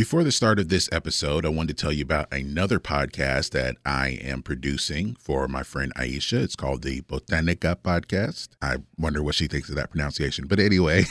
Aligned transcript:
Before 0.00 0.24
the 0.24 0.32
start 0.32 0.58
of 0.58 0.70
this 0.70 0.88
episode, 0.92 1.44
I 1.44 1.50
wanted 1.50 1.76
to 1.76 1.82
tell 1.82 1.92
you 1.92 2.02
about 2.02 2.32
another 2.32 2.80
podcast 2.80 3.50
that 3.50 3.76
I 3.84 4.18
am 4.22 4.42
producing 4.42 5.14
for 5.16 5.46
my 5.46 5.62
friend 5.62 5.92
Aisha. 5.94 6.42
It's 6.42 6.56
called 6.56 6.80
the 6.80 7.02
Botanica 7.02 7.76
Podcast. 7.76 8.48
I 8.62 8.76
wonder 8.96 9.22
what 9.22 9.34
she 9.34 9.46
thinks 9.46 9.68
of 9.68 9.74
that 9.74 9.90
pronunciation. 9.90 10.46
But 10.46 10.58
anyway, 10.58 11.04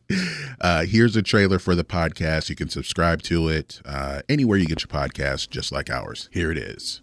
uh, 0.60 0.84
here's 0.84 1.16
a 1.16 1.22
trailer 1.22 1.58
for 1.58 1.74
the 1.74 1.82
podcast. 1.82 2.50
You 2.50 2.56
can 2.56 2.68
subscribe 2.68 3.22
to 3.22 3.48
it 3.48 3.80
uh, 3.86 4.20
anywhere 4.28 4.58
you 4.58 4.66
get 4.66 4.82
your 4.82 4.88
podcast, 4.88 5.48
just 5.48 5.72
like 5.72 5.88
ours. 5.88 6.28
Here 6.30 6.52
it 6.52 6.58
is. 6.58 7.00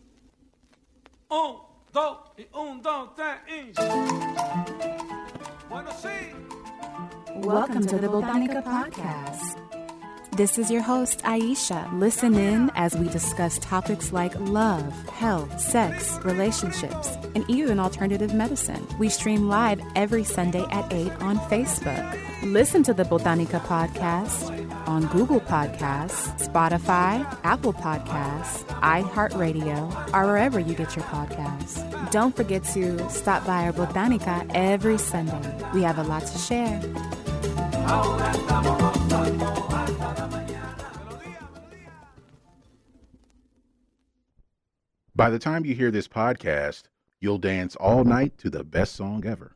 Un, 1.32 1.56
dos, 1.92 2.18
y 2.38 2.46
un, 2.54 2.80
dos, 2.80 3.10
tres, 3.16 3.40
y... 3.48 3.74
Welcome 7.38 7.88
to 7.88 7.98
the 7.98 8.08
Botanica 8.08 8.64
Podcast. 8.64 9.83
This 10.36 10.58
is 10.58 10.72
your 10.72 10.82
host, 10.82 11.20
Aisha. 11.20 11.88
Listen 11.94 12.34
in 12.34 12.72
as 12.74 12.96
we 12.96 13.08
discuss 13.08 13.60
topics 13.60 14.12
like 14.12 14.34
love, 14.40 14.92
health, 15.10 15.60
sex, 15.60 16.18
relationships, 16.24 17.16
and 17.36 17.46
even 17.48 17.80
alternative 17.80 18.34
medicine. 18.34 18.88
We 18.98 19.10
stream 19.10 19.48
live 19.48 19.80
every 19.96 20.24
Sunday 20.24 20.66
at 20.72 20.92
8 20.92 21.12
on 21.22 21.38
Facebook. 21.52 22.20
Listen 22.52 22.82
to 22.82 22.96
the 22.96 23.04
Botanica 23.04 23.62
Podcast 23.62 24.50
on 24.88 25.06
Google 25.10 25.40
Podcasts, 25.40 26.36
Spotify, 26.50 27.24
Apple 27.44 27.74
Podcasts, 27.74 28.64
iHeartRadio, 28.82 30.16
or 30.16 30.26
wherever 30.26 30.60
you 30.60 30.74
get 30.74 30.96
your 30.96 31.06
podcasts. 31.06 32.10
Don't 32.10 32.36
forget 32.36 32.64
to 32.74 33.08
stop 33.08 33.46
by 33.46 33.66
our 33.66 33.72
Botanica 33.72 34.50
every 34.56 34.98
Sunday. 34.98 35.56
We 35.76 35.84
have 35.84 36.00
a 36.00 36.04
lot 36.04 36.26
to 36.26 36.38
share. 36.40 36.82
By 45.16 45.30
the 45.30 45.38
time 45.38 45.64
you 45.64 45.76
hear 45.76 45.92
this 45.92 46.08
podcast, 46.08 46.86
you'll 47.22 47.38
dance 47.38 47.76
all 47.76 48.04
night 48.04 48.36
to 48.40 48.50
the 48.50 48.64
best 48.64 48.96
song 48.96 49.24
ever. 49.28 49.53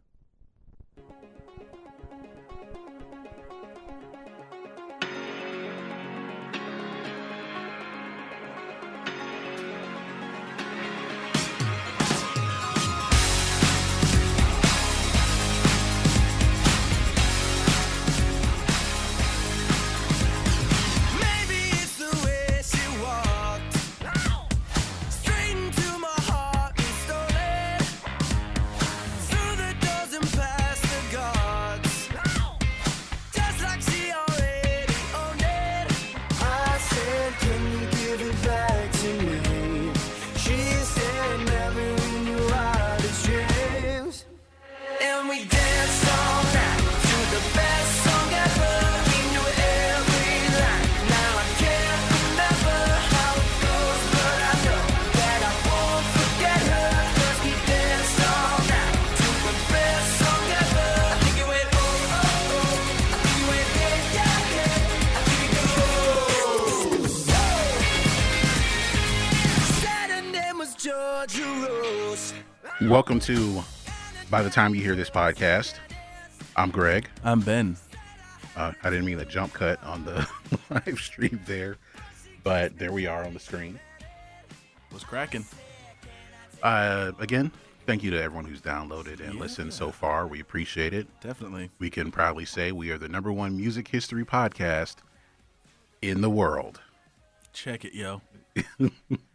Welcome 73.18 73.36
to 73.36 73.64
By 74.30 74.44
the 74.44 74.50
Time 74.52 74.76
You 74.76 74.82
Hear 74.84 74.96
This 74.96 75.10
Podcast. 75.10 75.74
I'm 76.56 76.70
Greg. 76.70 77.10
I'm 77.24 77.40
Ben. 77.42 77.76
Uh, 78.56 78.74
I 78.84 78.90
didn't 78.92 79.06
mean 79.06 79.20
a 79.20 79.26
jump 79.26 79.54
cut 79.54 79.84
on 79.84 80.06
the 80.06 80.28
live 80.70 81.00
stream 81.00 81.40
there, 81.48 81.78
but 82.44 82.78
there 82.78 82.92
we 82.92 83.08
are 83.08 83.24
on 83.26 83.34
the 83.34 83.40
screen. 83.40 83.80
What's 84.92 85.04
cracking? 85.04 85.48
Uh, 86.62 87.12
again, 87.18 87.52
thank 87.88 88.04
you 88.04 88.12
to 88.12 88.22
everyone 88.22 88.46
who's 88.46 88.62
downloaded 88.62 89.20
and 89.20 89.34
Yeah. 89.34 89.40
listened 89.40 89.74
so 89.74 89.90
far. 89.92 90.28
We 90.28 90.40
appreciate 90.40 90.94
it. 90.94 91.08
Definitely. 91.20 91.72
We 91.80 91.90
can 91.90 92.12
proudly 92.12 92.46
say 92.46 92.72
we 92.72 92.92
are 92.92 93.00
the 93.00 93.10
number 93.10 93.32
one 93.34 93.58
music 93.58 93.88
history 93.88 94.26
podcast 94.26 94.98
in 96.04 96.22
the 96.22 96.30
world. 96.30 96.82
Check 97.52 97.84
it, 97.84 97.96
yo. 97.96 98.22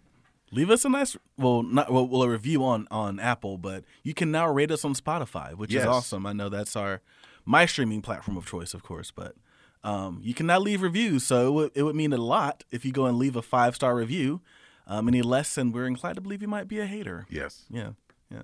Leave 0.53 0.71
us 0.71 0.85
a 0.85 0.89
nice, 0.91 1.17
well, 1.39 1.63
not 1.63 1.91
well, 1.91 2.07
well, 2.07 2.23
a 2.23 2.29
review 2.29 2.63
on 2.65 2.87
on 2.91 3.19
Apple, 3.19 3.57
but 3.59 3.85
you 4.03 4.13
can 4.15 4.31
now 4.31 4.47
rate 4.49 4.71
us 4.71 4.85
on 4.85 4.95
Spotify, 4.95 5.55
which 5.55 5.73
Yes. 5.73 5.83
is 5.83 5.89
awesome. 5.89 6.27
I 6.27 6.33
know 6.35 6.49
that's 6.49 6.77
our 6.77 7.01
my 7.45 7.65
streaming 7.67 8.03
platform 8.03 8.37
of 8.37 8.47
choice, 8.47 8.75
of 8.75 8.83
course, 8.83 9.11
but 9.11 9.35
um, 9.83 10.21
you 10.23 10.35
can 10.35 10.47
now 10.47 10.59
leave 10.61 10.83
reviews. 10.83 11.25
So 11.27 11.49
it 11.49 11.51
would, 11.53 11.71
it 11.75 11.83
would 11.85 11.97
mean 11.97 12.13
a 12.13 12.19
lot 12.19 12.65
if 12.71 12.85
you 12.85 12.93
go 12.93 13.07
and 13.07 13.17
leave 13.19 13.35
a 13.35 13.43
five 13.43 13.75
star 13.75 13.97
review. 13.97 14.41
Um, 14.87 15.07
any 15.09 15.23
less, 15.23 15.57
and 15.57 15.73
we're 15.73 15.87
inclined 15.87 16.17
to 16.17 16.21
believe 16.21 16.43
you 16.43 16.49
might 16.49 16.67
be 16.69 16.81
a 16.81 16.87
hater. 16.87 17.25
Yes. 17.31 17.65
Yeah, 17.71 17.91
yeah. 18.31 18.43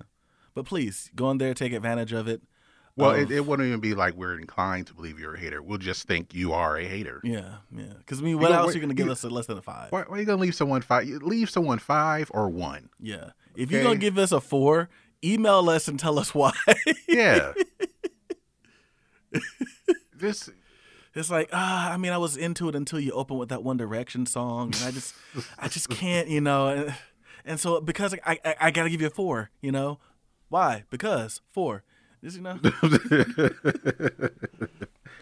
But 0.55 0.65
please 0.65 1.11
go 1.13 1.29
in 1.31 1.37
there, 1.37 1.53
take 1.53 1.73
advantage 1.73 2.13
of 2.13 2.27
it. 2.29 2.41
Well, 2.99 3.11
Um, 3.11 3.19
it, 3.21 3.31
it 3.31 3.45
wouldn't 3.45 3.67
even 3.67 3.79
be 3.79 3.93
like 3.95 4.13
we're 4.15 4.37
inclined 4.37 4.87
to 4.87 4.93
believe 4.93 5.19
you're 5.19 5.35
a 5.35 5.39
hater. 5.39 5.61
We'll 5.61 5.77
just 5.77 6.05
think 6.07 6.33
you 6.33 6.53
are 6.53 6.77
a 6.77 6.85
hater. 6.85 7.21
yeah, 7.23 7.55
yeah. 7.75 7.85
Because 7.97 8.19
I 8.19 8.23
mean, 8.23 8.39
what 8.39 8.51
know, 8.51 8.57
else 8.57 8.71
are 8.71 8.73
you 8.73 8.79
going 8.81 8.89
to 8.89 8.95
give 8.95 9.05
you- 9.07 9.11
us 9.11 9.23
a 9.23 9.29
less 9.29 9.45
than 9.47 9.57
a 9.57 9.61
five? 9.61 9.91
Why, 9.91 10.03
why 10.07 10.17
are 10.17 10.19
you 10.19 10.25
gonna 10.25 10.41
leave 10.41 10.55
someone 10.55 10.81
five? 10.81 11.07
Leave 11.07 11.49
someone 11.49 11.79
five 11.79 12.29
or 12.33 12.49
one. 12.49 12.89
Yeah. 12.99 13.31
If 13.55 13.71
you're 13.71 13.83
gonna 13.83 13.97
give 13.97 14.17
us 14.17 14.31
a 14.31 14.39
four, 14.41 14.89
email 15.23 15.69
us 15.69 15.87
and 15.87 15.99
tell 15.99 16.19
us 16.19 16.33
why. 16.35 16.53
Yeah. 17.07 17.53
this 20.15 20.49
it's 21.15 21.29
like, 21.31 21.49
ah, 21.51 21.91
I 21.91 21.97
mean, 21.97 22.11
I 22.11 22.17
was 22.17 22.37
into 22.37 22.69
it 22.69 22.75
until 22.75 22.99
you 22.99 23.11
open 23.13 23.37
with 23.37 23.49
that 23.49 23.63
One 23.63 23.77
Direction 23.77 24.25
song, 24.27 24.67
and 24.75 24.83
I 24.85 24.91
just, 24.91 25.15
I 25.57 25.67
just 25.67 25.89
can't, 25.89 26.27
you 26.27 26.39
know. 26.39 26.67
And, 26.67 26.95
and 27.45 27.59
so 27.59 27.81
because 27.81 28.13
I, 28.25 28.37
I, 28.45 28.55
I 28.61 28.71
gotta 28.71 28.89
give 28.89 29.01
you 29.01 29.07
a 29.07 29.11
four, 29.11 29.49
you 29.61 29.71
know. 29.71 29.99
Why? 30.49 30.83
Because 30.89 31.41
four. 31.51 31.83
Just, 32.23 32.37
you 32.37 32.41
know. 32.43 32.59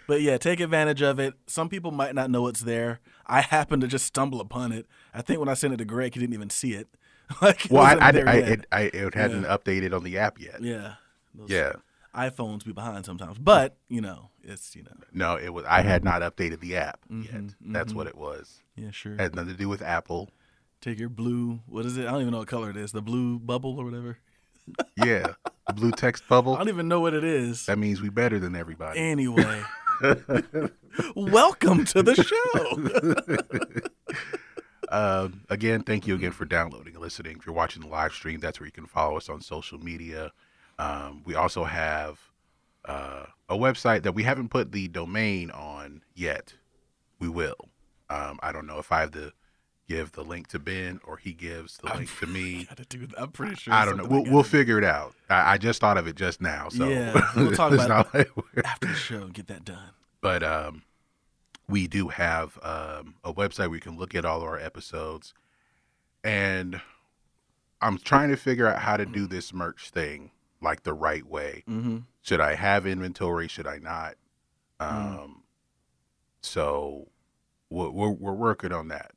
but 0.08 0.22
yeah, 0.22 0.38
take 0.38 0.60
advantage 0.60 1.02
of 1.02 1.20
it. 1.20 1.34
Some 1.48 1.70
people 1.70 1.92
might 1.92 2.16
not 2.16 2.30
know 2.32 2.48
it's 2.48 2.62
there. 2.62 3.00
I 3.26 3.42
happened 3.42 3.82
to 3.82 3.88
just 3.88 4.06
stumble 4.06 4.40
upon 4.42 4.72
it. 4.72 4.86
I 5.14 5.22
think 5.22 5.40
when 5.40 5.50
I 5.50 5.54
sent 5.54 5.74
it 5.74 5.78
to 5.78 5.86
Greg, 5.86 6.14
he 6.14 6.20
didn't 6.20 6.34
even 6.34 6.50
see 6.50 6.74
it. 6.74 6.88
like, 7.42 7.66
it 7.66 7.72
well, 7.72 7.84
I, 7.84 7.94
I, 7.94 8.10
I, 8.10 8.34
it, 8.38 8.66
I 8.72 8.82
it 8.82 9.14
hadn't 9.14 9.44
updated 9.44 9.94
on 9.94 10.04
the 10.04 10.18
app 10.18 10.40
yet. 10.40 10.62
yeah. 10.62 10.94
Those- 11.36 11.50
Yeah. 11.50 11.74
iPhones 12.16 12.66
be 12.66 12.72
behind 12.72 13.06
sometimes, 13.06 13.38
but 13.38 13.76
you 13.90 14.02
know, 14.02 14.30
it's 14.44 14.76
you 14.76 14.84
know, 14.84 14.92
No, 15.14 15.36
it 15.38 15.50
was. 15.54 15.66
I 15.66 15.82
had 15.82 16.04
not 16.04 16.22
updated 16.22 16.62
the 16.62 16.78
app 16.78 17.02
Mm-hmm, 17.12 17.44
yet. 17.46 17.54
That's 17.62 17.94
what 17.94 18.08
it 18.08 18.16
was. 18.18 18.62
yeah, 18.76 18.92
sure. 18.92 19.18
Had 19.18 19.36
nothing 19.36 19.52
to 19.52 19.58
do 19.58 19.70
with 19.70 19.82
Apple. 19.82 20.30
Take 20.80 21.00
your 21.00 21.10
blue, 21.10 21.60
what 21.68 21.86
is 21.86 21.98
it? 21.98 22.08
I 22.08 22.12
don't 22.12 22.22
even 22.22 22.32
know 22.32 22.40
what 22.40 22.48
color 22.48 22.70
it 22.70 22.78
is. 22.78 22.92
The 22.92 23.02
blue 23.02 23.40
bubble 23.40 23.78
or 23.80 23.84
whatever. 23.86 24.18
Yeah, 24.98 25.34
the 25.68 25.74
blue 25.74 25.92
text 25.92 26.28
bubble. 26.28 26.56
I 26.56 26.60
don't 26.60 26.70
even 26.70 26.88
know 26.88 27.00
what 27.00 27.14
it 27.14 27.24
is. 27.24 27.66
That 27.68 27.78
means 27.78 28.02
we 28.02 28.10
better 28.10 28.40
than 28.40 28.56
everybody. 28.56 29.00
Anyway, 29.00 29.62
welcome 31.16 31.86
to 31.86 32.04
the 32.04 32.16
show. 32.16 34.26
Um, 34.90 35.42
again, 35.50 35.84
thank 35.84 36.08
you 36.08 36.16
again 36.16 36.32
for 36.32 36.46
downloading 36.46 36.94
and 36.94 37.02
listening. 37.02 37.38
If 37.38 37.46
you're 37.46 37.56
watching 37.56 37.82
the 37.82 37.90
live 37.90 38.14
stream, 38.14 38.40
that's 38.40 38.60
where 38.60 38.66
you 38.66 38.72
can 38.72 38.86
follow 38.86 39.18
us 39.18 39.30
on 39.30 39.42
social 39.42 39.80
media. 39.80 40.32
Um, 40.80 41.24
we 41.26 41.36
also 41.36 41.64
have 41.66 42.20
uh, 42.86 43.26
a 43.50 43.58
website 43.58 44.04
that 44.04 44.14
we 44.14 44.24
haven't 44.24 44.50
put 44.50 44.72
the 44.72 44.88
domain 44.88 45.52
on 45.52 46.02
yet. 46.16 46.54
We 47.20 47.28
will. 47.28 47.70
Um, 48.10 48.40
I 48.42 48.52
don't 48.52 48.68
know 48.68 48.80
if 48.80 48.92
I 48.92 49.02
have 49.02 49.12
to 49.12 49.34
give 49.88 50.12
the 50.14 50.24
link 50.24 50.48
to 50.48 50.60
Ben 50.60 51.00
or 51.06 51.18
he 51.18 51.34
gives 51.34 51.78
the 51.78 51.94
link 51.96 52.10
to 52.20 52.28
me. 52.28 52.66
Gotta 52.70 52.86
do 52.86 53.08
that. 53.08 53.22
I'm 53.22 53.32
pretty 53.32 53.56
sure. 53.56 53.74
I 53.74 53.86
don't 53.86 53.98
know. 53.98 54.06
We'll, 54.06 54.24
we'll 54.32 54.44
figure 54.44 54.78
it 54.78 54.84
out. 54.84 55.14
I, 55.30 55.54
I 55.54 55.58
just 55.58 55.80
thought 55.82 55.98
of 55.98 56.08
it 56.08 56.16
just 56.16 56.42
now. 56.42 56.70
So 56.70 56.88
Yeah, 56.88 57.14
we'll 57.36 57.52
talk 57.54 57.72
about 57.74 58.14
it 58.16 58.30
like 58.36 58.66
after 58.66 58.88
the 58.88 58.94
show 58.96 59.22
and 59.24 59.34
get 59.34 59.48
that 59.48 59.64
done. 59.66 59.92
but 60.22 60.44
um, 60.44 60.84
we 61.70 61.88
do 61.88 62.10
have 62.10 62.58
um, 62.64 63.16
a 63.24 63.34
website 63.34 63.68
where 63.68 63.76
you 63.76 63.82
can 63.82 63.98
look 63.98 64.14
at 64.16 64.26
all 64.26 64.38
of 64.38 64.44
our 64.44 64.60
episodes 64.60 65.34
and 66.24 66.82
i'm 67.80 67.98
trying 68.00 68.30
to 68.30 68.36
figure 68.36 68.68
out 68.68 68.80
how 68.80 68.98
to 68.98 69.06
do 69.06 69.28
this 69.28 69.54
merch 69.54 69.92
thing 69.92 70.32
like 70.62 70.82
the 70.82 70.94
right 70.94 71.26
way 71.28 71.64
Mm-hmm. 71.70 71.98
should 72.24 72.42
i 72.42 72.56
have 72.56 72.88
inventory 72.88 73.48
should 73.48 73.68
i 73.68 73.78
not 73.78 74.16
um, 74.80 75.44
so 76.42 77.08
we're 77.70 77.90
we're, 77.90 78.10
we're 78.12 78.34
working 78.34 78.72
on 78.72 78.88
that. 78.90 79.12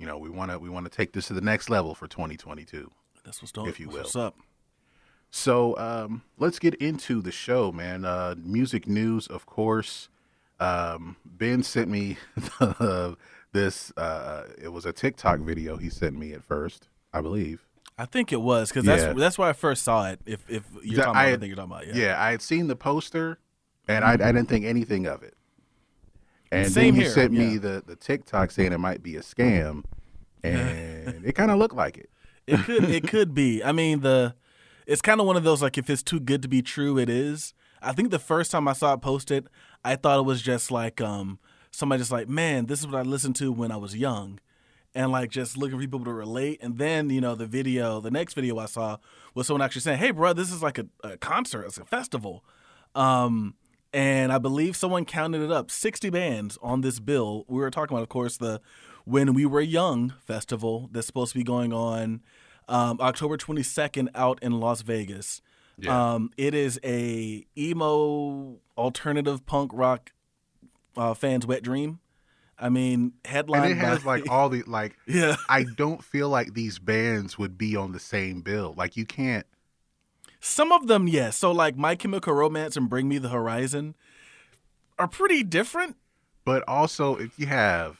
You 0.00 0.06
know 0.06 0.16
we 0.16 0.30
want 0.30 0.50
to 0.50 0.58
we 0.58 0.70
want 0.70 0.86
to 0.86 0.90
take 0.90 1.12
this 1.12 1.26
to 1.28 1.34
the 1.34 1.42
next 1.42 1.68
level 1.68 1.94
for 1.94 2.08
2022. 2.08 2.90
That's 3.22 3.42
what's 3.42 3.52
dope. 3.52 3.68
If 3.68 3.78
you 3.78 3.88
will. 3.90 3.98
What's 3.98 4.16
up? 4.16 4.34
So 5.30 5.76
um, 5.78 6.22
let's 6.38 6.58
get 6.58 6.74
into 6.76 7.20
the 7.20 7.30
show, 7.30 7.70
man. 7.70 8.06
Uh, 8.06 8.34
music 8.42 8.88
news, 8.88 9.26
of 9.26 9.44
course. 9.44 10.08
Um, 10.58 11.16
ben 11.26 11.62
sent 11.62 11.88
me 11.90 12.16
this. 13.52 13.92
Uh, 13.96 14.44
it 14.60 14.68
was 14.72 14.86
a 14.86 14.92
TikTok 14.92 15.40
video 15.40 15.76
he 15.76 15.90
sent 15.90 16.18
me 16.18 16.32
at 16.32 16.42
first, 16.42 16.88
I 17.12 17.20
believe. 17.20 17.66
I 17.98 18.06
think 18.06 18.32
it 18.32 18.40
was 18.40 18.70
because 18.70 18.86
that's 18.86 19.02
Yeah. 19.02 19.12
that's 19.12 19.36
where 19.36 19.50
I 19.50 19.52
first 19.52 19.82
saw 19.82 20.08
it. 20.08 20.20
If 20.24 20.48
if 20.48 20.64
you're 20.82 20.96
That- 20.96 21.02
talking 21.04 21.10
about, 21.10 21.16
I 21.16 21.26
I 21.32 21.36
think 21.36 21.46
you're 21.48 21.56
talking 21.56 21.72
about, 21.72 21.86
Yeah. 21.88 21.94
yeah. 21.94 22.22
I 22.22 22.30
had 22.30 22.40
seen 22.40 22.68
the 22.68 22.76
poster, 22.76 23.38
and 23.86 24.02
I, 24.02 24.14
I 24.14 24.16
didn't 24.16 24.46
think 24.48 24.64
anything 24.64 25.06
of 25.06 25.22
it. 25.22 25.34
And 26.52 26.70
Same 26.70 26.86
then 26.86 26.94
he 26.94 27.00
here, 27.02 27.10
sent 27.10 27.32
me 27.32 27.52
yeah. 27.54 27.58
the 27.58 27.82
the 27.86 27.96
TikTok 27.96 28.50
saying 28.50 28.72
it 28.72 28.78
might 28.78 29.02
be 29.02 29.16
a 29.16 29.20
scam, 29.20 29.84
and 30.42 31.24
it 31.24 31.34
kind 31.34 31.50
of 31.50 31.58
looked 31.58 31.76
like 31.76 31.96
it. 31.96 32.10
It 32.46 32.58
could 32.64 32.84
it 32.90 33.08
could 33.08 33.34
be. 33.34 33.62
I 33.62 33.72
mean 33.72 34.00
the 34.00 34.34
it's 34.86 35.02
kind 35.02 35.20
of 35.20 35.26
one 35.26 35.36
of 35.36 35.44
those 35.44 35.62
like 35.62 35.78
if 35.78 35.88
it's 35.88 36.02
too 36.02 36.18
good 36.20 36.42
to 36.42 36.48
be 36.48 36.62
true, 36.62 36.98
it 36.98 37.08
is. 37.08 37.54
I 37.82 37.92
think 37.92 38.10
the 38.10 38.18
first 38.18 38.50
time 38.50 38.66
I 38.68 38.72
saw 38.72 38.92
it 38.94 39.00
posted, 39.00 39.48
I 39.84 39.96
thought 39.96 40.18
it 40.18 40.24
was 40.24 40.42
just 40.42 40.70
like 40.70 41.00
um 41.00 41.38
somebody 41.70 42.00
just 42.00 42.10
like, 42.10 42.28
man, 42.28 42.66
this 42.66 42.80
is 42.80 42.86
what 42.86 42.96
I 42.96 43.02
listened 43.02 43.36
to 43.36 43.52
when 43.52 43.70
I 43.70 43.76
was 43.76 43.96
young. 43.96 44.40
And 44.92 45.12
like 45.12 45.30
just 45.30 45.56
looking 45.56 45.78
for 45.78 45.80
people 45.80 46.04
to 46.04 46.12
relate. 46.12 46.58
And 46.60 46.76
then, 46.76 47.10
you 47.10 47.20
know, 47.20 47.36
the 47.36 47.46
video, 47.46 48.00
the 48.00 48.10
next 48.10 48.34
video 48.34 48.58
I 48.58 48.66
saw 48.66 48.96
was 49.34 49.46
someone 49.46 49.62
actually 49.62 49.82
saying, 49.82 49.98
Hey 49.98 50.10
bro, 50.10 50.32
this 50.32 50.50
is 50.50 50.62
like 50.64 50.78
a, 50.78 50.86
a 51.04 51.16
concert, 51.16 51.62
it's 51.66 51.78
a 51.78 51.84
festival. 51.84 52.44
Um 52.96 53.54
and 53.92 54.32
I 54.32 54.38
believe 54.38 54.76
someone 54.76 55.04
counted 55.04 55.42
it 55.42 55.50
up 55.50 55.70
60 55.70 56.10
bands 56.10 56.58
on 56.62 56.80
this 56.80 57.00
bill. 57.00 57.44
We 57.48 57.58
were 57.60 57.70
talking 57.70 57.94
about, 57.96 58.02
of 58.02 58.08
course, 58.08 58.36
the 58.36 58.60
When 59.04 59.34
We 59.34 59.46
Were 59.46 59.60
Young 59.60 60.14
festival 60.24 60.88
that's 60.92 61.06
supposed 61.06 61.32
to 61.32 61.38
be 61.38 61.44
going 61.44 61.72
on 61.72 62.22
um, 62.68 62.98
October 63.00 63.36
22nd 63.36 64.08
out 64.14 64.38
in 64.42 64.60
Las 64.60 64.82
Vegas. 64.82 65.42
Yeah. 65.76 66.14
Um, 66.14 66.30
it 66.36 66.54
is 66.54 66.78
a 66.84 67.44
emo 67.56 68.58
alternative 68.76 69.44
punk 69.46 69.70
rock 69.74 70.12
uh, 70.96 71.14
fans' 71.14 71.46
wet 71.46 71.62
dream. 71.62 72.00
I 72.58 72.68
mean, 72.68 73.14
headline. 73.24 73.62
And 73.62 73.72
it 73.72 73.78
has 73.78 74.00
by- 74.00 74.18
like 74.18 74.30
all 74.30 74.50
the 74.50 74.62
like. 74.66 74.96
yeah. 75.06 75.36
I 75.48 75.64
don't 75.64 76.04
feel 76.04 76.28
like 76.28 76.52
these 76.54 76.78
bands 76.78 77.38
would 77.38 77.56
be 77.56 77.74
on 77.74 77.92
the 77.92 78.00
same 78.00 78.42
bill. 78.42 78.74
Like 78.76 78.96
you 78.96 79.06
can't. 79.06 79.46
Some 80.40 80.72
of 80.72 80.86
them, 80.86 81.06
yes. 81.06 81.36
So 81.36 81.52
like 81.52 81.76
My 81.76 81.94
Chemical 81.94 82.32
Romance 82.32 82.76
and 82.76 82.88
Bring 82.88 83.08
Me 83.08 83.18
the 83.18 83.28
Horizon 83.28 83.94
are 84.98 85.08
pretty 85.08 85.42
different. 85.42 85.96
But 86.44 86.64
also, 86.66 87.16
if 87.16 87.38
you 87.38 87.46
have 87.46 87.98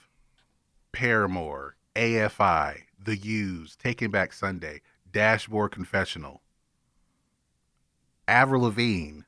Paramore, 0.93 1.77
AFI, 1.95 2.81
The 3.03 3.17
Used, 3.17 3.79
Taking 3.79 4.11
Back 4.11 4.33
Sunday, 4.33 4.81
Dashboard 5.13 5.73
Confessional, 5.73 6.41
Avril 8.27 8.63
Lavigne, 8.63 9.21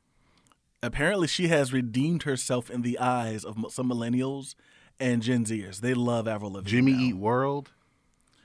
Apparently, 0.84 1.28
she 1.28 1.46
has 1.46 1.72
redeemed 1.72 2.24
herself 2.24 2.68
in 2.68 2.82
the 2.82 2.98
eyes 2.98 3.44
of 3.44 3.56
some 3.70 3.88
millennials 3.88 4.56
and 4.98 5.22
Gen 5.22 5.44
Zers. 5.44 5.80
They 5.80 5.94
love 5.94 6.26
Avril 6.26 6.54
Lavigne. 6.54 6.70
Jimmy 6.70 6.92
now. 6.92 7.00
Eat 7.00 7.16
World, 7.16 7.70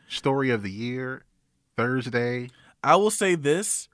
Story 0.08 0.52
of 0.52 0.62
the 0.62 0.70
Year, 0.70 1.24
Thursday. 1.76 2.52
I 2.84 2.96
will 2.96 3.10
say 3.10 3.34
this. 3.34 3.90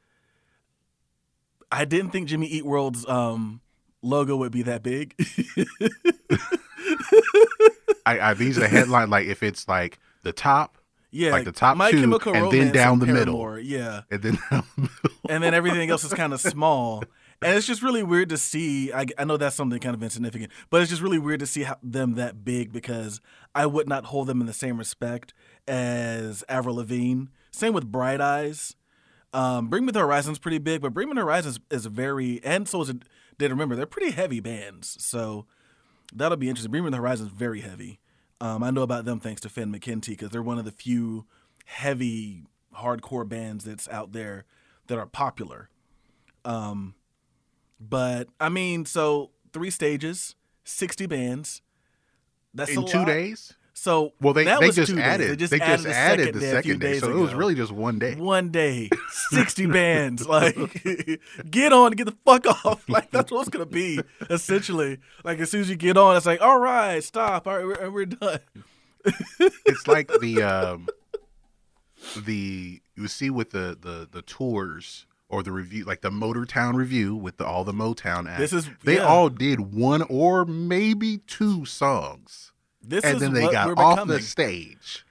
I 1.74 1.86
didn't 1.86 2.12
think 2.12 2.28
Jimmy 2.28 2.48
Eat 2.48 2.66
World's 2.66 3.08
um, 3.08 3.62
logo 4.02 4.36
would 4.38 4.52
be 4.52 4.62
that 4.64 4.84
big. 4.84 5.16
I, 8.06 8.20
I 8.20 8.34
these 8.34 8.58
are 8.58 8.62
the 8.62 8.68
headline. 8.68 9.10
like 9.10 9.28
if 9.28 9.44
it's 9.44 9.68
like 9.68 10.00
the 10.24 10.34
top, 10.34 10.78
yeah, 11.12 11.32
Like 11.32 11.46
the 11.46 11.52
top 11.52 11.78
My 11.78 11.92
two, 11.92 12.02
Chemical 12.02 12.36
and 12.36 12.52
then 12.52 12.72
down 12.72 13.00
the 13.00 13.06
middle. 13.06 13.60
Yeah, 13.60 14.02
and 14.10 14.22
then 14.22 14.40
and 15.30 15.44
then 15.44 15.54
everything 15.54 15.90
else 15.90 16.04
is 16.04 16.14
kind 16.14 16.34
of 16.34 16.42
small. 16.54 17.04
And 17.42 17.58
it's 17.58 17.68
just 17.68 17.84
really 17.84 18.04
weird 18.04 18.30
to 18.30 18.38
see. 18.38 18.92
I, 18.94 19.06
I 19.18 19.26
know 19.26 19.38
that's 19.38 19.56
something 19.56 19.80
kind 19.80 19.96
of 19.96 20.02
insignificant, 20.02 20.52
but 20.70 20.82
it's 20.82 20.90
just 20.90 21.02
really 21.02 21.20
weird 21.20 21.42
to 21.42 21.46
see 21.46 21.64
how, 21.64 21.78
them 21.84 22.16
that 22.16 22.46
big 22.46 22.72
because 22.72 23.22
I 23.54 23.66
would 23.66 23.88
not 23.88 24.06
hold 24.06 24.28
them 24.28 24.42
in 24.42 24.48
the 24.48 24.54
same 24.54 24.78
respect 24.78 25.34
as 25.68 26.44
Avril 26.50 26.78
Lavigne. 26.78 27.26
Same 27.52 27.74
with 27.74 27.92
Bright 27.92 28.22
Eyes. 28.22 28.76
Um, 29.34 29.68
Bring 29.68 29.86
Me 29.86 29.92
the 29.92 30.00
Horizon's 30.00 30.40
pretty 30.40 30.60
big, 30.60 30.82
but 30.82 30.94
Bring 30.94 31.10
Me 31.10 31.16
the 31.16 31.22
Horizon 31.22 31.56
is 31.72 31.86
very, 31.88 32.40
and 32.44 32.68
so 32.68 32.82
is 32.82 32.90
it, 32.90 32.98
did 33.38 33.50
remember 33.50 33.76
they're 33.76 33.86
pretty 33.86 34.12
heavy 34.12 34.40
bands. 34.40 34.96
So 35.04 35.48
that'll 36.14 36.38
be 36.38 36.50
interesting. 36.50 36.72
Bring 36.72 36.84
Me 36.84 36.92
the 36.92 36.98
Horizon's 36.98 37.32
very 37.32 37.62
heavy. 37.62 38.00
Um, 38.40 38.62
I 38.62 38.70
know 38.70 38.82
about 38.82 39.06
them 39.06 39.20
thanks 39.20 39.42
to 39.42 39.50
Finn 39.50 39.72
McKenty 39.72 40.10
because 40.10 40.30
they're 40.30 40.44
one 40.44 40.60
of 40.60 40.66
the 40.66 40.72
few 40.72 41.26
heavy 41.66 42.44
hardcore 42.76 43.28
bands 43.28 43.64
that's 43.64 43.88
out 43.90 44.12
there 44.12 44.46
that 44.88 44.98
are 44.98 45.06
popular. 45.06 45.70
Um, 46.46 46.96
but 47.80 48.28
I 48.40 48.50
mean, 48.50 48.86
so 48.86 49.32
three 49.52 49.70
stages, 49.70 50.36
sixty 50.64 51.06
bands. 51.06 51.62
That's 52.54 52.72
in 52.72 52.86
two 52.86 53.00
lot. 53.00 53.08
days. 53.08 53.54
So 53.76 54.14
Well, 54.22 54.34
they 54.34 54.46
that 54.46 54.60
they 54.60 54.68
was 54.68 54.76
just 54.76 54.94
added. 54.94 55.32
They 55.32 55.36
just 55.36 55.52
they 55.52 55.60
added 55.60 55.74
just 55.74 55.84
the 55.86 55.96
added 55.96 56.26
second 56.26 56.34
the 56.36 56.40
day 56.40 56.52
second 56.52 56.80
day, 56.80 57.00
so 57.00 57.12
it 57.12 57.16
was 57.20 57.34
really 57.34 57.56
just 57.56 57.72
one 57.72 57.98
day. 58.00 58.16
one 58.16 58.50
day, 58.52 58.90
sixty 59.32 59.66
bands. 59.66 60.28
Like, 60.28 60.56
get 61.50 61.74
on, 61.74 61.92
get 61.94 62.06
the 62.06 62.16
fuck 62.26 62.46
off. 62.66 62.84
Like 62.90 63.10
that's 63.12 63.32
what 63.32 63.42
it's 63.42 63.50
gonna 63.50 63.66
be 63.66 64.00
essentially. 64.30 65.00
Like 65.24 65.40
as 65.40 65.50
soon 65.50 65.62
as 65.62 65.70
you 65.70 65.76
get 65.76 65.98
on, 65.98 66.16
it's 66.16 66.26
like, 66.26 66.42
all 66.42 66.60
right, 66.60 67.04
stop, 67.04 67.48
all 67.48 67.56
right, 67.58 67.66
we're, 67.66 67.90
we're 67.90 68.06
done. 68.06 68.40
it's 69.66 69.88
like 69.88 70.10
the 70.22 70.44
um 70.44 70.88
the 72.26 72.82
you 72.96 73.08
see 73.08 73.30
with 73.30 73.50
the 73.52 73.78
the 73.80 74.08
the 74.12 74.22
tours 74.22 75.06
or 75.30 75.42
the 75.44 75.52
review 75.52 75.84
like 75.84 76.02
the 76.02 76.12
Motortown 76.12 76.76
Revue 76.76 77.16
with 77.16 77.38
the, 77.38 77.46
all 77.46 77.64
the 77.64 77.74
Motown 77.74 78.30
acts. 78.30 78.40
This 78.40 78.54
is- 78.54 78.70
they 78.84 78.96
yeah. 78.98 79.06
all 79.08 79.30
did 79.30 79.74
one 79.74 80.04
or 80.04 80.46
maybe 80.46 81.18
two 81.18 81.66
songs, 81.66 82.53
This 82.84 83.04
and 83.04 83.16
is 83.16 83.22
then 83.22 83.34
they 83.34 83.44
what 83.44 83.52
got 83.54 83.68
we're 83.68 83.74
off 83.78 83.96
becoming. 83.96 84.18
the 84.18 84.22
stage. 84.24 85.06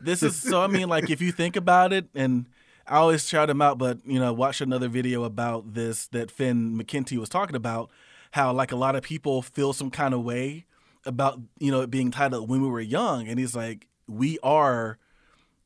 this 0.00 0.22
is 0.22 0.36
so 0.36 0.60
i 0.60 0.66
mean 0.66 0.88
like 0.88 1.08
if 1.08 1.22
you 1.22 1.32
think 1.32 1.56
about 1.56 1.90
it 1.92 2.06
and 2.14 2.44
i 2.86 2.96
always 2.96 3.26
shout 3.26 3.48
him 3.48 3.62
out 3.62 3.78
but 3.78 3.98
you 4.04 4.20
know 4.20 4.30
watch 4.32 4.60
another 4.60 4.88
video 4.88 5.24
about 5.24 5.72
this 5.72 6.06
that 6.08 6.30
finn 6.30 6.76
McKenty 6.76 7.16
was 7.16 7.30
talking 7.30 7.56
about 7.56 7.90
how 8.32 8.52
like 8.52 8.72
a 8.72 8.76
lot 8.76 8.94
of 8.94 9.02
people 9.02 9.40
feel 9.40 9.72
some 9.72 9.90
kind 9.90 10.12
of 10.12 10.22
way 10.22 10.66
about 11.06 11.40
you 11.58 11.70
know 11.70 11.80
it 11.80 11.90
being 11.90 12.10
titled 12.10 12.46
when 12.48 12.60
we 12.60 12.68
were 12.68 12.80
young 12.80 13.26
and 13.26 13.38
he's 13.38 13.56
like 13.56 13.86
we 14.06 14.38
are 14.42 14.98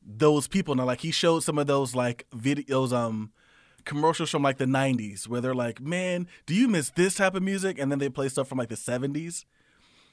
those 0.05 0.47
people 0.47 0.75
now 0.75 0.85
like 0.85 1.01
he 1.01 1.11
showed 1.11 1.43
some 1.43 1.57
of 1.57 1.67
those 1.67 1.93
like 1.93 2.25
videos 2.33 2.93
um 2.93 3.31
commercials 3.83 4.29
from 4.29 4.43
like 4.43 4.57
the 4.57 4.65
90s 4.65 5.27
where 5.27 5.41
they're 5.41 5.53
like 5.53 5.81
man 5.81 6.25
do 6.45 6.53
you 6.55 6.67
miss 6.69 6.89
this 6.91 7.15
type 7.15 7.35
of 7.35 7.43
music 7.43 7.77
and 7.77 7.91
then 7.91 7.99
they 7.99 8.07
play 8.09 8.29
stuff 8.29 8.47
from 8.47 8.57
like 8.57 8.69
the 8.69 8.75
70s 8.75 9.43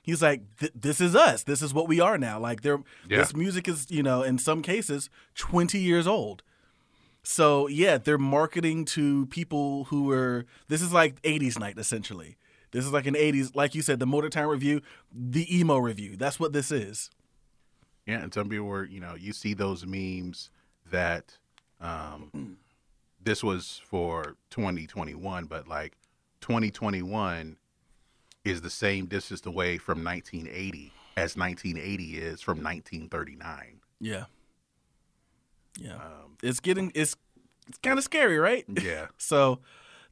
he's 0.06 0.22
like 0.22 0.40
this 0.74 1.00
is 1.00 1.14
us. 1.14 1.42
This 1.42 1.60
is 1.60 1.74
what 1.74 1.86
we 1.88 2.00
are 2.00 2.16
now. 2.16 2.38
Like 2.40 2.62
they're 2.62 2.78
Yeah. 3.06 3.18
this 3.18 3.34
music 3.36 3.68
is 3.68 3.90
you 3.90 4.02
know 4.02 4.22
in 4.22 4.38
some 4.38 4.62
cases 4.62 5.10
20 5.34 5.78
years 5.78 6.06
old. 6.06 6.42
So 7.22 7.66
yeah 7.68 7.98
they're 7.98 8.16
marketing 8.16 8.86
to 8.96 9.26
people 9.26 9.84
who 9.84 10.10
are 10.12 10.46
this 10.68 10.80
is 10.80 10.92
like 10.92 11.20
80s 11.22 11.58
night 11.58 11.78
essentially. 11.78 12.38
This 12.70 12.84
is 12.86 12.92
like 12.92 13.06
an 13.06 13.14
80s 13.14 13.54
like 13.54 13.74
you 13.74 13.82
said 13.82 13.98
the 13.98 14.06
Motor 14.06 14.30
Motortown 14.30 14.48
Revue 14.48 14.80
the 15.12 15.44
emo 15.58 15.76
review. 15.76 16.16
That's 16.16 16.40
what 16.40 16.52
this 16.54 16.70
is. 16.70 17.10
Yeah, 18.06 18.22
and 18.22 18.32
some 18.32 18.48
people 18.48 18.66
were, 18.66 18.84
you 18.84 19.00
know, 19.00 19.16
you 19.16 19.32
see 19.32 19.52
those 19.52 19.84
memes 19.84 20.48
that 20.92 21.36
um, 21.80 22.56
this 23.20 23.42
was 23.42 23.80
for 23.84 24.36
2021, 24.50 25.46
but 25.46 25.66
like 25.66 25.96
2021 26.40 27.56
is 28.46 28.60
the 28.62 28.70
same 28.70 29.06
distance 29.06 29.44
away 29.44 29.78
from 29.78 30.02
1980 30.04 30.92
as 31.16 31.36
1980 31.36 32.18
is 32.18 32.40
from 32.40 32.58
1939. 32.62 33.80
yeah 34.00 34.24
yeah 35.78 35.94
Um, 35.94 36.36
it's 36.42 36.60
getting 36.60 36.92
it's 36.94 37.16
it's 37.68 37.78
kind 37.78 37.98
of 37.98 38.04
scary 38.04 38.38
right 38.38 38.64
yeah, 38.82 39.06
So 39.18 39.60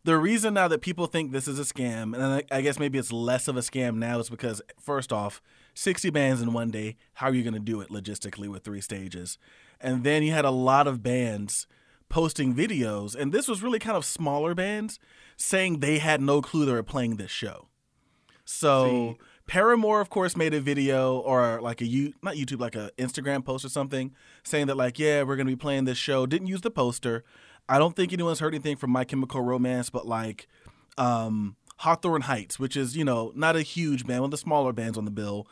the 0.04 0.18
reason 0.18 0.54
now 0.54 0.68
that 0.68 0.82
people 0.82 1.06
think 1.06 1.32
this 1.32 1.48
is 1.48 1.58
a 1.58 1.62
scam, 1.62 2.14
and 2.14 2.22
I, 2.22 2.42
I 2.50 2.60
guess 2.60 2.78
maybe 2.78 2.98
it's 2.98 3.10
less 3.12 3.48
of 3.48 3.56
a 3.56 3.60
scam 3.60 3.96
now, 3.96 4.18
is 4.18 4.28
because 4.28 4.60
first 4.78 5.12
off, 5.12 5.40
60 5.72 6.10
bands 6.10 6.42
in 6.42 6.52
one 6.52 6.70
day, 6.70 6.96
how 7.14 7.28
are 7.28 7.34
you 7.34 7.42
going 7.42 7.54
to 7.54 7.60
do 7.60 7.80
it 7.80 7.88
logistically 7.88 8.48
with 8.48 8.64
three 8.64 8.82
stages? 8.82 9.38
And 9.80 10.04
then 10.04 10.22
you 10.22 10.32
had 10.32 10.44
a 10.44 10.50
lot 10.50 10.86
of 10.86 11.02
bands 11.02 11.66
posting 12.10 12.54
videos, 12.54 13.14
and 13.16 13.32
this 13.32 13.48
was 13.48 13.62
really 13.62 13.78
kind 13.78 13.96
of 13.96 14.04
smaller 14.04 14.54
bands 14.54 14.98
saying 15.38 15.80
they 15.80 15.98
had 15.98 16.20
no 16.20 16.42
clue 16.42 16.66
they 16.66 16.72
were 16.72 16.82
playing 16.82 17.16
this 17.16 17.30
show. 17.30 17.68
So 18.44 19.16
Paramore, 19.46 20.00
of 20.00 20.10
course, 20.10 20.36
made 20.36 20.54
a 20.54 20.60
video 20.60 21.18
or 21.18 21.60
like 21.60 21.80
a 21.80 21.86
you 21.86 22.14
not 22.22 22.34
YouTube, 22.34 22.60
like 22.60 22.76
a 22.76 22.90
Instagram 22.98 23.44
post 23.44 23.64
or 23.64 23.68
something, 23.68 24.12
saying 24.42 24.66
that 24.66 24.76
like, 24.76 24.98
yeah, 24.98 25.22
we're 25.22 25.36
gonna 25.36 25.50
be 25.50 25.56
playing 25.56 25.84
this 25.84 25.98
show. 25.98 26.26
Didn't 26.26 26.48
use 26.48 26.60
the 26.60 26.70
poster. 26.70 27.24
I 27.68 27.78
don't 27.78 27.96
think 27.96 28.12
anyone's 28.12 28.40
heard 28.40 28.54
anything 28.54 28.76
from 28.76 28.90
My 28.90 29.04
Chemical 29.04 29.40
Romance, 29.40 29.88
but 29.90 30.06
like 30.06 30.46
um, 30.98 31.56
Hawthorne 31.78 32.22
Heights, 32.22 32.58
which 32.58 32.76
is 32.76 32.96
you 32.96 33.04
know 33.04 33.32
not 33.34 33.56
a 33.56 33.62
huge 33.62 34.06
band, 34.06 34.20
one 34.20 34.28
of 34.28 34.30
the 34.32 34.36
smaller 34.38 34.72
bands 34.72 34.98
on 34.98 35.04
the 35.04 35.10
bill. 35.10 35.46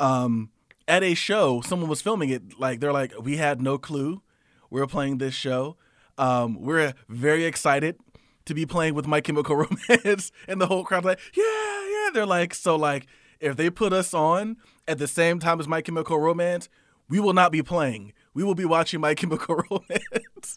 um, 0.00 0.50
at 0.86 1.02
a 1.02 1.12
show, 1.14 1.60
someone 1.60 1.90
was 1.90 2.00
filming 2.00 2.30
it. 2.30 2.58
Like 2.58 2.80
they're 2.80 2.92
like, 2.92 3.12
we 3.20 3.36
had 3.36 3.60
no 3.60 3.76
clue 3.76 4.22
we 4.70 4.80
are 4.80 4.86
playing 4.86 5.18
this 5.18 5.34
show. 5.34 5.76
Um, 6.16 6.60
we're 6.60 6.94
very 7.08 7.44
excited 7.44 7.96
to 8.46 8.54
be 8.54 8.66
playing 8.66 8.94
with 8.94 9.06
My 9.06 9.20
Chemical 9.20 9.56
Romance, 9.88 10.32
and 10.46 10.60
the 10.60 10.66
whole 10.66 10.84
crowd's 10.84 11.06
like, 11.06 11.20
yeah, 11.34 11.77
yeah. 12.08 12.14
They're 12.14 12.26
like, 12.26 12.54
so 12.54 12.76
like, 12.76 13.06
if 13.40 13.56
they 13.56 13.70
put 13.70 13.92
us 13.92 14.12
on 14.14 14.56
at 14.86 14.98
the 14.98 15.06
same 15.06 15.38
time 15.38 15.60
as 15.60 15.68
My 15.68 15.80
Chemical 15.82 16.18
Romance, 16.18 16.68
we 17.08 17.20
will 17.20 17.32
not 17.34 17.52
be 17.52 17.62
playing. 17.62 18.12
We 18.34 18.42
will 18.44 18.54
be 18.54 18.64
watching 18.64 19.00
My 19.00 19.14
Chemical 19.14 19.56
Romance. 19.70 20.56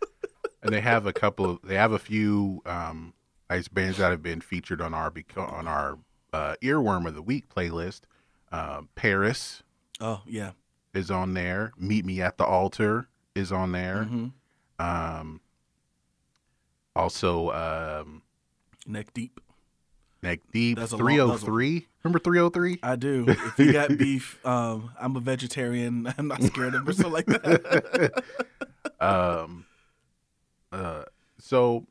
and 0.61 0.73
they 0.73 0.81
have 0.81 1.05
a 1.05 1.13
couple 1.13 1.45
of 1.49 1.59
they 1.63 1.75
have 1.75 1.91
a 1.91 1.99
few 1.99 2.61
um 2.65 3.13
ice 3.49 3.67
bands 3.67 3.97
that 3.97 4.11
have 4.11 4.21
been 4.23 4.41
featured 4.41 4.81
on 4.81 4.93
our 4.93 5.11
on 5.35 5.67
our 5.67 5.97
uh, 6.33 6.55
earworm 6.61 7.05
of 7.07 7.15
the 7.15 7.21
week 7.21 7.49
playlist. 7.49 8.01
Uh, 8.51 8.81
Paris 8.95 9.63
oh 9.99 10.21
yeah, 10.25 10.51
is 10.93 11.09
on 11.11 11.33
there. 11.33 11.71
Meet 11.77 12.05
Me 12.05 12.21
at 12.21 12.37
the 12.37 12.45
Altar 12.45 13.07
is 13.35 13.51
on 13.51 13.71
there. 13.71 14.07
Mhm. 14.09 14.31
Um, 14.79 15.41
also, 16.95 17.51
um, 17.51 18.23
neck 18.85 19.13
deep. 19.13 19.39
Neck 20.23 20.39
Deep 20.53 20.77
That's 20.77 20.91
a 20.91 20.97
long- 20.97 21.05
three 21.05 21.17
hundred 21.17 21.37
three. 21.39 21.87
Remember 22.03 22.19
three 22.19 22.37
hundred 22.37 22.53
three? 22.53 22.79
I 22.83 22.95
do. 22.95 23.25
If 23.27 23.59
you 23.59 23.73
got 23.73 23.89
beef, 23.97 24.43
um, 24.45 24.91
I'm 24.99 25.15
a 25.15 25.19
vegetarian. 25.19 26.11
I'm 26.17 26.27
not 26.27 26.43
scared 26.43 26.75
of 26.75 26.87
or 26.87 26.93
something 26.93 27.11
like 27.11 27.25
that. 27.25 28.23
um, 28.99 29.65
uh, 30.71 31.03
so 31.39 31.85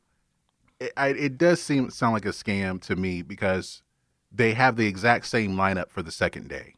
it, 0.79 0.93
I, 0.97 1.09
it 1.09 1.39
does 1.39 1.61
seem 1.61 1.91
sound 1.91 2.15
like 2.15 2.25
a 2.25 2.31
scam 2.31 2.81
to 2.83 2.97
me 2.97 3.23
because 3.23 3.83
they 4.33 4.55
have 4.55 4.77
the 4.77 4.87
exact 4.87 5.27
same 5.27 5.57
lineup 5.57 5.91
for 5.91 6.03
the 6.03 6.13
second 6.13 6.49
day. 6.49 6.75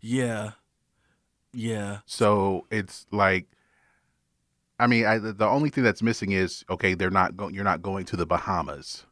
yeah, 0.00 0.52
yeah. 1.52 1.98
So 2.06 2.66
it's 2.70 3.06
like, 3.10 3.46
I 4.80 4.86
mean, 4.86 5.04
I, 5.06 5.18
the 5.18 5.46
only 5.46 5.68
thing 5.70 5.84
that's 5.84 6.02
missing 6.02 6.32
is 6.32 6.64
okay, 6.70 6.94
they're 6.94 7.10
not 7.10 7.36
going. 7.36 7.54
You're 7.54 7.64
not 7.64 7.82
going 7.82 8.04
to 8.06 8.16
the 8.16 8.26
Bahamas, 8.26 9.04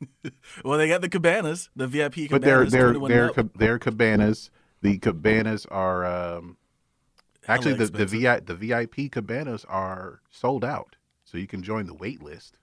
Well, 0.64 0.78
they 0.78 0.88
got 0.88 1.00
the 1.00 1.08
cabanas, 1.08 1.68
the 1.76 1.86
VIP 1.86 2.14
cabanas. 2.14 2.30
but 2.30 2.42
they're 2.42 2.64
they're 2.66 2.98
they're 3.08 3.30
ca- 3.30 3.48
they're 3.56 3.78
cabanas. 3.78 4.50
The 4.82 4.98
cabanas 4.98 5.66
are 5.66 6.04
um, 6.06 6.56
actually 7.46 7.74
the 7.74 7.86
the. 7.86 8.06
VI, 8.06 8.40
the 8.40 8.54
VIP 8.54 9.10
cabanas 9.12 9.64
are 9.66 10.20
sold 10.30 10.64
out, 10.64 10.96
so 11.24 11.36
you 11.38 11.46
can 11.46 11.62
join 11.62 11.86
the 11.86 11.94
wait 11.94 12.22
list 12.22 12.56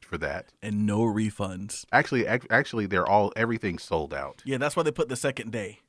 for 0.00 0.18
that. 0.18 0.52
and 0.62 0.86
no 0.86 1.00
refunds. 1.00 1.84
Actually, 1.92 2.26
ac- 2.26 2.46
actually, 2.50 2.86
they're 2.86 3.06
all 3.08 3.32
everything's 3.36 3.82
sold 3.82 4.12
out. 4.14 4.42
Yeah, 4.44 4.58
that's 4.58 4.76
why 4.76 4.82
they 4.82 4.92
put 4.92 5.08
the 5.08 5.16
second 5.16 5.50
day. 5.50 5.80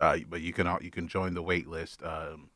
Uh, 0.00 0.18
but 0.28 0.40
you 0.40 0.52
can 0.52 0.66
you 0.80 0.90
can 0.90 1.08
join 1.08 1.34
the 1.34 1.42
wait 1.42 1.68
list. 1.68 2.02
Um, 2.02 2.50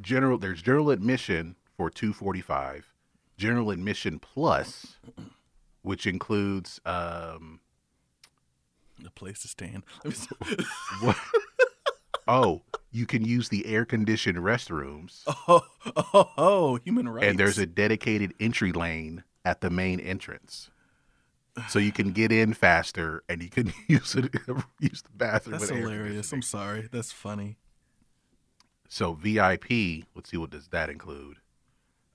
general 0.00 0.38
there's 0.38 0.62
general 0.62 0.90
admission 0.90 1.56
for 1.76 1.88
two 1.90 2.12
forty 2.12 2.40
five. 2.40 2.91
General 3.42 3.72
admission 3.72 4.20
plus, 4.20 4.98
which 5.82 6.06
includes 6.06 6.80
um, 6.86 7.58
The 9.02 9.10
place 9.10 9.42
to 9.42 9.48
stand. 9.48 9.82
What? 11.00 11.16
oh, 12.28 12.62
you 12.92 13.04
can 13.04 13.24
use 13.24 13.48
the 13.48 13.66
air 13.66 13.84
conditioned 13.84 14.38
restrooms, 14.38 15.22
oh, 15.26 15.64
oh, 16.14 16.30
oh, 16.36 16.76
human 16.84 17.08
rights. 17.08 17.26
and 17.26 17.36
there's 17.36 17.58
a 17.58 17.66
dedicated 17.66 18.32
entry 18.38 18.70
lane 18.70 19.24
at 19.44 19.60
the 19.60 19.70
main 19.70 19.98
entrance. 19.98 20.70
So 21.68 21.80
you 21.80 21.90
can 21.90 22.12
get 22.12 22.30
in 22.30 22.54
faster, 22.54 23.24
and 23.28 23.42
you 23.42 23.50
can 23.50 23.72
use 23.88 24.14
it 24.14 24.32
use 24.78 25.02
the 25.02 25.16
bathroom. 25.16 25.58
That's 25.58 25.68
hilarious. 25.68 26.32
I'm 26.32 26.42
sorry. 26.42 26.88
That's 26.92 27.10
funny. 27.10 27.56
So 28.88 29.14
VIP, 29.14 30.04
let's 30.14 30.30
see 30.30 30.36
what 30.36 30.50
does 30.50 30.68
that 30.68 30.88
include? 30.90 31.38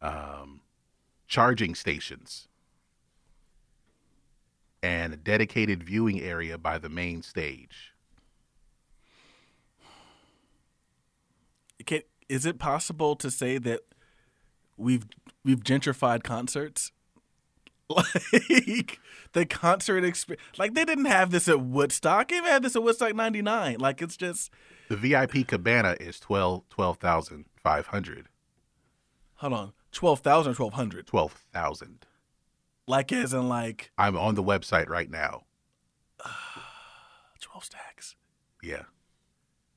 Um, 0.02 0.62
charging 1.28 1.76
stations 1.76 2.48
and 4.84 5.14
a 5.14 5.18
dedicated 5.18 5.84
viewing 5.84 6.22
area 6.22 6.58
by 6.58 6.78
the 6.78 6.90
main 6.90 7.22
stage. 7.22 7.94
Can, 11.86 12.02
is 12.30 12.46
it 12.46 12.60
possible 12.60 13.16
to 13.16 13.30
say 13.32 13.58
that 13.58 13.82
we've 14.78 15.06
we've 15.44 15.64
gentrified 15.64 16.24
concerts? 16.24 16.92
Like 17.90 19.00
the 19.32 19.46
concert 19.46 20.04
experience, 20.04 20.44
like 20.58 20.74
they 20.74 20.84
didn't 20.84 21.06
have 21.06 21.32
this 21.32 21.48
at 21.48 21.62
Woodstock. 21.62 22.28
They 22.30 22.36
even 22.38 22.50
had 22.50 22.62
this 22.64 22.76
at 22.76 22.84
Woodstock 22.84 23.16
'99. 23.16 23.78
Like 23.80 24.02
it's 24.02 24.18
just 24.18 24.52
The 24.90 24.98
VIP 24.98 25.48
cabana 25.48 25.96
is 26.00 26.20
12 26.20 26.68
12,500. 26.70 28.28
hold 29.36 29.54
on, 29.54 29.74
twelve 29.92 30.20
thousand 30.20 30.54
or 30.54 30.56
twelve 30.56 30.74
hundred. 30.74 31.08
12,000. 31.08 32.06
Like 32.88 33.12
as 33.12 33.34
in 33.34 33.50
like 33.50 33.92
I'm 33.98 34.18
on 34.18 34.36
the 34.36 34.44
website 34.44 34.90
right 34.90 35.10
now. 35.10 35.44
twelve 37.40 37.64
stacks. 37.64 38.16
Yeah. 38.62 38.84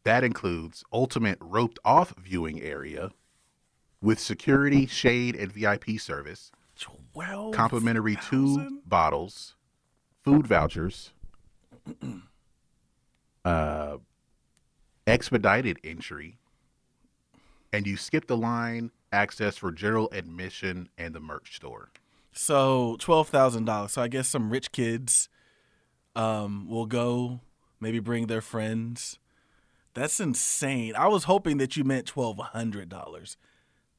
That 0.05 0.25
includes 0.25 0.83
ultimate 0.93 1.39
roped 1.41 1.79
off 1.85 2.15
viewing 2.19 2.61
area 2.63 3.11
with 4.01 4.19
security, 4.19 4.87
shade, 4.87 5.37
and 5.37 5.53
VIP 5.53 6.01
service. 6.01 6.51
Twelve 6.79 7.53
complimentary 7.55 8.17
two 8.17 8.81
bottles, 8.87 9.57
food 10.25 10.47
vouchers, 10.47 11.13
uh, 13.45 13.99
expedited 15.07 15.79
entry, 15.85 16.39
and 17.73 17.87
you 17.87 17.99
skip 17.99 18.27
the 18.27 18.37
line 18.37 18.91
access 19.13 19.57
for 19.57 19.73
general 19.73 20.09
admission 20.13 20.89
and 20.99 21.15
the 21.15 21.21
merch 21.21 21.57
store. 21.57 21.91
So 22.33 22.97
twelve 22.99 23.29
thousand 23.29 23.65
dollars. 23.65 23.93
So 23.93 24.03
I 24.03 24.09
guess 24.09 24.29
some 24.29 24.51
rich 24.51 24.73
kids 24.73 25.29
um 26.17 26.69
will 26.69 26.87
go, 26.87 27.41
maybe 27.81 27.99
bring 27.99 28.27
their 28.27 28.41
friends. 28.41 29.19
That's 29.95 30.21
insane. 30.21 30.95
I 30.95 31.09
was 31.09 31.25
hoping 31.25 31.59
that 31.59 31.77
you 31.77 31.85
meant 31.85 32.07
twelve 32.07 32.39
hundred 32.39 32.89
dollars. 32.89 33.37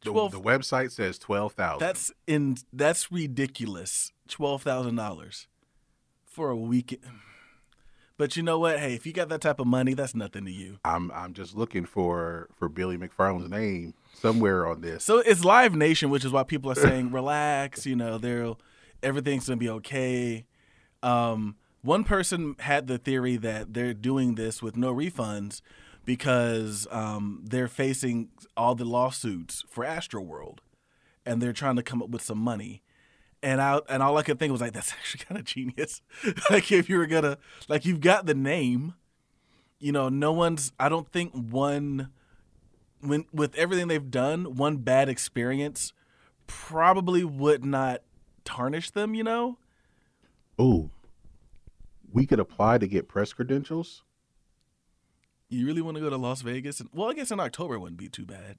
The, 0.04 0.12
Twelve. 0.12 0.32
the 0.32 0.42
website 0.42 0.92
says 0.92 1.20
twelve 1.20 1.54
thousand. 1.54 1.80
That's 1.86 2.12
in. 2.26 2.58
That's 2.74 3.12
ridiculous. 3.12 4.14
Twelve 4.28 4.64
thousand 4.64 4.96
dollars 4.96 5.48
for 6.26 6.50
a 6.50 6.56
weekend. 6.56 7.02
But 8.18 8.38
you 8.38 8.44
know 8.44 8.60
what? 8.60 8.80
Hey, 8.80 8.94
if 8.94 9.06
you 9.06 9.14
got 9.14 9.30
that 9.30 9.42
type 9.42 9.60
of 9.60 9.68
money, 9.68 9.94
that's 9.94 10.16
nothing 10.16 10.46
to 10.46 10.52
you. 10.52 10.78
I'm 10.86 11.12
I'm 11.12 11.34
just 11.34 11.56
looking 11.56 11.86
for 11.86 12.50
for 12.56 12.70
Billy 12.70 12.98
McFarland's 12.98 13.50
name 13.50 13.94
somewhere 14.22 14.68
on 14.68 14.82
this. 14.82 15.04
So 15.04 15.20
it's 15.20 15.44
Live 15.44 15.76
Nation, 15.76 16.10
which 16.10 16.24
is 16.24 16.32
why 16.32 16.44
people 16.44 16.72
are 16.72 16.76
saying, 16.76 17.12
"Relax." 17.14 17.86
You 17.86 17.96
know, 17.96 18.18
they're 18.18 18.54
everything's 19.04 19.48
gonna 19.48 19.58
be 19.58 19.70
okay. 19.70 20.46
Um, 21.04 21.56
one 21.82 22.04
person 22.04 22.56
had 22.60 22.88
the 22.88 22.98
theory 22.98 23.38
that 23.38 23.74
they're 23.74 23.94
doing 23.94 24.36
this 24.36 24.62
with 24.62 24.78
no 24.78 24.94
refunds 24.94 25.62
because 26.06 26.88
um, 26.92 27.44
they're 27.44 27.68
facing 27.68 28.30
all 28.56 28.76
the 28.76 28.86
lawsuits 28.86 29.64
for 29.68 29.84
Astroworld, 29.84 30.60
and 31.26 31.42
they're 31.42 31.54
trying 31.54 31.76
to 31.76 31.84
come 31.84 32.02
up 32.02 32.10
with 32.10 32.22
some 32.22 32.38
money. 32.38 32.84
And 33.44 33.60
I 33.60 33.80
and 33.90 34.04
all 34.04 34.18
I 34.18 34.24
could 34.24 34.38
think 34.38 34.52
was 34.52 34.62
like, 34.62 34.74
that's 34.74 34.92
actually 35.00 35.26
kind 35.26 35.40
of 35.40 35.46
genius. 35.46 36.02
like 36.50 36.72
if 36.72 36.90
you 36.90 36.98
were 36.98 37.08
gonna 37.08 37.38
like 37.68 37.86
you've 37.86 38.02
got 38.02 38.28
the 38.28 38.36
name, 38.36 38.94
you 39.80 39.92
know, 39.92 40.10
no 40.10 40.32
one's. 40.32 40.72
I 40.80 40.90
don't 40.90 41.12
think 41.12 41.34
one 41.34 42.12
when 43.02 43.26
with 43.34 43.56
everything 43.56 43.88
they've 43.88 44.12
done, 44.12 44.56
one 44.56 44.78
bad 44.78 45.10
experience 45.10 45.94
probably 46.48 47.24
would 47.24 47.64
not 47.66 48.02
tarnish 48.46 48.90
them. 48.92 49.14
You 49.16 49.24
know, 49.24 49.58
Oh, 50.60 50.90
we 52.12 52.26
could 52.26 52.40
apply 52.40 52.78
to 52.80 52.88
get 52.88 53.08
press 53.08 53.34
credentials. 53.34 54.04
you 55.50 55.66
really 55.66 55.82
want 55.82 55.96
to 55.98 56.02
go 56.02 56.10
to 56.10 56.18
Las 56.18 56.42
Vegas? 56.42 56.80
And, 56.80 56.90
well, 56.94 57.10
I 57.10 57.14
guess 57.14 57.32
in 57.32 57.40
October 57.40 57.80
wouldn't 57.80 57.98
be 58.00 58.10
too 58.10 58.26
bad. 58.26 58.58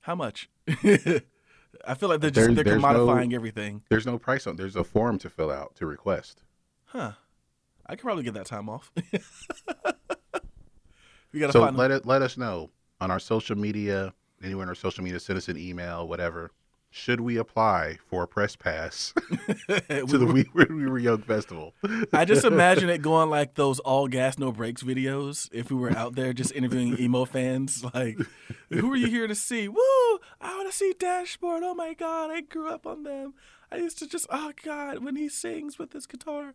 How 0.00 0.14
much? 0.14 0.48
I 0.68 1.94
feel 1.96 2.08
like 2.08 2.20
they're 2.20 2.30
just 2.30 2.54
they're 2.54 2.64
there's 2.64 2.82
no- 2.82 2.88
commodifying 2.88 3.32
everything. 3.32 3.82
There's 3.88 4.06
no 4.06 4.18
price 4.18 4.46
on. 4.46 4.56
There's 4.56 4.76
a 4.76 4.84
form 4.84 5.18
to 5.20 5.30
fill 5.30 5.50
out 5.50 5.74
to 5.76 5.86
request. 5.86 6.42
Huh? 6.86 7.12
I 7.86 7.96
could 7.96 8.02
probably 8.04 8.22
get 8.24 8.34
that 8.34 8.46
time 8.46 8.68
off. 8.68 8.92
we 11.32 11.40
gotta 11.40 11.52
So 11.52 11.60
find. 11.60 11.76
let 11.76 11.90
it 11.90 12.06
let 12.06 12.22
us 12.22 12.36
know 12.36 12.70
on 13.00 13.10
our 13.10 13.18
social 13.20 13.56
media, 13.56 14.12
anywhere 14.42 14.62
on 14.64 14.68
our 14.68 14.74
social 14.74 15.02
media, 15.04 15.18
send 15.20 15.36
us 15.36 15.48
an 15.48 15.58
email, 15.58 16.06
whatever. 16.06 16.50
Should 16.94 17.22
we 17.22 17.38
apply 17.38 17.96
for 18.06 18.22
a 18.24 18.28
press 18.28 18.54
pass 18.54 19.14
to 19.68 20.04
the 20.06 20.26
We, 20.26 20.44
we 20.66 20.86
Were 20.86 20.98
Young 20.98 21.22
festival? 21.22 21.72
I 22.12 22.26
just 22.26 22.44
imagine 22.44 22.90
it 22.90 23.00
going 23.00 23.30
like 23.30 23.54
those 23.54 23.78
all 23.78 24.08
gas 24.08 24.38
no 24.38 24.52
brakes 24.52 24.82
videos. 24.82 25.48
If 25.52 25.70
we 25.70 25.76
were 25.78 25.96
out 25.96 26.16
there 26.16 26.34
just 26.34 26.52
interviewing 26.52 27.00
emo 27.00 27.24
fans, 27.24 27.82
like, 27.94 28.18
who 28.68 28.92
are 28.92 28.96
you 28.96 29.06
here 29.06 29.26
to 29.26 29.34
see? 29.34 29.68
Woo! 29.68 29.78
I 30.38 30.54
want 30.54 30.70
to 30.70 30.76
see 30.76 30.92
Dashboard. 30.98 31.62
Oh 31.62 31.74
my 31.74 31.94
god, 31.94 32.30
I 32.30 32.42
grew 32.42 32.68
up 32.68 32.86
on 32.86 33.04
them. 33.04 33.32
I 33.70 33.76
used 33.76 33.98
to 34.00 34.06
just, 34.06 34.26
oh 34.28 34.52
god, 34.62 35.02
when 35.02 35.16
he 35.16 35.30
sings 35.30 35.78
with 35.78 35.94
his 35.94 36.04
guitar. 36.06 36.52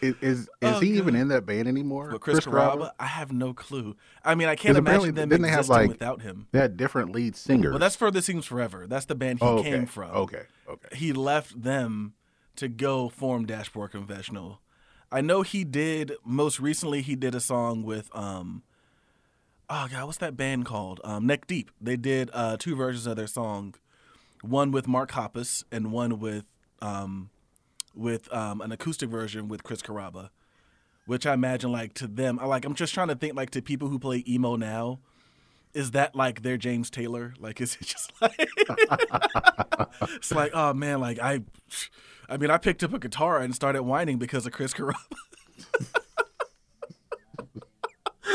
Is 0.00 0.14
is, 0.20 0.40
is 0.40 0.48
Oh, 0.62 0.80
he 0.80 0.96
even 0.96 1.14
in 1.16 1.28
that 1.28 1.44
band 1.46 1.66
anymore? 1.68 2.10
But 2.12 2.20
Chris, 2.20 2.40
Carrabba, 2.40 2.92
I 2.98 3.06
have 3.06 3.32
no 3.32 3.52
clue. 3.52 3.96
I 4.24 4.34
mean, 4.34 4.48
I 4.48 4.54
can't 4.54 4.76
imagine 4.76 5.14
them 5.14 5.28
didn't 5.28 5.42
they 5.42 5.50
have, 5.50 5.68
like- 5.68 5.88
without 5.88 6.22
him. 6.22 6.46
They 6.52 6.60
had 6.60 6.76
different 6.76 7.12
lead 7.12 7.36
singers. 7.36 7.70
Well, 7.70 7.78
that's 7.78 7.96
Further 7.96 8.20
Seems 8.20 8.46
Forever. 8.46 8.86
That's 8.86 9.06
the 9.06 9.14
band 9.14 9.40
he 9.40 9.44
oh, 9.44 9.58
okay. 9.58 9.70
came 9.70 9.86
from. 9.86 10.10
Okay, 10.10 10.42
okay. 10.68 10.96
He 10.96 11.12
left 11.12 11.60
them 11.62 12.14
to 12.56 12.68
go 12.68 13.08
form 13.08 13.46
Dashboard 13.46 13.92
Confessional. 13.92 14.60
I 15.10 15.20
know 15.20 15.42
he 15.42 15.64
did 15.64 16.12
most 16.24 16.60
recently. 16.60 17.02
He 17.02 17.16
did 17.16 17.34
a 17.34 17.40
song 17.40 17.82
with 17.82 18.14
um, 18.14 18.62
oh 19.70 19.88
god, 19.90 20.06
what's 20.06 20.18
that 20.18 20.36
band 20.36 20.64
called? 20.66 21.00
Um, 21.04 21.26
Neck 21.26 21.46
Deep. 21.46 21.70
They 21.80 21.96
did 21.96 22.30
uh, 22.32 22.56
two 22.58 22.76
versions 22.76 23.06
of 23.06 23.16
their 23.16 23.26
song, 23.26 23.74
one 24.42 24.70
with 24.70 24.86
Mark 24.86 25.12
Hoppus 25.12 25.64
and 25.72 25.92
one 25.92 26.18
with 26.18 26.44
um, 26.80 27.30
with 27.94 28.32
um, 28.32 28.60
an 28.60 28.72
acoustic 28.72 29.08
version 29.08 29.48
with 29.48 29.62
Chris 29.62 29.82
Carrabba. 29.82 30.30
Which 31.06 31.26
I 31.26 31.32
imagine, 31.32 31.72
like 31.72 31.94
to 31.94 32.06
them, 32.06 32.38
I 32.38 32.44
like. 32.44 32.66
I'm 32.66 32.74
just 32.74 32.92
trying 32.92 33.08
to 33.08 33.14
think, 33.14 33.34
like 33.34 33.48
to 33.50 33.62
people 33.62 33.88
who 33.88 33.98
play 33.98 34.22
emo 34.28 34.56
now, 34.56 34.98
is 35.72 35.92
that 35.92 36.14
like 36.14 36.42
their 36.42 36.58
James 36.58 36.90
Taylor? 36.90 37.32
Like, 37.38 37.60
is 37.62 37.78
it 37.80 37.86
just 37.86 38.12
like 38.20 38.38
it's 40.02 40.32
like, 40.32 40.50
oh 40.52 40.74
man, 40.74 41.00
like 41.00 41.18
I, 41.18 41.40
I 42.28 42.36
mean, 42.36 42.50
I 42.50 42.58
picked 42.58 42.84
up 42.84 42.92
a 42.92 42.98
guitar 42.98 43.38
and 43.38 43.54
started 43.54 43.84
whining 43.84 44.18
because 44.18 44.44
of 44.44 44.52
Chris 44.52 44.74
Carrabba. 44.74 44.96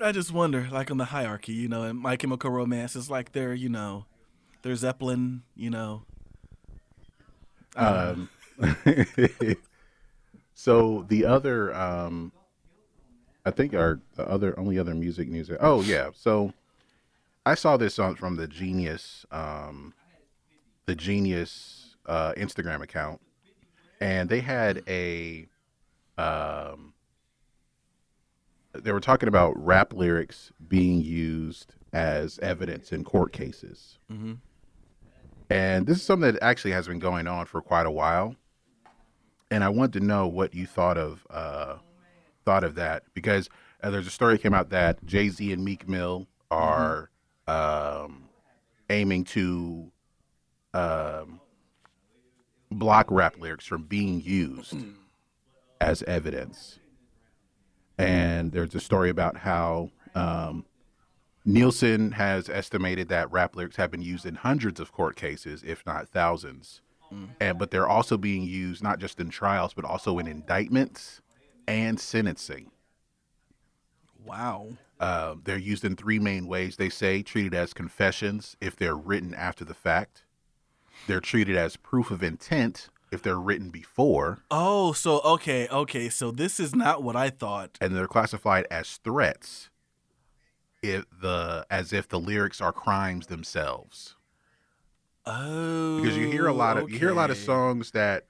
I 0.00 0.12
just 0.12 0.32
wonder, 0.32 0.68
like 0.70 0.90
on 0.90 0.98
the 0.98 1.06
hierarchy, 1.06 1.54
you 1.54 1.66
know, 1.66 1.84
and 1.84 1.98
My 1.98 2.16
Chemical 2.16 2.50
Romance 2.50 2.94
is 2.94 3.08
like 3.08 3.32
they're, 3.32 3.54
you 3.54 3.70
know, 3.70 4.04
they're 4.64 4.74
Zeppelin, 4.74 5.42
you 5.54 5.68
know. 5.68 6.02
Um, 7.76 8.30
so 10.54 11.04
the 11.08 11.26
other, 11.26 11.74
um, 11.74 12.32
I 13.44 13.50
think 13.50 13.74
our 13.74 14.00
the 14.14 14.28
other 14.28 14.58
only 14.58 14.78
other 14.78 14.94
music 14.94 15.28
news. 15.28 15.50
Oh 15.60 15.82
yeah, 15.82 16.10
so 16.14 16.54
I 17.44 17.54
saw 17.54 17.76
this 17.76 17.98
on 17.98 18.14
from 18.14 18.36
the 18.36 18.48
Genius, 18.48 19.26
um, 19.30 19.92
the 20.86 20.94
Genius 20.94 21.96
uh, 22.06 22.32
Instagram 22.32 22.82
account, 22.82 23.20
and 24.00 24.30
they 24.30 24.40
had 24.40 24.82
a, 24.88 25.46
um, 26.16 26.94
they 28.72 28.92
were 28.92 29.00
talking 29.00 29.28
about 29.28 29.52
rap 29.62 29.92
lyrics 29.92 30.52
being 30.68 31.02
used 31.02 31.74
as 31.92 32.38
evidence 32.38 32.92
in 32.92 33.04
court 33.04 33.32
cases. 33.34 33.98
And 35.50 35.86
this 35.86 35.98
is 35.98 36.02
something 36.02 36.32
that 36.32 36.42
actually 36.42 36.72
has 36.72 36.86
been 36.86 36.98
going 36.98 37.26
on 37.26 37.46
for 37.46 37.60
quite 37.60 37.86
a 37.86 37.90
while. 37.90 38.36
And 39.50 39.62
I 39.62 39.68
want 39.68 39.92
to 39.92 40.00
know 40.00 40.26
what 40.26 40.54
you 40.54 40.66
thought 40.66 40.98
of 40.98 41.26
uh, 41.30 41.76
thought 42.44 42.64
of 42.64 42.74
that 42.74 43.04
because 43.14 43.48
uh, 43.82 43.90
there's 43.90 44.06
a 44.06 44.10
story 44.10 44.34
that 44.34 44.42
came 44.42 44.54
out 44.54 44.70
that 44.70 45.04
Jay 45.04 45.28
Z 45.28 45.52
and 45.52 45.64
Meek 45.64 45.88
Mill 45.88 46.26
are 46.50 47.10
um, 47.46 48.24
aiming 48.90 49.24
to 49.24 49.92
um, 50.72 51.40
block 52.70 53.10
rap 53.10 53.38
lyrics 53.38 53.66
from 53.66 53.82
being 53.84 54.20
used 54.20 54.76
as 55.80 56.02
evidence. 56.04 56.78
And 57.98 58.50
there's 58.50 58.74
a 58.74 58.80
story 58.80 59.10
about 59.10 59.36
how 59.36 59.90
um, 60.14 60.64
Nielsen 61.44 62.12
has 62.12 62.48
estimated 62.48 63.08
that 63.08 63.30
rap 63.30 63.54
lyrics 63.54 63.76
have 63.76 63.90
been 63.90 64.02
used 64.02 64.24
in 64.24 64.36
hundreds 64.36 64.80
of 64.80 64.92
court 64.92 65.16
cases, 65.16 65.62
if 65.62 65.84
not 65.86 66.08
thousands. 66.08 66.80
And 67.38 67.60
but 67.60 67.70
they're 67.70 67.86
also 67.86 68.16
being 68.16 68.42
used 68.42 68.82
not 68.82 68.98
just 68.98 69.20
in 69.20 69.30
trials, 69.30 69.72
but 69.72 69.84
also 69.84 70.18
in 70.18 70.26
indictments 70.26 71.20
and 71.68 72.00
sentencing. 72.00 72.72
Wow. 74.24 74.70
Uh, 74.98 75.36
they're 75.44 75.56
used 75.56 75.84
in 75.84 75.94
three 75.94 76.18
main 76.18 76.48
ways. 76.48 76.76
They 76.76 76.88
say 76.88 77.22
treated 77.22 77.54
as 77.54 77.72
confessions 77.72 78.56
if 78.60 78.74
they're 78.74 78.96
written 78.96 79.32
after 79.32 79.64
the 79.64 79.74
fact. 79.74 80.24
They're 81.06 81.20
treated 81.20 81.56
as 81.56 81.76
proof 81.76 82.10
of 82.10 82.24
intent 82.24 82.88
if 83.12 83.22
they're 83.22 83.38
written 83.38 83.70
before, 83.70 84.40
Oh, 84.50 84.92
so 84.92 85.20
okay, 85.20 85.68
okay, 85.68 86.08
so 86.08 86.32
this 86.32 86.58
is 86.58 86.74
not 86.74 87.04
what 87.04 87.14
I 87.14 87.30
thought. 87.30 87.78
and 87.80 87.94
they're 87.94 88.08
classified 88.08 88.66
as 88.72 88.96
threats 89.04 89.68
if 90.92 91.04
the 91.20 91.66
as 91.70 91.92
if 91.92 92.08
the 92.08 92.20
lyrics 92.20 92.60
are 92.60 92.72
crimes 92.72 93.26
themselves. 93.28 94.14
Oh, 95.26 95.96
because 95.96 96.16
you 96.16 96.26
hear 96.26 96.46
a 96.46 96.52
lot 96.52 96.76
of 96.76 96.90
you 96.90 96.98
hear 96.98 97.08
a 97.10 97.14
lot 97.14 97.30
of 97.30 97.36
songs 97.38 97.92
that 97.92 98.26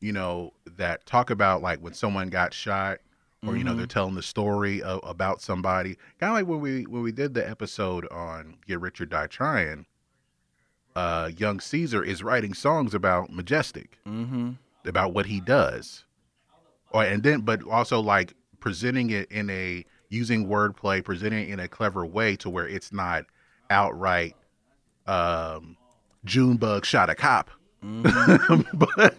you 0.00 0.12
know 0.12 0.52
that 0.76 1.04
talk 1.04 1.28
about 1.30 1.60
like 1.60 1.80
when 1.80 1.92
someone 1.92 2.28
got 2.30 2.54
shot 2.54 2.98
or 3.46 3.56
you 3.56 3.64
know 3.64 3.70
Mm-hmm. 3.70 3.78
they're 3.78 3.86
telling 3.86 4.14
the 4.14 4.22
story 4.22 4.82
of, 4.82 5.00
about 5.04 5.40
somebody 5.42 5.96
kind 6.18 6.30
of 6.30 6.34
like 6.38 6.46
when 6.46 6.60
we 6.60 6.84
when 6.86 7.02
we 7.02 7.12
did 7.12 7.34
the 7.34 7.48
episode 7.48 8.06
on 8.10 8.56
get 8.66 8.80
rich 8.80 9.00
or 9.00 9.06
die 9.06 9.26
trying 9.26 9.84
uh 10.96 11.30
young 11.36 11.60
caesar 11.60 12.02
is 12.02 12.22
writing 12.22 12.54
songs 12.54 12.94
about 12.94 13.30
majestic 13.30 13.98
Mm-hmm. 14.06 14.52
about 14.86 15.12
what 15.12 15.26
he 15.26 15.38
does 15.40 16.04
or 16.90 17.04
and 17.04 17.22
then 17.22 17.42
but 17.42 17.62
also 17.68 18.00
like 18.00 18.32
presenting 18.58 19.10
it 19.10 19.30
in 19.30 19.50
a 19.50 19.84
using 20.08 20.46
wordplay 20.46 21.04
presenting 21.04 21.48
it 21.48 21.52
in 21.52 21.60
a 21.60 21.68
clever 21.68 22.04
way 22.06 22.36
to 22.36 22.48
where 22.48 22.66
it's 22.66 22.92
not 22.92 23.24
outright 23.70 24.34
um 25.06 25.76
junebug 26.24 26.84
shot 26.84 27.10
a 27.10 27.14
cop. 27.14 27.50
But 28.74 29.14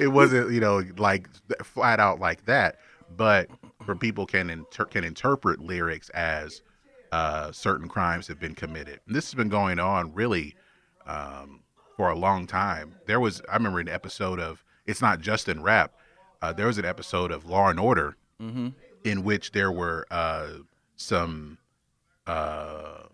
it 0.00 0.12
wasn't 0.12 0.52
you 0.52 0.60
know 0.60 0.82
like 0.96 1.28
flat 1.64 1.98
out 2.00 2.20
like 2.20 2.44
that. 2.46 2.78
But 3.16 3.48
for 3.84 3.94
people 3.96 4.26
can 4.26 4.50
inter- 4.50 4.84
can 4.84 5.04
interpret 5.04 5.60
lyrics 5.60 6.08
as 6.10 6.62
uh, 7.10 7.52
certain 7.52 7.88
crimes 7.88 8.26
have 8.28 8.40
been 8.40 8.54
committed. 8.54 9.00
And 9.06 9.14
this 9.14 9.26
has 9.26 9.34
been 9.34 9.48
going 9.50 9.78
on 9.78 10.14
really 10.14 10.54
um, 11.06 11.60
for 11.96 12.08
a 12.08 12.16
long 12.16 12.46
time. 12.46 12.94
There 13.06 13.20
was 13.20 13.42
i 13.50 13.54
remember 13.54 13.80
an 13.80 13.88
episode 13.88 14.38
of 14.40 14.64
it's 14.86 15.02
not 15.02 15.20
just 15.20 15.48
in 15.48 15.62
rap 15.62 15.92
uh, 16.40 16.52
there 16.52 16.66
was 16.68 16.78
an 16.78 16.84
episode 16.84 17.30
of 17.30 17.44
law 17.44 17.68
and 17.68 17.80
order 17.80 18.16
Mm-hmm. 18.40 18.68
In 19.04 19.24
which 19.24 19.52
there 19.52 19.72
were 19.72 20.06
uh, 20.10 20.48
some 20.96 21.58
uh, 22.26 23.04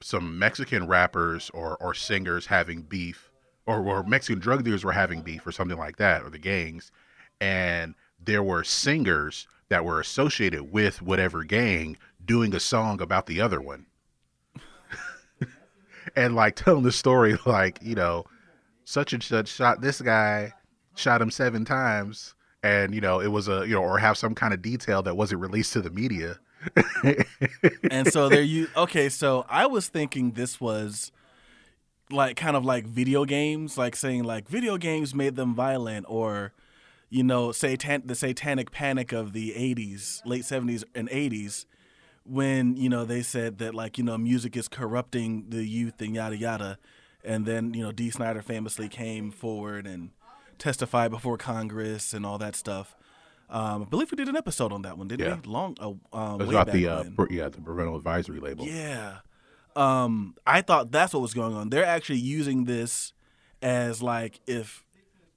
some 0.00 0.38
Mexican 0.38 0.86
rappers 0.86 1.50
or, 1.54 1.76
or 1.76 1.94
singers 1.94 2.46
having 2.46 2.82
beef, 2.82 3.30
or, 3.66 3.80
or 3.86 4.02
Mexican 4.02 4.40
drug 4.40 4.64
dealers 4.64 4.84
were 4.84 4.92
having 4.92 5.22
beef, 5.22 5.46
or 5.46 5.52
something 5.52 5.78
like 5.78 5.96
that, 5.96 6.22
or 6.22 6.30
the 6.30 6.38
gangs, 6.38 6.90
and 7.40 7.94
there 8.18 8.42
were 8.42 8.64
singers 8.64 9.46
that 9.68 9.84
were 9.84 10.00
associated 10.00 10.72
with 10.72 11.02
whatever 11.02 11.44
gang 11.44 11.96
doing 12.24 12.54
a 12.54 12.60
song 12.60 13.00
about 13.00 13.26
the 13.26 13.40
other 13.40 13.60
one, 13.60 13.86
and 16.16 16.34
like 16.34 16.56
telling 16.56 16.82
the 16.82 16.92
story, 16.92 17.38
like 17.46 17.78
you 17.82 17.94
know, 17.94 18.24
such 18.84 19.12
and 19.12 19.22
such 19.22 19.48
shot 19.48 19.80
this 19.80 20.00
guy, 20.00 20.52
shot 20.94 21.22
him 21.22 21.30
seven 21.30 21.64
times, 21.64 22.34
and 22.62 22.94
you 22.94 23.00
know 23.00 23.20
it 23.20 23.28
was 23.28 23.48
a 23.48 23.66
you 23.66 23.74
know, 23.74 23.82
or 23.82 23.98
have 23.98 24.16
some 24.16 24.34
kind 24.34 24.54
of 24.54 24.62
detail 24.62 25.02
that 25.02 25.16
wasn't 25.16 25.40
released 25.40 25.72
to 25.72 25.82
the 25.82 25.90
media. 25.90 26.38
and 27.90 28.12
so 28.12 28.28
there 28.28 28.40
you 28.40 28.68
okay 28.76 29.08
so 29.08 29.44
i 29.48 29.66
was 29.66 29.88
thinking 29.88 30.30
this 30.30 30.60
was 30.60 31.10
like 32.08 32.36
kind 32.36 32.56
of 32.56 32.64
like 32.64 32.86
video 32.86 33.24
games 33.24 33.76
like 33.76 33.96
saying 33.96 34.22
like 34.22 34.48
video 34.48 34.76
games 34.76 35.12
made 35.12 35.34
them 35.34 35.56
violent 35.56 36.06
or 36.08 36.52
you 37.10 37.24
know 37.24 37.50
satan 37.50 38.00
the 38.04 38.14
satanic 38.14 38.70
panic 38.70 39.10
of 39.10 39.32
the 39.32 39.50
80s 39.50 40.24
late 40.24 40.42
70s 40.42 40.84
and 40.94 41.08
80s 41.10 41.66
when 42.24 42.76
you 42.76 42.88
know 42.88 43.04
they 43.04 43.22
said 43.22 43.58
that 43.58 43.74
like 43.74 43.98
you 43.98 44.04
know 44.04 44.16
music 44.16 44.56
is 44.56 44.68
corrupting 44.68 45.46
the 45.48 45.64
youth 45.64 46.00
and 46.00 46.14
yada 46.14 46.36
yada 46.36 46.78
and 47.24 47.46
then 47.46 47.74
you 47.74 47.82
know 47.82 47.92
Dee 47.92 48.10
Snider 48.10 48.42
famously 48.42 48.88
came 48.88 49.30
forward 49.30 49.86
and 49.86 50.10
testified 50.58 51.10
before 51.10 51.36
Congress 51.38 52.12
and 52.14 52.24
all 52.26 52.38
that 52.38 52.54
stuff 52.56 52.94
um, 53.50 53.82
I 53.82 53.84
believe 53.84 54.10
we 54.10 54.16
did 54.16 54.28
an 54.28 54.36
episode 54.36 54.72
on 54.72 54.80
that 54.82 54.96
one, 54.96 55.08
didn't 55.08 55.26
Yeah. 55.26 55.38
we? 55.44 55.52
Long, 55.52 55.76
uh, 55.78 55.88
um, 56.16 56.40
It 56.40 56.44
was 56.46 56.48
about 56.56 56.72
the 56.72 56.88
uh, 56.88 57.04
pro- 57.14 57.26
yeah 57.28 57.50
the 57.50 57.60
parental 57.60 57.96
advisory 57.96 58.40
label. 58.40 58.64
Yeah. 58.64 59.16
Um, 59.76 60.36
I 60.46 60.62
thought 60.62 60.90
that's 60.90 61.12
what 61.12 61.20
was 61.20 61.34
going 61.34 61.54
on. 61.54 61.68
They're 61.68 61.84
actually 61.84 62.20
using 62.20 62.64
this 62.64 63.12
as 63.60 64.02
like 64.02 64.40
if 64.46 64.84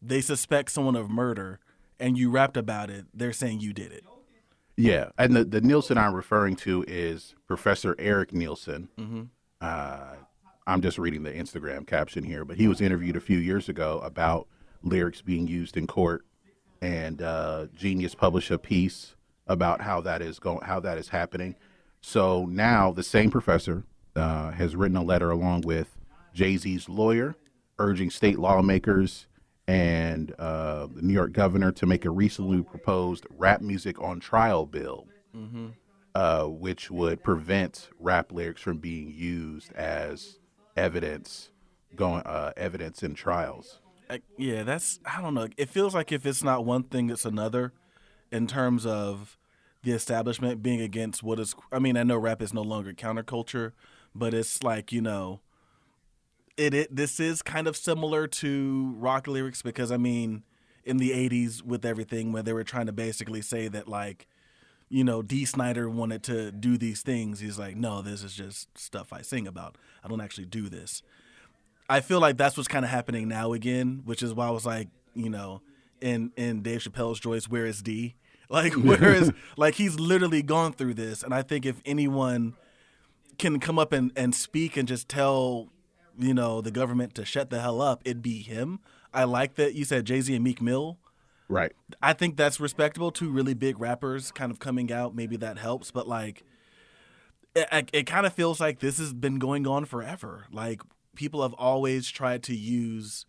they 0.02 0.22
suspect 0.22 0.72
someone 0.72 0.96
of 0.96 1.10
murder 1.10 1.60
and 2.00 2.18
you 2.18 2.30
rapped 2.30 2.56
about 2.56 2.90
it, 2.90 3.06
they're 3.14 3.34
saying 3.34 3.60
you 3.60 3.74
did 3.74 3.92
it. 3.92 4.06
Yeah, 4.78 5.10
and 5.18 5.36
the, 5.36 5.44
the 5.44 5.60
Nielsen 5.60 5.98
I'm 5.98 6.14
referring 6.14 6.56
to 6.58 6.86
is 6.88 7.36
Professor 7.48 7.96
Eric 8.00 8.32
Nielsen. 8.34 9.30
Uh, 9.60 10.16
I'm 10.68 10.82
just 10.82 10.98
reading 10.98 11.24
the 11.24 11.32
Instagram 11.34 11.86
caption 11.86 12.24
here, 12.24 12.46
but 12.46 12.56
he 12.58 12.70
was 12.70 12.80
interviewed 12.80 13.18
a 13.18 13.22
few 13.22 13.40
years 13.40 13.68
ago 13.68 14.00
about 14.06 14.48
lyrics 14.86 15.22
being 15.22 15.48
used 15.48 15.76
in 15.76 15.88
court, 15.88 16.26
and 16.82 17.22
uh, 17.22 17.66
Genius 17.76 18.16
published 18.16 18.52
a 18.52 18.58
piece 18.58 19.16
about 19.48 19.82
how 19.82 20.02
that 20.02 20.22
is 20.22 20.40
going, 20.40 20.62
how 20.62 20.80
that 20.80 20.98
is 20.98 21.10
happening. 21.10 21.56
So 22.02 22.46
now 22.46 22.92
the 22.92 23.04
same 23.04 23.32
professor 23.32 23.84
uh, 24.16 24.52
has 24.52 24.76
written 24.76 24.98
a 24.98 25.04
letter 25.04 25.32
along 25.32 25.62
with 25.62 25.98
Jay 26.34 26.56
Z's 26.58 26.88
lawyer, 26.88 27.36
urging 27.80 28.10
state 28.10 28.40
lawmakers 28.40 29.28
and 29.68 30.34
uh, 30.38 30.88
the 30.94 31.02
New 31.02 31.14
York 31.14 31.34
governor 31.34 31.72
to 31.72 31.86
make 31.86 32.06
a 32.06 32.10
recently 32.12 32.62
proposed 32.62 33.26
rap 33.32 33.62
music 33.62 34.00
on 34.00 34.20
trial 34.20 34.66
bill, 34.68 35.08
uh, 36.14 36.46
which 36.46 36.92
would 36.92 37.24
prevent 37.24 37.90
rap 38.00 38.32
lyrics 38.32 38.62
from 38.62 38.78
being 38.78 39.12
used 39.12 39.74
as 39.74 40.40
evidence 40.78 41.50
going 41.96 42.22
uh, 42.24 42.52
evidence 42.58 43.02
in 43.04 43.14
trials. 43.16 43.80
I, 44.10 44.22
yeah, 44.38 44.64
that's 44.64 45.00
I 45.06 45.22
don't 45.22 45.34
know. 45.34 45.48
It 45.58 45.70
feels 45.70 45.94
like 45.94 46.12
if 46.12 46.26
it's 46.26 46.44
not 46.44 46.66
one 46.66 46.84
thing, 46.84 47.10
it's 47.10 47.26
another, 47.26 47.74
in 48.32 48.48
terms 48.48 48.86
of 48.86 49.38
the 49.84 49.92
establishment 49.92 50.62
being 50.62 50.82
against 50.82 51.24
what 51.24 51.40
is. 51.40 51.56
I 51.72 51.80
mean, 51.80 51.98
I 51.98 52.04
know 52.04 52.18
rap 52.18 52.42
is 52.42 52.54
no 52.54 52.62
longer 52.62 52.94
counterculture, 52.94 53.72
but 54.14 54.34
it's 54.34 54.64
like 54.64 54.92
you 54.92 55.02
know, 55.02 55.42
it, 56.58 56.74
it 56.74 56.96
this 56.96 57.20
is 57.20 57.42
kind 57.42 57.68
of 57.68 57.76
similar 57.76 58.28
to 58.28 58.96
rock 58.98 59.28
lyrics 59.28 59.62
because 59.62 59.92
I 59.92 59.98
mean, 59.98 60.44
in 60.84 60.98
the 60.98 61.12
'80s 61.12 61.64
with 61.64 61.86
everything 61.86 62.32
where 62.32 62.44
they 62.44 62.54
were 62.54 62.64
trying 62.64 62.88
to 62.88 62.94
basically 62.94 63.42
say 63.42 63.68
that 63.68 63.88
like. 63.88 64.28
You 64.88 65.04
know, 65.04 65.24
Dee 65.24 65.46
Snider 65.46 65.90
wanted 65.90 66.22
to 66.26 66.52
do 66.52 66.78
these 66.78 67.02
things. 67.02 67.40
He's 67.40 67.58
like, 67.58 67.76
no, 67.76 68.04
this 68.04 68.22
is 68.22 68.36
just 68.36 68.78
stuff 68.78 69.12
I 69.12 69.24
sing 69.24 69.48
about. 69.48 69.80
I 70.04 70.08
don't 70.08 70.22
actually 70.22 70.46
do 70.46 70.70
this. 70.70 71.02
I 71.90 72.02
feel 72.02 72.20
like 72.20 72.38
that's 72.38 72.58
what's 72.58 72.68
kind 72.68 72.84
of 72.84 72.92
happening 72.92 73.28
now 73.28 73.54
again, 73.54 74.02
which 74.06 74.24
is 74.24 74.34
why 74.34 74.48
I 74.48 74.52
was 74.52 74.66
like, 74.66 74.90
you 75.14 75.30
know, 75.30 75.62
in 76.02 76.32
in 76.36 76.62
Dave 76.62 76.82
Chappelle's 76.82 77.20
Joyce, 77.20 77.48
where 77.48 77.66
is 77.66 77.82
D? 77.82 78.16
Like, 78.48 78.74
where 78.74 79.12
is 79.12 79.32
like 79.58 79.74
he's 79.74 80.00
literally 80.00 80.44
gone 80.44 80.72
through 80.72 80.94
this, 80.94 81.24
and 81.24 81.34
I 81.34 81.42
think 81.42 81.66
if 81.66 81.82
anyone 81.84 82.54
can 83.40 83.60
come 83.60 83.80
up 83.80 83.92
and 83.92 84.12
and 84.16 84.36
speak 84.36 84.78
and 84.78 84.88
just 84.88 85.10
tell, 85.10 85.70
you 86.16 86.32
know, 86.32 86.62
the 86.62 86.70
government 86.70 87.16
to 87.16 87.26
shut 87.26 87.50
the 87.50 87.60
hell 87.60 87.82
up, 87.82 88.04
it'd 88.06 88.22
be 88.22 88.44
him. 88.44 88.82
I 89.12 89.24
like 89.24 89.56
that 89.56 89.74
you 89.74 89.84
said 89.84 90.06
Jay 90.06 90.22
Z 90.22 90.36
and 90.36 90.44
Meek 90.44 90.62
Mill. 90.62 91.00
Right. 91.50 91.72
I 92.04 92.14
think 92.14 92.38
that's 92.38 92.60
respectable. 92.60 93.10
Two 93.10 93.32
really 93.32 93.56
big 93.56 93.80
rappers 93.80 94.32
kind 94.32 94.52
of 94.52 94.60
coming 94.60 94.92
out. 94.92 95.16
Maybe 95.16 95.38
that 95.38 95.58
helps, 95.58 95.90
but 95.90 96.08
like, 96.08 96.44
it, 97.56 97.68
it, 97.72 97.90
it 97.94 98.04
kind 98.04 98.28
of 98.28 98.34
feels 98.34 98.60
like 98.60 98.78
this 98.80 99.00
has 99.00 99.12
been 99.12 99.40
going 99.40 99.66
on 99.66 99.86
forever. 99.86 100.46
Like 100.52 100.82
people 101.16 101.42
have 101.42 101.54
always 101.54 102.10
tried 102.10 102.44
to 102.44 102.56
use 102.56 103.26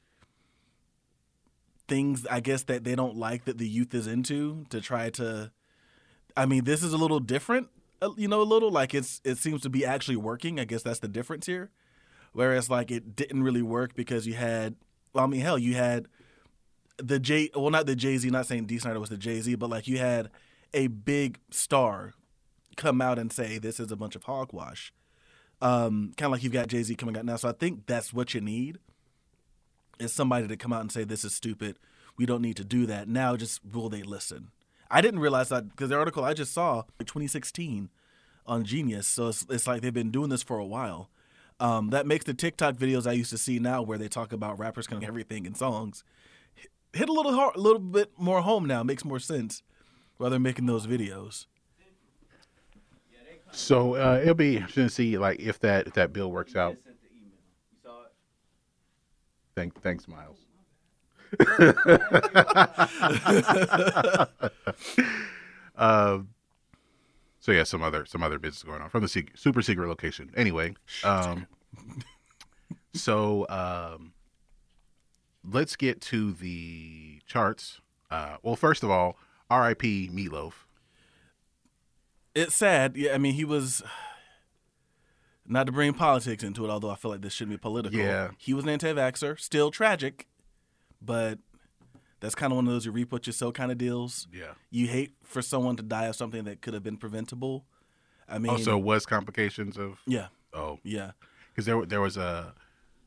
things, 1.89 2.27
I 2.27 2.41
guess 2.41 2.65
that 2.65 2.85
they 2.85 2.95
don't 2.95 3.17
like 3.17 3.45
that 3.45 3.59
the 3.59 3.69
youth 3.69 3.95
is 3.95 4.07
into 4.07 4.67
to 4.71 4.81
try 4.81 5.11
to. 5.11 5.53
I 6.37 6.47
mean, 6.47 6.65
this 6.65 6.83
is 6.83 6.93
a 6.93 6.97
little 6.99 7.21
different. 7.21 7.69
uh, 8.03 8.11
You 8.17 8.29
know, 8.29 8.43
a 8.43 8.45
little 8.45 8.71
like 8.71 8.95
it's 8.95 9.21
it 9.25 9.39
seems 9.39 9.63
to 9.63 9.71
be 9.71 9.85
actually 9.85 10.17
working. 10.17 10.61
I 10.61 10.65
guess 10.65 10.83
that's 10.83 10.99
the 11.01 11.09
difference 11.09 11.47
here. 11.47 11.71
Whereas 12.33 12.69
like 12.69 12.91
it 12.91 13.17
didn't 13.17 13.43
really 13.43 13.63
work 13.63 13.95
because 13.95 14.27
you 14.27 14.35
had. 14.35 14.77
Well, 15.13 15.25
I 15.25 15.27
mean, 15.29 15.41
hell, 15.41 15.59
you 15.59 15.75
had 15.75 16.09
the 16.99 17.19
J 17.19 17.51
well 17.55 17.71
not 17.71 17.87
the 17.87 17.97
Jay 17.97 18.19
Z, 18.19 18.29
not 18.31 18.47
saying 18.47 18.67
Dee 18.67 18.79
Snider 18.79 19.01
was 19.01 19.09
the 19.09 19.17
Jay 19.17 19.41
Z, 19.41 19.55
but 19.55 19.71
like 19.71 19.89
you 19.89 19.99
had 19.99 20.31
a 20.75 20.89
big 20.89 21.39
star 21.51 22.13
come 22.77 23.01
out 23.01 23.19
and 23.19 23.33
say 23.33 23.57
this 23.59 23.81
is 23.81 23.91
a 23.91 23.97
bunch 23.97 24.15
of 24.17 24.25
hogwash. 24.25 24.93
Um, 25.61 26.13
kind 26.17 26.27
of 26.27 26.33
like 26.33 26.43
you've 26.43 26.53
got 26.53 26.69
Jay 26.69 26.83
Z 26.83 26.95
coming 26.97 27.17
out 27.17 27.25
now. 27.25 27.37
So 27.37 27.49
I 27.49 27.53
think 27.53 27.87
that's 27.87 28.13
what 28.13 28.35
you 28.35 28.41
need 28.41 28.79
is 29.99 30.13
somebody 30.13 30.47
to 30.47 30.57
come 30.57 30.73
out 30.73 30.83
and 30.83 30.93
say 30.93 31.05
this 31.05 31.25
is 31.25 31.35
stupid. 31.35 31.79
We 32.19 32.27
don't 32.27 32.43
need 32.43 32.57
to 32.57 32.65
do 32.65 32.87
that. 32.87 33.09
Now 33.09 33.37
just 33.37 33.61
will 33.65 33.89
they 33.89 34.03
listen? 34.03 34.51
I 34.91 35.01
didn't 35.01 35.21
realize 35.21 35.49
that 35.49 35.71
because 35.71 35.89
the 35.89 35.97
article 35.97 36.25
I 36.25 36.35
just 36.35 36.53
saw, 36.53 36.85
like 36.99 37.07
2016, 37.07 37.91
on 38.47 38.65
Genius. 38.65 39.07
So 39.07 39.29
it's, 39.29 39.47
it's 39.51 39.67
like 39.67 39.83
they've 39.83 39.93
been 39.93 40.11
doing 40.11 40.31
this 40.31 40.43
for 40.43 40.59
a 40.59 40.65
while. 40.65 41.11
Um, 41.59 41.91
that 41.91 42.07
makes 42.07 42.25
the 42.25 42.35
TikTok 42.35 42.77
videos 42.77 43.07
I 43.07 43.13
used 43.13 43.31
to 43.31 43.39
see 43.39 43.59
now, 43.59 43.83
where 43.83 43.99
they 43.99 44.09
talk 44.09 44.33
about 44.33 44.59
rappers 44.59 44.87
kind 44.87 45.03
of 45.03 45.09
everything 45.09 45.47
in 45.47 45.55
songs, 45.55 46.05
hit 46.93 47.09
a 47.09 47.13
little 47.13 47.33
hard, 47.33 47.57
a 47.57 47.61
little 47.61 47.79
bit 47.79 48.13
more 48.19 48.43
home 48.43 48.67
now. 48.67 48.83
Makes 48.83 49.05
more 49.05 49.19
sense 49.19 49.63
while 50.19 50.31
they're 50.31 50.39
making 50.39 50.67
those 50.67 50.87
videos. 50.87 51.47
So 53.57 53.95
uh, 53.95 54.19
it'll 54.21 54.35
be 54.35 54.57
interesting 54.57 54.85
to 54.85 54.91
see 54.91 55.17
like 55.17 55.41
if 55.41 55.59
that 55.61 55.87
if 55.87 55.95
that 55.95 56.13
bill 56.13 56.31
works 56.31 56.55
out. 56.55 56.77
Thank, 59.55 59.81
thanks, 59.81 60.07
Miles. 60.07 60.37
um, 65.77 66.29
so 67.41 67.53
yeah, 67.53 67.65
some 67.65 67.83
other 67.83 68.05
some 68.05 68.23
other 68.23 68.39
business 68.39 68.63
going 68.63 68.83
on 68.83 68.91
from 68.91 69.01
the 69.01 69.09
sec- 69.09 69.33
super 69.35 69.63
secret 69.63 69.89
location. 69.89 70.31
Anyway, 70.37 70.75
um, 71.03 71.47
so 72.93 73.47
um, 73.49 74.13
let's 75.51 75.77
get 75.77 76.03
to 76.03 76.35
the 76.35 77.23
charts. 77.27 77.81
Uh, 78.11 78.37
well, 78.43 78.57
first 78.57 78.83
of 78.83 78.91
all, 78.91 79.17
R.I.P. 79.49 80.11
Meat 80.13 80.31
Loaf. 80.31 80.66
It's 82.37 82.55
sad. 82.55 82.97
Yeah, 82.97 83.15
I 83.15 83.19
mean, 83.19 83.33
he 83.33 83.47
was 83.47 83.83
not 85.47 85.65
to 85.67 85.73
bring 85.73 85.95
politics 85.95 86.43
into 86.43 86.67
it, 86.67 86.71
although 86.71 86.91
I 86.91 86.97
feel 86.97 87.11
like 87.11 87.23
this 87.23 87.33
shouldn't 87.33 87.57
be 87.57 87.61
political. 87.61 87.99
Yeah. 87.99 88.31
he 88.37 88.53
was 88.53 88.65
an 88.65 88.71
anti-vaxxer. 88.71 89.41
Still 89.41 89.71
tragic, 89.71 90.27
but 91.01 91.39
that's 92.21 92.35
kind 92.35 92.53
of 92.53 92.57
one 92.57 92.67
of 92.67 92.73
those 92.73 92.85
you 92.85 92.93
reap 92.93 93.11
what 93.11 93.27
you 93.27 93.33
sow 93.33 93.53
kind 93.53 93.73
of 93.73 93.79
deals. 93.79 94.29
Yeah. 94.33 94.53
You 94.71 94.87
hate 94.87 95.15
for 95.23 95.41
someone 95.41 95.77
to 95.77 95.83
die 95.83 96.05
of 96.07 96.17
something 96.17 96.45
that 96.45 96.61
could 96.61 96.75
have 96.75 96.83
been 96.83 96.99
preventable. 96.99 97.65
I 98.29 98.39
mean, 98.39 98.51
Also, 98.51 98.77
was 98.77 99.07
complications 99.07 99.79
of 99.79 100.01
yeah, 100.07 100.27
oh 100.53 100.81
yeah, 100.83 101.13
because 101.55 101.65
there 101.65 101.87
there 101.87 102.01
was 102.01 102.17
a 102.17 102.55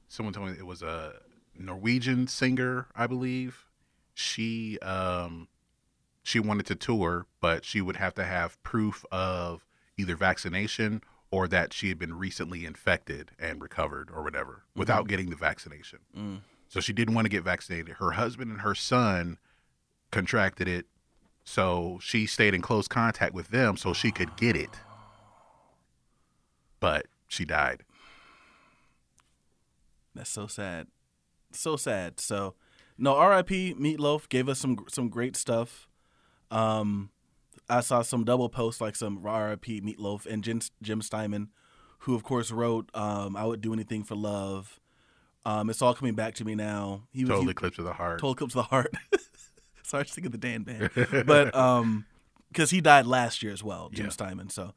someone 0.08 0.34
told 0.34 0.50
me 0.50 0.56
it 0.58 0.66
was 0.66 0.82
a 0.82 1.20
Norwegian 1.58 2.26
singer, 2.28 2.88
I 2.96 3.06
believe. 3.06 3.66
She 4.14 4.80
um 4.80 5.50
she 6.30 6.40
wanted 6.40 6.68
to 6.68 6.76
tour, 6.76 7.26
but 7.42 7.66
she 7.66 7.82
would 7.82 7.96
have 7.96 8.14
to 8.14 8.24
have 8.24 8.62
proof 8.62 9.04
of 9.12 9.66
either 9.98 10.16
vaccination 10.16 11.02
or 11.32 11.48
that 11.48 11.74
she 11.74 11.90
had 11.90 11.98
been 11.98 12.14
recently 12.14 12.66
infected 12.66 13.32
and 13.40 13.64
recovered 13.64 14.12
or 14.14 14.22
whatever 14.22 14.52
mm-hmm. 14.52 14.80
without 14.80 15.08
getting 15.08 15.32
the 15.32 15.36
vaccination. 15.36 15.98
Mm. 16.16 16.42
So 16.68 16.82
she 16.82 16.94
didn't 16.94 17.16
want 17.16 17.26
to 17.26 17.30
get 17.30 17.44
vaccinated. 17.44 17.96
Her 17.96 18.12
husband 18.12 18.52
and 18.52 18.62
her 18.62 18.76
son 18.76 19.40
contracted 20.12 20.68
it, 20.68 20.86
so 21.44 21.98
she 22.00 22.28
stayed 22.28 22.54
in 22.54 22.62
close 22.62 22.88
contact 22.88 23.34
with 23.34 23.48
them 23.48 23.76
so 23.76 23.92
she 23.92 24.12
could 24.12 24.38
get 24.38 24.56
it. 24.56 24.70
But 26.80 27.08
she 27.28 27.44
died. 27.44 27.86
that's 30.14 30.30
so 30.30 30.46
sad, 30.46 30.90
so 31.52 31.76
sad. 31.76 32.20
So, 32.20 32.54
no, 33.00 33.16
R.I.P. 33.16 33.74
Meat 33.80 34.00
Loaf 34.00 34.30
gave 34.30 34.48
us 34.48 34.60
some 34.60 34.86
some 34.90 35.10
great 35.10 35.36
stuff. 35.36 35.89
Um, 36.52 37.10
I 37.70 37.82
saw 37.82 38.02
some 38.02 38.24
double 38.24 38.50
posts 38.50 38.82
like 38.82 38.96
some 38.96 39.26
R.I.P. 39.26 39.82
Meat 39.82 40.00
Loaf 40.00 40.26
and 40.26 40.44
Jim, 40.44 40.62
Jim 40.82 41.02
Steinman, 41.02 41.50
who 42.00 42.16
of 42.16 42.24
course 42.24 42.52
wrote 42.52 42.90
um, 42.94 43.36
"I 43.36 43.46
Would 43.46 43.62
Do 43.62 43.74
Anything 43.74 44.04
for 44.04 44.16
Love." 44.16 44.80
Um, 45.46 45.70
it's 45.70 45.82
all 45.82 45.94
coming 45.94 46.16
back 46.16 46.34
to 46.36 46.46
me 46.46 46.56
now. 46.56 47.04
He 47.12 47.24
was 47.24 47.30
Total 47.30 47.44
he, 47.46 47.52
eclipse 47.52 47.78
of 47.80 47.86
the 47.86 47.94
heart. 47.94 48.20
Total 48.20 48.34
Eclipse 48.34 48.54
of 48.56 48.58
the 48.58 48.64
Heart. 48.64 48.94
Sorry, 49.84 50.02
I 50.02 50.04
was 50.04 50.12
thinking 50.12 50.28
of 50.28 50.32
the 50.34 50.38
Dan 50.38 50.64
band, 50.64 51.26
but 51.26 51.56
um, 51.56 52.06
because 52.52 52.70
he 52.72 52.82
died 52.82 53.06
last 53.08 53.42
year 53.42 53.52
as 53.54 53.64
well, 53.64 53.90
Jim 53.92 54.08
Yeah. 54.08 54.12
Steinman. 54.12 54.50
So, 54.50 54.74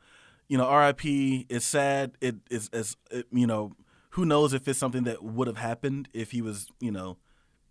you 0.48 0.56
know, 0.56 0.64
R.I.P. 0.64 1.46
It's 1.48 1.66
sad. 1.66 2.12
It 2.20 2.37
is 2.50 2.68
as 2.72 2.96
it, 3.11 3.26
you 3.32 3.46
know, 3.46 3.72
who 4.11 4.24
knows 4.24 4.52
if 4.54 4.66
it's 4.68 4.78
something 4.78 5.04
that 5.04 5.22
would 5.22 5.48
have 5.48 5.56
happened 5.58 6.08
if 6.14 6.30
he 6.30 6.40
was, 6.40 6.68
you 6.80 6.90
know, 6.90 7.16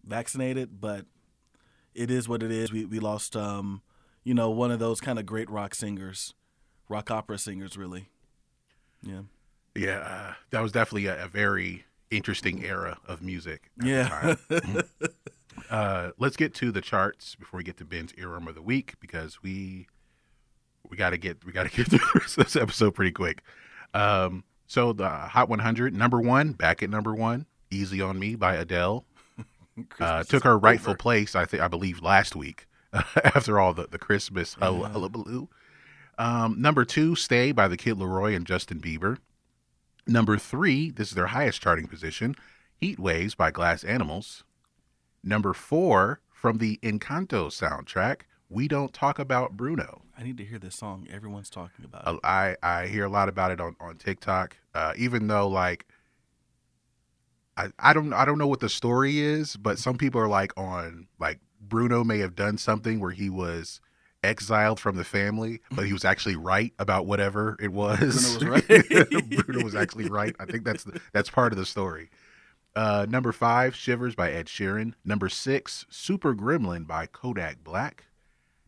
vaccinated. 0.03 0.79
But 0.81 1.05
it 1.95 2.11
is 2.11 2.27
what 2.29 2.43
it 2.43 2.51
is. 2.51 2.71
We 2.71 2.85
we 2.85 2.99
lost, 2.99 3.35
um, 3.35 3.81
you 4.23 4.33
know, 4.33 4.49
one 4.49 4.71
of 4.71 4.79
those 4.79 5.01
kind 5.01 5.17
of 5.19 5.25
great 5.25 5.49
rock 5.49 5.73
singers, 5.75 6.33
rock 6.89 7.09
opera 7.11 7.37
singers, 7.37 7.77
really. 7.77 8.09
Yeah. 9.03 9.21
Yeah, 9.75 9.99
uh, 9.99 10.33
that 10.51 10.61
was 10.61 10.71
definitely 10.71 11.07
a, 11.07 11.25
a 11.25 11.27
very 11.27 11.85
interesting 12.11 12.63
era 12.65 12.97
of 13.07 13.21
music. 13.21 13.71
at 13.79 13.83
the 13.85 13.89
Yeah. 13.89 14.35
time. 14.59 14.83
uh, 15.69 16.11
let's 16.19 16.35
get 16.35 16.53
to 16.55 16.71
the 16.71 16.81
charts 16.81 17.35
before 17.35 17.57
we 17.57 17.63
get 17.63 17.77
to 17.77 17.85
Ben's 17.85 18.11
earworm 18.13 18.47
of 18.47 18.55
the 18.55 18.61
week 18.61 18.95
because 18.99 19.41
we 19.41 19.87
we 20.89 20.97
got 20.97 21.11
to 21.11 21.17
get 21.17 21.43
we 21.45 21.51
got 21.53 21.63
to 21.63 21.69
get 21.75 21.87
through 21.87 21.99
the 21.99 22.19
rest 22.19 22.37
of 22.37 22.43
this 22.45 22.55
episode 22.55 22.91
pretty 22.95 23.11
quick. 23.11 23.43
Um, 23.93 24.43
so 24.67 24.93
the 24.93 25.07
Hot 25.09 25.49
100 25.49 25.93
number 25.93 26.19
one, 26.19 26.51
back 26.53 26.83
at 26.83 26.89
number 26.89 27.13
one, 27.15 27.45
"Easy 27.69 28.01
on 28.01 28.19
Me" 28.19 28.35
by 28.35 28.55
Adele. 28.55 29.05
Uh, 30.01 30.21
took 30.23 30.43
her 30.43 30.57
rightful 30.59 30.91
over. 30.91 30.97
place, 30.97 31.33
I 31.33 31.45
think, 31.45 31.63
I 31.63 31.69
believe, 31.69 32.01
last 32.01 32.35
week 32.35 32.67
after 33.23 33.59
all 33.59 33.73
the 33.73 33.87
the 33.89 33.99
Christmas 33.99 34.55
hull- 34.55 34.83
hullabaloo. 34.83 35.49
Um, 36.17 36.61
number 36.61 36.85
two, 36.85 37.15
"Stay" 37.15 37.51
by 37.51 37.67
the 37.67 37.77
Kid 37.77 37.97
LAROI 37.97 38.35
and 38.35 38.45
Justin 38.45 38.79
Bieber. 38.79 39.17
Number 40.07 40.37
three, 40.37 40.91
this 40.91 41.09
is 41.09 41.15
their 41.15 41.27
highest 41.27 41.61
charting 41.61 41.87
position, 41.87 42.35
"Heat 42.75 42.99
Waves" 42.99 43.35
by 43.35 43.51
Glass 43.51 43.83
Animals. 43.83 44.43
Number 45.23 45.53
four, 45.53 46.19
from 46.31 46.57
the 46.57 46.79
Encanto 46.83 47.47
soundtrack, 47.47 48.21
"We 48.49 48.67
Don't 48.67 48.93
Talk 48.93 49.19
About 49.19 49.55
Bruno." 49.55 50.01
I 50.17 50.23
need 50.23 50.37
to 50.37 50.45
hear 50.45 50.59
this 50.59 50.75
song. 50.75 51.07
Everyone's 51.09 51.49
talking 51.49 51.85
about. 51.85 52.15
It. 52.15 52.19
I 52.23 52.55
I 52.61 52.87
hear 52.87 53.05
a 53.05 53.09
lot 53.09 53.29
about 53.29 53.51
it 53.51 53.61
on 53.61 53.75
on 53.79 53.97
TikTok. 53.97 54.57
Uh, 54.73 54.93
even 54.97 55.27
though 55.27 55.47
like 55.47 55.85
I, 57.57 57.69
I 57.79 57.93
don't 57.93 58.13
I 58.13 58.25
don't 58.25 58.37
know 58.37 58.47
what 58.47 58.59
the 58.59 58.69
story 58.69 59.19
is, 59.19 59.55
but 59.55 59.79
some 59.79 59.97
people 59.97 60.21
are 60.21 60.27
like 60.27 60.51
on 60.57 61.07
like 61.19 61.39
Bruno 61.61 62.03
may 62.03 62.17
have 62.19 62.35
done 62.35 62.57
something 62.57 62.99
where 62.99 63.11
he 63.11 63.29
was 63.29 63.79
exiled 64.23 64.79
from 64.79 64.97
the 64.97 65.03
family, 65.03 65.61
but 65.71 65.85
he 65.85 65.93
was 65.93 66.03
actually 66.05 66.35
right 66.35 66.73
about 66.79 67.05
whatever 67.05 67.55
it 67.59 67.71
was. 67.71 68.37
Bruno 68.37 68.53
was 68.53 68.67
right. 68.69 69.29
Bruno 69.45 69.63
was 69.63 69.75
actually 69.75 70.09
right. 70.09 70.35
I 70.39 70.45
think 70.45 70.63
that's 70.65 70.83
the, 70.83 70.99
that's 71.13 71.29
part 71.29 71.53
of 71.53 71.57
the 71.57 71.65
story. 71.65 72.09
Uh, 72.75 73.05
number 73.09 73.31
five, 73.31 73.75
Shivers 73.75 74.15
by 74.15 74.31
Ed 74.31 74.45
Sheeran. 74.45 74.93
Number 75.03 75.27
six, 75.29 75.85
Super 75.89 76.33
Gremlin 76.35 76.87
by 76.87 77.05
Kodak 77.05 77.63
Black. 77.63 78.05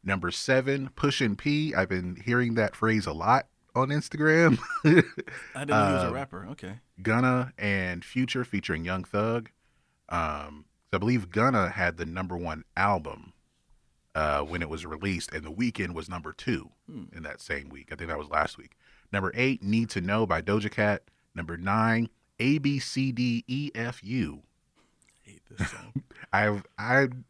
Number 0.03 0.31
seven, 0.31 0.89
Pushin 0.95 1.37
P. 1.37 1.73
I've 1.73 1.87
been 1.89 2.17
hearing 2.25 2.55
that 2.55 2.75
phrase 2.75 3.05
a 3.05 3.13
lot 3.13 3.47
on 3.75 3.87
Instagram. 3.89 4.59
I 4.83 5.59
didn't 5.59 5.69
know 5.69 5.87
he 5.87 5.93
was 5.93 6.03
a 6.03 6.07
Um, 6.07 6.13
rapper. 6.13 6.47
Okay. 6.51 6.79
Gunna 7.01 7.53
and 7.57 8.03
Future 8.03 8.43
featuring 8.43 8.83
Young 8.83 9.03
Thug. 9.05 9.49
Um, 10.09 10.65
I 10.93 10.97
believe 10.97 11.29
Gunna 11.29 11.69
had 11.69 11.97
the 11.97 12.05
number 12.05 12.37
one 12.37 12.63
album 12.77 13.33
uh, 14.15 14.41
when 14.41 14.61
it 14.61 14.69
was 14.69 14.85
released, 14.85 15.33
and 15.33 15.43
The 15.43 15.51
Weeknd 15.51 15.93
was 15.93 16.09
number 16.09 16.33
two 16.33 16.69
in 16.87 17.23
that 17.23 17.41
same 17.41 17.69
week. 17.69 17.89
I 17.91 17.95
think 17.95 18.09
that 18.09 18.17
was 18.19 18.29
last 18.29 18.57
week. 18.57 18.77
Number 19.11 19.31
eight, 19.35 19.63
Need 19.63 19.89
to 19.91 20.01
Know 20.01 20.25
by 20.25 20.41
Doja 20.41 20.71
Cat. 20.71 21.03
Number 21.35 21.57
nine, 21.57 22.09
A 22.39 22.57
B 22.59 22.79
C 22.79 23.11
D 23.11 23.43
E 23.47 23.71
F 23.73 24.03
U. 24.03 24.43
hate 25.23 25.41
this 25.49 25.71
song. 25.71 25.93
I've 26.33 26.65
I'm 26.77 27.25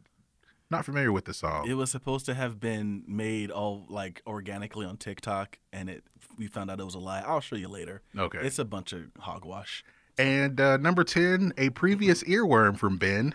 not 0.70 0.84
familiar 0.84 1.12
with 1.12 1.24
the 1.26 1.34
song. 1.34 1.68
it 1.68 1.74
was 1.74 1.90
supposed 1.90 2.26
to 2.26 2.34
have 2.34 2.58
been 2.60 3.04
made 3.06 3.50
all 3.50 3.86
like 3.88 4.22
organically 4.26 4.84
on 4.86 4.96
TikTok, 4.96 5.58
and 5.72 5.88
it 5.88 6.04
we 6.36 6.46
found 6.46 6.70
out 6.70 6.80
it 6.80 6.84
was 6.84 6.94
a 6.94 6.98
lie. 6.98 7.20
I'll 7.20 7.40
show 7.40 7.56
you 7.56 7.68
later. 7.68 8.02
Okay. 8.16 8.38
It's 8.42 8.58
a 8.58 8.64
bunch 8.64 8.92
of 8.92 9.04
hogwash. 9.20 9.84
And 10.16 10.60
uh, 10.60 10.76
number 10.76 11.02
10, 11.02 11.54
a 11.58 11.70
previous 11.70 12.22
earworm 12.22 12.78
from 12.78 12.98
Ben. 12.98 13.34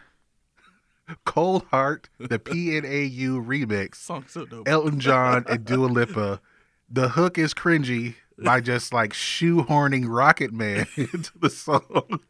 Cold 1.26 1.66
Heart, 1.72 2.10
the 2.18 2.40
PNAU 2.40 3.46
remix. 3.46 3.96
Song 3.96 4.26
so 4.28 4.46
dope. 4.46 4.68
Elton 4.68 5.00
John 5.00 5.46
and 5.48 5.66
Dua 5.66 5.88
Lipa. 5.88 6.42
The 6.90 7.10
hook 7.10 7.38
is 7.38 7.54
cringy 7.54 8.16
by 8.38 8.62
just 8.62 8.94
like 8.94 9.14
shoehorning 9.14 10.06
Rocket 10.08 10.52
Man 10.52 10.88
into 10.96 11.38
the 11.40 11.50
song. 11.50 12.22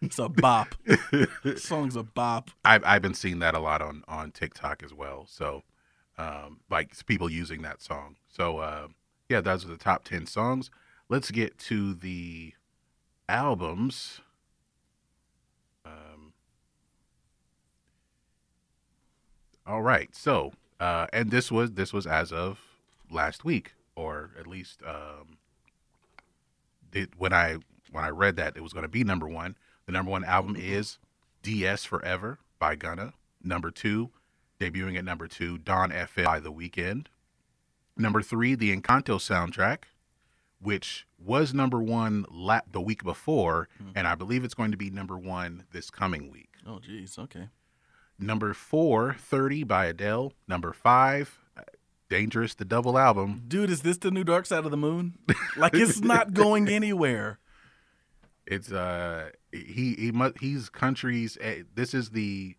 It's 0.00 0.18
a 0.18 0.28
bop. 0.28 0.74
Song's 1.56 1.96
a 1.96 2.02
bop. 2.02 2.50
I've 2.64 2.84
I've 2.84 3.02
been 3.02 3.14
seeing 3.14 3.40
that 3.40 3.54
a 3.54 3.58
lot 3.58 3.82
on 3.82 4.04
on 4.06 4.30
TikTok 4.30 4.82
as 4.82 4.94
well. 4.94 5.26
So, 5.28 5.64
um, 6.16 6.60
like 6.70 6.94
people 7.06 7.28
using 7.28 7.62
that 7.62 7.82
song. 7.82 8.16
So, 8.28 8.58
uh, 8.58 8.88
yeah, 9.28 9.40
those 9.40 9.64
are 9.64 9.68
the 9.68 9.76
top 9.76 10.04
ten 10.04 10.26
songs. 10.26 10.70
Let's 11.08 11.30
get 11.30 11.58
to 11.60 11.94
the 11.94 12.52
albums. 13.28 14.20
All 19.68 19.82
right. 19.82 20.14
So, 20.16 20.52
uh, 20.80 21.06
and 21.12 21.30
this 21.30 21.52
was 21.52 21.72
this 21.72 21.92
was 21.92 22.06
as 22.06 22.32
of 22.32 22.58
last 23.10 23.44
week, 23.44 23.74
or 23.94 24.30
at 24.40 24.46
least 24.46 24.80
um, 24.86 25.36
did 26.90 27.10
when 27.18 27.34
I 27.34 27.58
when 27.92 28.02
I 28.02 28.08
read 28.08 28.36
that 28.36 28.56
it 28.56 28.62
was 28.62 28.72
going 28.72 28.84
to 28.84 28.88
be 28.88 29.04
number 29.04 29.28
one. 29.28 29.56
The 29.84 29.92
number 29.92 30.10
one 30.10 30.24
album 30.24 30.56
is 30.58 30.98
DS4Ever 31.42 32.38
by 32.58 32.76
Gunna. 32.76 33.12
Number 33.42 33.70
two, 33.70 34.10
debuting 34.58 34.96
at 34.96 35.04
number 35.04 35.28
two, 35.28 35.58
Dawn 35.58 35.90
FM 35.90 36.24
by 36.24 36.40
The 36.40 36.52
Weeknd. 36.52 37.06
Number 37.96 38.22
three, 38.22 38.54
the 38.54 38.74
Encanto 38.74 39.16
soundtrack, 39.18 39.84
which 40.60 41.06
was 41.18 41.52
number 41.52 41.82
one 41.82 42.24
la- 42.30 42.60
the 42.70 42.80
week 42.80 43.02
before, 43.02 43.68
and 43.94 44.06
I 44.06 44.14
believe 44.14 44.44
it's 44.44 44.54
going 44.54 44.70
to 44.70 44.76
be 44.76 44.88
number 44.90 45.18
one 45.18 45.64
this 45.72 45.90
coming 45.90 46.30
week. 46.30 46.50
Oh, 46.66 46.80
jeez. 46.86 47.18
Okay. 47.18 47.48
Number 48.18 48.52
four, 48.52 49.14
30 49.14 49.62
by 49.64 49.86
Adele. 49.86 50.32
Number 50.48 50.72
five, 50.72 51.38
Dangerous, 52.08 52.54
the 52.54 52.64
double 52.64 52.98
album. 52.98 53.44
Dude, 53.48 53.68
is 53.70 53.82
this 53.82 53.98
the 53.98 54.10
new 54.10 54.24
Dark 54.24 54.46
Side 54.46 54.64
of 54.64 54.70
the 54.70 54.76
Moon? 54.76 55.18
Like 55.56 55.74
it's 55.74 56.00
not 56.00 56.32
going 56.34 56.68
anywhere. 56.68 57.38
It's 58.46 58.70
uh 58.70 59.30
he 59.50 59.94
he 59.98 60.12
must 60.12 60.38
he's 60.38 60.68
countries 60.68 61.36
eh, 61.40 61.62
this 61.74 61.92
is 61.94 62.10
the 62.10 62.54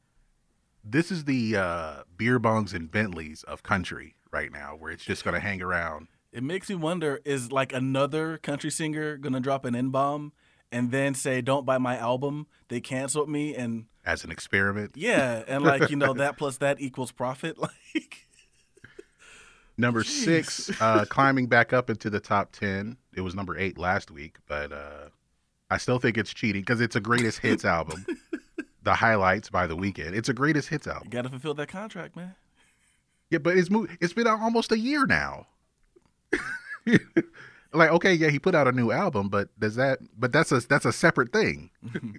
this 0.84 1.12
is 1.12 1.24
the 1.24 1.56
uh 1.56 1.96
beer 2.18 2.40
bongs 2.40 2.74
and 2.74 2.92
Bentleys 2.92 3.44
of 3.44 3.64
country 3.64 4.16
right 4.32 4.52
now 4.52 4.76
where 4.78 4.92
it's 4.92 5.06
just 5.06 5.24
gonna 5.24 5.40
hang 5.40 5.62
around. 5.62 6.10
It 6.34 6.44
makes 6.44 6.70
me 6.70 6.76
wonder: 6.76 7.22
is 7.24 7.52
like 7.54 7.72
another 7.72 8.38
country 8.38 8.70
singer 8.70 9.16
gonna 9.18 9.40
drop 9.40 9.64
an 9.64 9.76
N 9.76 9.90
bomb 9.90 10.34
and 10.72 10.92
then 10.92 11.14
say, 11.14 11.42
"Don't 11.42 11.66
buy 11.66 11.78
my 11.78 11.98
album"? 11.98 12.48
They 12.68 12.80
canceled 12.82 13.30
me, 13.30 13.56
and 13.56 13.86
as 14.06 14.24
an 14.24 14.32
experiment. 14.32 14.92
yeah, 14.96 15.44
and 15.48 15.64
like 15.64 15.90
you 15.90 15.96
know 15.96 16.14
that 16.14 16.38
plus 16.38 16.58
that 16.58 16.80
equals 16.82 17.12
profit. 17.12 17.58
Like 17.94 18.28
Number 19.78 20.04
six, 20.04 20.70
uh, 20.82 21.06
climbing 21.08 21.48
back 21.48 21.72
up 21.72 21.90
into 21.90 22.10
the 22.10 22.20
top 22.20 22.52
ten. 22.52 22.98
It 23.14 23.22
was 23.22 23.34
number 23.34 23.58
eight 23.58 23.78
last 23.78 24.12
week, 24.12 24.38
but 24.46 24.74
uh, 24.74 25.08
I 25.70 25.78
still 25.78 26.00
think 26.00 26.18
it's 26.18 26.34
cheating 26.34 26.62
because 26.64 26.82
it's 26.82 26.98
a 26.98 27.00
greatest 27.02 27.40
hits 27.40 27.64
album. 27.66 28.06
The 28.82 28.96
highlights 28.96 29.50
by 29.50 29.68
the 29.68 29.76
Weeknd. 29.76 30.14
It's 30.14 30.30
a 30.30 30.34
greatest 30.34 30.70
hits 30.70 30.86
you 30.86 30.94
album. 30.94 31.10
got 31.10 31.24
to 31.24 31.30
fulfill 31.30 31.54
that 31.56 31.68
contract, 31.68 32.16
man. 32.16 32.34
Yeah, 33.30 33.40
but 33.40 33.58
it's 33.58 33.70
mo- 33.70 33.88
it's 34.00 34.14
been 34.14 34.26
almost 34.26 34.72
a 34.72 34.80
year 34.80 35.06
now. 35.06 35.48
like, 37.74 37.92
okay, 37.92 38.14
yeah, 38.14 38.30
he 38.30 38.40
put 38.40 38.56
out 38.56 38.68
a 38.68 38.72
new 38.72 38.92
album, 38.92 39.30
but 39.30 39.50
does 39.60 39.76
that? 39.76 40.00
But 40.18 40.32
that's 40.32 40.52
a 40.52 40.60
that's 40.62 40.86
a 40.86 40.92
separate 40.92 41.32
thing. 41.32 41.70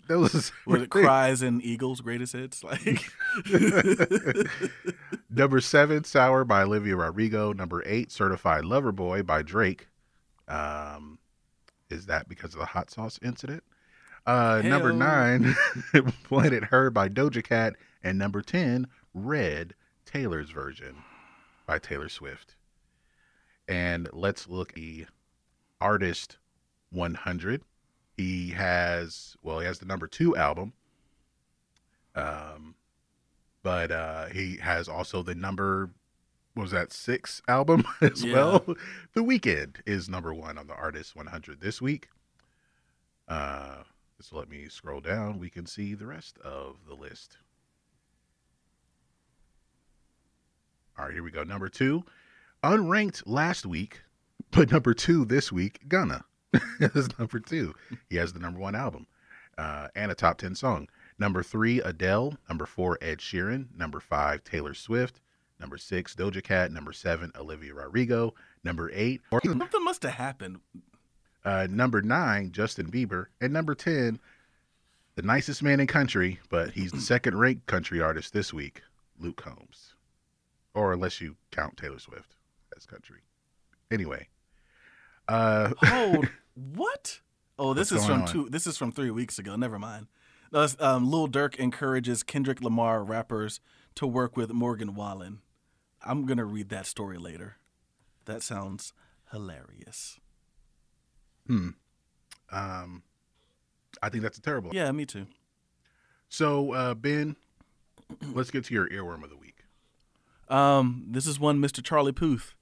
that 0.09 0.19
was 0.19 0.35
a 0.35 0.71
Was 0.71 0.83
it 0.83 0.93
thing. 0.93 1.03
Cries 1.05 1.43
and 1.43 1.63
Eagles 1.65 2.01
greatest 2.01 2.33
hits? 2.35 2.63
Like 2.71 3.11
Number 5.31 5.61
seven, 5.61 6.05
Sour 6.05 6.45
by 6.45 6.63
Olivia 6.63 6.97
Rodrigo. 6.97 7.53
Number 7.53 7.83
eight, 7.87 8.11
Certified 8.13 8.65
Lover 8.65 8.93
Boy 8.93 9.23
by 9.23 9.43
Drake. 9.43 9.89
Um, 10.49 11.19
is 11.89 12.07
that 12.07 12.29
because 12.29 12.55
of 12.55 12.61
the 12.61 12.67
hot 12.67 12.91
sauce 12.91 13.19
incident? 13.23 13.63
Uh, 14.27 14.61
number 14.65 14.93
nine, 14.93 15.55
Planet 16.25 16.65
Her 16.71 16.91
by 16.91 17.09
Doja 17.09 17.43
Cat. 17.43 17.75
And 18.03 18.19
number 18.19 18.41
10, 18.43 18.87
Red, 19.15 19.75
Taylor's 20.07 20.51
version 20.51 20.97
by 21.67 21.79
Taylor 21.79 22.09
Swift. 22.09 22.57
And 23.69 24.09
let's 24.13 24.49
look 24.49 24.71
at 24.71 24.75
the 24.77 25.07
artist 25.81 26.39
100. 26.91 27.63
He 28.17 28.51
has, 28.51 29.37
well, 29.43 29.61
he 29.61 29.67
has 29.67 29.79
the 29.79 29.87
number 29.87 30.07
two 30.07 30.37
album. 30.37 30.73
Um, 32.15 32.75
but 33.63 33.91
uh, 33.91 34.27
he 34.27 34.57
has 34.57 34.89
also 34.89 35.23
the 35.23 35.35
number 35.35 35.91
what 36.55 36.63
was 36.65 36.73
that 36.73 36.93
six 36.93 37.41
album 37.47 37.85
as 38.01 38.25
Yeah. 38.25 38.33
well. 38.35 38.65
The 39.15 39.23
Weeknd 39.23 39.77
is 39.87 40.09
number 40.09 40.35
one 40.35 40.59
on 40.59 40.67
the 40.67 40.75
Artist 40.75 41.15
100 41.15 41.61
this 41.61 41.81
week. 41.81 42.09
Uh, 43.29 43.85
just 44.19 44.33
let 44.33 44.49
me 44.51 44.69
scroll 44.69 45.01
down. 45.01 45.39
We 45.39 45.49
can 45.49 45.65
see 45.65 45.95
the 45.95 46.07
rest 46.07 46.39
of 46.41 46.79
the 46.89 46.95
list. 46.95 47.37
All 50.99 51.05
right, 51.07 51.15
here 51.15 51.23
we 51.23 51.31
go. 51.31 51.45
Number 51.45 51.69
two, 51.69 52.03
unranked 52.63 53.23
last 53.27 53.65
week, 53.65 54.03
but 54.51 54.71
number 54.71 54.95
two 54.95 55.25
this 55.25 55.51
week. 55.53 55.81
Gunna 55.89 56.25
is 56.81 57.09
number 57.19 57.41
two. 57.41 57.75
He 58.09 58.17
has 58.17 58.33
the 58.33 58.41
number 58.41 58.61
one 58.61 58.75
album 58.75 59.07
uh, 59.59 59.89
and 59.95 60.11
a 60.11 60.15
top 60.15 60.39
ten 60.39 60.55
song. 60.55 60.89
Number 61.19 61.43
three, 61.43 61.81
Adele. 61.81 62.35
Number 62.49 62.67
four, 62.67 62.97
Ed 63.01 63.19
Sheeran. 63.19 63.67
Number 63.77 64.01
five, 64.01 64.43
Taylor 64.45 64.75
Swift. 64.75 65.21
Number 65.59 65.77
six, 65.77 66.15
Doja 66.15 66.43
Cat. 66.43 66.73
Number 66.73 66.93
seven, 66.93 67.31
Olivia 67.39 67.75
Rodrigo. 67.75 68.35
Number 68.65 68.91
eight, 68.95 69.21
something 69.59 69.85
must 69.85 70.03
have 70.03 70.13
happened. 70.13 70.61
uh, 71.45 71.67
number 71.71 72.01
nine, 72.01 72.53
Justin 72.53 72.91
Bieber. 72.91 73.27
And 73.41 73.53
number 73.53 73.75
10, 73.75 74.19
the 75.17 75.23
nicest 75.23 75.63
man 75.63 75.81
in 75.81 75.87
country, 75.87 76.41
but 76.49 76.71
he's 76.73 76.93
the 76.93 77.01
second 77.01 77.39
ranked 77.39 77.67
country 77.67 78.01
artist 78.01 78.33
this 78.33 78.53
week, 78.55 78.83
Luke 79.19 79.37
Combs. 79.37 79.95
Or 80.73 80.93
unless 80.95 81.21
you 81.21 81.37
count 81.51 81.77
Taylor 81.77 81.99
Swift 81.99 82.37
as 82.77 82.87
country. 82.87 83.21
Anyway. 83.91 84.29
Uh, 85.29 85.73
Hold 85.85 86.29
what? 86.55 87.21
Oh, 87.59 87.75
this 87.75 87.93
is 87.93 88.05
from 88.05 88.23
on? 88.23 88.29
two. 88.29 88.49
This 88.49 88.67
is 88.67 88.77
from 88.77 88.93
three 88.93 89.11
weeks 89.11 89.39
ago. 89.39 89.57
Never 89.57 89.79
mind. 89.79 90.07
Um, 90.53 91.09
Lil 91.11 91.29
Durk 91.29 91.57
encourages 91.57 92.23
Kendrick 92.23 92.61
Lamar 92.61 93.05
rappers 93.05 93.61
to 93.95 94.07
work 94.07 94.37
with 94.37 94.51
Morgan 94.53 94.95
Wallen. 94.95 95.41
I'm 96.03 96.27
gonna 96.27 96.45
read 96.45 96.71
that 96.71 96.87
story 96.87 97.19
later. 97.19 97.59
That 98.25 98.43
sounds 98.43 98.93
hilarious. 99.31 100.19
Hmm. 101.47 101.71
Um, 102.51 103.03
I 104.03 104.09
think 104.09 104.23
that's 104.23 104.39
a 104.39 104.43
terrible. 104.43 104.71
Yeah, 104.73 104.91
me 104.93 105.05
too. 105.07 105.27
So, 106.29 106.73
uh, 106.73 106.95
Ben, 106.95 107.37
let's 108.33 108.51
get 108.51 108.65
to 108.65 108.75
your 108.75 108.89
earworm 108.89 109.23
of 109.25 109.31
the 109.31 109.37
week. 109.37 109.65
Um, 110.49 111.07
this 111.09 111.27
is 111.27 111.39
one 111.39 111.59
Mr. 111.61 111.83
Charlie 111.83 112.13
Puth. 112.13 112.55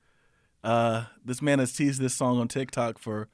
Uh, 0.63 1.05
this 1.25 1.41
man 1.41 1.59
has 1.59 1.73
teased 1.73 2.01
this 2.01 2.15
song 2.15 2.39
on 2.39 2.49
TikTok 2.49 2.99
for 2.99 3.29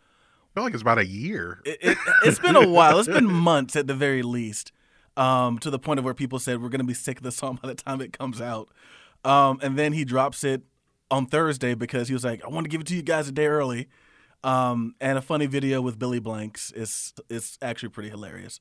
I 0.52 0.54
feel 0.54 0.64
like 0.64 0.74
it's 0.74 0.82
about 0.82 0.98
a 0.98 1.06
year. 1.06 1.60
it, 1.64 1.78
it, 1.80 1.98
it's 2.22 2.38
been 2.38 2.54
a 2.54 2.68
while. 2.68 2.98
It's 3.00 3.08
been 3.08 3.26
months 3.30 3.74
at 3.74 3.86
the 3.88 3.94
very 3.94 4.22
least, 4.22 4.70
um, 5.16 5.58
to 5.58 5.70
the 5.70 5.80
point 5.80 5.98
of 5.98 6.04
where 6.04 6.14
people 6.14 6.38
said 6.38 6.62
we're 6.62 6.68
gonna 6.68 6.84
be 6.84 6.94
sick 6.94 7.16
of 7.16 7.24
the 7.24 7.32
song 7.32 7.58
by 7.60 7.68
the 7.68 7.74
time 7.74 8.00
it 8.00 8.16
comes 8.16 8.40
out. 8.40 8.68
Um, 9.24 9.58
and 9.62 9.76
then 9.76 9.92
he 9.92 10.04
drops 10.04 10.44
it 10.44 10.62
on 11.10 11.26
Thursday 11.26 11.74
because 11.74 12.08
he 12.08 12.14
was 12.14 12.24
like, 12.24 12.44
I 12.44 12.48
want 12.48 12.64
to 12.64 12.68
give 12.68 12.80
it 12.80 12.86
to 12.88 12.94
you 12.94 13.02
guys 13.02 13.28
a 13.28 13.32
day 13.32 13.46
early. 13.46 13.88
Um, 14.42 14.94
and 15.00 15.16
a 15.16 15.22
funny 15.22 15.46
video 15.46 15.80
with 15.80 15.98
Billy 15.98 16.20
Blanks 16.20 16.70
is 16.72 17.14
is 17.28 17.58
actually 17.62 17.88
pretty 17.88 18.10
hilarious. 18.10 18.60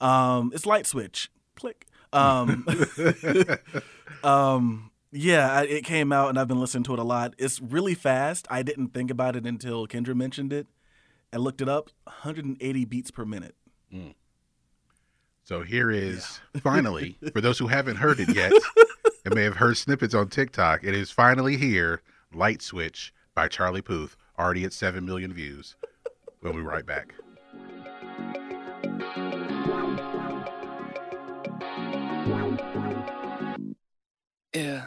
Um, 0.00 0.52
it's 0.54 0.66
light 0.66 0.86
switch, 0.86 1.30
click. 1.56 1.86
Um, 2.12 2.66
um, 4.24 4.91
yeah, 5.12 5.52
I, 5.52 5.64
it 5.64 5.84
came 5.84 6.10
out 6.10 6.30
and 6.30 6.38
I've 6.38 6.48
been 6.48 6.60
listening 6.60 6.84
to 6.84 6.94
it 6.94 6.98
a 6.98 7.04
lot. 7.04 7.34
It's 7.36 7.60
really 7.60 7.94
fast. 7.94 8.46
I 8.50 8.62
didn't 8.62 8.88
think 8.88 9.10
about 9.10 9.36
it 9.36 9.46
until 9.46 9.86
Kendra 9.86 10.16
mentioned 10.16 10.52
it. 10.52 10.66
I 11.32 11.36
looked 11.36 11.60
it 11.60 11.68
up. 11.68 11.90
180 12.04 12.84
beats 12.86 13.10
per 13.10 13.24
minute. 13.26 13.54
Hmm. 13.90 14.10
So 15.44 15.62
here 15.62 15.90
is 15.90 16.40
finally, 16.62 17.18
for 17.32 17.42
those 17.42 17.58
who 17.58 17.66
haven't 17.66 17.96
heard 17.96 18.20
it 18.20 18.34
yet 18.34 18.52
and 19.24 19.34
may 19.34 19.42
have 19.42 19.56
heard 19.56 19.76
snippets 19.76 20.14
on 20.14 20.28
TikTok, 20.28 20.82
it 20.82 20.94
is 20.94 21.10
finally 21.10 21.58
here 21.58 22.00
Light 22.32 22.62
Switch 22.62 23.12
by 23.34 23.48
Charlie 23.48 23.82
Puth, 23.82 24.16
already 24.38 24.64
at 24.64 24.72
7 24.72 25.04
million 25.04 25.32
views. 25.32 25.76
We'll 26.42 26.54
be 26.54 26.60
right 26.60 26.86
back. 26.86 27.14
Yeah. 34.54 34.84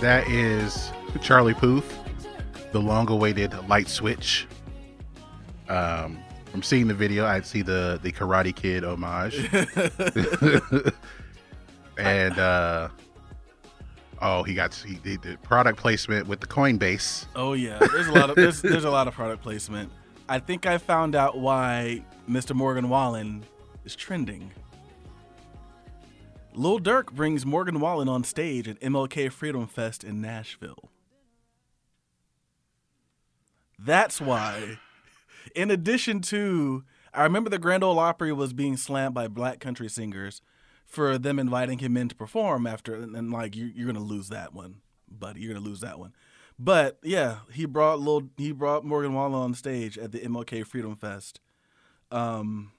That 0.00 0.26
is 0.28 0.90
Charlie 1.20 1.52
Puth, 1.52 1.98
the 2.72 2.80
long-awaited 2.80 3.52
light 3.68 3.88
switch. 3.88 4.46
Um, 5.68 6.18
from 6.50 6.62
seeing 6.62 6.88
the 6.88 6.94
video, 6.94 7.26
I 7.26 7.42
see 7.42 7.60
the 7.62 8.00
the 8.02 8.10
Karate 8.10 8.56
Kid 8.56 8.82
homage, 8.82 9.36
and 11.98 12.38
uh, 12.38 12.88
oh, 14.22 14.42
he 14.42 14.54
got 14.54 14.74
he 14.74 14.94
did 14.94 15.22
the 15.22 15.36
product 15.42 15.78
placement 15.78 16.26
with 16.26 16.40
the 16.40 16.46
Coinbase. 16.46 17.26
Oh 17.36 17.52
yeah, 17.52 17.78
there's 17.92 18.08
a 18.08 18.12
lot 18.12 18.30
of 18.30 18.36
there's, 18.36 18.62
there's 18.62 18.84
a 18.84 18.90
lot 18.90 19.06
of 19.06 19.14
product 19.14 19.42
placement. 19.42 19.92
I 20.28 20.38
think 20.38 20.64
I 20.66 20.78
found 20.78 21.14
out 21.14 21.38
why 21.38 22.04
Mr. 22.28 22.54
Morgan 22.54 22.88
Wallen 22.88 23.44
is 23.84 23.94
trending. 23.94 24.50
Lil 26.54 26.80
Durk 26.80 27.12
brings 27.12 27.46
Morgan 27.46 27.80
Wallen 27.80 28.08
on 28.08 28.24
stage 28.24 28.68
at 28.68 28.80
MLK 28.80 29.30
Freedom 29.30 29.66
Fest 29.66 30.02
in 30.02 30.20
Nashville. 30.20 30.90
That's 33.78 34.20
why. 34.20 34.78
In 35.54 35.70
addition 35.70 36.20
to, 36.22 36.84
I 37.14 37.22
remember 37.22 37.50
the 37.50 37.58
Grand 37.58 37.84
Ole 37.84 37.98
Opry 37.98 38.32
was 38.32 38.52
being 38.52 38.76
slammed 38.76 39.14
by 39.14 39.28
black 39.28 39.60
country 39.60 39.88
singers 39.88 40.42
for 40.84 41.18
them 41.18 41.38
inviting 41.38 41.78
him 41.78 41.96
in 41.96 42.08
to 42.08 42.14
perform 42.14 42.66
after, 42.66 42.94
and, 42.94 43.14
and 43.14 43.32
like 43.32 43.54
you, 43.54 43.66
you're 43.66 43.86
gonna 43.86 44.04
lose 44.04 44.28
that 44.28 44.52
one, 44.52 44.80
buddy. 45.08 45.40
You're 45.40 45.54
gonna 45.54 45.64
lose 45.64 45.80
that 45.80 45.98
one. 45.98 46.12
But 46.58 46.98
yeah, 47.02 47.38
he 47.52 47.64
brought 47.64 48.00
Lil, 48.00 48.28
he 48.36 48.52
brought 48.52 48.84
Morgan 48.84 49.14
Wallen 49.14 49.34
on 49.34 49.54
stage 49.54 49.96
at 49.96 50.12
the 50.12 50.18
MLK 50.18 50.66
Freedom 50.66 50.96
Fest. 50.96 51.40
Um. 52.10 52.72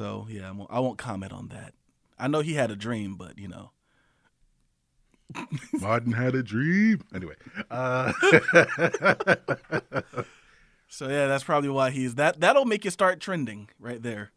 So 0.00 0.26
yeah, 0.30 0.48
I 0.48 0.52
won't, 0.52 0.70
I 0.72 0.80
won't 0.80 0.96
comment 0.96 1.30
on 1.30 1.48
that. 1.48 1.74
I 2.18 2.26
know 2.26 2.40
he 2.40 2.54
had 2.54 2.70
a 2.70 2.76
dream, 2.76 3.16
but 3.16 3.38
you 3.38 3.48
know. 3.48 3.72
Martin 5.74 6.12
had 6.12 6.34
a 6.34 6.42
dream. 6.42 7.02
Anyway, 7.14 7.34
uh, 7.70 8.10
So 10.88 11.06
yeah, 11.06 11.26
that's 11.26 11.44
probably 11.44 11.68
why 11.68 11.90
he's 11.90 12.14
that. 12.14 12.40
That'll 12.40 12.64
make 12.64 12.86
you 12.86 12.90
start 12.90 13.20
trending 13.20 13.68
right 13.78 14.02
there. 14.02 14.30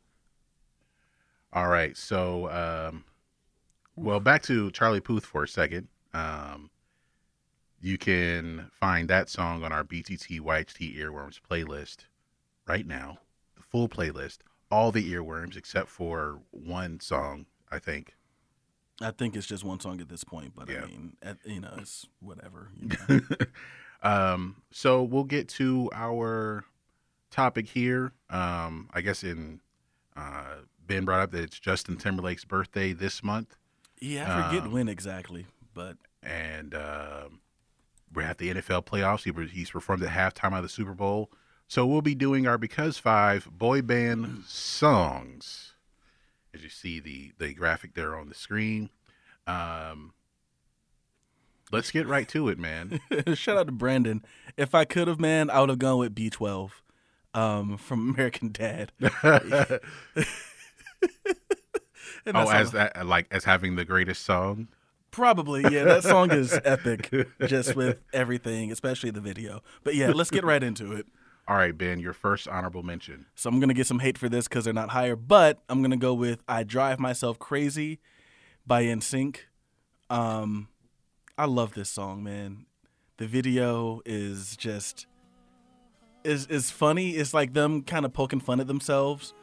all 1.54 1.70
right. 1.70 1.96
So, 1.96 2.50
um, 2.50 3.06
well, 3.96 4.20
back 4.20 4.44
to 4.44 4.70
Charlie 4.72 5.00
Puth 5.00 5.26
for 5.26 5.44
a 5.44 5.48
second. 5.48 5.88
Um, 6.14 6.72
you 7.80 7.98
can 7.98 8.70
find 8.82 9.10
that 9.10 9.30
song 9.30 9.64
on 9.64 9.72
our 9.72 9.86
BTT 9.86 10.42
YHT 10.42 10.98
Earworms 10.98 11.40
playlist 11.40 12.00
right 12.68 12.86
now. 12.86 13.20
The 13.56 13.64
full 13.64 13.88
playlist, 13.88 14.40
all 14.74 14.92
the 14.92 15.14
earworms 15.14 15.56
except 15.56 15.88
for 15.88 16.40
one 16.50 17.00
song, 17.00 17.46
I 17.72 17.78
think. 17.78 18.16
I 19.02 19.12
think 19.12 19.36
it's 19.36 19.46
just 19.46 19.64
one 19.64 19.80
song 19.80 20.02
at 20.02 20.10
this 20.10 20.24
point, 20.24 20.54
but 20.56 20.68
Yeah. 20.68 20.82
I 20.84 20.86
mean, 20.88 21.16
at, 21.22 21.38
you 21.46 21.60
know, 21.60 21.76
it's 21.78 22.08
whatever. 22.20 22.70
You 22.82 22.90
know? 23.08 23.20
um, 24.04 24.64
so 24.72 25.04
we'll 25.04 25.26
get 25.26 25.48
to 25.50 25.92
our 25.94 26.66
topic 27.30 27.68
here. 27.68 28.14
Um, 28.32 28.90
I 28.94 29.02
guess 29.02 29.24
in 29.24 29.62
uh, 30.16 30.56
Ben 30.88 31.06
brought 31.06 31.22
up 31.22 31.32
that 31.32 31.44
it's 31.44 31.60
Justin 31.60 31.98
Timberlake's 31.98 32.46
birthday 32.46 32.94
this 32.94 33.24
month. 33.24 33.56
yeah, 34.00 34.24
I 34.24 34.50
forget 34.50 34.64
Um, 34.66 34.72
when 34.72 34.90
exactly, 34.90 35.46
but 35.76 35.98
and 36.24 36.74
um, 36.74 37.42
we're 38.12 38.24
at 38.24 38.40
the 38.40 38.54
NFL 38.56 38.86
playoffs. 38.86 39.24
He, 39.24 39.48
he's 39.50 39.70
performed 39.70 40.02
at 40.04 40.10
halftime 40.10 40.56
of 40.56 40.64
the 40.64 40.70
Super 40.70 40.94
Bowl. 40.94 41.30
So 41.74 41.88
we'll 41.88 42.04
be 42.04 42.14
doing 42.14 42.46
our 42.46 42.60
Because 42.60 43.00
Five 43.00 43.50
boy 43.52 43.82
band 43.82 44.44
songs. 44.46 45.74
As 46.54 46.62
you 46.62 46.70
see 46.70 47.00
the 47.00 47.32
the 47.40 47.52
graphic 47.56 47.96
there 47.96 48.16
on 48.16 48.30
the 48.30 48.36
screen. 48.36 48.92
Um, 49.48 50.14
let's 51.72 51.90
get 51.90 52.06
right 52.06 52.28
to 52.28 52.48
it, 52.50 52.60
man. 52.60 53.00
shout 53.34 53.58
out 53.58 53.66
to 53.66 53.72
Brandon. 53.72 54.24
If 54.56 54.76
I 54.76 54.86
could 54.86 55.08
have, 55.08 55.20
man, 55.20 55.50
I 55.50 55.62
would 55.62 55.70
have 55.70 55.80
gone 55.80 55.98
with 55.98 56.14
B12 56.14 56.70
um, 57.34 57.78
from 57.78 58.10
American 58.14 58.52
Dad. 58.52 58.92
Oh, 62.26 62.50
as 62.50 62.72
that 62.72 63.06
like 63.06 63.28
as 63.32 63.44
having 63.44 63.76
the 63.76 63.84
greatest 63.84 64.24
song. 64.24 64.70
Probably, 65.12 65.62
yeah. 65.64 65.84
That 65.84 66.04
song 66.04 66.32
is 66.32 66.58
epic, 66.64 67.12
just 67.48 67.76
with 67.76 67.98
everything, 68.14 68.72
especially 68.72 69.10
the 69.10 69.20
video. 69.20 69.62
But 69.84 69.96
yeah, 69.96 70.12
let's 70.12 70.32
get 70.32 70.46
right 70.46 70.64
into 70.64 70.94
it. 70.94 71.06
All 71.48 71.58
right, 71.58 71.78
Ben, 71.78 72.00
your 72.00 72.14
first 72.14 72.48
honorable 72.48 72.84
mention. 72.84 73.26
So 73.36 73.50
I'm 73.50 73.60
gonna 73.60 73.74
get 73.74 73.86
some 73.88 74.00
hate 74.00 74.18
for 74.18 74.30
this 74.30 74.48
because 74.48 74.64
they're 74.64 74.74
not 74.74 74.90
higher, 74.90 75.16
but 75.16 75.62
I'm 75.68 75.82
gonna 75.82 75.98
go 75.98 76.14
with 76.14 76.42
"I 76.48 76.64
Drive 76.64 77.00
Myself 77.00 77.38
Crazy" 77.38 78.00
by 78.66 78.84
NSYNC. 78.86 79.38
Um, 80.10 80.70
I 81.38 81.46
love 81.46 81.74
this 81.74 81.90
song, 81.90 82.24
man. 82.24 82.66
The 83.18 83.28
video 83.28 84.02
is 84.06 84.56
just 84.56 85.06
is 86.24 86.48
is 86.48 86.72
funny. 86.72 87.12
It's 87.12 87.34
like 87.34 87.54
them 87.54 87.82
kind 87.84 88.06
of 88.06 88.14
poking 88.14 88.40
fun 88.40 88.62
at 88.62 88.68
themselves, 88.68 89.34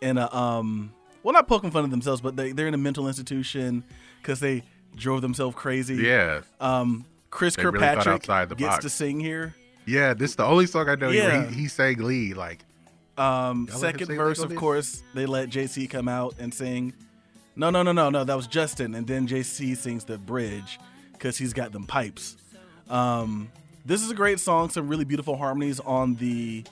and 0.00 0.18
um, 0.18 0.94
well, 1.22 1.34
not 1.34 1.48
poking 1.48 1.70
fun 1.70 1.84
at 1.84 1.90
themselves, 1.90 2.22
but 2.22 2.34
they 2.34 2.52
they're 2.52 2.68
in 2.68 2.74
a 2.74 2.78
mental 2.78 3.06
institution 3.08 3.84
because 4.22 4.40
they 4.40 4.62
drove 4.96 5.20
themselves 5.20 5.54
crazy. 5.56 5.96
Yeah, 5.96 6.40
Um, 6.60 7.04
Chris 7.30 7.56
They 7.56 7.64
really 7.64 7.78
Kirkpatrick 7.78 8.22
the 8.48 8.54
gets 8.54 8.74
box. 8.76 8.84
to 8.84 8.90
sing 8.90 9.20
here. 9.20 9.54
Yeah. 9.86 10.14
This 10.14 10.30
is 10.30 10.36
the 10.36 10.44
only 10.44 10.66
song 10.66 10.88
I 10.88 10.94
know. 10.94 11.10
Yeah. 11.10 11.38
where 11.40 11.50
he, 11.50 11.62
he 11.62 11.68
sang 11.68 11.98
lead. 11.98 12.36
Like, 12.36 12.64
Um, 13.18 13.68
Y'all 13.70 13.80
let 13.80 13.94
him 13.94 14.00
second 14.00 14.16
verse, 14.16 14.38
of 14.40 14.54
course, 14.54 15.02
they 15.14 15.26
let 15.26 15.50
JC 15.50 15.88
come 15.88 16.08
out 16.08 16.34
and 16.38 16.52
sing. 16.52 16.92
No, 17.54 17.68
no, 17.70 17.82
no, 17.82 17.92
no, 17.92 18.08
no. 18.10 18.24
That 18.24 18.36
was 18.36 18.46
Justin, 18.46 18.94
and 18.94 19.06
then 19.06 19.28
JC 19.28 19.76
sings 19.76 20.04
the 20.04 20.16
bridge 20.16 20.78
because 21.12 21.36
he's 21.36 21.52
got 21.52 21.72
them 21.72 21.86
pipes. 21.86 22.36
Um, 22.88 23.50
this 23.84 24.02
is 24.02 24.10
a 24.10 24.14
great 24.14 24.40
song. 24.40 24.70
Some 24.70 24.88
really 24.88 25.04
beautiful 25.04 25.36
harmonies 25.36 25.78
on 25.80 26.14
the 26.16 26.64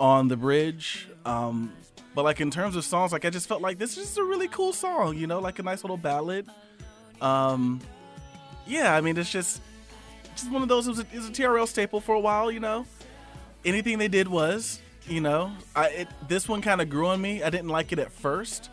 on 0.00 0.28
the 0.28 0.36
bridge. 0.36 1.08
Um, 1.26 1.72
but 2.14 2.24
like 2.24 2.40
in 2.40 2.50
terms 2.50 2.74
of 2.76 2.84
songs, 2.84 3.12
like 3.12 3.24
I 3.24 3.30
just 3.30 3.48
felt 3.48 3.60
like 3.60 3.78
this 3.78 3.90
is 3.98 4.04
just 4.04 4.18
a 4.18 4.24
really 4.24 4.48
cool 4.48 4.72
song. 4.72 5.16
You 5.16 5.26
know, 5.26 5.40
like 5.40 5.58
a 5.58 5.62
nice 5.62 5.84
little 5.84 5.96
ballad. 5.98 6.46
Um, 7.20 7.80
yeah, 8.66 8.94
I 8.94 9.00
mean, 9.00 9.16
it's 9.16 9.30
just 9.30 9.60
just 10.40 10.50
one 10.50 10.62
of 10.62 10.68
those. 10.68 10.86
It 10.86 10.90
was 10.90 10.98
a, 11.00 11.06
it 11.12 11.16
was 11.16 11.28
a 11.28 11.32
TRL 11.32 11.66
staple 11.66 12.00
for 12.00 12.14
a 12.14 12.20
while. 12.20 12.50
You 12.50 12.60
know, 12.60 12.86
anything 13.64 13.98
they 13.98 14.08
did 14.08 14.28
was, 14.28 14.80
you 15.06 15.20
know, 15.20 15.52
I 15.74 15.88
it, 15.88 16.08
this 16.28 16.48
one 16.48 16.62
kind 16.62 16.80
of 16.80 16.88
grew 16.88 17.08
on 17.08 17.20
me. 17.20 17.42
I 17.42 17.50
didn't 17.50 17.68
like 17.68 17.92
it 17.92 17.98
at 17.98 18.12
first, 18.12 18.70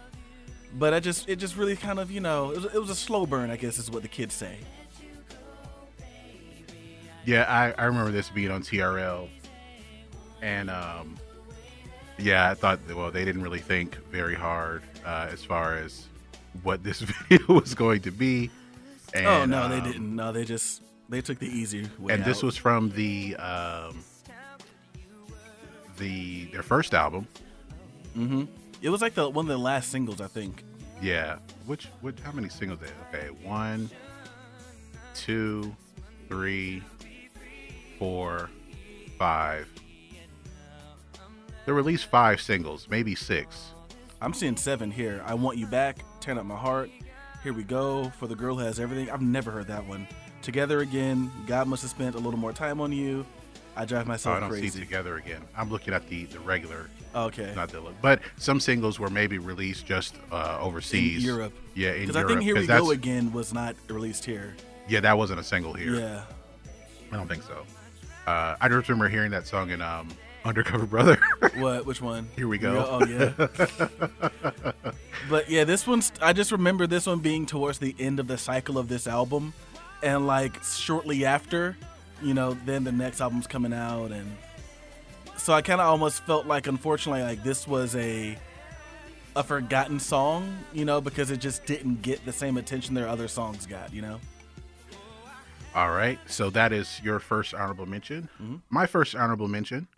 but 0.78 0.93
I 0.93 0.99
just 0.99 1.28
it 1.30 1.38
just 1.38 1.57
really 1.57 1.76
kind 1.76 1.99
of 1.99 2.11
you 2.11 2.22
know 2.22 2.51
it 2.51 2.61
was, 2.61 2.66
it 2.74 2.80
was 2.80 2.89
a 2.89 2.95
slow 2.95 3.26
burn. 3.26 3.49
I 3.49 3.57
guess 3.57 3.78
is 3.78 3.91
what 3.91 4.01
the 4.01 4.07
kids 4.07 4.34
say. 4.34 4.57
yeah, 7.26 7.43
I, 7.43 7.82
I 7.82 7.86
remember 7.86 8.11
this 8.11 8.30
being 8.30 8.51
on 8.51 8.61
TRL, 8.61 9.28
and 10.41 10.70
um, 10.70 11.18
yeah, 12.18 12.49
I 12.49 12.53
thought 12.53 12.80
well 12.93 13.11
they 13.11 13.26
didn't 13.26 13.41
really 13.41 13.59
think 13.59 13.95
very 14.11 14.36
hard 14.36 14.84
uh, 15.05 15.28
as 15.32 15.43
far 15.43 15.76
as 15.76 16.05
what 16.63 16.84
this 16.84 16.99
video 17.30 17.45
was 17.47 17.74
going 17.74 18.01
to 18.01 18.11
be. 18.11 18.49
And, 19.13 19.26
oh 19.26 19.45
no, 19.45 19.70
they 19.70 19.78
um, 19.78 19.84
didn't. 19.84 20.16
No, 20.16 20.32
they 20.32 20.43
just 20.43 20.82
they 21.10 21.22
took 21.22 21.39
the 21.39 21.47
easy 21.47 21.89
way. 21.99 22.14
and 22.14 22.24
this 22.26 22.38
out. 22.39 22.43
was 22.43 22.58
from 22.58 22.89
the 22.91 23.36
um, 23.38 24.03
the 25.97 26.45
their 26.45 26.64
first 26.64 26.93
album. 26.93 27.28
Mm-hmm. 28.18 28.43
it 28.82 28.89
was 28.89 29.01
like 29.01 29.14
the 29.14 29.30
one 29.30 29.45
of 29.45 29.49
the 29.49 29.58
last 29.58 29.91
singles 29.91 30.22
I 30.22 30.28
think. 30.28 30.64
Yeah. 31.01 31.38
Which 31.66 31.86
which 32.01 32.20
how 32.22 32.32
many 32.32 32.49
singles 32.49 32.80
they 32.80 32.88
have? 32.88 33.14
okay, 33.14 33.45
one, 33.45 33.89
two, 35.14 35.76
three, 36.28 36.82
four, 37.99 38.49
five. 39.18 39.68
There 41.66 41.74
were 41.74 41.80
at 41.80 41.86
least 41.86 42.06
five 42.06 42.39
singles, 42.39 42.88
maybe 42.89 43.16
six. 43.16 43.72
I'm 44.22 44.34
seeing 44.34 44.56
seven 44.56 44.91
here. 44.91 45.22
I 45.26 45.34
want 45.34 45.58
you 45.58 45.66
back. 45.66 45.99
Turn 46.22 46.38
up 46.38 46.45
my 46.45 46.56
heart. 46.56 46.89
Here 47.43 47.53
we 47.53 47.64
go. 47.64 48.10
For 48.20 48.28
the 48.28 48.36
girl 48.36 48.56
who 48.56 48.64
has 48.64 48.80
everything. 48.80 49.10
I've 49.10 49.22
never 49.22 49.51
heard 49.51 49.68
that 49.68 49.86
one. 49.86 50.08
Together 50.46 50.82
again. 50.82 51.32
God 51.48 51.68
must 51.68 51.82
have 51.82 51.89
spent 51.89 52.14
a 52.14 52.20
little 52.20 52.39
more 52.39 52.54
time 52.54 52.80
on 52.80 52.91
you. 52.91 53.26
I 53.76 53.84
drive 53.84 54.06
myself 54.06 54.38
I 54.38 54.39
don't 54.41 54.54
see 54.54 54.60
crazy. 54.60 54.80
together 54.80 55.18
again. 55.18 55.41
I'm 55.58 55.72
looking 55.72 55.91
at 55.91 56.08
the 56.08 56.26
the 56.26 56.39
regular, 56.39 56.88
okay. 57.16 57.52
not 57.56 57.70
the 57.70 57.82
look. 57.82 57.96
but 58.00 58.22
some 58.38 58.60
singles 58.60 59.00
were 59.00 59.10
maybe 59.10 59.39
released 59.39 59.88
just 59.88 60.16
uh, 60.32 60.60
overseas. 60.62 61.24
In 61.24 61.36
Europe. 61.36 61.54
Yeah, 61.74 61.93
in 61.93 62.02
Because 62.02 62.16
I 62.16 62.28
think 62.28 62.43
Here 62.43 62.56
We 62.56 62.68
Go 62.68 62.91
Again 62.91 63.34
was 63.34 63.56
not 63.56 63.76
released 63.89 64.24
here. 64.24 64.56
Yeah, 64.88 65.00
that 65.00 65.18
wasn't 65.18 65.39
a 65.39 65.43
single 65.43 65.74
here. 65.74 65.96
Yeah. 65.96 66.22
I 67.12 67.18
don't 67.18 67.28
think 67.28 67.41
so. 67.41 67.66
Uh, 68.28 68.56
I 68.62 68.70
just 68.70 68.88
remember 68.88 69.10
hearing 69.10 69.32
that 69.32 69.48
song 69.48 69.72
in 69.72 69.82
um, 69.82 70.10
Undercover 70.46 70.86
Brother. 70.86 71.18
What? 71.56 71.86
Which 71.86 72.02
one? 72.02 72.28
Here 72.36 72.48
we 72.48 72.58
go. 72.58 72.86
Oh 72.88 73.06
yeah. 73.06 73.32
but 75.30 75.50
yeah, 75.50 75.64
this 75.64 75.88
one's. 75.88 76.12
I 76.22 76.34
just 76.34 76.52
remember 76.52 76.86
this 76.86 77.08
one 77.08 77.20
being 77.20 77.46
towards 77.46 77.80
the 77.80 77.96
end 77.98 78.20
of 78.20 78.28
the 78.28 78.38
cycle 78.38 78.78
of 78.78 78.89
this 78.89 79.08
album, 79.08 79.54
and 80.06 80.28
like 80.28 80.64
shortly 80.64 81.26
after, 81.26 81.76
you 82.22 82.34
know, 82.34 82.56
then 82.66 82.86
the 82.86 82.91
next 82.91 83.20
album's 83.20 83.47
coming 83.47 83.74
out, 83.74 84.12
and 84.12 84.38
so 85.38 85.51
I 85.51 85.62
kind 85.62 85.82
of 85.82 85.88
almost 85.88 86.24
felt 86.24 86.45
like, 86.45 86.68
unfortunately, 86.68 87.24
like 87.24 87.43
this 87.43 87.68
was 87.68 87.95
a 87.95 88.38
a 89.36 89.43
forgotten 89.43 89.99
song, 89.99 90.58
you 90.74 90.86
know, 90.86 91.01
because 91.01 91.30
it 91.30 91.38
just 91.38 91.66
didn't 91.66 92.01
get 92.01 92.24
the 92.24 92.32
same 92.32 92.56
attention 92.56 92.95
their 92.95 93.08
other 93.08 93.28
songs 93.28 93.66
got, 93.66 93.93
you 93.93 94.01
know. 94.01 94.20
All 95.74 95.91
right. 95.91 96.18
So 96.26 96.49
that 96.51 96.72
is 96.72 97.01
your 97.03 97.20
first 97.20 97.53
honorable 97.53 97.86
mention. 97.86 98.30
Mm-hmm. 98.41 98.56
My 98.70 98.86
first 98.86 99.14
honorable 99.14 99.49
mention, 99.49 99.89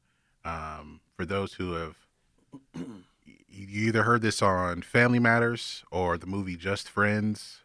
um, 0.44 1.02
for 1.16 1.24
those 1.24 1.54
who 1.54 1.74
have 1.74 1.96
you 2.74 3.88
either 3.88 4.04
heard 4.04 4.24
this 4.24 4.42
on 4.42 4.82
Family 4.82 5.20
Matters 5.20 5.84
or 5.92 6.18
the 6.18 6.26
movie 6.26 6.56
Just 6.56 6.90
Friends. 6.90 7.62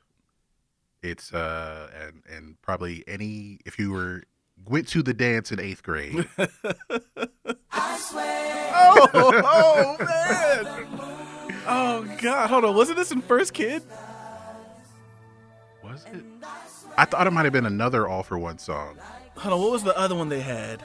It's 1.03 1.33
uh 1.35 1.89
and 2.01 2.23
and 2.31 2.63
probably 2.63 3.05
any 3.07 3.59
if 3.65 3.79
you 3.79 3.91
were 3.91 4.23
went 4.65 4.87
to 4.89 5.03
the 5.03 5.15
dance 5.15 5.51
in 5.51 5.59
eighth 5.61 5.83
grade. 5.83 6.29
oh, 7.73 9.97
man! 9.99 10.67
Oh 11.67 12.17
God! 12.21 12.51
Hold 12.51 12.65
on, 12.65 12.77
wasn't 12.77 12.99
this 12.99 13.11
in 13.11 13.23
First 13.23 13.55
Kid? 13.55 13.83
Was 15.83 16.05
it? 16.13 16.23
I 16.97 17.05
thought 17.05 17.27
it 17.27 17.31
might 17.33 17.45
have 17.45 17.53
been 17.53 17.67
another 17.67 18.07
All-4-One 18.07 18.59
song. 18.59 18.97
Hold 19.37 19.55
on, 19.55 19.61
what 19.61 19.73
was 19.73 19.83
the 19.83 19.97
other 19.99 20.15
one 20.15 20.29
they 20.29 20.41
had? 20.41 20.83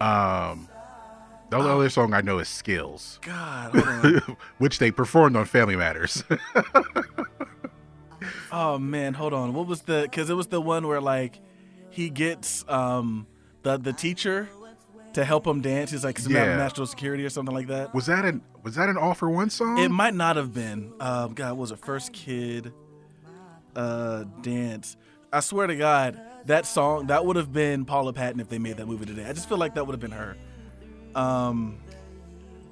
Um, 0.00 0.68
the 1.50 1.56
only 1.56 1.70
other 1.70 1.90
song 1.90 2.14
I 2.14 2.20
know 2.20 2.38
is 2.38 2.48
Skills, 2.48 3.18
God, 3.22 3.74
hold 3.74 4.22
on. 4.28 4.36
which 4.58 4.78
they 4.78 4.90
performed 4.90 5.36
on 5.36 5.44
Family 5.46 5.76
Matters. 5.76 6.22
Oh 8.52 8.78
man, 8.78 9.14
hold 9.14 9.32
on. 9.32 9.54
What 9.54 9.66
was 9.66 9.82
the? 9.82 10.02
Because 10.02 10.30
it 10.30 10.34
was 10.34 10.48
the 10.48 10.60
one 10.60 10.86
where 10.86 11.00
like 11.00 11.38
he 11.90 12.10
gets 12.10 12.64
um 12.68 13.26
the 13.62 13.76
the 13.76 13.92
teacher 13.92 14.48
to 15.14 15.24
help 15.24 15.46
him 15.46 15.60
dance. 15.60 15.90
He's 15.90 16.04
like 16.04 16.18
some 16.18 16.32
Yeah. 16.32 16.56
national 16.56 16.86
security 16.86 17.24
or 17.24 17.30
something 17.30 17.54
like 17.54 17.66
that. 17.68 17.92
was 17.94 18.06
that 18.06 18.24
an 18.24 18.42
was 18.62 18.74
that 18.76 18.88
an 18.88 18.96
All-4-One 18.96 19.50
song? 19.50 19.78
It 19.78 19.90
might 19.90 20.14
not 20.14 20.36
have 20.36 20.52
been. 20.52 20.92
Um, 21.00 21.32
God, 21.32 21.52
what 21.52 21.58
was 21.58 21.70
it 21.72 21.78
first 21.78 22.12
kid 22.12 22.72
uh 23.76 24.24
dance? 24.42 24.96
I 25.32 25.40
swear 25.40 25.66
to 25.68 25.76
God, 25.76 26.20
that 26.46 26.66
song 26.66 27.06
that 27.06 27.24
would 27.24 27.36
have 27.36 27.52
been 27.52 27.84
Paula 27.84 28.12
Patton 28.12 28.40
if 28.40 28.48
they 28.48 28.58
made 28.58 28.76
that 28.78 28.86
movie 28.86 29.06
today. 29.06 29.24
I 29.26 29.32
just 29.32 29.48
feel 29.48 29.58
like 29.58 29.74
that 29.74 29.86
would 29.86 29.92
have 29.92 30.00
been 30.00 30.10
her. 30.10 30.36
Um, 31.14 31.78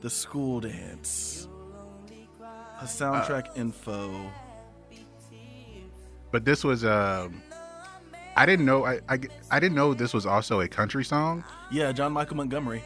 the 0.01 0.11
school 0.11 0.61
dance. 0.61 1.49
A 2.81 2.85
soundtrack 2.85 3.57
info. 3.57 4.31
But 6.31 6.45
this 6.45 6.65
was 6.65 6.85
um 6.85 7.43
I 8.37 8.47
didn't 8.47 8.67
know 8.67 8.85
I, 8.85 9.01
I 9.09 9.19
I 9.51 9.61
didn't 9.61 9.75
know 9.75 9.95
this 9.95 10.15
was 10.15 10.27
also 10.27 10.61
a 10.61 10.69
country 10.69 11.05
song. 11.05 11.45
Yeah, 11.71 11.93
John 11.93 12.13
Michael 12.13 12.37
Montgomery. 12.37 12.83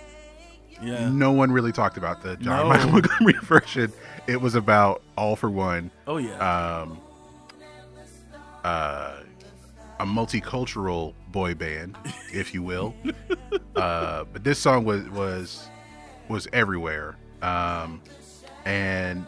Yeah. 0.82 1.08
No 1.10 1.30
one 1.32 1.52
really 1.52 1.70
talked 1.72 1.96
about 1.96 2.22
the 2.22 2.36
John 2.38 2.64
No. 2.64 2.68
Michael 2.68 2.90
Montgomery 2.92 3.34
version. 3.42 3.92
It 4.26 4.40
was 4.40 4.54
about 4.54 5.02
All 5.16 5.36
for 5.36 5.50
One, 5.50 5.90
Oh 6.06 6.16
yeah. 6.16 6.36
um, 6.80 6.98
uh, 8.64 9.20
a 10.00 10.04
multicultural 10.04 11.14
boy 11.28 11.54
band, 11.54 11.96
if 12.32 12.54
you 12.54 12.62
will. 12.62 12.94
uh, 13.76 14.24
but 14.32 14.44
this 14.44 14.58
song 14.58 14.84
was 14.84 15.08
was 15.10 15.68
was 16.28 16.48
everywhere, 16.52 17.16
um, 17.42 18.00
and 18.64 19.26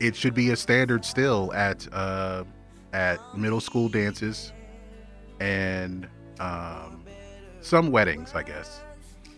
it 0.00 0.14
should 0.14 0.34
be 0.34 0.50
a 0.50 0.56
standard 0.56 1.04
still 1.04 1.52
at 1.54 1.86
uh, 1.92 2.44
at 2.98 3.20
middle 3.38 3.60
school 3.60 3.88
dances 3.88 4.52
and 5.38 6.08
um, 6.40 7.04
some 7.60 7.92
weddings, 7.92 8.34
I 8.34 8.42
guess. 8.42 8.80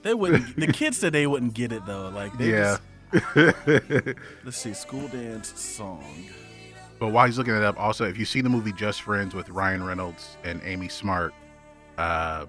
They 0.03 0.15
wouldn't. 0.15 0.57
the 0.57 0.69
kids 0.69 0.99
today 0.99 1.27
wouldn't 1.27 1.53
get 1.53 1.71
it 1.71 1.85
though. 1.85 2.09
Like 2.09 2.37
they 2.39 2.53
Yeah. 2.53 2.79
just- 3.13 3.37
let's 4.45 4.57
see, 4.57 4.73
school 4.73 5.07
dance 5.09 5.53
song. 5.61 6.25
But 6.99 7.09
while 7.09 7.27
he's 7.27 7.37
looking 7.37 7.55
it 7.55 7.63
up, 7.63 7.79
also 7.79 8.07
if 8.07 8.17
you 8.17 8.25
see 8.25 8.41
the 8.41 8.49
movie 8.49 8.73
Just 8.73 9.03
Friends 9.03 9.35
with 9.35 9.51
Ryan 9.51 9.85
Reynolds 9.85 10.39
and 10.43 10.61
Amy 10.65 10.89
Smart, 10.89 11.35
um, 11.99 12.49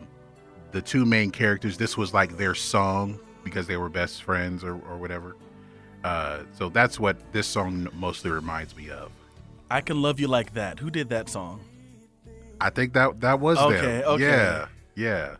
the 0.72 0.82
two 0.82 1.06
main 1.06 1.30
characters, 1.30 1.78
this 1.78 1.98
was 1.98 2.14
like 2.14 2.38
their 2.38 2.56
song 2.56 3.20
because 3.44 3.68
they 3.68 3.76
were 3.76 3.90
best 3.90 4.24
friends 4.24 4.64
or, 4.64 4.76
or 4.90 4.98
whatever. 4.98 5.36
Uh, 6.06 6.44
so 6.54 6.70
that's 6.70 7.00
what 7.02 7.18
this 7.34 7.48
song 7.48 7.88
mostly 7.94 8.32
reminds 8.32 8.76
me 8.78 8.90
of. 8.90 9.12
I 9.72 9.82
can 9.82 10.02
love 10.02 10.20
you 10.20 10.28
like 10.28 10.54
that. 10.56 10.80
Who 10.80 10.90
did 10.90 11.10
that 11.10 11.30
song? 11.30 11.62
I 12.60 12.70
think 12.70 12.94
that 12.94 13.22
that 13.22 13.40
was 13.40 13.58
Okay, 13.58 13.80
them. 13.80 14.04
okay. 14.06 14.24
Yeah, 14.24 14.68
yeah. 14.96 15.36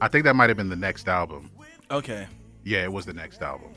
I 0.00 0.08
think 0.08 0.24
that 0.24 0.36
might 0.36 0.50
have 0.50 0.56
been 0.56 0.68
the 0.68 0.76
next 0.76 1.08
album. 1.08 1.50
Okay. 1.90 2.26
Yeah, 2.62 2.82
it 2.84 2.92
was 2.92 3.06
the 3.06 3.14
next 3.14 3.42
album. 3.42 3.70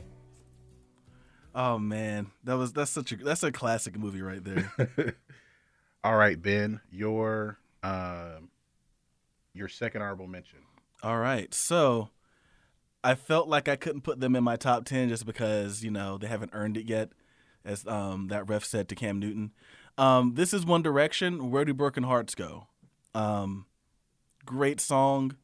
Oh 1.54 1.78
man, 1.78 2.30
that 2.44 2.54
was 2.54 2.72
that's 2.72 2.90
such 2.90 3.12
a 3.12 3.16
that's 3.16 3.42
a 3.42 3.50
classic 3.50 3.98
movie 3.98 4.22
right 4.22 4.44
there. 4.44 5.16
All 6.04 6.16
right, 6.16 6.40
Ben, 6.40 6.80
your 6.92 7.58
um 7.82 8.50
your 9.54 9.68
second 9.68 10.02
honorable 10.02 10.26
mention. 10.26 10.58
All 11.02 11.18
right, 11.18 11.52
so 11.54 12.10
I 13.02 13.14
felt 13.14 13.48
like 13.48 13.68
I 13.68 13.76
couldn't 13.76 14.02
put 14.02 14.20
them 14.20 14.36
in 14.36 14.44
my 14.44 14.56
top 14.56 14.84
ten 14.84 15.08
just 15.08 15.24
because 15.26 15.82
you 15.82 15.90
know 15.90 16.18
they 16.18 16.26
haven't 16.28 16.50
earned 16.52 16.76
it 16.76 16.86
yet, 16.86 17.10
as 17.64 17.86
um, 17.86 18.28
that 18.28 18.48
ref 18.48 18.64
said 18.64 18.88
to 18.90 18.94
Cam 18.94 19.18
Newton. 19.18 19.52
Um, 19.98 20.34
this 20.34 20.54
is 20.54 20.64
One 20.64 20.82
Direction. 20.82 21.50
Where 21.50 21.64
do 21.64 21.74
broken 21.74 22.04
hearts 22.04 22.36
go? 22.36 22.68
Um, 23.14 23.66
great 24.46 24.80
song. 24.80 25.36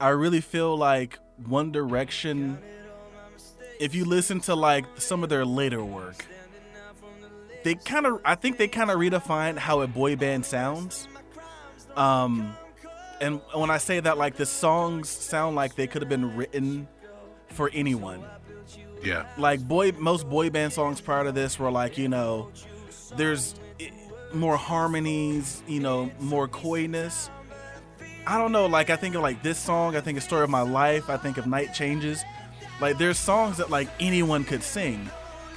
I 0.00 0.08
really 0.08 0.40
feel 0.40 0.76
like 0.76 1.18
One 1.46 1.70
Direction. 1.70 2.58
If 3.78 3.94
you 3.94 4.04
listen 4.04 4.40
to 4.40 4.56
like 4.56 4.84
some 4.96 5.22
of 5.22 5.28
their 5.28 5.44
later 5.44 5.84
work, 5.84 6.24
they 7.62 7.76
kind 7.76 8.06
of 8.06 8.20
I 8.24 8.34
think 8.34 8.58
they 8.58 8.68
kind 8.68 8.90
of 8.90 8.98
redefined 8.98 9.58
how 9.58 9.80
a 9.82 9.86
boy 9.86 10.16
band 10.16 10.44
sounds. 10.44 11.06
Um, 11.96 12.56
and 13.20 13.40
when 13.54 13.70
I 13.70 13.78
say 13.78 14.00
that, 14.00 14.18
like 14.18 14.34
the 14.34 14.46
songs 14.46 15.08
sound 15.08 15.54
like 15.54 15.76
they 15.76 15.86
could 15.86 16.02
have 16.02 16.08
been 16.08 16.36
written 16.36 16.88
for 17.48 17.70
anyone. 17.72 18.24
Yeah. 19.02 19.26
Like 19.38 19.60
boy, 19.60 19.92
most 19.92 20.28
boy 20.28 20.50
band 20.50 20.72
songs 20.72 21.00
prior 21.00 21.24
to 21.24 21.32
this 21.32 21.58
were 21.58 21.70
like 21.70 21.96
you 21.96 22.08
know, 22.08 22.50
there's 23.16 23.54
more 24.32 24.56
harmonies, 24.56 25.62
you 25.66 25.80
know, 25.80 26.10
more 26.20 26.46
coyness. 26.48 27.30
I 28.26 28.38
don't 28.38 28.52
know. 28.52 28.66
Like 28.66 28.90
I 28.90 28.96
think 28.96 29.14
of 29.14 29.22
like 29.22 29.42
this 29.42 29.58
song. 29.58 29.96
I 29.96 30.00
think 30.00 30.18
of 30.18 30.24
"Story 30.24 30.44
of 30.44 30.50
My 30.50 30.60
Life." 30.62 31.08
I 31.10 31.16
think 31.16 31.36
of 31.38 31.46
"Night 31.46 31.72
Changes." 31.74 32.22
Like 32.80 32.98
there's 32.98 33.18
songs 33.18 33.56
that 33.58 33.70
like 33.70 33.88
anyone 33.98 34.44
could 34.44 34.62
sing, 34.62 35.08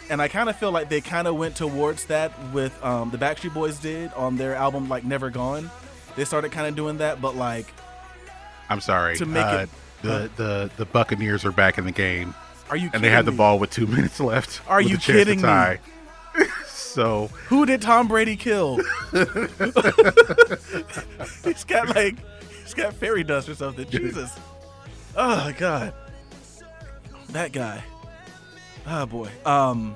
and 0.09 0.21
I 0.21 0.27
kind 0.27 0.49
of 0.49 0.55
feel 0.55 0.71
like 0.71 0.89
they 0.89 1.01
kind 1.01 1.27
of 1.27 1.35
went 1.35 1.55
towards 1.55 2.05
that 2.05 2.31
with 2.53 2.73
um, 2.83 3.11
the 3.11 3.17
Backstreet 3.17 3.53
Boys 3.53 3.77
did 3.79 4.11
on 4.13 4.37
their 4.37 4.55
album 4.55 4.89
like 4.89 5.03
"Never 5.03 5.29
Gone." 5.29 5.69
They 6.15 6.25
started 6.25 6.51
kind 6.51 6.67
of 6.67 6.75
doing 6.75 6.97
that, 6.97 7.21
but 7.21 7.35
like 7.35 7.67
I'm 8.69 8.81
sorry. 8.81 9.17
To 9.17 9.25
make 9.25 9.45
uh, 9.45 9.57
it- 9.63 9.69
the, 10.01 10.29
the 10.35 10.71
the 10.77 10.85
Buccaneers 10.85 11.45
are 11.45 11.51
back 11.53 11.77
in 11.77 11.85
the 11.85 11.91
game, 11.91 12.33
Are 12.69 12.75
you? 12.75 12.89
and 12.93 13.01
they 13.03 13.09
had 13.09 13.23
the 13.25 13.31
me? 13.31 13.37
ball 13.37 13.57
with 13.59 13.69
two 13.71 13.87
minutes 13.95 14.19
left. 14.19 14.61
Are 14.67 14.81
you 14.81 14.95
a 14.95 14.97
chance 14.97 15.05
to 15.05 15.13
kidding 15.13 15.41
me? 15.41 15.43
So 16.93 17.27
Who 17.47 17.65
did 17.65 17.81
Tom 17.81 18.07
Brady 18.07 18.35
kill? 18.35 18.77
he's 21.43 21.63
got 21.65 21.89
like 21.95 22.15
he's 22.61 22.73
got 22.75 22.93
fairy 22.93 23.23
dust 23.23 23.49
or 23.49 23.55
something. 23.55 23.89
Jesus. 23.89 24.31
Oh 25.15 25.51
god. 25.57 25.93
That 27.29 27.51
guy. 27.51 27.83
Oh 28.85 29.05
boy. 29.07 29.29
Um 29.45 29.95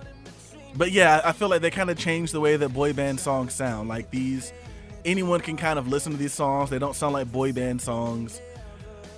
but 0.76 0.92
yeah, 0.92 1.22
I 1.24 1.32
feel 1.34 1.50
like 1.50 1.62
they 1.62 1.72
kind 1.72 1.90
of 1.90 1.98
changed 1.98 2.34
the 2.34 2.40
way 2.40 2.58
that 2.58 2.70
boy 2.70 2.94
band 2.94 3.20
songs 3.20 3.54
sound. 3.54 3.90
Like 3.90 4.10
these 4.10 4.52
anyone 5.06 5.42
can 5.42 5.56
kind 5.56 5.78
of 5.78 5.88
listen 5.88 6.12
to 6.14 6.18
these 6.18 6.34
songs. 6.34 6.72
They 6.72 6.80
don't 6.80 6.96
sound 6.96 7.14
like 7.14 7.32
boy 7.32 7.54
band 7.54 7.80
songs. 7.82 8.42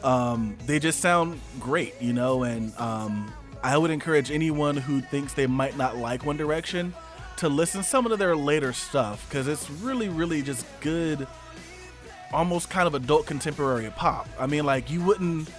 Um 0.03 0.57
they 0.65 0.80
just 0.80 0.99
sound 0.99 1.39
great, 1.61 1.93
you 2.01 2.11
know, 2.11 2.43
and 2.43 2.77
um 2.77 3.34
I 3.63 3.77
would 3.77 3.91
encourage 3.91 4.32
anyone 4.32 4.75
who 4.75 4.99
thinks 5.01 5.34
they 5.34 5.47
might 5.47 5.77
not 5.77 5.97
like 5.97 6.25
One 6.25 6.38
Direction 6.38 6.93
to 7.39 7.47
listen 7.47 7.83
some 7.83 8.05
of 8.05 8.19
their 8.19 8.35
later 8.35 8.73
stuff 8.73 9.25
because 9.29 9.47
it's 9.47 9.69
really, 9.69 10.09
really 10.09 10.41
just 10.41 10.65
good, 10.81 11.25
almost 12.33 12.69
kind 12.69 12.85
of 12.85 12.95
adult 12.95 13.25
contemporary 13.25 13.89
pop. 13.95 14.27
I 14.37 14.45
mean, 14.45 14.65
like 14.65 14.91
you 14.91 15.01
wouldn't, 15.01 15.49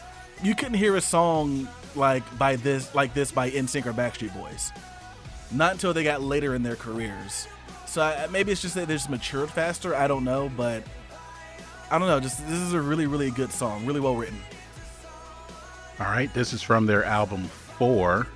you 0.42 0.54
couldn't 0.54 0.74
hear 0.74 0.96
a 0.96 1.00
song 1.00 1.66
like 1.96 2.22
by 2.38 2.56
this, 2.56 2.94
like 2.94 3.14
this 3.14 3.32
by 3.32 3.50
NSYNC 3.50 3.86
or 3.86 3.94
Backstreet 3.94 4.34
Boys, 4.34 4.72
not 5.50 5.72
until 5.72 5.94
they 5.94 6.04
got 6.04 6.20
later 6.20 6.54
in 6.54 6.62
their 6.62 6.76
careers. 6.76 7.48
So 7.86 8.02
I, 8.02 8.26
maybe 8.30 8.52
it's 8.52 8.60
just 8.60 8.74
that 8.74 8.86
they 8.86 8.94
just 8.94 9.08
matured 9.08 9.50
faster. 9.50 9.96
I 9.96 10.06
don't 10.06 10.22
know, 10.22 10.50
but 10.54 10.84
I 11.90 11.98
don't 11.98 12.08
know. 12.08 12.20
Just 12.20 12.46
this 12.46 12.58
is 12.58 12.74
a 12.74 12.80
really, 12.80 13.06
really 13.06 13.30
good 13.30 13.50
song, 13.50 13.86
really 13.86 14.00
well 14.00 14.16
written. 14.16 14.38
all 15.98 16.06
right, 16.06 16.32
this 16.34 16.52
is 16.52 16.60
from 16.60 16.84
their 16.84 17.04
album 17.04 17.44
Four, 17.78 18.26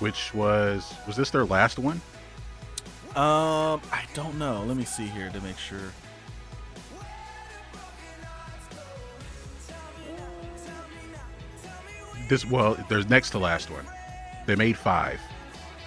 which 0.00 0.34
was 0.34 0.92
was 1.06 1.14
this 1.14 1.30
their 1.30 1.44
last 1.44 1.78
one? 1.78 2.00
Um, 3.16 3.80
I 3.92 4.04
don't 4.14 4.38
know. 4.38 4.64
Let 4.66 4.76
me 4.76 4.84
see 4.84 5.06
here 5.06 5.30
to 5.30 5.40
make 5.40 5.56
sure. 5.56 5.92
This 12.28 12.44
well, 12.44 12.76
there's 12.88 13.08
next 13.08 13.30
to 13.30 13.38
last 13.38 13.70
one. 13.70 13.86
They 14.46 14.56
made 14.56 14.76
five. 14.76 15.20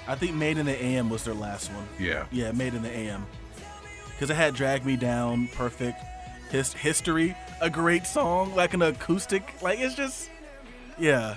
I 0.07 0.15
think 0.15 0.35
Made 0.35 0.57
in 0.57 0.65
the 0.65 0.83
AM 0.83 1.09
was 1.09 1.25
their 1.25 1.33
last 1.33 1.71
one. 1.73 1.85
Yeah. 1.99 2.25
Yeah, 2.31 2.51
Made 2.53 2.73
in 2.73 2.81
the 2.81 2.91
AM. 2.91 3.25
Because 4.11 4.29
it 4.29 4.35
had 4.35 4.55
Drag 4.55 4.85
Me 4.85 4.95
Down, 4.95 5.49
Perfect, 5.49 6.01
His 6.49 6.73
History, 6.73 7.35
a 7.61 7.69
great 7.69 8.07
song, 8.07 8.55
like 8.55 8.73
an 8.73 8.81
acoustic. 8.81 9.53
Like, 9.61 9.79
it's 9.79 9.95
just, 9.95 10.29
yeah. 10.97 11.35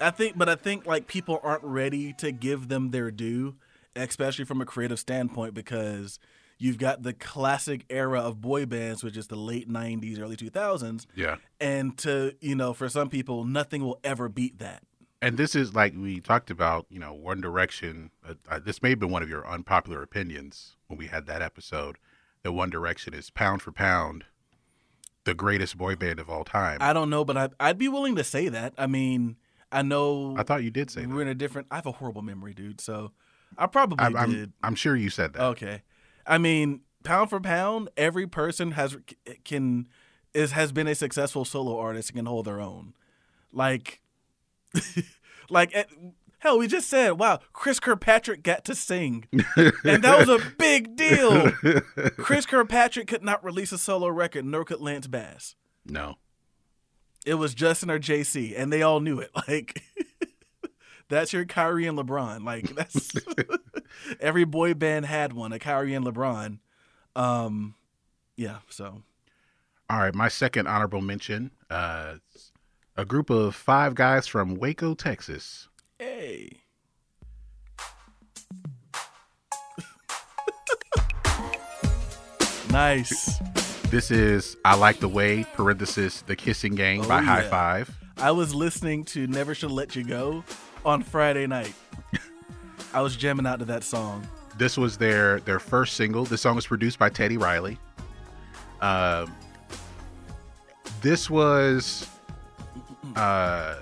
I 0.00 0.10
think, 0.10 0.36
but 0.36 0.48
I 0.48 0.54
think, 0.54 0.86
like, 0.86 1.06
people 1.06 1.40
aren't 1.42 1.64
ready 1.64 2.12
to 2.14 2.32
give 2.32 2.68
them 2.68 2.90
their 2.90 3.10
due, 3.10 3.56
especially 3.96 4.44
from 4.44 4.60
a 4.60 4.66
creative 4.66 4.98
standpoint, 4.98 5.54
because 5.54 6.18
you've 6.58 6.78
got 6.78 7.02
the 7.02 7.12
classic 7.12 7.84
era 7.90 8.20
of 8.20 8.40
boy 8.40 8.66
bands, 8.66 9.02
which 9.04 9.16
is 9.16 9.28
the 9.28 9.36
late 9.36 9.68
90s, 9.68 10.20
early 10.20 10.36
2000s. 10.36 11.06
Yeah. 11.14 11.36
And 11.60 11.96
to, 11.98 12.34
you 12.40 12.54
know, 12.54 12.72
for 12.72 12.88
some 12.88 13.08
people, 13.08 13.44
nothing 13.44 13.82
will 13.82 14.00
ever 14.04 14.28
beat 14.28 14.58
that. 14.58 14.82
And 15.22 15.38
this 15.38 15.54
is 15.54 15.74
like 15.74 15.94
we 15.96 16.20
talked 16.20 16.50
about, 16.50 16.86
you 16.90 16.98
know, 16.98 17.14
One 17.14 17.40
Direction. 17.40 18.10
Uh, 18.28 18.34
uh, 18.48 18.60
this 18.62 18.82
may 18.82 18.90
have 18.90 18.98
been 18.98 19.10
one 19.10 19.22
of 19.22 19.30
your 19.30 19.48
unpopular 19.48 20.02
opinions 20.02 20.76
when 20.86 20.98
we 20.98 21.06
had 21.06 21.26
that 21.26 21.40
episode. 21.40 21.96
That 22.42 22.52
One 22.52 22.68
Direction 22.68 23.14
is 23.14 23.30
pound 23.30 23.62
for 23.62 23.72
pound 23.72 24.24
the 25.24 25.34
greatest 25.34 25.76
boy 25.76 25.96
band 25.96 26.20
of 26.20 26.28
all 26.30 26.44
time. 26.44 26.78
I, 26.80 26.90
I 26.90 26.92
don't 26.92 27.10
know, 27.10 27.24
but 27.24 27.36
I, 27.36 27.48
I'd 27.58 27.78
be 27.78 27.88
willing 27.88 28.16
to 28.16 28.24
say 28.24 28.48
that. 28.48 28.74
I 28.76 28.86
mean, 28.86 29.36
I 29.74 29.82
know 29.82 30.36
I 30.38 30.44
thought 30.44 30.62
you 30.62 30.70
did 30.70 30.90
say 30.90 31.04
we're 31.04 31.16
that. 31.16 31.22
in 31.22 31.28
a 31.28 31.34
different. 31.34 31.66
I 31.70 31.76
have 31.76 31.86
a 31.86 31.92
horrible 31.92 32.22
memory, 32.22 32.54
dude. 32.54 32.80
So 32.80 33.10
I 33.58 33.66
probably 33.66 34.04
I'm, 34.04 34.16
I'm, 34.16 34.30
did. 34.30 34.52
I'm 34.62 34.74
sure 34.74 34.94
you 34.94 35.10
said 35.10 35.32
that. 35.34 35.42
Okay, 35.42 35.82
I 36.26 36.38
mean, 36.38 36.80
pound 37.02 37.30
for 37.30 37.40
pound, 37.40 37.90
every 37.96 38.26
person 38.26 38.72
has 38.72 38.96
can 39.44 39.88
is 40.32 40.52
has 40.52 40.72
been 40.72 40.86
a 40.86 40.94
successful 40.94 41.44
solo 41.44 41.78
artist 41.78 42.10
and 42.10 42.18
can 42.18 42.26
hold 42.26 42.46
their 42.46 42.60
own. 42.60 42.94
Like, 43.52 44.00
like 45.50 45.74
eh, 45.74 45.84
hell, 46.38 46.58
we 46.58 46.68
just 46.68 46.88
said, 46.88 47.12
wow, 47.12 47.40
Chris 47.52 47.80
Kirkpatrick 47.80 48.42
got 48.42 48.64
to 48.66 48.74
sing, 48.74 49.26
and 49.32 50.02
that 50.02 50.18
was 50.18 50.28
a 50.28 50.38
big 50.58 50.94
deal. 50.94 51.50
Chris 52.18 52.46
Kirkpatrick 52.46 53.08
could 53.08 53.24
not 53.24 53.42
release 53.42 53.72
a 53.72 53.78
solo 53.78 54.08
record, 54.08 54.44
nor 54.44 54.64
could 54.64 54.80
Lance 54.80 55.06
Bass. 55.06 55.56
No. 55.86 56.16
It 57.24 57.34
was 57.34 57.54
Justin 57.54 57.90
or 57.90 57.98
JC, 57.98 58.52
and 58.56 58.72
they 58.72 58.82
all 58.82 59.00
knew 59.00 59.18
it. 59.20 59.30
Like, 59.48 59.82
that's 61.08 61.32
your 61.32 61.44
Kyrie 61.44 61.86
and 61.86 61.98
LeBron. 61.98 62.44
Like, 62.44 62.74
that's 62.74 63.12
every 64.20 64.44
boy 64.44 64.74
band 64.74 65.06
had 65.06 65.32
one, 65.32 65.52
a 65.52 65.58
Kyrie 65.58 65.94
and 65.94 66.04
LeBron. 66.04 66.58
Um, 67.16 67.74
yeah. 68.36 68.58
So 68.68 69.02
All 69.90 69.98
right, 69.98 70.14
my 70.14 70.28
second 70.28 70.66
honorable 70.66 71.00
mention. 71.00 71.50
Uh, 71.70 72.16
a 72.96 73.04
group 73.04 73.30
of 73.30 73.54
five 73.54 73.94
guys 73.94 74.26
from 74.26 74.56
Waco, 74.56 74.94
Texas. 74.94 75.68
hey, 75.98 76.60
nice. 82.70 83.40
This 83.90 84.10
is 84.10 84.56
I 84.64 84.74
Like 84.76 84.98
the 84.98 85.08
Way, 85.08 85.44
parenthesis, 85.54 86.22
The 86.22 86.34
Kissing 86.34 86.74
Game 86.74 87.06
by 87.06 87.18
Oh, 87.20 87.22
High. 87.22 87.48
Five. 87.48 87.96
I 88.18 88.30
was 88.32 88.54
listening 88.54 89.04
to 89.06 89.26
Never 89.26 89.54
Should 89.54 89.70
Let 89.70 89.94
You 89.94 90.04
Go 90.04 90.44
on 90.84 91.02
Friday 91.02 91.46
night. 91.46 91.74
I 92.92 93.00
was 93.02 93.16
jamming 93.16 93.46
out 93.46 93.58
to 93.60 93.64
that 93.66 93.84
song. 93.84 94.26
This 94.56 94.76
was 94.78 94.96
their 94.98 95.40
their 95.40 95.58
first 95.58 95.94
single. 95.96 96.24
The 96.24 96.38
song 96.38 96.54
was 96.56 96.66
produced 96.66 96.98
by 96.98 97.08
Teddy 97.08 97.36
Riley. 97.36 97.78
Um, 98.80 99.34
this 101.00 101.28
was, 101.28 102.06
uh, 103.16 103.74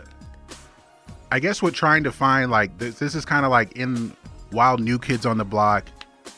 I 1.30 1.40
guess, 1.40 1.60
what 1.62 1.74
trying 1.74 2.04
to 2.04 2.12
find 2.12 2.50
like 2.50 2.78
this. 2.78 2.98
This 2.98 3.14
is 3.14 3.24
kind 3.26 3.44
of 3.44 3.50
like 3.50 3.72
in 3.72 4.14
while 4.50 4.78
New 4.78 4.98
Kids 4.98 5.26
on 5.26 5.36
the 5.38 5.44
Block 5.44 5.84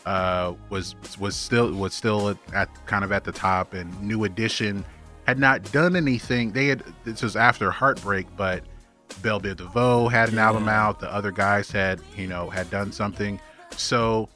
uh, 0.07 0.55
was 0.70 0.94
was 1.18 1.34
still 1.36 1.72
was 1.74 1.94
still 1.94 2.28
at, 2.30 2.36
at 2.52 2.86
kind 2.86 3.05
of 3.05 3.12
at 3.12 3.24
the 3.24 3.32
top, 3.32 3.74
and 3.74 4.00
New 4.02 4.24
Edition 4.24 4.84
had 5.26 5.38
not 5.38 5.62
done 5.72 5.96
anything. 5.96 6.52
They 6.52 6.66
had 6.66 6.82
this 7.05 7.22
was 7.22 7.36
after 7.36 7.70
Heartbreak, 7.70 8.26
but 8.36 8.62
Bell 9.22 9.40
Biv 9.40 9.57
DeVoe 9.57 10.09
had 10.09 10.28
an 10.30 10.38
album 10.38 10.68
out. 10.68 11.00
The 11.00 11.12
other 11.12 11.30
guys 11.30 11.70
had 11.70 12.00
you 12.16 12.26
know 12.26 12.50
had 12.50 12.70
done 12.70 12.92
something. 12.92 13.40
So 13.76 14.28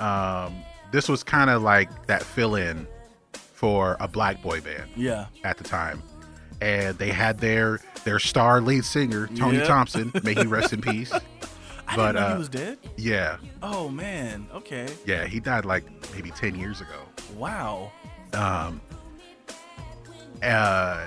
um, 0.00 0.54
this 0.92 1.08
was 1.08 1.22
kind 1.22 1.50
of 1.50 1.62
like 1.62 2.06
that 2.06 2.22
fill 2.22 2.54
in 2.56 2.86
for 3.32 3.96
a 4.00 4.08
black 4.08 4.42
boy 4.42 4.60
band 4.60 4.90
Yeah. 4.96 5.26
at 5.44 5.56
the 5.58 5.64
time. 5.64 6.02
and 6.60 6.96
they 6.98 7.10
had 7.10 7.38
their 7.38 7.80
their 8.04 8.18
star 8.18 8.60
lead 8.60 8.84
singer 8.84 9.26
Tony 9.36 9.58
Yeah. 9.58 9.64
Thompson, 9.64 10.10
may 10.22 10.34
he 10.34 10.46
rest 10.46 10.72
in 10.72 10.80
peace. 10.92 11.12
I 11.88 11.96
But, 11.96 12.12
didn't 12.12 12.14
know 12.22 12.26
uh, 12.26 12.32
he 12.32 12.38
was 12.38 12.48
dead. 12.48 12.78
Yeah, 12.96 13.36
Oh 13.62 13.88
man. 13.88 14.46
Okay. 14.54 14.88
yeah, 15.06 15.26
he 15.26 15.40
died 15.40 15.64
like 15.64 15.84
maybe 16.14 16.30
ten 16.30 16.54
years 16.56 16.80
ago. 16.80 17.00
Wow. 17.36 17.92
Um, 18.32 18.80
uh, 20.42 21.06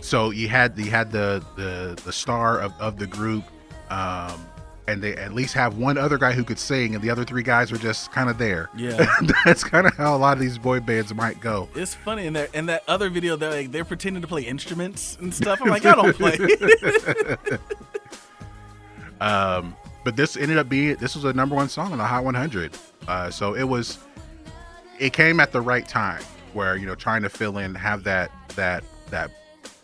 so 0.00 0.30
you 0.30 0.48
had 0.48 0.78
you 0.78 0.90
had 0.90 1.10
the 1.12 1.44
the 1.56 2.00
the 2.04 2.12
star 2.12 2.60
of, 2.60 2.72
of 2.80 2.98
the 2.98 3.06
group, 3.06 3.44
um, 3.90 4.46
and 4.86 5.02
they 5.02 5.14
at 5.16 5.32
least 5.34 5.54
have 5.54 5.76
one 5.78 5.98
other 5.98 6.18
guy 6.18 6.32
who 6.32 6.44
could 6.44 6.58
sing, 6.58 6.94
and 6.94 7.02
the 7.02 7.10
other 7.10 7.24
three 7.24 7.42
guys 7.42 7.72
were 7.72 7.78
just 7.78 8.12
kind 8.12 8.30
of 8.30 8.38
there. 8.38 8.68
Yeah. 8.76 9.06
That's 9.44 9.64
kind 9.64 9.86
of 9.86 9.94
how 9.94 10.16
a 10.16 10.18
lot 10.18 10.34
of 10.36 10.40
these 10.40 10.58
boy 10.58 10.80
bands 10.80 11.12
might 11.14 11.40
go. 11.40 11.68
It's 11.74 11.94
funny 11.94 12.26
in 12.26 12.32
there 12.32 12.48
in 12.54 12.66
that 12.66 12.84
other 12.88 13.10
video 13.10 13.36
they're 13.36 13.50
like 13.50 13.72
they're 13.72 13.84
pretending 13.84 14.22
to 14.22 14.28
play 14.28 14.42
instruments 14.42 15.16
and 15.20 15.34
stuff. 15.34 15.60
I'm 15.62 15.68
like, 15.68 15.84
I 15.86 15.94
don't 15.94 16.16
play. 16.16 16.36
Um, 19.20 19.76
but 20.04 20.16
this 20.16 20.36
ended 20.36 20.58
up 20.58 20.68
being 20.68 20.96
this 20.96 21.14
was 21.14 21.24
a 21.24 21.32
number 21.32 21.54
one 21.54 21.68
song 21.68 21.92
on 21.92 21.98
the 21.98 22.04
Hot 22.04 22.24
100. 22.24 22.72
Uh, 23.08 23.30
so 23.30 23.54
it 23.54 23.64
was 23.64 23.98
it 24.98 25.12
came 25.12 25.40
at 25.40 25.52
the 25.52 25.60
right 25.60 25.86
time 25.88 26.22
where 26.52 26.76
you 26.76 26.86
know 26.86 26.94
trying 26.94 27.22
to 27.22 27.28
fill 27.28 27.58
in 27.58 27.74
have 27.74 28.04
that 28.04 28.30
that 28.56 28.84
that 29.10 29.30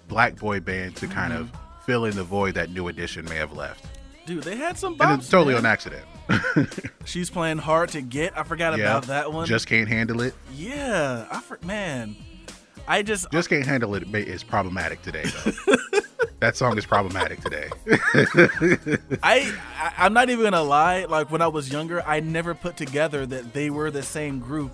black 0.09 0.37
boy 0.37 0.61
band 0.61 0.97
to 0.97 1.07
kind 1.07 1.33
of 1.33 1.51
fill 1.87 2.05
in 2.05 2.15
the 2.17 2.25
void 2.25 2.55
that 2.55 2.71
New 2.71 2.89
Edition 2.89 3.25
may 3.27 3.37
have 3.37 3.53
left, 3.53 3.85
Dude, 4.27 4.43
they 4.43 4.57
had 4.57 4.77
some 4.79 4.93
and 4.93 5.01
bops. 5.01 5.19
it's 5.19 5.29
totally 5.31 5.55
man. 5.55 5.65
on 5.65 5.71
accident. 5.71 6.05
She's 7.05 7.31
playing 7.31 7.59
hard 7.59 7.89
to 7.91 8.01
get. 8.01 8.37
I 8.39 8.45
forgot 8.45 8.79
about 8.79 9.05
that 9.05 9.33
one. 9.33 9.47
Just 9.47 9.67
can't 9.67 9.89
handle 9.89 10.21
it. 10.21 10.35
yeah, 10.55 11.27
I 11.31 11.41
for, 11.41 11.59
man. 11.65 12.15
I 12.91 13.03
just 13.03 13.31
Just 13.31 13.49
can't 13.49 13.65
handle 13.65 13.95
it. 13.95 14.03
it 14.03 14.29
is 14.29 14.43
problematic 14.43 15.01
today 15.03 15.23
though. 15.45 15.53
that 16.41 16.57
song 16.57 16.77
is 16.77 16.85
problematic 16.85 17.41
today. 17.41 17.69
I, 19.23 19.55
I 19.79 19.93
I'm 19.99 20.13
not 20.13 20.29
even 20.29 20.43
gonna 20.45 20.63
lie. 20.63 21.05
Like 21.05 21.31
when 21.31 21.41
I 21.41 21.47
was 21.47 21.71
younger, 21.71 22.03
I 22.07 22.19
never 22.19 22.53
put 22.53 22.77
together 22.77 23.27
that 23.27 23.53
they 23.53 23.71
were 23.71 23.93
the 23.93 24.03
same 24.03 24.41
group 24.41 24.73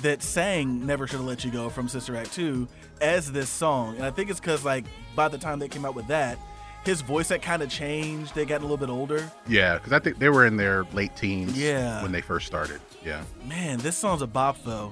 that 0.00 0.22
sang 0.22 0.86
"Never 0.86 1.06
Should 1.06 1.16
Have 1.18 1.26
Let 1.26 1.44
You 1.44 1.50
Go" 1.50 1.68
from 1.68 1.88
Sister 1.88 2.16
Act 2.16 2.32
Two 2.32 2.66
as 3.02 3.30
this 3.32 3.50
song, 3.50 3.96
and 3.96 4.04
I 4.04 4.10
think 4.10 4.30
it's 4.30 4.40
because 4.40 4.64
like 4.64 4.86
by 5.14 5.28
the 5.28 5.38
time 5.38 5.58
they 5.58 5.68
came 5.68 5.84
out 5.84 5.94
with 5.94 6.06
that, 6.06 6.38
his 6.84 7.02
voice 7.02 7.28
had 7.28 7.42
kind 7.42 7.62
of 7.62 7.68
changed. 7.68 8.34
They 8.34 8.46
got 8.46 8.60
a 8.60 8.62
little 8.62 8.76
bit 8.78 8.88
older. 8.88 9.30
yeah, 9.46 9.74
because 9.74 9.92
I 9.92 9.98
think 9.98 10.18
they 10.18 10.30
were 10.30 10.46
in 10.46 10.56
their 10.56 10.84
late 10.94 11.14
teens. 11.16 11.56
Yeah. 11.58 12.02
when 12.02 12.12
they 12.12 12.22
first 12.22 12.46
started. 12.46 12.80
Yeah. 13.04 13.22
Man, 13.46 13.78
this 13.78 13.96
song's 13.96 14.22
a 14.22 14.26
bop 14.26 14.56
though. 14.64 14.90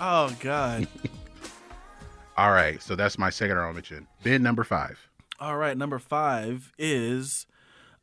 Oh 0.00 0.34
God. 0.40 0.88
All 2.36 2.50
right, 2.50 2.82
so 2.82 2.94
that's 2.94 3.18
my 3.18 3.30
second 3.30 3.56
honorable 3.56 3.74
mention. 3.74 4.06
Number 4.42 4.62
five. 4.62 5.08
All 5.40 5.56
right, 5.56 5.76
number 5.76 5.98
five 5.98 6.72
is, 6.78 7.46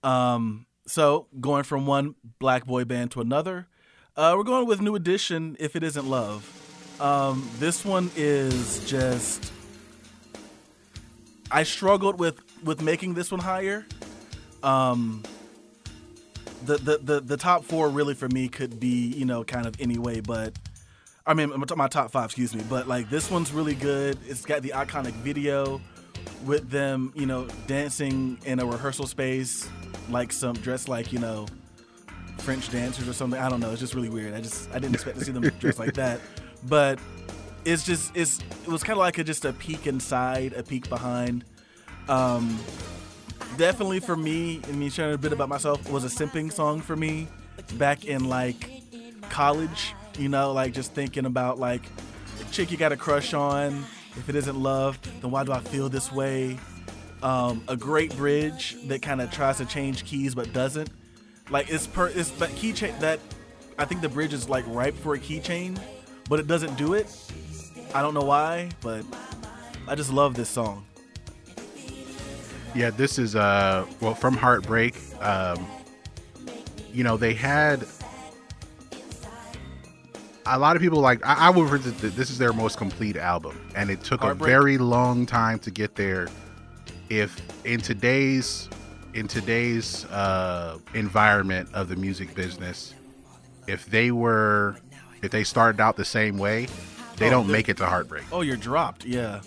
um, 0.03 0.65
so 0.87 1.27
going 1.39 1.63
from 1.63 1.85
one 1.85 2.15
black 2.39 2.65
boy 2.65 2.83
band 2.83 3.11
to 3.11 3.21
another, 3.21 3.67
uh, 4.17 4.33
we're 4.35 4.43
going 4.43 4.67
with 4.67 4.81
New 4.81 4.95
Edition. 4.95 5.55
If 5.59 5.75
it 5.75 5.83
isn't 5.83 6.07
love, 6.07 6.49
um, 6.99 7.47
this 7.59 7.85
one 7.85 8.11
is 8.15 8.83
just. 8.89 9.51
I 11.51 11.63
struggled 11.63 12.19
with 12.19 12.39
with 12.63 12.81
making 12.81 13.13
this 13.13 13.31
one 13.31 13.39
higher. 13.39 13.85
Um, 14.63 15.23
the 16.65 16.77
the 16.77 16.97
the, 16.97 17.19
the 17.19 17.37
top 17.37 17.65
four 17.65 17.89
really 17.89 18.13
for 18.13 18.29
me 18.29 18.47
could 18.47 18.79
be 18.79 19.07
you 19.07 19.25
know 19.25 19.43
kind 19.43 19.65
of 19.65 19.79
anyway, 19.79 20.21
but 20.21 20.57
I 21.25 21.33
mean 21.33 21.49
my 21.49 21.65
my 21.75 21.87
top 21.87 22.11
five, 22.11 22.25
excuse 22.25 22.53
me. 22.53 22.63
But 22.69 22.87
like 22.87 23.09
this 23.09 23.31
one's 23.31 23.53
really 23.53 23.75
good. 23.75 24.17
It's 24.27 24.45
got 24.45 24.61
the 24.61 24.69
iconic 24.75 25.13
video 25.13 25.79
with 26.45 26.69
them, 26.69 27.13
you 27.15 27.25
know, 27.25 27.47
dancing 27.67 28.37
in 28.45 28.59
a 28.59 28.65
rehearsal 28.65 29.07
space, 29.07 29.69
like 30.09 30.31
some 30.33 30.55
dressed 30.55 30.89
like 30.89 31.13
you 31.13 31.19
know 31.19 31.45
French 32.39 32.69
dancers 32.69 33.07
or 33.07 33.13
something. 33.13 33.39
I 33.39 33.49
don't 33.49 33.61
know. 33.61 33.71
It's 33.71 33.79
just 33.79 33.93
really 33.93 34.09
weird. 34.09 34.33
I 34.33 34.41
just 34.41 34.69
I 34.71 34.79
didn't 34.79 34.95
expect 34.95 35.19
to 35.19 35.25
see 35.25 35.31
them 35.31 35.43
dressed 35.59 35.79
like 35.79 35.93
that, 35.93 36.19
but 36.63 36.99
it's 37.63 37.85
just 37.85 38.15
it's 38.15 38.39
it 38.63 38.67
was 38.67 38.83
kind 38.83 38.97
of 38.97 39.01
like 39.01 39.17
a, 39.17 39.23
just 39.23 39.45
a 39.45 39.53
peek 39.53 39.87
inside, 39.87 40.53
a 40.53 40.63
peek 40.63 40.89
behind. 40.89 41.45
Um, 42.09 42.59
definitely 43.57 44.01
for 44.01 44.17
me, 44.17 44.59
and 44.67 44.77
me 44.77 44.89
sharing 44.89 45.15
a 45.15 45.17
bit 45.17 45.31
about 45.31 45.47
myself 45.47 45.89
was 45.89 46.03
a 46.03 46.09
simping 46.09 46.51
song 46.51 46.81
for 46.81 46.97
me 46.97 47.29
back 47.77 48.03
in 48.03 48.25
like 48.27 48.69
college. 49.29 49.95
You 50.17 50.29
know, 50.29 50.51
like 50.53 50.73
just 50.73 50.93
thinking 50.93 51.25
about 51.25 51.59
like 51.59 51.81
chick 52.51 52.71
you 52.71 52.77
got 52.77 52.91
a 52.91 52.97
crush 52.97 53.33
on. 53.33 53.85
If 54.15 54.29
it 54.29 54.35
isn't 54.35 54.55
love, 54.55 54.99
then 55.21 55.31
why 55.31 55.43
do 55.43 55.51
I 55.51 55.59
feel 55.59 55.89
this 55.89 56.11
way? 56.11 56.57
Um, 57.23 57.63
a 57.67 57.75
great 57.75 58.15
bridge 58.15 58.75
that 58.87 59.01
kind 59.01 59.21
of 59.21 59.31
tries 59.31 59.57
to 59.57 59.65
change 59.65 60.05
keys 60.05 60.35
but 60.35 60.53
doesn't. 60.53 60.89
Like 61.49 61.69
it's 61.69 61.87
per 61.87 62.07
it's 62.07 62.29
that 62.31 62.55
key 62.55 62.73
change 62.73 62.99
that 62.99 63.19
I 63.77 63.85
think 63.85 64.01
the 64.01 64.09
bridge 64.09 64.33
is 64.33 64.47
like 64.47 64.65
ripe 64.67 64.95
for 64.95 65.15
a 65.15 65.19
key 65.19 65.39
change, 65.39 65.79
but 66.29 66.39
it 66.39 66.47
doesn't 66.47 66.77
do 66.77 66.93
it. 66.93 67.07
I 67.93 68.01
don't 68.01 68.13
know 68.13 68.23
why, 68.23 68.69
but 68.81 69.03
I 69.87 69.95
just 69.95 70.11
love 70.11 70.35
this 70.35 70.49
song. 70.49 70.85
Yeah, 72.75 72.89
this 72.91 73.17
is 73.19 73.35
uh 73.35 73.85
well 73.99 74.15
from 74.15 74.35
Heartbreak. 74.35 74.95
Um, 75.21 75.65
you 76.91 77.03
know 77.03 77.17
they 77.17 77.33
had 77.33 77.85
a 80.45 80.59
lot 80.59 80.75
of 80.75 80.81
people 80.81 80.99
like 80.99 81.25
I, 81.25 81.47
I 81.47 81.49
would 81.49 81.69
refer 81.69 81.91
to 81.91 82.09
this 82.09 82.29
is 82.29 82.37
their 82.37 82.53
most 82.53 82.77
complete 82.77 83.15
album, 83.17 83.59
and 83.75 83.89
it 83.89 84.03
took 84.03 84.21
Heartbreak? 84.21 84.47
a 84.47 84.51
very 84.51 84.77
long 84.77 85.25
time 85.25 85.59
to 85.59 85.71
get 85.71 85.95
there. 85.95 86.27
If 87.09 87.39
in 87.65 87.79
today's 87.79 88.69
in 89.13 89.27
today's 89.27 90.05
uh, 90.05 90.79
environment 90.93 91.69
of 91.73 91.87
the 91.89 91.95
music 91.95 92.33
business, 92.35 92.93
if 93.67 93.85
they 93.85 94.11
were 94.11 94.75
if 95.21 95.31
they 95.31 95.43
started 95.43 95.79
out 95.79 95.95
the 95.95 96.05
same 96.05 96.37
way, 96.37 96.67
they 97.17 97.27
Oh, 97.27 97.31
don't 97.31 97.47
make 97.47 97.69
it 97.69 97.77
to 97.77 97.85
Heartbreak. 97.85 98.23
Oh, 98.31 98.41
you're 98.41 98.57
dropped. 98.57 99.05
Yeah. 99.05 99.41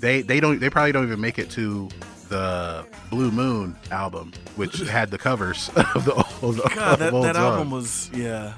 they 0.00 0.22
they 0.22 0.40
don't 0.40 0.58
they 0.58 0.70
probably 0.70 0.92
don't 0.92 1.04
even 1.04 1.20
make 1.20 1.38
it 1.38 1.50
to 1.50 1.88
the 2.28 2.84
Blue 3.10 3.30
Moon 3.30 3.76
album, 3.92 4.32
which 4.56 4.78
had 4.88 5.10
the 5.10 5.18
covers 5.18 5.68
of 5.94 6.04
the 6.04 6.14
old, 6.42 6.60
God, 6.74 6.98
that, 6.98 7.12
old 7.12 7.24
that 7.24 7.36
album 7.36 7.70
was 7.70 8.10
yeah. 8.12 8.54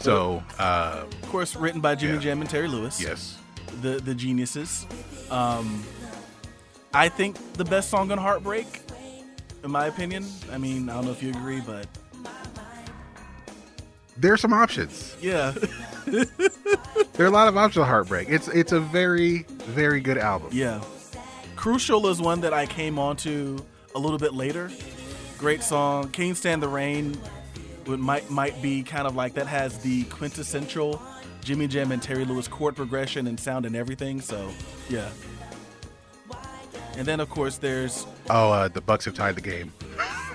So 0.00 0.42
uh, 0.58 1.04
Of 1.22 1.28
course, 1.30 1.56
written 1.56 1.80
by 1.80 1.94
Jimmy 1.94 2.14
Yeah. 2.14 2.20
Jam 2.20 2.40
and 2.40 2.48
Terry 2.50 2.68
Lewis. 2.68 3.00
yes, 3.00 3.38
The 3.82 3.98
the 4.00 4.14
geniuses. 4.14 4.86
Um, 5.30 5.82
I 6.94 7.08
think 7.08 7.36
the 7.54 7.64
best 7.64 7.90
song 7.90 8.10
on 8.12 8.18
Heartbreak, 8.18 8.66
in 9.62 9.70
my 9.70 9.86
opinion. 9.86 10.24
I 10.50 10.58
mean, 10.58 10.88
I 10.88 10.94
don't 10.94 11.04
know 11.04 11.10
if 11.12 11.22
you 11.22 11.30
agree, 11.30 11.60
but 11.60 11.86
there 14.16 14.32
are 14.32 14.36
some 14.38 14.52
options. 14.52 15.16
yeah. 15.20 15.52
There 17.14 17.26
are 17.26 17.30
a 17.30 17.32
lot 17.32 17.48
of 17.48 17.56
options 17.56 17.82
on 17.82 17.88
Heartbreak. 17.88 18.28
It's 18.30 18.46
it's 18.48 18.70
a 18.72 18.78
very 18.80 19.42
very 19.66 20.00
good 20.00 20.18
album. 20.18 20.50
Yeah. 20.52 20.80
Crucial 21.56 22.06
is 22.06 22.20
one 22.20 22.40
that 22.42 22.52
I 22.54 22.64
came 22.64 22.96
onto 22.98 23.58
a 23.96 23.98
little 23.98 24.18
bit 24.18 24.34
later. 24.34 24.70
Great 25.36 25.62
song. 25.64 26.08
Can't 26.10 26.36
Stand 26.36 26.62
the 26.62 26.68
Rain 26.68 27.18
would, 27.88 28.00
might 28.00 28.30
might 28.30 28.60
be 28.62 28.82
kind 28.82 29.06
of 29.06 29.16
like 29.16 29.34
that 29.34 29.46
has 29.46 29.78
the 29.78 30.04
quintessential 30.04 31.00
Jimmy 31.42 31.66
Jam 31.66 31.92
and 31.92 32.02
Terry 32.02 32.24
Lewis 32.24 32.46
chord 32.48 32.76
progression 32.76 33.26
and 33.26 33.38
sound 33.40 33.66
and 33.66 33.74
everything. 33.74 34.20
So 34.20 34.50
yeah. 34.88 35.08
And 36.96 37.06
then 37.06 37.20
of 37.20 37.30
course 37.30 37.58
there's 37.58 38.06
Oh, 38.30 38.50
uh, 38.52 38.68
the 38.68 38.80
Bucks 38.80 39.04
have 39.06 39.14
tied 39.14 39.34
the 39.36 39.40
game. 39.40 39.72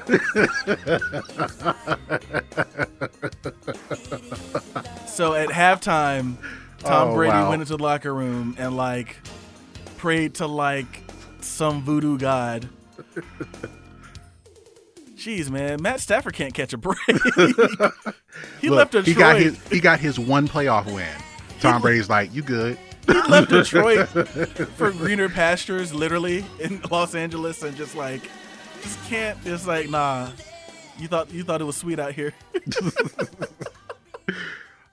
so 5.07 5.33
at 5.33 5.49
halftime, 5.49 6.35
Tom 6.79 7.09
Oh, 7.09 7.15
Brady 7.15 7.33
wow. 7.33 7.49
went 7.49 7.61
into 7.61 7.77
the 7.77 7.83
locker 7.83 8.13
room 8.13 8.55
and 8.57 8.75
like 8.75 9.17
prayed 9.97 10.35
to 10.35 10.47
like 10.47 11.03
some 11.41 11.83
voodoo 11.83 12.17
god. 12.17 12.67
Jeez, 15.24 15.49
man, 15.49 15.82
Matt 15.82 16.01
Stafford 16.01 16.34
can't 16.34 16.53
catch 16.53 16.74
a 16.74 16.78
break. 16.78 16.97
he 18.59 18.69
Look, 18.69 18.78
left 18.78 18.91
Detroit. 18.91 19.05
he 19.05 19.13
got 19.13 19.39
his 19.39 19.67
he 19.69 19.80
got 19.80 19.99
his 19.99 20.19
one 20.19 20.47
playoff 20.49 20.86
win. 20.86 21.07
Tom 21.61 21.82
Brady's 21.82 22.09
like, 22.09 22.34
you 22.34 22.41
good? 22.41 22.78
he 23.07 23.13
left 23.13 23.49
Detroit 23.49 24.09
for 24.76 24.91
greener 24.91 25.30
pastures, 25.30 25.93
literally 25.93 26.43
in 26.59 26.82
Los 26.91 27.15
Angeles, 27.15 27.63
and 27.63 27.76
just 27.78 27.95
like 27.95 28.30
just 28.82 29.01
can't. 29.05 29.41
Just 29.45 29.65
like 29.65 29.89
nah. 29.89 30.30
You 30.99 31.07
thought 31.07 31.32
you 31.32 31.43
thought 31.43 31.61
it 31.61 31.65
was 31.65 31.78
sweet 31.78 31.99
out 31.99 32.11
here. 32.13 32.34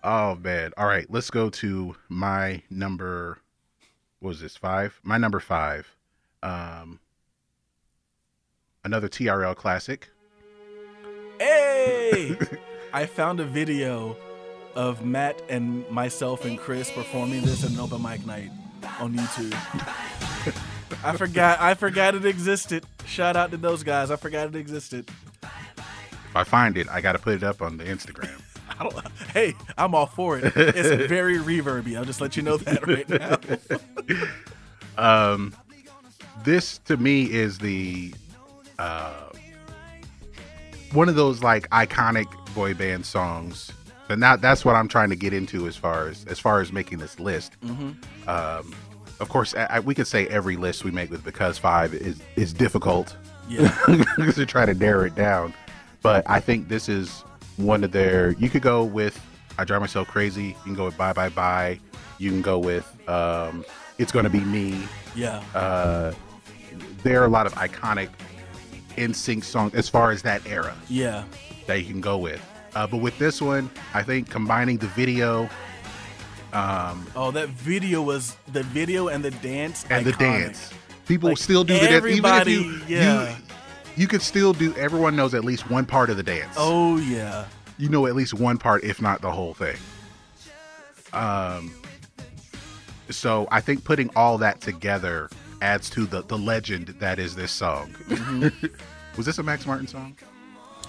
Oh 0.02 0.34
man. 0.36 0.72
All 0.78 0.86
right, 0.86 1.06
let's 1.10 1.30
go 1.30 1.50
to 1.50 1.94
my 2.08 2.62
number 2.70 3.38
what 4.20 4.28
was 4.30 4.40
this? 4.40 4.56
5? 4.56 5.00
My 5.02 5.18
number 5.18 5.40
5. 5.40 5.94
Um 6.42 7.00
another 8.84 9.08
TRL 9.08 9.54
classic. 9.54 10.08
Hey! 11.40 12.36
I 12.92 13.06
found 13.06 13.40
a 13.40 13.44
video 13.44 14.14
of 14.74 15.06
Matt 15.06 15.40
and 15.48 15.88
myself 15.88 16.44
and 16.44 16.58
Chris 16.58 16.90
performing 16.90 17.40
this 17.40 17.64
at 17.64 17.70
an 17.70 17.80
open 17.80 18.02
mic 18.02 18.26
night. 18.26 18.50
on 18.98 19.14
YouTube. 19.14 19.54
I 21.04 21.16
forgot. 21.16 21.58
I 21.60 21.72
forgot 21.72 22.14
it 22.14 22.26
existed. 22.26 22.84
Shout 23.06 23.36
out 23.36 23.52
to 23.52 23.56
those 23.56 23.82
guys. 23.82 24.10
I 24.10 24.16
forgot 24.16 24.48
it 24.48 24.54
existed. 24.54 25.08
If 25.42 26.36
I 26.36 26.44
find 26.44 26.76
it, 26.76 26.88
I 26.90 27.00
got 27.00 27.12
to 27.12 27.18
put 27.18 27.34
it 27.34 27.42
up 27.42 27.62
on 27.62 27.78
the 27.78 27.84
Instagram. 27.84 28.40
Hey, 29.34 29.52
I'm 29.76 29.94
all 29.94 30.06
for 30.06 30.38
it. 30.38 30.52
It's 30.56 31.06
very 31.06 31.36
reverby. 31.36 31.98
I'll 31.98 32.04
just 32.06 32.22
let 32.22 32.34
you 32.34 32.42
know 32.42 32.56
that 32.56 32.86
right 32.86 33.08
now. 34.96 35.32
Um, 35.32 35.54
this 36.44 36.78
to 36.86 36.96
me 36.96 37.24
is 37.30 37.58
the 37.58 38.14
uh, 38.78 39.29
one 40.92 41.08
of 41.08 41.14
those 41.14 41.42
like 41.42 41.68
iconic 41.70 42.26
boy 42.54 42.74
band 42.74 43.06
songs. 43.06 43.70
And 44.08 44.18
now 44.20 44.34
that's 44.36 44.64
what 44.64 44.74
I'm 44.74 44.88
trying 44.88 45.10
to 45.10 45.16
get 45.16 45.32
into 45.32 45.68
as 45.68 45.76
far 45.76 46.08
as 46.08 46.24
as 46.26 46.38
far 46.40 46.60
as 46.60 46.72
making 46.72 46.98
this 46.98 47.20
list. 47.20 47.52
Um, 48.26 48.74
of 49.20 49.28
course, 49.28 49.54
I, 49.54 49.64
I- 49.76 49.80
we 49.80 49.94
could 49.94 50.06
say 50.06 50.26
every 50.28 50.56
list 50.56 50.84
we 50.84 50.90
make 50.90 51.10
with 51.10 51.22
because 51.24 51.58
five 51.58 51.94
is 51.94 52.20
is 52.36 52.52
difficult 52.52 53.16
Yeah. 53.48 53.68
to 54.34 54.46
try 54.46 54.66
to 54.66 54.74
narrow 54.74 55.04
it 55.04 55.14
down. 55.14 55.54
But 56.02 56.28
I 56.28 56.40
think 56.40 56.68
this 56.68 56.88
is 56.88 57.22
one 57.56 57.84
of 57.84 57.92
their. 57.92 58.32
You 58.32 58.48
could 58.50 58.62
go 58.62 58.82
with 58.84 59.20
"I 59.58 59.64
Drive 59.64 59.80
Myself 59.80 60.08
Crazy." 60.08 60.44
You 60.48 60.54
can 60.64 60.74
go 60.74 60.86
with 60.86 60.96
"Bye 60.96 61.12
Bye 61.12 61.28
Bye." 61.28 61.78
You 62.18 62.30
can 62.30 62.42
go 62.42 62.58
with 62.58 62.86
um, 63.08 63.64
"It's 63.98 64.10
Gonna 64.10 64.30
Be 64.30 64.40
Me." 64.40 64.82
Yeah. 65.14 65.42
Uh, 65.54 66.12
there 67.04 67.20
are 67.22 67.26
a 67.26 67.28
lot 67.30 67.46
of 67.46 67.52
iconic 67.54 68.08
NSYNC 69.00 69.42
songs 69.44 69.74
as 69.74 69.88
far 69.88 70.10
as 70.10 70.22
that 70.22 70.46
era 70.46 70.76
yeah. 70.88 71.24
that 71.66 71.80
you 71.80 71.86
can 71.86 72.00
go 72.00 72.18
with. 72.18 72.40
Uh, 72.74 72.86
but 72.86 72.98
with 72.98 73.18
this 73.18 73.40
one, 73.42 73.70
I 73.94 74.02
think 74.02 74.28
combining 74.30 74.76
the 74.78 74.86
video 74.88 75.48
Um, 76.52 77.06
Oh, 77.14 77.30
that 77.30 77.48
video 77.48 78.02
was 78.02 78.36
the 78.52 78.62
video 78.64 79.08
and 79.08 79.24
the 79.24 79.30
dance 79.30 79.84
and 79.88 80.04
the 80.04 80.12
dance, 80.12 80.70
people 81.06 81.30
Like, 81.30 81.38
still 81.38 81.64
do 81.64 81.74
the 81.74 81.86
dance. 81.86 82.06
Even 82.06 82.34
if 82.34 82.48
you, 82.48 82.80
yeah. 82.88 83.30
you, 83.30 83.36
you 83.96 84.06
could 84.08 84.22
still 84.22 84.52
do. 84.52 84.74
Everyone 84.76 85.14
knows 85.14 85.32
at 85.34 85.44
least 85.44 85.70
one 85.70 85.86
part 85.86 86.10
of 86.10 86.16
the 86.16 86.22
dance. 86.24 86.54
Oh 86.58 86.98
yeah. 86.98 87.46
you 87.78 87.88
know 87.88 88.06
at 88.06 88.14
least 88.14 88.34
one 88.34 88.58
part, 88.58 88.82
if 88.84 89.00
not 89.00 89.20
the 89.20 89.30
whole 89.30 89.54
thing. 89.54 89.76
Um, 91.12 91.72
so 93.10 93.48
I 93.50 93.60
think 93.60 93.84
putting 93.84 94.10
all 94.14 94.38
that 94.38 94.60
together 94.60 95.28
adds 95.60 95.90
to 95.90 96.06
the 96.06 96.22
the 96.22 96.38
legend 96.38 96.88
that 96.98 97.18
is 97.18 97.34
this 97.34 97.52
song. 97.52 97.94
Was 99.16 99.26
this 99.26 99.38
a 99.38 99.42
Max 99.42 99.66
Martin 99.66 99.86
song? 99.86 100.16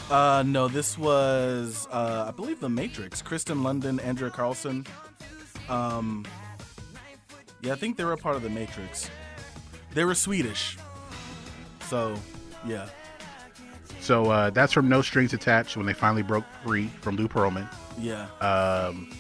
Uh, 0.10 0.44
no, 0.46 0.68
this 0.68 0.98
was 0.98 1.88
uh, 1.92 2.26
I 2.28 2.32
believe 2.32 2.60
The 2.60 2.70
Matrix. 2.70 3.22
Kristian 3.22 3.62
Lundin, 3.62 4.06
Andreas 4.06 4.34
Carlsson. 4.34 4.86
Um, 5.70 6.26
yeah, 7.62 7.74
I 7.74 7.76
think 7.76 7.98
they 7.98 8.04
were 8.04 8.14
a 8.14 8.18
part 8.18 8.36
of 8.36 8.44
The 8.44 8.50
Matrix. 8.50 9.10
They 9.94 10.04
were 10.04 10.16
Swedish, 10.16 10.78
so 11.88 12.16
yeah. 12.66 12.90
So 14.02 14.32
uh, 14.32 14.50
that's 14.50 14.74
from 14.74 14.90
No 14.90 15.02
Strings 15.02 15.34
Attached 15.34 15.78
when 15.78 15.86
they 15.86 15.94
finally 15.94 16.24
broke 16.24 16.46
free 16.66 16.88
from 17.02 17.16
Lou 17.16 17.28
Pearlman. 17.28 17.68
Yeah. 18.00 18.28
Um, 18.40 19.12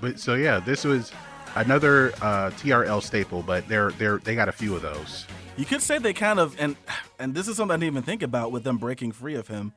but 0.00 0.18
so 0.18 0.34
yeah, 0.34 0.60
this 0.60 0.84
was 0.84 1.12
another 1.56 2.12
uh, 2.22 2.50
TRL 2.50 3.02
staple, 3.02 3.42
but 3.42 3.66
they're 3.68 3.90
they're 3.92 4.18
they 4.18 4.34
got 4.34 4.48
a 4.48 4.52
few 4.52 4.74
of 4.76 4.82
those. 4.82 5.26
You 5.56 5.64
could 5.64 5.82
say 5.82 5.98
they 5.98 6.12
kind 6.12 6.38
of 6.38 6.54
and 6.60 6.76
and 7.18 7.34
this 7.34 7.48
is 7.48 7.56
something 7.56 7.74
I 7.74 7.76
didn't 7.76 7.92
even 7.94 8.02
think 8.02 8.22
about 8.22 8.52
with 8.52 8.64
them 8.64 8.78
breaking 8.78 9.12
free 9.12 9.34
of 9.34 9.48
him. 9.48 9.72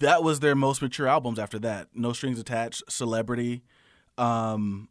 That 0.00 0.22
was 0.22 0.40
their 0.40 0.54
most 0.54 0.80
mature 0.82 1.08
albums 1.08 1.38
after 1.38 1.58
that. 1.60 1.88
No 1.94 2.12
Strings 2.12 2.38
Attached, 2.38 2.82
Celebrity. 2.90 3.62
Um, 4.16 4.88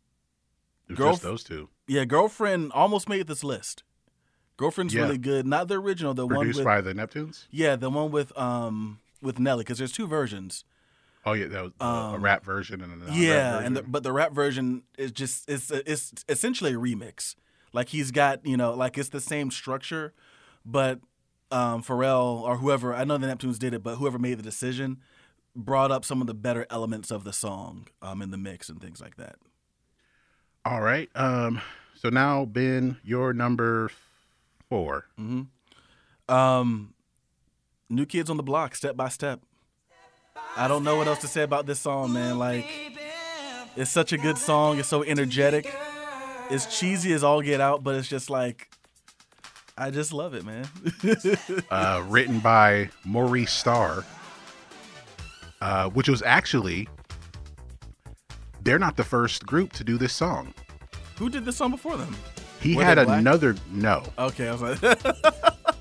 Girl- 0.93 1.11
just 1.11 1.23
those 1.23 1.43
two. 1.43 1.69
yeah, 1.87 2.05
Girlfriend 2.05 2.71
almost 2.73 3.09
made 3.09 3.27
this 3.27 3.43
list. 3.43 3.83
Girlfriend's 4.57 4.93
Yeah. 4.93 5.03
really 5.03 5.17
good. 5.17 5.45
Not 5.45 5.67
the 5.67 5.75
original, 5.79 6.13
the 6.13 6.25
one 6.27 6.37
Produced 6.37 6.57
with 6.59 6.65
by 6.65 6.81
the 6.81 6.93
Neptunes. 6.93 7.47
yeah, 7.51 7.75
the 7.75 7.89
one 7.89 8.11
with 8.11 8.37
um 8.37 8.99
with 9.21 9.39
Nelly 9.39 9.63
because 9.63 9.77
there's 9.79 9.91
two 9.91 10.07
versions. 10.07 10.63
Oh 11.25 11.33
yeah, 11.33 11.47
that 11.47 11.63
was 11.63 11.71
uh, 11.81 11.85
a 11.85 12.15
Um, 12.15 12.21
rap 12.21 12.43
version 12.45 12.81
and 12.81 13.01
a 13.01 13.11
yeah, 13.11 13.59
and 13.59 13.75
the, 13.75 13.83
but 13.83 14.03
the 14.03 14.11
rap 14.11 14.31
version 14.31 14.83
is 14.97 15.11
just 15.11 15.49
it's 15.49 15.71
it's 15.71 16.13
essentially 16.29 16.73
a 16.73 16.77
remix. 16.77 17.35
Like 17.73 17.89
he's 17.89 18.11
got 18.11 18.45
you 18.45 18.57
know 18.57 18.73
like 18.73 18.97
it's 18.97 19.09
the 19.09 19.19
same 19.19 19.49
structure, 19.51 20.13
but 20.65 20.99
um, 21.51 21.81
Pharrell 21.81 22.41
or 22.41 22.57
whoever 22.57 22.93
I 22.93 23.03
know 23.05 23.17
the 23.17 23.27
Neptunes 23.27 23.57
did 23.57 23.73
it, 23.73 23.81
but 23.81 23.95
whoever 23.95 24.19
made 24.19 24.37
the 24.37 24.43
decision 24.43 24.97
brought 25.55 25.91
up 25.91 26.05
some 26.05 26.21
of 26.21 26.27
the 26.27 26.33
better 26.33 26.67
elements 26.69 27.11
of 27.11 27.23
the 27.23 27.33
song 27.33 27.87
um, 28.01 28.21
in 28.21 28.29
the 28.29 28.37
mix 28.37 28.69
and 28.69 28.79
things 28.81 29.01
like 29.01 29.15
that. 29.17 29.37
All 30.63 30.81
right. 30.81 31.09
Um. 31.15 31.61
So 31.95 32.09
now, 32.09 32.45
Ben, 32.45 32.97
your 33.03 33.33
number 33.33 33.89
four. 34.69 35.05
Um, 36.27 36.93
New 37.89 38.05
Kids 38.05 38.29
on 38.29 38.37
the 38.37 38.43
Block, 38.43 38.75
Step 38.75 38.95
by 38.97 39.09
Step. 39.09 39.41
I 40.57 40.67
don't 40.67 40.83
know 40.83 40.95
what 40.95 41.07
else 41.07 41.19
to 41.19 41.27
say 41.27 41.43
about 41.43 41.65
this 41.65 41.79
song, 41.79 42.13
man. 42.13 42.39
Like, 42.39 42.65
it's 43.75 43.91
such 43.91 44.13
a 44.13 44.17
good 44.17 44.37
song. 44.37 44.79
It's 44.79 44.87
so 44.87 45.03
energetic. 45.03 45.73
It's 46.49 46.79
cheesy 46.79 47.11
as 47.13 47.23
all 47.23 47.41
get 47.41 47.59
out, 47.59 47.83
but 47.83 47.95
it's 47.95 48.07
just 48.07 48.29
like, 48.29 48.69
I 49.77 49.91
just 49.91 50.13
love 50.13 50.33
it, 50.33 50.45
man. 50.45 50.67
uh, 51.71 52.03
written 52.07 52.39
by 52.39 52.89
Maurice 53.03 53.51
Starr, 53.51 54.05
uh, 55.59 55.89
which 55.89 56.07
was 56.07 56.21
actually 56.21 56.87
they're 58.61 58.79
not 58.79 58.95
the 58.97 59.03
first 59.03 59.45
group 59.45 59.73
to 59.73 59.83
do 59.83 59.97
this 59.97 60.13
song. 60.13 60.53
Who 61.17 61.29
did 61.29 61.45
this 61.45 61.57
song 61.57 61.71
before 61.71 61.97
them? 61.97 62.15
He 62.61 62.75
Were 62.75 62.83
had 62.83 62.97
another 62.97 63.55
no, 63.71 64.03
Okay, 64.17 64.47
I 64.47 64.55
was 64.55 64.61
like, 64.61 64.99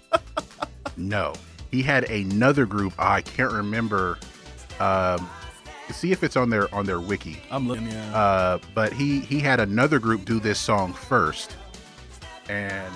no. 0.96 1.32
He 1.70 1.82
had 1.82 2.04
another 2.10 2.66
group. 2.66 2.92
I 2.98 3.22
can't 3.22 3.52
remember. 3.52 4.18
Um, 4.80 5.28
see 5.90 6.12
if 6.12 6.22
it's 6.22 6.36
on 6.36 6.50
their 6.50 6.72
on 6.74 6.86
their 6.86 7.00
wiki. 7.00 7.40
I'm 7.50 7.68
looking. 7.68 7.88
Yeah. 7.88 8.16
Uh, 8.16 8.58
but 8.74 8.92
he 8.92 9.20
he 9.20 9.40
had 9.40 9.60
another 9.60 9.98
group 9.98 10.24
do 10.24 10.40
this 10.40 10.58
song 10.58 10.92
first, 10.92 11.56
and 12.48 12.92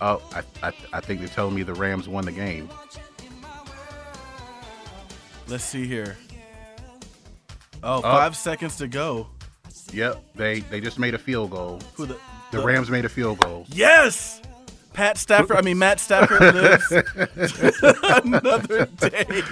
oh, 0.00 0.22
I 0.32 0.68
I, 0.68 0.72
I 0.92 1.00
think 1.00 1.20
they're 1.20 1.28
telling 1.28 1.54
me 1.54 1.62
the 1.62 1.74
Rams 1.74 2.08
won 2.08 2.24
the 2.24 2.32
game. 2.32 2.68
Let's 5.46 5.64
see 5.64 5.86
here. 5.86 6.16
Oh, 7.82 8.00
five 8.00 8.34
seconds 8.34 8.76
to 8.78 8.88
go. 8.88 9.28
Yep, 9.92 10.24
they 10.34 10.60
they 10.60 10.80
just 10.80 10.98
made 10.98 11.14
a 11.14 11.18
field 11.18 11.50
goal. 11.50 11.80
Who 11.94 12.06
the? 12.06 12.18
The 12.50 12.64
Rams 12.64 12.90
made 12.90 13.04
a 13.04 13.08
field 13.08 13.40
goal. 13.40 13.66
Yes. 13.68 14.40
Pat 14.92 15.18
Stafford. 15.18 15.56
I 15.56 15.60
mean 15.60 15.78
Matt 15.78 15.98
Stafford 15.98 16.54
lives 16.54 16.90
another 18.24 18.86
day. 18.86 19.42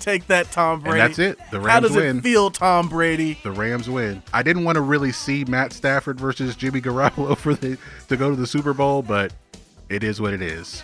Take 0.00 0.26
that, 0.28 0.50
Tom 0.52 0.80
Brady. 0.80 0.98
that's 0.98 1.18
it. 1.18 1.38
The 1.50 1.60
Rams 1.60 1.70
How 1.72 1.80
does 1.80 1.96
win. 1.96 2.18
it 2.18 2.22
feel, 2.22 2.50
Tom 2.50 2.88
Brady? 2.88 3.38
The 3.42 3.50
Rams 3.52 3.88
win. 3.90 4.22
I 4.32 4.42
didn't 4.42 4.64
want 4.64 4.76
to 4.76 4.80
really 4.82 5.12
see 5.12 5.44
Matt 5.44 5.72
Stafford 5.72 6.18
versus 6.20 6.56
Jimmy 6.56 6.80
Garoppolo 6.80 7.36
for 7.38 7.54
the 7.54 7.78
to 8.08 8.16
go 8.16 8.30
to 8.30 8.36
the 8.36 8.46
Super 8.46 8.72
Bowl, 8.72 9.02
but 9.02 9.32
it 9.88 10.02
is 10.04 10.20
what 10.20 10.32
it 10.32 10.42
is. 10.42 10.82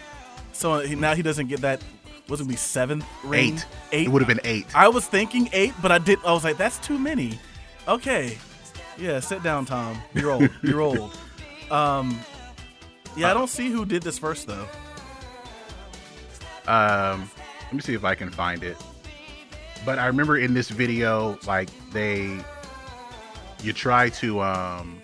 So 0.53 0.83
now 0.83 1.15
he 1.15 1.23
doesn't 1.23 1.49
get 1.49 1.61
that. 1.63 1.83
Was 2.29 2.41
it 2.41 2.49
be 2.49 2.57
seventh 2.57 3.05
ring? 3.23 3.55
Eight. 3.55 3.67
Eight. 3.93 4.07
It 4.07 4.11
would 4.11 4.23
have 4.23 4.29
been 4.29 4.41
eight. 4.45 4.67
I 4.75 4.89
was 4.89 5.07
thinking 5.07 5.49
eight, 5.53 5.75
but 5.83 5.93
I 5.93 5.99
did. 5.99 6.19
I 6.25 6.33
was 6.33 6.45
like, 6.45 6.57
that's 6.57 6.79
too 6.79 6.99
many. 6.99 7.39
Okay. 7.87 8.39
Yeah, 8.97 9.21
sit 9.21 9.43
down, 9.43 9.65
Tom. 9.67 10.01
You're 10.15 10.31
old. 10.31 10.49
You're 10.63 10.81
old. 10.81 11.17
Um. 11.71 12.19
Yeah, 13.17 13.31
I 13.31 13.35
don't 13.35 13.49
see 13.49 13.71
who 13.71 13.85
did 13.85 14.03
this 14.03 14.19
first 14.19 14.47
though. 14.47 14.67
Um, 16.67 17.31
let 17.65 17.73
me 17.75 17.81
see 17.81 17.95
if 17.95 18.05
I 18.05 18.15
can 18.15 18.31
find 18.31 18.63
it. 18.65 18.77
But 19.85 19.99
I 19.99 20.07
remember 20.07 20.39
in 20.39 20.55
this 20.55 20.71
video, 20.71 21.39
like 21.47 21.69
they, 21.93 22.39
you 23.63 23.73
try 23.73 24.09
to 24.11 24.41
um, 24.41 24.99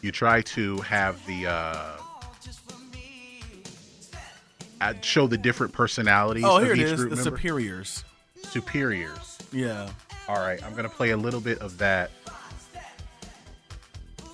you 0.00 0.10
try 0.10 0.40
to 0.42 0.78
have 0.80 1.24
the 1.26 1.46
uh, 1.46 1.90
uh, 4.80 4.94
show 5.02 5.26
the 5.26 5.38
different 5.38 5.72
personalities 5.72 6.44
Oh, 6.44 6.58
here 6.58 6.72
it 6.72 6.78
is. 6.78 6.98
The 6.98 7.08
member. 7.10 7.22
superiors. 7.22 8.04
superiors. 8.42 9.38
Yeah. 9.52 9.90
All 10.28 10.36
right, 10.36 10.62
I'm 10.64 10.74
gonna 10.74 10.88
play 10.88 11.10
a 11.10 11.16
little 11.16 11.40
bit 11.40 11.58
of 11.58 11.78
that. 11.78 12.10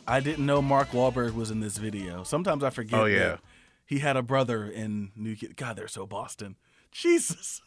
I 0.07 0.21
didn't 0.21 0.45
know 0.45 0.61
Mark 0.61 0.91
Wahlberg 0.91 1.35
was 1.35 1.51
in 1.51 1.61
this 1.61 1.77
video. 1.77 2.25
Sometimes 2.25 2.65
I 2.65 2.71
forget. 2.71 2.99
Oh, 3.01 3.05
yeah. 3.05 3.37
he 3.87 3.99
had 4.01 4.17
a 4.17 4.23
brother 4.23 4.67
in 4.67 5.11
New. 5.17 5.37
God, 5.57 5.77
they're 5.77 5.89
so 5.89 6.07
Boston. 6.07 6.57
Jesus. 6.93 7.61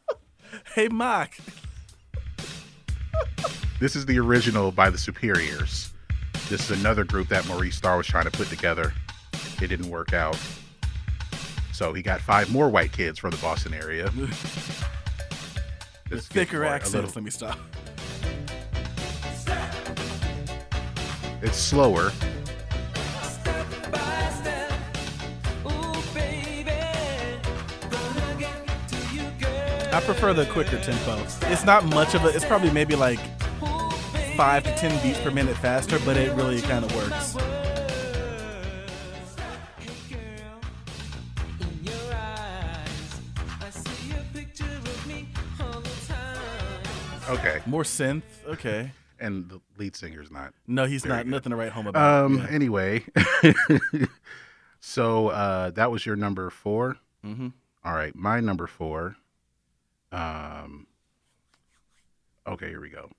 hey, 0.74 0.88
Mark. 0.88 1.36
This 3.80 3.96
is 3.96 4.04
the 4.06 4.18
original 4.18 4.70
by 4.72 4.90
the 4.90 4.98
Superiors. 4.98 5.90
This 6.48 6.68
is 6.70 6.78
another 6.80 7.04
group 7.04 7.28
that 7.28 7.46
Maurice 7.46 7.76
Starr 7.76 7.96
was 7.96 8.06
trying 8.06 8.24
to 8.24 8.30
put 8.30 8.48
together. 8.48 8.92
It 9.62 9.68
didn't 9.68 9.88
work 9.88 10.12
out. 10.12 10.38
So 11.72 11.92
he 11.94 12.02
got 12.02 12.20
five 12.20 12.50
more 12.52 12.68
white 12.68 12.92
kids 12.92 13.18
from 13.18 13.30
the 13.30 13.36
Boston 13.38 13.72
area. 13.72 14.10
Gets 16.10 16.26
Thicker 16.26 16.64
accents. 16.64 16.94
little- 16.94 17.10
Let 17.14 17.24
me 17.24 17.30
stop. 17.30 17.58
It's 21.42 21.56
slower. 21.56 22.12
I 29.92 30.00
prefer 30.00 30.32
the 30.32 30.46
quicker 30.46 30.78
tempo. 30.80 31.22
It's 31.52 31.64
not 31.64 31.84
much 31.84 32.14
of 32.14 32.24
a. 32.24 32.28
It's 32.28 32.44
probably 32.44 32.70
maybe 32.70 32.94
like 32.94 33.18
five 34.36 34.62
to 34.64 34.74
ten 34.76 35.00
beats 35.02 35.20
per 35.20 35.30
minute 35.30 35.56
faster, 35.56 35.98
but 36.04 36.16
it 36.16 36.32
really 36.34 36.60
kind 36.62 36.84
of 36.84 36.94
works. 36.94 37.34
In 41.60 41.84
your 41.84 42.12
eyes, 42.14 43.20
I 43.60 43.70
see 43.70 44.12
a 44.12 44.22
picture 44.36 44.64
of 44.64 45.06
me 45.06 45.28
all 45.60 45.80
the 45.80 45.90
time. 46.06 47.38
Okay. 47.38 47.60
More 47.66 47.82
synth. 47.82 48.22
Okay. 48.46 48.92
And 49.18 49.48
the 49.50 49.60
lead 49.76 49.96
singer's 49.96 50.30
not. 50.30 50.54
No, 50.66 50.86
he's 50.86 51.04
not. 51.04 51.26
Nothing 51.26 51.50
to 51.50 51.56
write 51.56 51.72
home 51.72 51.86
about. 51.88 52.24
Um. 52.24 52.38
Yeah. 52.38 52.46
Anyway, 52.50 53.04
so 54.80 55.28
uh, 55.28 55.70
that 55.70 55.90
was 55.90 56.06
your 56.06 56.16
number 56.16 56.48
4 56.50 56.96
Mm-hmm. 57.24 57.48
All 57.84 57.92
right, 57.94 58.14
my 58.16 58.40
number 58.40 58.66
four. 58.66 59.16
Um. 60.12 60.86
Okay, 62.46 62.68
here 62.68 62.80
we 62.80 62.88
go. 62.90 63.10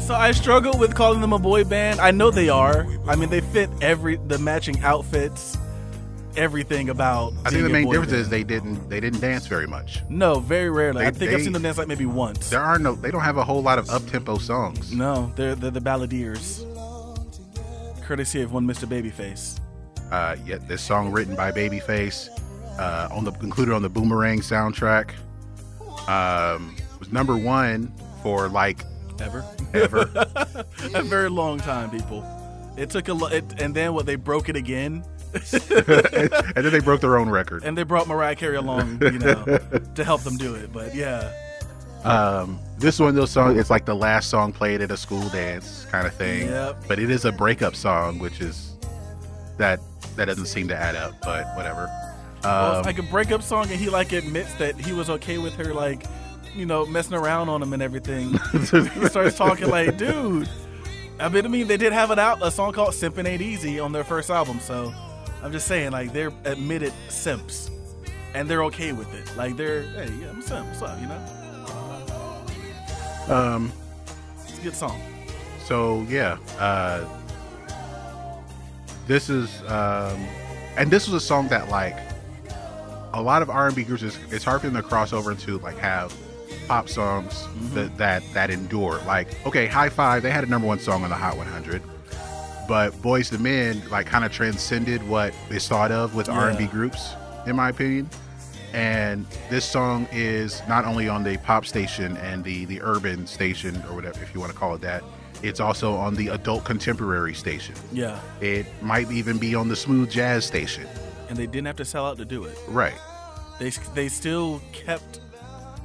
So 0.00 0.14
I 0.14 0.30
struggle 0.32 0.78
with 0.78 0.94
calling 0.94 1.20
them 1.20 1.32
a 1.32 1.38
boy 1.38 1.64
band. 1.64 2.00
I 2.00 2.10
know 2.12 2.30
they 2.30 2.48
are. 2.48 2.86
I 3.08 3.16
mean, 3.16 3.28
they 3.28 3.40
fit 3.40 3.68
every 3.80 4.16
the 4.16 4.38
matching 4.38 4.82
outfits, 4.84 5.58
everything 6.36 6.90
about. 6.90 7.32
I 7.44 7.50
think 7.50 7.64
the 7.64 7.68
main 7.70 7.88
difference 7.90 8.12
band. 8.12 8.20
is 8.22 8.28
they 8.28 8.44
didn't 8.44 8.88
they 8.88 9.00
didn't 9.00 9.20
dance 9.20 9.46
very 9.46 9.66
much. 9.66 10.02
no, 10.08 10.38
very 10.38 10.70
rarely. 10.70 11.04
I 11.04 11.10
They- 11.10 11.18
think 11.26 11.32
I've 11.32 11.42
seen 11.42 11.52
them 11.52 11.62
dance 11.62 11.78
like 11.78 11.88
maybe 11.88 12.06
once. 12.06 12.50
There 12.50 12.60
are 12.62 12.78
no 12.78 12.94
they 12.94 13.10
don't 13.10 13.22
have 13.22 13.36
a 13.36 13.44
whole 13.44 13.62
lot 13.62 13.78
of 13.78 13.90
up 13.90 14.06
tempo 14.06 14.38
songs. 14.38 14.92
No, 14.92 15.32
they're 15.34 15.54
they're 15.56 15.70
the 15.72 15.80
balladeers, 15.80 16.62
courtesy 18.02 18.42
of 18.42 18.52
one 18.52 18.66
Mr. 18.66 18.86
Babyface. 18.86 19.58
Uh, 20.10 20.36
yet 20.44 20.66
this 20.68 20.82
song 20.82 21.10
written 21.12 21.34
by 21.34 21.50
Babyface, 21.52 22.28
uh, 22.78 23.08
on 23.10 23.24
the 23.24 23.32
included 23.42 23.74
on 23.74 23.82
the 23.82 23.88
Boomerang 23.88 24.40
soundtrack, 24.40 25.10
um, 26.08 26.76
was 26.98 27.10
number 27.12 27.36
one 27.36 27.92
for 28.22 28.48
like 28.48 28.80
Ever, 29.18 29.44
ever. 29.72 30.10
a 30.94 31.02
very 31.02 31.30
long 31.30 31.58
time, 31.58 31.90
people. 31.90 32.22
It 32.76 32.90
took 32.90 33.08
a 33.08 33.14
lot, 33.14 33.32
and 33.32 33.74
then 33.74 33.94
what? 33.94 34.04
They 34.04 34.16
broke 34.16 34.50
it 34.50 34.56
again, 34.56 35.02
and 35.32 36.54
then 36.54 36.70
they 36.70 36.80
broke 36.80 37.00
their 37.00 37.16
own 37.16 37.30
record. 37.30 37.64
and 37.64 37.76
they 37.78 37.82
brought 37.82 38.06
Mariah 38.08 38.36
Carey 38.36 38.56
along, 38.56 39.00
you 39.00 39.18
know, 39.18 39.42
to 39.94 40.04
help 40.04 40.22
them 40.22 40.36
do 40.36 40.54
it. 40.54 40.70
But 40.70 40.94
yeah, 40.94 41.32
Um, 42.04 42.58
this 42.78 43.00
one 43.00 43.14
those 43.14 43.30
songs, 43.30 43.58
it's 43.58 43.70
like 43.70 43.86
the 43.86 43.94
last 43.96 44.28
song 44.28 44.52
played 44.52 44.82
at 44.82 44.90
a 44.90 44.96
school 44.98 45.26
dance 45.30 45.86
kind 45.90 46.06
of 46.06 46.12
thing. 46.14 46.48
Yep. 46.48 46.84
But 46.86 46.98
it 46.98 47.08
is 47.10 47.24
a 47.24 47.32
breakup 47.32 47.74
song, 47.74 48.18
which 48.18 48.42
is 48.42 48.75
that 49.58 49.80
that 50.16 50.26
doesn't 50.26 50.46
seem 50.46 50.68
to 50.68 50.76
add 50.76 50.96
up. 50.96 51.14
But 51.22 51.46
whatever. 51.56 51.88
Well, 52.42 52.72
Um, 52.72 52.76
it's 52.78 52.86
like 52.86 52.98
a 52.98 53.02
breakup 53.10 53.42
song, 53.42 53.70
and 53.70 53.80
he 53.80 53.88
like 53.90 54.12
admits 54.12 54.54
that 54.54 54.76
he 54.76 54.92
was 54.92 55.10
okay 55.10 55.38
with 55.38 55.54
her, 55.56 55.74
like, 55.74 56.04
you 56.54 56.66
know, 56.66 56.86
messing 56.86 57.14
around 57.14 57.48
on 57.48 57.62
him 57.62 57.72
and 57.72 57.82
everything. 57.82 58.32
he 58.52 59.08
starts 59.08 59.36
talking 59.36 59.68
like, 59.68 59.96
dude. 59.98 60.48
I 61.18 61.30
mean, 61.30 61.46
I 61.46 61.48
mean, 61.48 61.66
they 61.66 61.78
did 61.78 61.94
have 61.94 62.10
it 62.10 62.18
out 62.18 62.42
a 62.42 62.50
song 62.50 62.72
called 62.74 62.92
"Simpin' 62.94 63.26
Ain't 63.26 63.40
Easy" 63.40 63.80
on 63.80 63.90
their 63.92 64.04
first 64.04 64.28
album, 64.30 64.60
so 64.60 64.92
I'm 65.42 65.50
just 65.50 65.66
saying, 65.66 65.92
like, 65.92 66.12
they're 66.12 66.30
admitted 66.44 66.92
simps, 67.08 67.70
and 68.34 68.46
they're 68.50 68.64
okay 68.64 68.92
with 68.92 69.12
it. 69.14 69.34
Like, 69.34 69.56
they're, 69.56 69.80
hey, 69.82 70.10
yeah, 70.20 70.28
I'm 70.28 70.40
a 70.40 70.42
simp. 70.42 70.66
What's 70.68 70.82
up, 70.82 71.00
you 71.00 71.06
know? 71.06 71.18
um, 73.28 73.72
It's 74.46 74.58
a 74.58 74.62
good 74.62 74.74
song. 74.74 75.00
so 75.64 76.04
yeah, 76.08 76.38
uh, 76.58 77.04
this 79.06 79.30
is 79.30 79.62
um, 79.62 80.26
and 80.76 80.90
this 80.90 81.08
was 81.08 81.22
a 81.22 81.24
song 81.24 81.48
that 81.48 81.68
like 81.68 81.96
a 83.14 83.22
lot 83.22 83.40
of 83.40 83.48
R&B 83.48 83.84
groups 83.84 84.02
is 84.02 84.18
it's 84.30 84.44
hard 84.44 84.60
for 84.60 84.68
them 84.68 84.80
to 84.80 84.86
cross 84.86 85.12
over 85.12 85.30
into 85.30 85.58
like 85.58 85.78
have 85.78 86.14
pop 86.68 86.88
songs 86.88 87.46
that 87.72 87.96
that 87.98 88.22
that 88.34 88.50
endure. 88.50 89.00
Like 89.06 89.28
okay, 89.46 89.66
Hi-Five 89.66 90.22
they 90.22 90.30
had 90.30 90.44
a 90.44 90.46
number 90.46 90.66
one 90.66 90.78
song 90.78 91.04
on 91.04 91.10
the 91.10 91.16
Hot 91.16 91.36
100, 91.36 91.82
but 92.68 92.92
Boyz 92.94 93.32
II 93.32 93.38
Men 93.38 93.82
like 93.90 94.06
kind 94.06 94.24
of 94.24 94.32
transcended 94.32 95.06
what 95.08 95.34
is 95.50 95.66
thought 95.66 95.92
of 95.92 96.14
with 96.14 96.28
R&B 96.28 96.66
groups, 96.66 97.12
in 97.46 97.56
my 97.56 97.70
opinion. 97.70 98.10
And 98.72 99.24
this 99.48 99.64
song 99.64 100.06
is 100.12 100.60
not 100.68 100.84
only 100.84 101.08
on 101.08 101.22
the 101.22 101.38
pop 101.38 101.64
station 101.64 102.16
and 102.18 102.44
the 102.44 102.64
the 102.66 102.82
urban 102.82 103.26
station 103.26 103.76
or 103.88 103.94
whatever 103.94 104.22
if 104.22 104.34
you 104.34 104.40
want 104.40 104.52
to 104.52 104.58
call 104.58 104.74
it 104.74 104.80
that. 104.82 105.02
It's 105.42 105.60
also 105.60 105.94
on 105.94 106.14
the 106.14 106.28
adult 106.28 106.64
contemporary 106.64 107.34
station. 107.34 107.74
Yeah, 107.92 108.18
It 108.40 108.66
might 108.82 109.10
even 109.10 109.38
be 109.38 109.54
on 109.54 109.68
the 109.68 109.76
smooth 109.76 110.10
jazz 110.10 110.44
station. 110.44 110.86
and 111.28 111.36
they 111.36 111.46
didn't 111.46 111.66
have 111.66 111.76
to 111.76 111.84
sell 111.84 112.06
out 112.06 112.16
to 112.18 112.24
do 112.24 112.44
it. 112.44 112.56
Right. 112.68 112.94
They 113.58 113.70
they 113.94 114.08
still 114.08 114.60
kept 114.72 115.20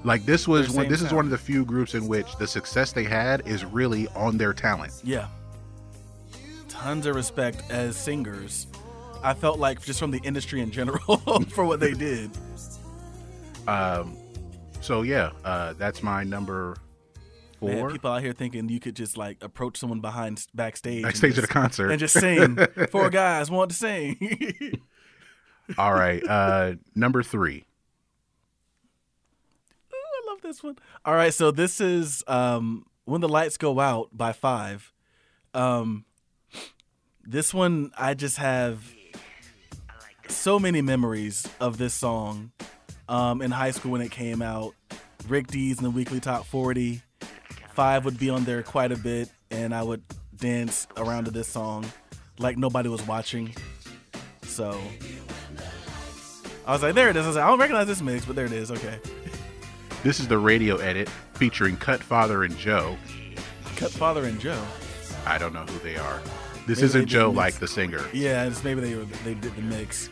Like 0.04 0.26
this 0.26 0.48
was 0.48 0.70
one. 0.70 0.88
This 0.88 1.02
is 1.02 1.14
one 1.14 1.26
of 1.26 1.32
the 1.32 1.38
few 1.38 1.64
groups 1.66 1.94
in 1.96 2.08
which 2.08 2.36
the 2.38 2.48
success 2.48 2.92
they 2.92 3.04
had 3.06 3.48
is 3.48 3.64
really 3.66 4.08
on 4.10 4.38
their 4.38 4.54
talent. 4.54 4.94
Yeah. 5.04 5.28
Tons 6.70 7.06
of 7.06 7.16
respect 7.16 7.64
as 7.70 7.96
singers. 7.96 8.68
I 9.24 9.34
felt 9.36 9.60
like 9.60 9.82
just 9.84 10.00
from 10.00 10.12
the 10.12 10.20
industry 10.24 10.62
in 10.62 10.72
general 10.72 11.18
for 11.50 11.64
what 11.66 11.80
they 11.80 11.94
did. 11.94 12.32
Um, 13.68 14.18
so 14.82 15.04
yeah, 15.04 15.32
uh, 15.46 15.74
that's 15.78 16.02
my 16.02 16.24
number 16.24 16.78
Man, 17.62 17.90
people 17.92 18.12
out 18.12 18.22
here 18.22 18.34
thinking 18.34 18.70
you 18.70 18.80
could 18.80 18.96
just 18.96 19.18
like 19.18 19.38
approach 19.44 19.78
someone 19.78 20.00
behind 20.02 20.46
backstage, 20.54 21.04
Backstage 21.04 21.38
at 21.38 21.44
a 21.44 21.48
concert. 21.48 21.92
and 21.92 22.00
just 22.00 22.14
sing. 22.20 22.58
Four 22.92 23.10
guys 23.10 23.52
want 23.52 23.72
to 23.72 23.76
sing. 23.78 24.82
All 25.78 25.94
right, 25.94 26.22
uh, 26.28 26.74
number 26.96 27.24
three. 27.24 27.66
Ooh, 29.94 29.96
I 29.96 30.32
love 30.32 30.42
this 30.42 30.64
one. 30.64 30.78
All 31.06 31.14
right, 31.14 31.34
so 31.34 31.52
this 31.52 31.80
is 31.80 32.24
um, 32.28 32.86
when 33.06 33.22
the 33.22 33.30
lights 33.30 33.58
go 33.58 33.80
out 33.80 34.10
by 34.12 34.34
five. 34.34 34.92
Um, 35.54 36.06
this 37.24 37.54
one 37.54 37.92
I 37.98 38.14
just 38.16 38.38
have 38.38 38.84
so 40.28 40.58
many 40.60 40.82
memories 40.82 41.48
of 41.60 41.78
this 41.78 41.94
song 41.94 42.52
um, 43.08 43.42
in 43.42 43.52
high 43.52 43.72
school 43.72 43.92
when 43.92 44.02
it 44.02 44.12
came 44.12 44.42
out. 44.42 44.74
Rick 45.28 45.48
Dees 45.48 45.78
in 45.78 45.84
the 45.84 45.92
weekly 45.92 46.20
top 46.20 46.46
forty. 46.46 47.02
Five 47.74 48.06
would 48.06 48.20
be 48.20 48.30
on 48.30 48.44
there 48.44 48.64
quite 48.64 48.92
a 48.92 48.98
bit, 48.98 49.30
and 49.50 49.74
I 49.74 49.84
would 49.84 50.04
dance 50.36 50.88
around 50.98 51.26
to 51.26 51.32
this 51.32 51.48
song 51.48 51.86
like 52.38 52.58
nobody 52.58 52.90
was 52.90 53.06
watching. 53.08 53.54
So 54.44 54.78
I 56.66 56.74
was 56.74 56.84
like, 56.84 56.96
there 56.96 57.10
it 57.10 57.16
is. 57.16 57.24
I 57.24 57.28
was 57.28 57.36
like, 57.36 57.46
I 57.46 57.48
don't 57.48 57.60
recognize 57.60 57.88
this 57.88 58.02
mix, 58.02 58.26
but 58.26 58.36
there 58.36 58.46
it 58.46 58.54
is. 58.54 58.72
Okay. 58.72 59.00
This 60.04 60.20
is 60.20 60.28
the 60.28 60.40
radio 60.40 60.78
edit 60.78 61.08
featuring 61.36 61.78
Cutfather 61.78 62.44
and 62.44 62.58
Joe. 62.58 62.98
Cutfather 63.76 64.26
and 64.28 64.40
Joe. 64.40 64.60
I 65.28 65.38
don't 65.38 65.54
know 65.54 65.64
who 65.64 65.78
they 65.88 65.96
are. 65.96 66.20
This 66.66 66.80
Maybe 66.80 66.86
isn't 66.86 67.06
Joe 67.06 67.30
did 67.30 67.38
like 67.38 67.54
the 67.60 67.68
singer. 67.68 68.04
Yeah, 68.12 68.46
it's 68.46 68.64
maybe 68.64 68.82
they 68.82 68.96
were, 68.96 69.06
they 69.24 69.36
did 69.36 69.56
the 69.56 69.62
mix. 69.62 70.10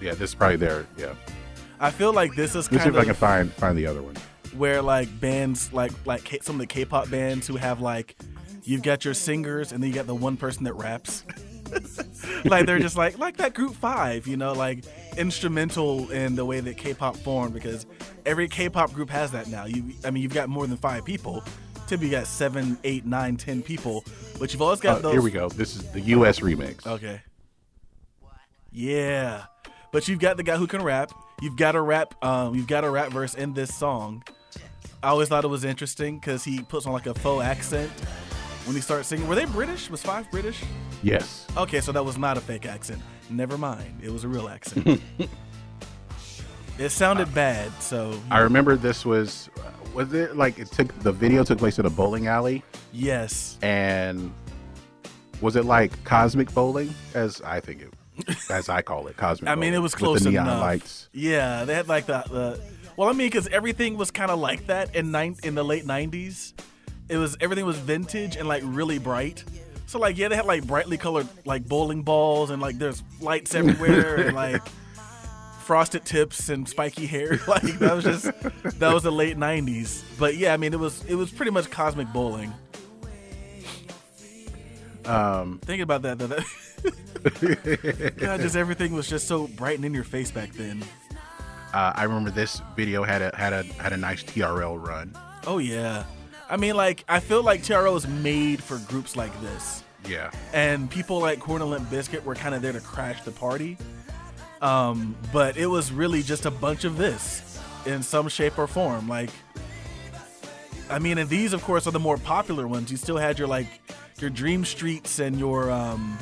Yeah, 0.00 0.12
this 0.12 0.30
is 0.30 0.34
probably 0.36 0.58
their. 0.58 0.86
Yeah. 0.96 1.14
I 1.80 1.90
feel 1.90 2.12
like 2.12 2.36
this 2.36 2.54
is 2.54 2.70
Let's 2.70 2.84
see 2.84 2.90
if 2.90 2.96
I 2.96 3.04
can 3.04 3.14
find 3.14 3.52
find 3.54 3.76
the 3.76 3.88
other 3.88 4.00
one. 4.00 4.14
Where 4.58 4.82
like 4.82 5.20
bands 5.20 5.72
like 5.72 5.92
like 6.06 6.24
K- 6.24 6.40
some 6.42 6.56
of 6.56 6.60
the 6.60 6.66
K-pop 6.66 7.10
bands 7.10 7.46
who 7.46 7.56
have 7.56 7.80
like 7.80 8.16
you've 8.64 8.82
got 8.82 9.04
your 9.04 9.14
singers 9.14 9.72
and 9.72 9.82
then 9.82 9.88
you 9.90 9.94
got 9.94 10.06
the 10.06 10.14
one 10.14 10.36
person 10.36 10.64
that 10.64 10.74
raps. 10.74 11.24
like 12.44 12.66
they're 12.66 12.78
just 12.78 12.96
like 12.96 13.18
like 13.18 13.36
that 13.38 13.54
group 13.54 13.74
five, 13.74 14.26
you 14.26 14.36
know, 14.36 14.52
like 14.52 14.84
instrumental 15.16 16.10
in 16.10 16.36
the 16.36 16.44
way 16.44 16.60
that 16.60 16.76
K-pop 16.76 17.16
formed 17.16 17.54
because 17.54 17.86
every 18.24 18.48
K-pop 18.48 18.92
group 18.92 19.10
has 19.10 19.32
that 19.32 19.48
now. 19.48 19.64
You, 19.64 19.92
I 20.04 20.10
mean, 20.10 20.22
you've 20.22 20.34
got 20.34 20.48
more 20.48 20.66
than 20.66 20.76
five 20.76 21.04
people. 21.04 21.42
Typically, 21.86 22.06
you 22.06 22.12
got 22.12 22.26
seven, 22.26 22.78
eight, 22.84 23.04
nine, 23.06 23.36
ten 23.36 23.62
people, 23.62 24.04
but 24.40 24.52
you've 24.52 24.62
always 24.62 24.80
got 24.80 24.98
Uh, 24.98 25.02
those. 25.02 25.12
here 25.12 25.22
we 25.22 25.30
go. 25.30 25.48
This 25.48 25.76
is 25.76 25.88
the 25.92 26.00
U.S. 26.00 26.40
remix. 26.40 26.84
Okay. 26.86 27.20
Yeah, 28.72 29.44
but 29.92 30.06
you've 30.08 30.18
got 30.18 30.36
the 30.36 30.42
guy 30.42 30.56
who 30.56 30.66
can 30.66 30.82
rap. 30.82 31.12
You've 31.40 31.56
got 31.56 31.74
a 31.76 31.80
rap. 31.80 32.14
Um, 32.24 32.54
you've 32.54 32.66
got 32.66 32.84
a 32.84 32.90
rap 32.90 33.10
verse 33.12 33.34
in 33.34 33.54
this 33.54 33.74
song. 33.74 34.22
I 35.06 35.10
always 35.10 35.28
thought 35.28 35.44
it 35.44 35.46
was 35.46 35.62
interesting 35.62 36.18
because 36.18 36.42
he 36.42 36.62
puts 36.62 36.84
on 36.84 36.92
like 36.92 37.06
a 37.06 37.14
faux 37.14 37.44
accent 37.44 37.92
when 38.64 38.74
he 38.74 38.82
starts 38.82 39.06
singing. 39.06 39.28
Were 39.28 39.36
they 39.36 39.44
British? 39.44 39.88
Was 39.88 40.02
Five 40.02 40.28
British? 40.32 40.60
Yes. 41.00 41.46
Okay, 41.56 41.80
so 41.80 41.92
that 41.92 42.04
was 42.04 42.18
not 42.18 42.36
a 42.36 42.40
fake 42.40 42.66
accent. 42.66 43.00
Never 43.30 43.56
mind. 43.56 44.00
It 44.02 44.10
was 44.10 44.24
a 44.24 44.28
real 44.28 44.48
accent. 44.48 45.00
it 46.80 46.88
sounded 46.88 47.32
bad, 47.32 47.70
so 47.80 48.20
I 48.32 48.40
remember 48.40 48.74
this 48.74 49.06
was 49.06 49.48
was 49.94 50.12
it 50.12 50.36
like 50.36 50.58
it 50.58 50.72
took 50.72 50.92
the 51.04 51.12
video 51.12 51.44
took 51.44 51.58
place 51.60 51.78
in 51.78 51.86
a 51.86 51.90
bowling 51.90 52.26
alley 52.26 52.64
yes. 52.92 53.58
and 53.62 54.32
was 55.40 55.54
it 55.54 55.66
like 55.66 56.02
cosmic 56.02 56.52
bowling 56.52 56.92
as 57.14 57.40
I 57.42 57.60
think 57.60 57.82
it 57.82 57.94
as 58.50 58.68
I 58.68 58.82
call 58.82 59.06
it 59.06 59.16
cosmic 59.16 59.50
I 59.50 59.54
mean, 59.54 59.68
it 59.68 59.76
bowling, 59.76 59.82
was 59.84 59.92
with 59.92 59.98
close 60.00 60.20
the 60.24 60.30
neon 60.30 60.46
enough. 60.46 60.60
lights 60.60 61.08
Yeah, 61.12 61.64
they 61.64 61.74
had 61.74 61.88
like 61.88 62.06
the, 62.06 62.24
the 62.28 62.60
Well, 62.96 63.08
I 63.08 63.12
mean, 63.12 63.26
because 63.26 63.48
everything 63.48 63.96
was 63.96 64.10
kind 64.10 64.30
of 64.30 64.38
like 64.38 64.66
that 64.68 64.94
in 64.96 65.10
nine 65.10 65.36
in 65.42 65.54
the 65.54 65.64
late 65.64 65.84
'90s. 65.84 66.52
It 67.08 67.18
was 67.18 67.36
everything 67.40 67.66
was 67.66 67.76
vintage 67.78 68.36
and 68.36 68.48
like 68.48 68.62
really 68.66 68.98
bright. 68.98 69.44
So 69.86 69.98
like, 69.98 70.18
yeah, 70.18 70.28
they 70.28 70.36
had 70.36 70.46
like 70.46 70.66
brightly 70.66 70.96
colored 70.96 71.28
like 71.44 71.68
bowling 71.68 72.02
balls 72.02 72.50
and 72.50 72.60
like 72.60 72.78
there's 72.78 73.02
lights 73.20 73.54
everywhere 73.54 74.16
and 74.16 74.36
like 74.44 74.62
frosted 75.60 76.04
tips 76.04 76.48
and 76.48 76.68
spiky 76.68 77.06
hair. 77.06 77.38
Like 77.46 77.62
that 77.78 77.94
was 77.94 78.04
just 78.04 78.24
that 78.80 78.94
was 78.94 79.02
the 79.02 79.12
late 79.12 79.36
'90s. 79.36 80.02
But 80.18 80.36
yeah, 80.36 80.54
I 80.54 80.56
mean, 80.56 80.72
it 80.72 80.80
was 80.80 81.04
it 81.04 81.14
was 81.14 81.30
pretty 81.30 81.50
much 81.52 81.70
cosmic 81.70 82.12
bowling. 82.12 82.52
Um, 85.04 85.60
Thinking 85.62 85.82
about 85.82 86.02
that, 86.02 86.18
though, 86.18 86.26
that 87.22 88.14
God, 88.16 88.40
just 88.40 88.56
everything 88.56 88.92
was 88.92 89.08
just 89.08 89.28
so 89.28 89.46
bright 89.46 89.76
and 89.76 89.84
in 89.84 89.94
your 89.94 90.02
face 90.02 90.32
back 90.32 90.52
then. 90.52 90.82
Uh, 91.76 91.92
I 91.94 92.04
remember 92.04 92.30
this 92.30 92.62
video 92.74 93.02
had 93.04 93.20
a 93.20 93.36
had 93.36 93.52
a 93.52 93.62
had 93.74 93.92
a 93.92 93.98
nice 93.98 94.22
TRL 94.24 94.82
run. 94.82 95.14
Oh 95.46 95.58
yeah, 95.58 96.04
I 96.48 96.56
mean, 96.56 96.74
like 96.74 97.04
I 97.06 97.20
feel 97.20 97.42
like 97.42 97.62
TRL 97.62 97.94
is 97.98 98.08
made 98.08 98.62
for 98.62 98.78
groups 98.78 99.14
like 99.14 99.38
this, 99.42 99.84
Yeah. 100.08 100.30
and 100.54 100.90
people 100.90 101.20
like 101.20 101.38
Korn 101.38 101.60
and 101.60 101.70
Limp 101.70 101.90
Bizkit 101.90 102.24
were 102.24 102.34
kind 102.34 102.54
of 102.54 102.62
there 102.62 102.72
to 102.72 102.80
crash 102.80 103.20
the 103.24 103.30
party. 103.30 103.76
Um, 104.62 105.14
but 105.34 105.58
it 105.58 105.66
was 105.66 105.92
really 105.92 106.22
just 106.22 106.46
a 106.46 106.50
bunch 106.50 106.84
of 106.84 106.96
this 106.96 107.60
in 107.84 108.02
some 108.02 108.26
shape 108.30 108.56
or 108.58 108.66
form. 108.66 109.06
Like, 109.06 109.28
I 110.88 110.98
mean, 110.98 111.18
and 111.18 111.28
these, 111.28 111.52
of 111.52 111.62
course, 111.62 111.86
are 111.86 111.90
the 111.90 112.00
more 112.00 112.16
popular 112.16 112.66
ones. 112.66 112.90
You 112.90 112.96
still 112.96 113.18
had 113.18 113.38
your 113.38 113.48
like 113.48 113.66
your 114.18 114.30
Dream 114.30 114.64
Streets 114.64 115.18
and 115.18 115.38
your 115.38 115.70
um 115.70 116.16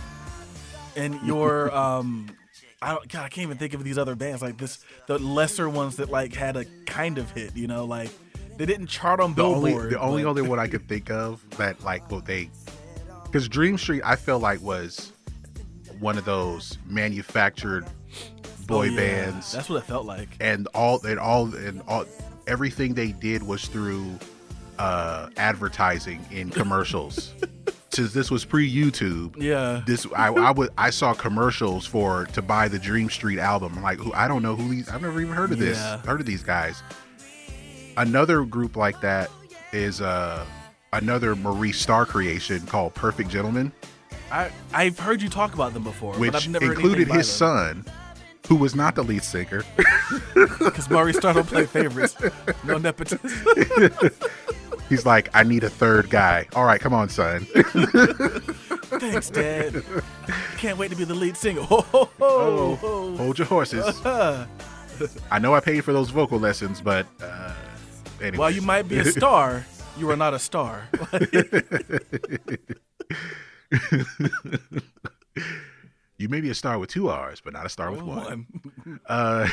and 0.97 1.15
your 1.25 1.73
um. 1.77 2.27
I 2.85 2.91
don't, 2.95 3.09
God, 3.09 3.25
I 3.25 3.29
can't 3.29 3.45
even 3.47 3.57
think 3.59 3.75
of 3.75 3.83
these 3.83 3.99
other 3.99 4.15
bands 4.15 4.43
like 4.43 4.59
this. 4.59 4.85
The 5.07 5.19
lesser 5.19 5.69
ones 5.69 5.97
that 5.97 6.11
like 6.11 6.35
had 6.35 6.57
a 6.57 6.65
kind 6.87 7.19
of 7.19 7.31
hit, 7.31 7.57
you 7.57 7.67
know, 7.67 7.85
like 7.85 8.11
they 8.57 8.67
didn't 8.67 8.87
chart 8.89 9.21
on 9.21 9.35
The 9.35 9.43
only 9.43 9.73
Billboard. 9.73 9.91
the 9.93 10.01
only 10.01 10.25
other 10.25 10.45
one 10.45 10.59
I 10.59 10.69
could 10.69 10.87
think 10.89 11.11
of 11.11 11.43
that 11.57 11.83
like 11.83 12.11
what 12.11 12.27
they 12.27 12.51
because 13.25 13.49
Dream 13.49 13.77
Street 13.79 14.03
I 14.05 14.17
feel 14.17 14.39
like 14.39 14.61
was 14.61 15.13
one 15.99 16.19
of 16.19 16.25
those 16.25 16.79
manufactured 16.87 17.85
boy 18.67 18.89
Oh, 18.89 18.91
yeah. 18.91 18.97
bands 18.97 19.53
That's 19.53 19.69
what 19.69 19.79
it 19.83 19.87
felt 19.87 20.07
like. 20.07 20.29
and 20.41 20.67
all 20.75 21.05
and 21.05 21.19
all 21.19 21.53
and 21.55 21.83
all 21.89 22.05
everything 22.47 22.95
they 22.95 23.13
did 23.13 23.43
was 23.43 23.65
through 23.67 24.05
uh 24.79 25.31
advertising 25.37 26.25
in 26.31 26.51
commercials 26.51 27.33
since 27.95 28.13
this 28.13 28.31
was 28.31 28.45
pre 28.45 28.71
YouTube 28.73 29.35
Yeah. 29.39 29.83
this 29.87 30.07
I, 30.17 30.29
I 30.29 30.51
would 30.51 30.71
I 30.77 30.91
saw 30.91 31.15
commercials 31.15 31.87
for 31.87 32.27
to 32.27 32.43
buy 32.43 32.69
the 32.69 32.79
Dream 32.79 33.09
Street 33.11 33.39
album. 33.39 33.75
I'm 33.77 33.83
like, 33.83 33.99
who 33.99 34.13
I 34.13 34.29
don't 34.29 34.43
know 34.43 34.57
who 34.57 34.69
these. 34.69 34.89
I've 34.89 35.03
never 35.03 35.21
even 35.21 35.35
heard 35.35 35.53
of 35.53 35.59
this. 35.59 35.79
Yeah. 35.79 35.99
Heard 35.99 36.21
of 36.21 36.27
these 36.27 36.43
guys. 36.43 36.83
Another 37.97 38.45
group 38.45 38.77
like 38.77 39.01
that 39.03 39.31
is 39.73 40.01
uh 40.01 40.45
another 40.93 41.35
Maurice 41.37 41.79
Starr 41.81 42.07
creation 42.07 42.61
called 42.67 42.95
Perfect 42.95 43.29
Gentlemen, 43.31 43.73
I 44.31 44.51
I've 44.73 44.99
heard 44.99 45.23
you 45.23 45.29
talk 45.29 45.55
about 45.55 45.75
them 45.75 45.83
before, 45.85 46.13
but 46.13 46.21
which 46.21 46.35
I've 46.35 46.49
never 46.49 46.73
included 46.73 47.09
his 47.09 47.29
son, 47.29 47.85
who 48.49 48.57
was 48.57 48.75
not 48.75 48.95
the 48.95 49.03
lead 49.05 49.23
singer. 49.23 49.63
because 50.35 50.89
Murray 50.91 51.13
started 51.13 51.45
to 51.45 51.49
play 51.49 51.67
favorites. 51.67 52.17
No 52.65 52.79
nepotism. 52.79 53.21
He's 54.89 55.07
like, 55.07 55.31
I 55.35 55.43
need 55.43 55.65
a 55.65 55.71
third 55.71 56.11
guy. 56.11 56.47
All 56.55 56.65
right, 56.65 56.81
come 56.81 56.93
on, 56.93 57.09
son. 57.09 57.41
Thanks, 59.01 59.31
Dad. 59.31 59.83
Can't 60.59 60.79
wait 60.79 60.91
to 60.91 60.97
be 60.97 61.05
the 61.05 61.15
lead 61.15 61.37
singer. 61.37 61.63
Ho, 61.63 61.81
ho. 61.81 63.17
Hold 63.17 63.39
your 63.39 63.47
horses. 63.47 64.01
I 64.05 65.39
know 65.41 65.55
I 65.55 65.61
paid 65.61 65.85
for 65.85 65.93
those 65.93 66.11
vocal 66.11 66.39
lessons, 66.39 66.81
but 66.81 67.07
uh, 67.21 67.53
anyways. 68.21 68.39
While 68.39 68.51
you 68.51 68.63
might 68.63 68.89
be 68.89 68.99
a 68.99 69.05
star, 69.05 69.67
you 69.99 70.11
are 70.11 70.17
not 70.17 70.35
a 70.35 70.39
star. 70.39 70.89
you 76.19 76.29
may 76.29 76.41
be 76.41 76.51
a 76.51 76.55
star 76.55 76.79
with 76.79 76.91
two 76.91 77.09
R's, 77.09 77.41
but 77.41 77.53
not 77.53 77.67
a 77.67 77.69
star 77.69 77.91
with 77.91 78.03
one. 78.03 78.47
One. 78.85 79.01
Uh. 79.09 79.49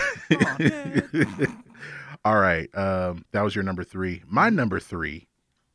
All 2.24 2.40
right, 2.40 2.70
um, 2.78 3.26
that 3.32 3.42
was 3.42 3.56
your 3.56 3.64
number 3.64 3.84
three. 3.84 4.22
My 4.28 4.50
number 4.50 4.80
three, 4.80 5.28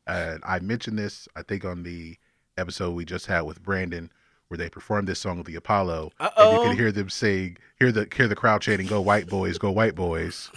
uh, 0.07 0.37
I 0.43 0.59
mentioned 0.59 0.97
this, 0.97 1.27
I 1.35 1.41
think, 1.43 1.65
on 1.65 1.83
the 1.83 2.17
episode 2.57 2.91
we 2.91 3.05
just 3.05 3.25
had 3.25 3.41
with 3.41 3.61
Brandon, 3.61 4.11
where 4.47 4.57
they 4.57 4.69
performed 4.69 5.07
this 5.07 5.19
song 5.19 5.37
with 5.37 5.47
the 5.47 5.55
Apollo, 5.55 6.11
and 6.19 6.31
you 6.37 6.43
Uh-oh. 6.43 6.67
could 6.69 6.77
hear 6.77 6.91
them 6.91 7.09
sing, 7.09 7.57
hear 7.79 7.91
the 7.91 8.07
hear 8.15 8.27
the 8.27 8.35
crowd 8.35 8.61
chanting, 8.61 8.87
"Go 8.87 9.01
white 9.01 9.27
boys, 9.27 9.57
go 9.57 9.71
white 9.71 9.93
boys," 9.95 10.49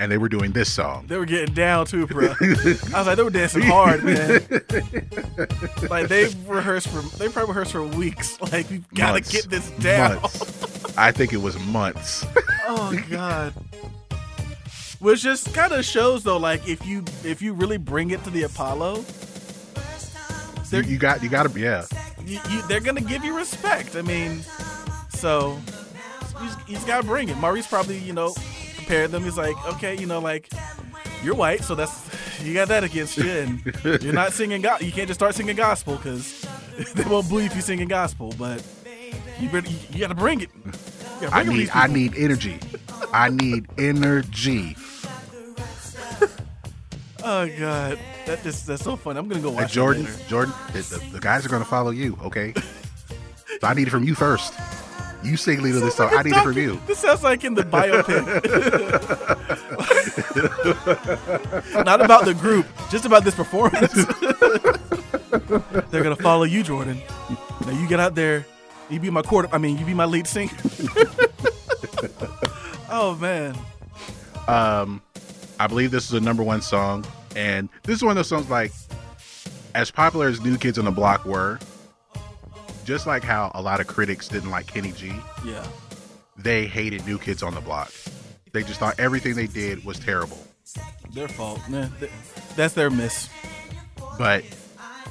and 0.00 0.10
they 0.12 0.18
were 0.18 0.28
doing 0.28 0.50
this 0.52 0.72
song. 0.72 1.06
They 1.06 1.16
were 1.16 1.24
getting 1.24 1.54
down 1.54 1.86
too, 1.86 2.06
bro. 2.08 2.34
I 2.40 2.44
was 2.50 2.92
like, 3.06 3.16
they 3.16 3.22
were 3.22 3.30
dancing 3.30 3.62
hard, 3.62 4.02
man. 4.04 4.40
like 5.90 6.08
they 6.08 6.28
rehearsed 6.46 6.88
for, 6.88 7.02
they 7.18 7.28
probably 7.28 7.50
rehearsed 7.50 7.72
for 7.72 7.84
weeks. 7.84 8.36
Like 8.52 8.68
we 8.70 8.82
gotta 8.94 9.14
Months. 9.14 9.30
get 9.32 9.48
this 9.50 9.70
down. 9.78 10.18
I 10.96 11.12
think 11.12 11.32
it 11.32 11.36
was 11.40 11.58
months. 11.66 12.26
Oh 12.66 12.98
god. 13.10 13.54
Which 15.00 15.22
just 15.22 15.54
kind 15.54 15.72
of 15.72 15.84
shows 15.84 16.24
though, 16.24 16.38
like 16.38 16.66
if 16.68 16.84
you 16.84 17.04
if 17.24 17.40
you 17.40 17.52
really 17.52 17.76
bring 17.76 18.10
it 18.10 18.24
to 18.24 18.30
the 18.30 18.42
Apollo, 18.42 18.96
you, 18.96 19.04
they're 20.70 20.82
you 20.82 20.98
got 20.98 21.22
you 21.22 21.28
got 21.28 21.50
to 21.50 21.60
yeah. 21.60 21.84
you, 22.24 22.40
you, 22.50 22.62
they're 22.66 22.80
gonna 22.80 23.00
give 23.00 23.24
you 23.24 23.36
respect. 23.36 23.94
I 23.94 24.02
mean, 24.02 24.40
so 25.10 25.60
just, 26.40 26.68
you 26.68 26.74
just 26.74 26.86
gotta 26.86 27.06
bring 27.06 27.28
it. 27.28 27.36
Maurice 27.36 27.66
probably 27.66 27.98
you 27.98 28.12
know 28.12 28.34
prepared 28.76 29.12
them. 29.12 29.22
He's 29.22 29.36
like, 29.36 29.54
okay, 29.74 29.96
you 29.96 30.06
know, 30.06 30.18
like 30.18 30.48
you're 31.22 31.36
white, 31.36 31.62
so 31.62 31.76
that's 31.76 32.08
you 32.42 32.54
got 32.54 32.66
that 32.68 32.82
against 32.82 33.18
you, 33.18 33.30
and 33.30 33.74
you're 34.02 34.12
not 34.12 34.32
singing 34.32 34.62
God. 34.62 34.82
You 34.82 34.90
can't 34.90 35.06
just 35.06 35.20
start 35.20 35.36
singing 35.36 35.56
gospel 35.56 35.96
because 35.96 36.44
they 36.94 37.04
won't 37.04 37.28
believe 37.28 37.54
you 37.54 37.60
singing 37.60 37.88
gospel. 37.88 38.34
But 38.36 38.64
you 39.38 39.48
better 39.48 39.68
you, 39.68 39.78
you 39.92 40.00
gotta 40.00 40.16
bring 40.16 40.40
it. 40.40 40.50
Gotta 41.20 41.34
I 41.34 41.42
bring 41.44 41.60
it 41.60 41.70
to 41.70 41.70
need 41.70 41.70
I 41.74 41.86
need 41.88 42.14
energy. 42.16 42.60
I 43.12 43.28
need 43.30 43.66
energy. 43.78 44.76
Oh 47.24 47.46
god, 47.58 47.98
that 48.26 48.42
just 48.42 48.66
that's 48.66 48.82
so 48.82 48.96
fun. 48.96 49.16
I'm 49.18 49.28
gonna 49.28 49.42
go 49.42 49.52
Hey, 49.52 49.66
Jordan. 49.66 50.06
Jordan, 50.28 50.54
the, 50.72 51.08
the, 51.12 51.20
guys 51.20 51.44
are 51.44 51.48
gonna 51.48 51.64
follow 51.64 51.90
you, 51.90 52.16
okay? 52.22 52.54
So 53.60 53.66
I 53.66 53.74
need 53.74 53.88
it 53.88 53.90
from 53.90 54.04
you 54.04 54.14
first. 54.14 54.54
You 55.22 55.36
sing 55.36 55.60
lead 55.60 55.74
of 55.74 55.82
this 55.82 55.96
song. 55.96 56.10
I 56.12 56.22
need 56.22 56.32
it 56.32 56.42
from 56.42 56.56
you. 56.56 56.80
This 56.86 57.00
sounds 57.00 57.24
like 57.24 57.44
in 57.44 57.54
the 57.54 57.64
biopic. 57.64 58.24
Not 61.84 62.00
about 62.00 62.24
the 62.24 62.34
group, 62.34 62.66
just 62.88 63.04
about 63.04 63.24
this 63.24 63.34
performance. 63.34 63.92
They're 65.90 66.04
gonna 66.04 66.16
follow 66.16 66.44
you, 66.44 66.62
Jordan. 66.62 67.02
Now 67.66 67.72
you 67.78 67.88
get 67.88 67.98
out 68.00 68.14
there. 68.14 68.46
You 68.90 69.00
be 69.00 69.10
my 69.10 69.22
quarter. 69.22 69.48
I 69.52 69.58
mean, 69.58 69.78
you 69.78 69.84
be 69.84 69.94
my 69.94 70.04
lead 70.06 70.26
singer. 70.26 70.52
oh 72.90 73.16
man. 73.20 73.56
Um, 74.46 75.02
I 75.60 75.66
believe 75.66 75.90
this 75.90 76.06
is 76.06 76.12
a 76.14 76.20
number 76.20 76.42
one 76.42 76.62
song, 76.62 77.04
and 77.36 77.68
this 77.82 77.96
is 77.96 78.02
one 78.02 78.12
of 78.12 78.16
those 78.16 78.28
songs 78.28 78.48
like, 78.48 78.72
as 79.74 79.90
popular 79.90 80.28
as 80.28 80.40
New 80.40 80.56
Kids 80.56 80.78
on 80.78 80.84
the 80.86 80.90
Block 80.90 81.24
were, 81.26 81.58
just 82.84 83.06
like 83.06 83.22
how 83.22 83.50
a 83.54 83.60
lot 83.60 83.80
of 83.80 83.86
critics 83.86 84.26
didn't 84.28 84.50
like 84.50 84.66
Kenny 84.66 84.92
G, 84.92 85.12
Yeah. 85.44 85.66
they 86.38 86.66
hated 86.66 87.04
New 87.06 87.18
Kids 87.18 87.42
on 87.42 87.54
the 87.54 87.60
Block. 87.60 87.92
They 88.52 88.62
just 88.62 88.80
thought 88.80 88.98
everything 88.98 89.34
they 89.34 89.46
did 89.46 89.84
was 89.84 89.98
terrible. 89.98 90.38
Their 91.12 91.28
fault. 91.28 91.60
Man, 91.68 91.92
th- 92.00 92.10
that's 92.56 92.72
their 92.74 92.88
miss. 92.88 93.28
But 94.18 94.44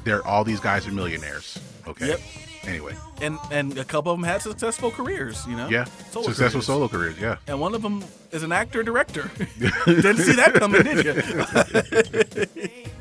they're 0.04 0.26
all 0.26 0.44
these 0.44 0.60
guys 0.60 0.88
are 0.88 0.92
millionaires. 0.92 1.60
Okay. 1.88 2.08
Yep. 2.08 2.20
Anyway, 2.68 2.96
And 3.22 3.40
and 3.50 3.78
a 3.78 3.86
couple 3.86 4.12
of 4.12 4.20
them 4.20 4.26
had 4.28 4.42
successful 4.42 4.92
careers. 4.92 5.46
You 5.48 5.56
know. 5.56 5.70
yeah, 5.70 5.86
Solo 6.12 6.28
successful 6.28 6.60
careers. 6.60 6.66
solo 6.66 6.88
careers. 6.90 7.18
Yeah. 7.20 7.38
And 7.48 7.60
one 7.62 7.74
of 7.74 7.82
them 7.82 8.04
is 8.32 8.44
an 8.44 8.52
actor 8.52 8.84
director. 8.84 9.32
Didn't 9.86 10.18
see 10.18 10.34
that 10.36 10.54
coming, 10.56 10.84
did 10.84 11.06
you? 11.06 12.68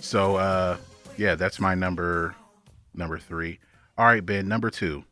So 0.00 0.36
uh 0.36 0.76
yeah, 1.16 1.34
that's 1.34 1.60
my 1.60 1.74
number 1.74 2.34
number 2.94 3.18
three. 3.18 3.58
All 3.96 4.06
right, 4.06 4.24
Ben, 4.24 4.48
number 4.48 4.70
two. 4.70 5.04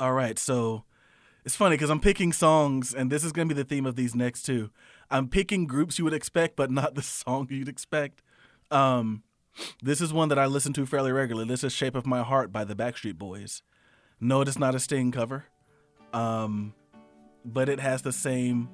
All 0.00 0.12
right, 0.12 0.38
so 0.38 0.84
it's 1.44 1.56
funny 1.56 1.74
because 1.74 1.90
I'm 1.90 2.00
picking 2.00 2.32
songs, 2.32 2.94
and 2.94 3.10
this 3.10 3.24
is 3.24 3.32
going 3.32 3.48
to 3.48 3.54
be 3.54 3.60
the 3.60 3.66
theme 3.68 3.84
of 3.84 3.96
these 3.96 4.14
next 4.14 4.42
two. 4.42 4.70
I'm 5.10 5.28
picking 5.28 5.66
groups 5.66 5.98
you 5.98 6.04
would 6.04 6.14
expect, 6.14 6.54
but 6.56 6.70
not 6.70 6.94
the 6.94 7.02
song 7.22 7.48
you'd 7.50 7.68
expect. 7.68 8.22
Um, 8.70 9.22
this 9.82 10.00
is 10.00 10.12
one 10.12 10.28
that 10.28 10.38
I 10.38 10.46
listen 10.46 10.72
to 10.74 10.86
fairly 10.86 11.12
regularly. 11.12 11.48
This 11.48 11.64
is 11.64 11.72
"Shape 11.72 11.94
of 11.94 12.06
My 12.06 12.22
Heart" 12.22 12.52
by 12.52 12.64
the 12.64 12.74
Backstreet 12.74 13.16
Boys. 13.16 13.62
No, 14.20 14.40
it 14.40 14.48
is 14.48 14.58
not 14.58 14.74
a 14.74 14.80
Sting 14.80 15.12
cover, 15.12 15.44
um, 16.12 16.74
but 17.44 17.68
it 17.68 17.80
has 17.80 18.02
the 18.02 18.12
same. 18.12 18.68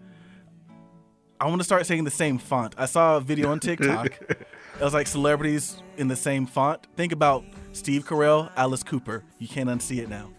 I 1.41 1.49
want 1.49 1.61
to 1.61 1.65
start 1.65 1.85
saying 1.87 2.05
the 2.05 2.11
same 2.11 2.39
font. 2.39 2.75
I 2.79 2.87
saw 2.87 3.17
a 3.17 3.21
video 3.21 3.51
on 3.51 3.61
TikTok. 3.61 4.19
it 4.31 4.47
was 4.81 4.95
like 4.95 5.07
celebrities 5.07 5.83
in 5.97 6.09
the 6.09 6.17
same 6.17 6.47
font. 6.47 6.87
Think 6.97 7.13
about 7.13 7.45
Steve 7.73 8.07
Carell, 8.07 8.51
Alice 8.57 8.83
Cooper. 8.83 9.25
You 9.39 9.49
can't 9.49 9.69
unsee 9.69 9.99
it 9.99 10.09
now. 10.09 10.31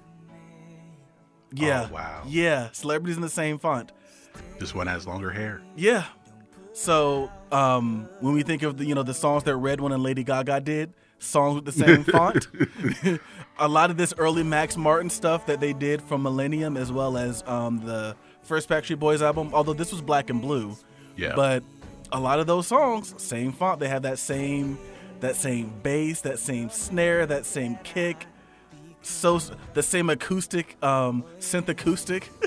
Yeah. 1.53 1.87
Oh, 1.89 1.93
wow. 1.93 2.23
Yeah. 2.27 2.69
Celebrities 2.71 3.17
in 3.17 3.21
the 3.21 3.29
same 3.29 3.59
font. 3.59 3.91
This 4.59 4.73
one 4.73 4.87
has 4.87 5.05
longer 5.05 5.29
hair. 5.29 5.61
Yeah. 5.75 6.05
So 6.75 7.31
um, 7.53 8.09
when 8.19 8.33
we 8.33 8.43
think 8.43 8.61
of 8.63 8.77
the 8.77 8.85
you 8.85 8.93
know 8.95 9.03
the 9.03 9.13
songs 9.13 9.43
that 9.43 9.53
RedOne 9.55 9.93
and 9.93 10.03
Lady 10.03 10.23
Gaga 10.25 10.59
did, 10.59 10.93
songs 11.19 11.55
with 11.55 11.63
the 11.65 11.71
same 11.71 12.03
font, 12.11 12.47
a 13.59 13.67
lot 13.67 13.89
of 13.89 13.95
this 13.97 14.13
early 14.17 14.43
Max 14.43 14.75
Martin 14.75 15.09
stuff 15.09 15.45
that 15.45 15.61
they 15.61 15.71
did 15.71 16.01
from 16.01 16.21
Millennium, 16.21 16.75
as 16.75 16.91
well 16.91 17.17
as 17.17 17.43
um, 17.47 17.79
the 17.85 18.15
first 18.43 18.67
Backstreet 18.67 18.99
Boys 18.99 19.21
album. 19.21 19.51
Although 19.53 19.73
this 19.73 19.91
was 19.91 20.01
black 20.01 20.29
and 20.29 20.41
blue, 20.41 20.75
Yeah. 21.15 21.33
but 21.33 21.63
a 22.11 22.19
lot 22.19 22.39
of 22.39 22.45
those 22.45 22.67
songs, 22.67 23.13
same 23.17 23.53
font. 23.53 23.79
They 23.79 23.87
have 23.87 24.01
that 24.01 24.19
same 24.19 24.77
that 25.21 25.37
same 25.37 25.73
bass, 25.81 26.19
that 26.21 26.39
same 26.39 26.69
snare, 26.69 27.25
that 27.25 27.45
same 27.45 27.77
kick. 27.85 28.27
So 29.05 29.37
the 29.75 29.83
same 29.83 30.09
acoustic, 30.09 30.83
um, 30.83 31.23
synth 31.39 31.69
acoustic. 31.69 32.27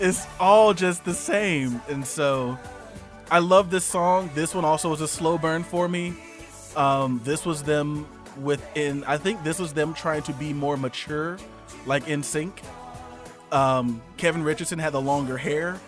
it's 0.00 0.26
all 0.40 0.74
just 0.74 1.04
the 1.04 1.14
same, 1.14 1.80
and 1.88 2.04
so 2.04 2.58
I 3.30 3.38
love 3.38 3.70
this 3.70 3.84
song. 3.84 4.30
This 4.34 4.52
one 4.52 4.64
also 4.64 4.90
was 4.90 5.00
a 5.00 5.06
slow 5.06 5.38
burn 5.38 5.62
for 5.62 5.86
me. 5.86 6.14
Um, 6.74 7.20
this 7.22 7.46
was 7.46 7.62
them 7.62 8.04
within. 8.42 9.04
I 9.04 9.16
think 9.16 9.44
this 9.44 9.60
was 9.60 9.72
them 9.72 9.94
trying 9.94 10.22
to 10.22 10.32
be 10.32 10.52
more 10.52 10.76
mature, 10.76 11.38
like 11.86 12.06
NSYNC. 12.06 12.50
Um, 13.52 14.02
Kevin 14.16 14.42
Richardson 14.42 14.80
had 14.80 14.92
the 14.92 15.00
longer 15.00 15.36
hair. 15.36 15.78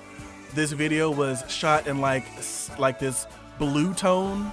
This 0.55 0.71
video 0.71 1.11
was 1.11 1.43
shot 1.49 1.89
in 1.89 2.01
like 2.01 2.25
like 2.79 3.01
this 3.01 3.27
blue 3.59 3.95
tone. 3.95 4.53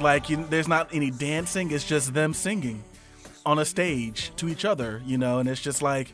Like 0.00 0.30
you, 0.30 0.46
there's 0.50 0.68
not 0.68 0.88
any 0.94 1.10
dancing. 1.10 1.72
It's 1.72 1.82
just 1.82 2.14
them 2.14 2.32
singing 2.32 2.84
on 3.46 3.58
a 3.58 3.64
stage 3.64 4.32
to 4.36 4.48
each 4.48 4.66
other, 4.66 5.00
you 5.06 5.16
know. 5.16 5.38
And 5.38 5.48
it's 5.48 5.62
just 5.62 5.80
like 5.80 6.12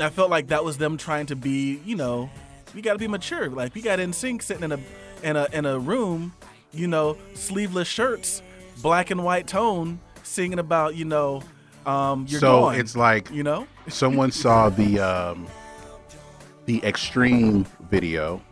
I 0.00 0.08
felt 0.08 0.30
like 0.30 0.48
that 0.48 0.64
was 0.64 0.78
them 0.78 0.96
trying 0.96 1.26
to 1.26 1.36
be, 1.36 1.80
you 1.84 1.94
know, 1.94 2.30
we 2.74 2.82
got 2.82 2.94
to 2.94 2.98
be 2.98 3.06
mature. 3.06 3.48
Like 3.48 3.74
we 3.74 3.82
got 3.82 4.00
NSYNC 4.00 4.42
sitting 4.42 4.64
in 4.64 4.72
a 4.72 4.80
in 5.22 5.36
a 5.36 5.46
in 5.52 5.66
a 5.66 5.78
room, 5.78 6.32
you 6.72 6.88
know, 6.88 7.16
sleeveless 7.34 7.86
shirts, 7.86 8.42
black 8.82 9.10
and 9.10 9.22
white 9.22 9.46
tone, 9.46 10.00
singing 10.24 10.58
about, 10.58 10.96
you 10.96 11.04
know, 11.04 11.42
um, 11.86 12.26
you're 12.28 12.40
so 12.40 12.60
gone, 12.62 12.80
it's 12.80 12.96
like 12.96 13.30
you 13.30 13.42
know, 13.42 13.68
someone 13.88 14.30
saw 14.32 14.70
the 14.70 14.98
um, 14.98 15.46
the 16.64 16.82
extreme 16.82 17.66
video, 17.90 18.42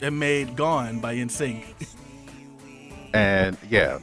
and 0.00 0.18
made 0.18 0.56
"Gone" 0.56 0.98
by 0.98 1.14
NSYNC. 1.16 1.64
and 3.14 3.56
yeah, 3.68 3.98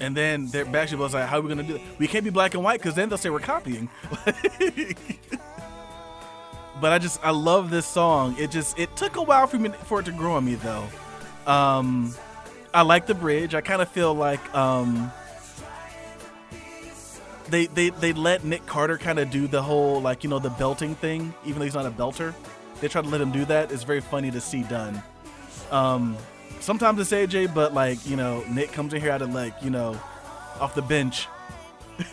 And 0.00 0.16
then 0.16 0.46
their 0.48 0.64
Backstreet 0.64 0.98
Boys 0.98 1.14
like, 1.14 1.28
how 1.28 1.38
are 1.38 1.40
we 1.40 1.48
gonna 1.48 1.62
do 1.62 1.76
it? 1.76 1.82
We 1.98 2.08
can't 2.08 2.24
be 2.24 2.30
black 2.30 2.54
and 2.54 2.64
white 2.64 2.80
because 2.80 2.94
then 2.94 3.08
they'll 3.08 3.18
say 3.18 3.30
we're 3.30 3.40
copying. 3.40 3.88
but 6.80 6.92
I 6.92 6.98
just 6.98 7.24
I 7.24 7.30
love 7.30 7.70
this 7.70 7.86
song. 7.86 8.34
It 8.38 8.50
just 8.50 8.78
it 8.78 8.94
took 8.96 9.16
a 9.16 9.22
while 9.22 9.46
for 9.46 9.58
me 9.58 9.70
for 9.84 10.00
it 10.00 10.06
to 10.06 10.12
grow 10.12 10.34
on 10.34 10.44
me 10.44 10.56
though. 10.56 10.88
Um, 11.46 12.14
I 12.74 12.82
like 12.82 13.06
the 13.06 13.14
bridge. 13.14 13.54
I 13.54 13.60
kind 13.60 13.82
of 13.82 13.88
feel 13.88 14.14
like 14.14 14.54
um, 14.54 15.12
they 17.48 17.66
they 17.66 17.90
they 17.90 18.12
let 18.12 18.44
Nick 18.44 18.66
Carter 18.66 18.98
kind 18.98 19.18
of 19.18 19.30
do 19.30 19.46
the 19.46 19.62
whole 19.62 20.00
like 20.00 20.24
you 20.24 20.30
know 20.30 20.38
the 20.38 20.50
belting 20.50 20.94
thing, 20.94 21.32
even 21.44 21.58
though 21.58 21.64
he's 21.64 21.74
not 21.74 21.86
a 21.86 21.90
belter. 21.90 22.34
They 22.80 22.88
try 22.88 23.02
to 23.02 23.08
let 23.08 23.20
him 23.20 23.30
do 23.30 23.44
that. 23.44 23.70
It's 23.70 23.84
very 23.84 24.00
funny 24.00 24.30
to 24.32 24.40
see 24.40 24.64
done. 24.64 25.00
Um, 25.70 26.16
sometimes 26.62 27.00
it's 27.00 27.10
AJ, 27.10 27.54
but 27.54 27.74
like 27.74 28.06
you 28.06 28.16
know, 28.16 28.44
Nick 28.48 28.72
comes 28.72 28.94
in 28.94 29.00
here 29.00 29.12
out 29.12 29.22
of 29.22 29.34
like 29.34 29.54
you 29.62 29.70
know, 29.70 30.00
off 30.60 30.74
the 30.74 30.82
bench, 30.82 31.28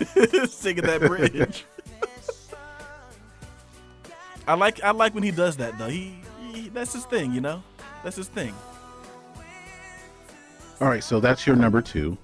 singing 0.50 0.84
that 0.84 1.02
bridge. 1.02 1.66
I 4.48 4.56
like 4.56 4.84
I 4.84 4.92
like 4.92 5.14
when 5.14 5.24
he 5.24 5.32
does 5.32 5.58
that 5.58 5.78
though. 5.78 5.90
He, 5.90 6.16
he 6.52 6.70
that's 6.70 6.94
his 6.94 7.06
thing, 7.06 7.34
you 7.34 7.42
know. 7.42 7.64
That's 8.04 8.16
his 8.16 8.28
thing. 8.28 8.54
All 10.82 10.88
right, 10.88 11.04
so 11.04 11.20
that's 11.20 11.46
your 11.46 11.56
number 11.56 11.82
two. 11.82 12.18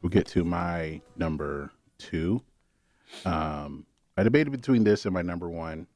We'll 0.00 0.10
get 0.10 0.26
to 0.28 0.44
my 0.44 1.00
number 1.16 1.70
two. 1.98 2.40
Um, 3.24 3.86
I 4.16 4.22
debated 4.22 4.50
between 4.50 4.84
this 4.84 5.04
and 5.04 5.12
my 5.12 5.22
number 5.22 5.48
one, 5.48 5.86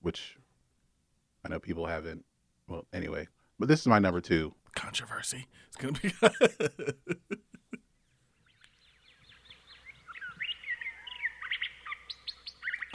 which 0.00 0.36
I 1.44 1.48
know 1.50 1.60
people 1.60 1.86
haven't. 1.86 2.24
Well, 2.66 2.86
anyway, 2.94 3.28
but 3.58 3.68
this 3.68 3.80
is 3.80 3.86
my 3.86 3.98
number 3.98 4.22
two. 4.22 4.54
Controversy. 4.74 5.46
It's 5.68 5.76
gonna 5.76 5.98
be. 6.00 6.12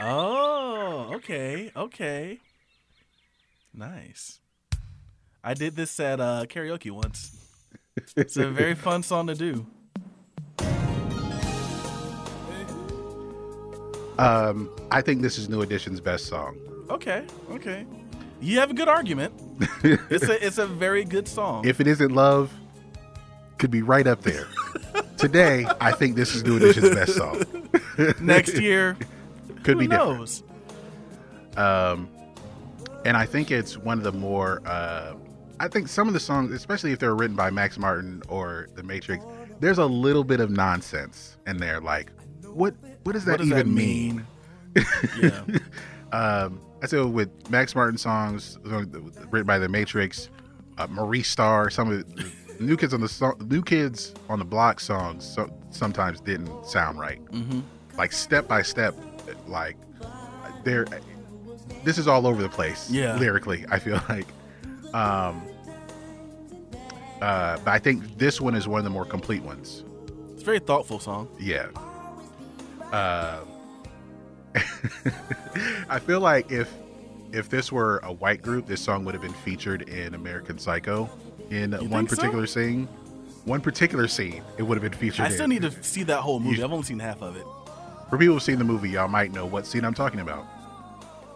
oh, 0.00 1.12
okay, 1.14 1.70
okay. 1.76 2.38
Nice. 3.72 4.40
I 5.42 5.54
did 5.54 5.74
this 5.76 5.98
at 6.00 6.20
uh, 6.20 6.44
karaoke 6.46 6.90
once. 6.90 7.36
It's 8.16 8.36
a 8.36 8.48
very 8.48 8.74
fun 8.86 9.02
song 9.02 9.26
to 9.28 9.34
do. 9.34 9.66
Um, 14.18 14.68
I 14.90 15.00
think 15.00 15.22
this 15.22 15.38
is 15.38 15.48
New 15.48 15.62
Edition's 15.62 15.98
best 16.00 16.26
song. 16.26 16.58
Okay, 16.90 17.24
okay. 17.50 17.86
You 18.40 18.58
have 18.60 18.70
a 18.70 18.74
good 18.74 18.88
argument. 18.88 19.34
it's 19.84 20.24
a 20.28 20.44
it's 20.46 20.58
a 20.58 20.66
very 20.66 21.04
good 21.04 21.28
song. 21.28 21.66
If 21.66 21.80
it 21.80 21.86
isn't 21.86 22.12
love, 22.12 22.50
could 23.58 23.70
be 23.70 23.82
right 23.82 24.06
up 24.06 24.22
there. 24.22 24.46
Today, 25.18 25.66
I 25.80 25.92
think 25.92 26.16
this 26.16 26.34
is 26.34 26.42
New 26.44 26.56
Edition's 26.56 26.94
best 26.94 27.14
song. 27.14 27.42
Next 28.20 28.54
year, 28.54 28.96
Could 29.62 29.74
who 29.74 29.80
be 29.80 29.86
different. 29.86 30.18
knows? 30.18 30.42
Um, 31.58 32.08
and 33.04 33.16
I 33.16 33.26
think 33.26 33.50
it's 33.50 33.76
one 33.76 33.98
of 33.98 34.04
the 34.04 34.12
more. 34.12 34.62
Uh, 34.64 35.14
I 35.58 35.68
think 35.68 35.88
some 35.88 36.08
of 36.08 36.14
the 36.14 36.20
songs, 36.20 36.52
especially 36.52 36.92
if 36.92 36.98
they're 36.98 37.14
written 37.14 37.36
by 37.36 37.50
Max 37.50 37.76
Martin 37.76 38.22
or 38.28 38.68
The 38.74 38.82
Matrix, 38.82 39.22
there's 39.60 39.76
a 39.76 39.84
little 39.84 40.24
bit 40.24 40.40
of 40.40 40.50
nonsense 40.50 41.36
in 41.46 41.58
there. 41.58 41.80
Like, 41.82 42.10
what 42.46 42.74
what 43.02 43.12
does 43.12 43.26
that 43.26 43.32
What 43.32 43.38
does 43.40 43.48
even 43.48 43.58
that 43.58 43.66
mean? 43.66 44.26
mean? 44.74 44.86
yeah. 45.20 45.42
Um, 46.16 46.60
I 46.82 46.86
say 46.86 47.00
with 47.02 47.50
Max 47.50 47.74
Martin 47.74 47.98
songs 47.98 48.58
written 48.64 49.44
by 49.44 49.58
The 49.58 49.68
Matrix, 49.68 50.30
uh, 50.78 50.86
Maurice 50.88 51.28
Starr, 51.28 51.70
some 51.70 51.90
of 51.90 52.16
the 52.16 52.32
new 52.58 52.76
kids 52.76 52.94
on 52.94 53.00
the 53.00 53.08
song, 53.08 53.34
new 53.50 53.62
kids 53.62 54.14
on 54.28 54.38
the 54.38 54.44
block 54.44 54.80
songs 54.80 55.24
so, 55.24 55.50
sometimes 55.70 56.20
didn't 56.20 56.66
sound 56.66 56.98
right. 56.98 57.24
Mm-hmm. 57.26 57.60
Like 57.98 58.12
step 58.12 58.48
by 58.48 58.62
step, 58.62 58.94
like 59.46 59.76
they're 60.64 60.86
this 61.84 61.98
is 61.98 62.08
all 62.08 62.26
over 62.26 62.42
the 62.42 62.48
place. 62.48 62.90
Yeah. 62.90 63.16
lyrically, 63.16 63.64
I 63.70 63.78
feel 63.78 64.00
like. 64.08 64.26
Um, 64.94 65.42
uh, 67.20 67.58
but 67.58 67.68
I 67.68 67.78
think 67.78 68.18
this 68.18 68.40
one 68.40 68.54
is 68.54 68.66
one 68.66 68.78
of 68.78 68.84
the 68.84 68.90
more 68.90 69.04
complete 69.04 69.42
ones. 69.42 69.84
It's 70.32 70.42
a 70.42 70.44
very 70.44 70.58
thoughtful 70.58 70.98
song. 70.98 71.28
Yeah. 71.38 71.68
Uh, 72.90 73.40
I 75.88 75.98
feel 75.98 76.20
like 76.20 76.50
if 76.50 76.72
if 77.32 77.48
this 77.48 77.70
were 77.70 77.98
a 78.02 78.12
white 78.12 78.42
group, 78.42 78.66
this 78.66 78.80
song 78.80 79.04
would 79.04 79.14
have 79.14 79.22
been 79.22 79.32
featured 79.32 79.88
in 79.88 80.14
American 80.14 80.58
Psycho 80.58 81.08
in 81.50 81.72
one 81.72 82.06
think 82.06 82.10
so? 82.10 82.16
particular 82.16 82.46
scene. 82.46 82.86
One 83.44 83.60
particular 83.60 84.06
scene, 84.08 84.42
it 84.58 84.62
would 84.64 84.76
have 84.80 84.82
been 84.82 84.98
featured. 84.98 85.26
I 85.26 85.30
still 85.30 85.44
in. 85.44 85.50
need 85.50 85.62
to 85.62 85.82
see 85.82 86.02
that 86.04 86.20
whole 86.20 86.40
movie. 86.40 86.58
You- 86.58 86.64
I've 86.64 86.72
only 86.72 86.84
seen 86.84 86.98
half 86.98 87.22
of 87.22 87.36
it. 87.36 87.46
For 88.10 88.18
people 88.18 88.34
who've 88.34 88.42
seen 88.42 88.58
the 88.58 88.64
movie, 88.64 88.90
y'all 88.90 89.08
might 89.08 89.32
know 89.32 89.46
what 89.46 89.66
scene 89.66 89.84
I'm 89.84 89.94
talking 89.94 90.20
about. 90.20 90.44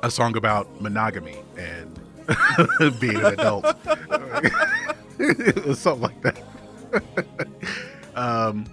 A 0.03 0.11
song 0.11 0.37
about 0.37 0.81
monogamy 0.83 1.37
and 1.57 1.99
being 3.01 3.17
an 3.17 3.25
adult. 3.27 3.65
something 5.77 6.01
like 6.01 6.21
that. 6.23 6.43
um, 8.17 8.67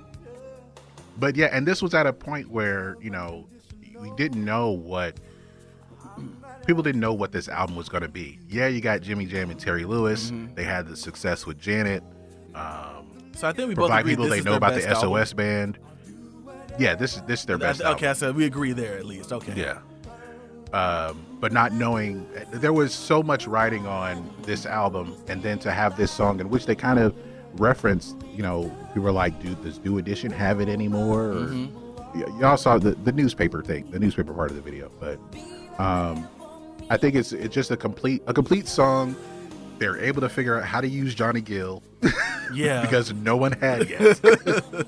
but 1.17 1.35
yeah, 1.35 1.47
and 1.51 1.67
this 1.67 1.81
was 1.81 1.93
at 1.93 2.07
a 2.07 2.13
point 2.13 2.49
where, 2.49 2.97
you 3.01 3.09
know, 3.11 3.45
we 4.01 4.11
didn't 4.17 4.43
know 4.43 4.71
what 4.71 5.15
people 6.65 6.83
didn't 6.83 7.01
know 7.01 7.13
what 7.13 7.31
this 7.31 7.47
album 7.47 7.75
was 7.75 7.89
going 7.89 8.03
to 8.03 8.09
be. 8.09 8.39
Yeah, 8.49 8.67
you 8.67 8.81
got 8.81 9.01
Jimmy 9.01 9.25
Jam 9.25 9.49
and 9.49 9.59
Terry 9.59 9.85
Lewis. 9.85 10.31
Mm-hmm. 10.31 10.55
They 10.55 10.63
had 10.63 10.87
the 10.87 10.95
success 10.95 11.45
with 11.45 11.57
Janet. 11.59 12.03
Um, 12.55 13.07
So 13.35 13.47
I 13.47 13.53
think 13.53 13.69
we 13.69 13.75
both 13.75 13.87
black 13.87 14.01
agree 14.01 14.11
people, 14.13 14.25
this 14.25 14.31
they 14.33 14.39
is 14.39 14.45
know 14.45 14.55
about 14.55 14.73
the 14.75 14.87
album. 14.87 15.01
SOS 15.25 15.33
band. 15.33 15.79
Yeah, 16.79 16.95
this 16.95 17.15
is 17.15 17.21
this 17.23 17.41
is 17.41 17.45
their 17.45 17.57
best. 17.57 17.81
I- 17.83 17.91
okay, 17.93 18.05
I 18.05 18.09
album. 18.09 18.19
said 18.19 18.35
we 18.35 18.45
agree 18.45 18.71
there 18.73 18.97
at 18.97 19.05
least. 19.05 19.31
Okay. 19.33 19.53
Yeah. 19.55 19.79
Um, 20.73 21.25
but 21.41 21.51
not 21.51 21.73
knowing 21.73 22.25
there 22.53 22.71
was 22.71 22.93
so 22.93 23.21
much 23.21 23.45
writing 23.45 23.85
on 23.87 24.33
this 24.43 24.65
album, 24.65 25.15
and 25.27 25.43
then 25.43 25.59
to 25.59 25.71
have 25.71 25.97
this 25.97 26.11
song 26.11 26.39
in 26.39 26.49
which 26.49 26.65
they 26.65 26.75
kind 26.75 26.97
of 26.97 27.13
referenced, 27.55 28.15
you 28.33 28.41
know, 28.41 28.73
people 28.89 29.01
were 29.03 29.11
like, 29.11 29.41
"Dude, 29.41 29.61
does 29.63 29.83
New 29.83 29.97
Edition 29.97 30.31
have 30.31 30.61
it 30.61 30.69
anymore?" 30.69 31.23
Or 31.31 31.33
Mm-hmm. 31.47 31.90
Y'all 32.39 32.57
saw 32.57 32.77
the 32.77 32.91
the 32.91 33.11
newspaper 33.11 33.61
thing, 33.61 33.89
the 33.91 33.99
newspaper 33.99 34.33
part 34.33 34.49
of 34.49 34.55
the 34.55 34.61
video. 34.61 34.89
But 34.99 35.19
um, 35.79 36.27
I 36.89 36.97
think 36.97 37.15
it's 37.15 37.33
it's 37.33 37.53
just 37.53 37.71
a 37.71 37.77
complete 37.77 38.21
a 38.27 38.33
complete 38.33 38.67
song. 38.67 39.15
They're 39.79 39.97
able 39.97 40.21
to 40.21 40.29
figure 40.29 40.59
out 40.59 40.63
how 40.65 40.79
to 40.79 40.87
use 40.87 41.15
Johnny 41.15 41.41
Gill 41.41 41.81
Yeah. 42.53 42.81
because 42.83 43.11
no 43.13 43.35
one 43.35 43.53
had 43.53 43.89
yet. 43.89 44.21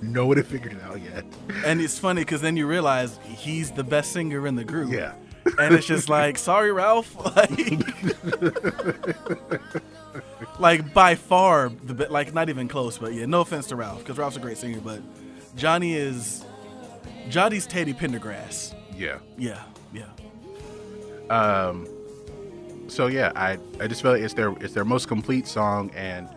no 0.03 0.27
one 0.27 0.37
had 0.37 0.45
figured 0.45 0.73
it 0.73 0.83
out 0.83 1.01
yet. 1.01 1.25
and 1.65 1.81
it's 1.81 1.97
funny 1.97 2.21
because 2.21 2.41
then 2.41 2.55
you 2.57 2.67
realize 2.67 3.17
he's 3.23 3.71
the 3.71 3.83
best 3.83 4.11
singer 4.11 4.45
in 4.45 4.55
the 4.55 4.63
group. 4.63 4.91
Yeah. 4.91 5.15
and 5.57 5.73
it's 5.73 5.87
just 5.87 6.09
like, 6.09 6.37
sorry, 6.37 6.71
Ralph. 6.71 7.15
Like, 7.35 7.49
like 10.59 10.93
by 10.93 11.15
far 11.15 11.69
the 11.83 11.93
bit, 11.93 12.11
like 12.11 12.33
not 12.33 12.49
even 12.49 12.67
close. 12.67 12.97
But 12.97 13.13
yeah, 13.13 13.25
no 13.25 13.41
offense 13.41 13.67
to 13.67 13.75
Ralph, 13.75 13.99
because 13.99 14.17
Ralph's 14.17 14.37
a 14.37 14.39
great 14.39 14.57
singer, 14.57 14.79
but 14.79 15.01
Johnny 15.55 15.95
is 15.95 16.45
Johnny's 17.29 17.65
Teddy 17.65 17.93
Pendergrass. 17.93 18.73
Yeah. 18.95 19.19
Yeah, 19.37 19.61
yeah. 19.93 20.05
Um. 21.29 21.87
So 22.87 23.07
yeah, 23.07 23.31
I 23.35 23.57
I 23.79 23.87
just 23.87 24.01
feel 24.01 24.11
like 24.11 24.21
it's 24.21 24.33
their 24.33 24.51
it's 24.59 24.73
their 24.73 24.85
most 24.85 25.07
complete 25.07 25.47
song, 25.47 25.89
and 25.95 26.29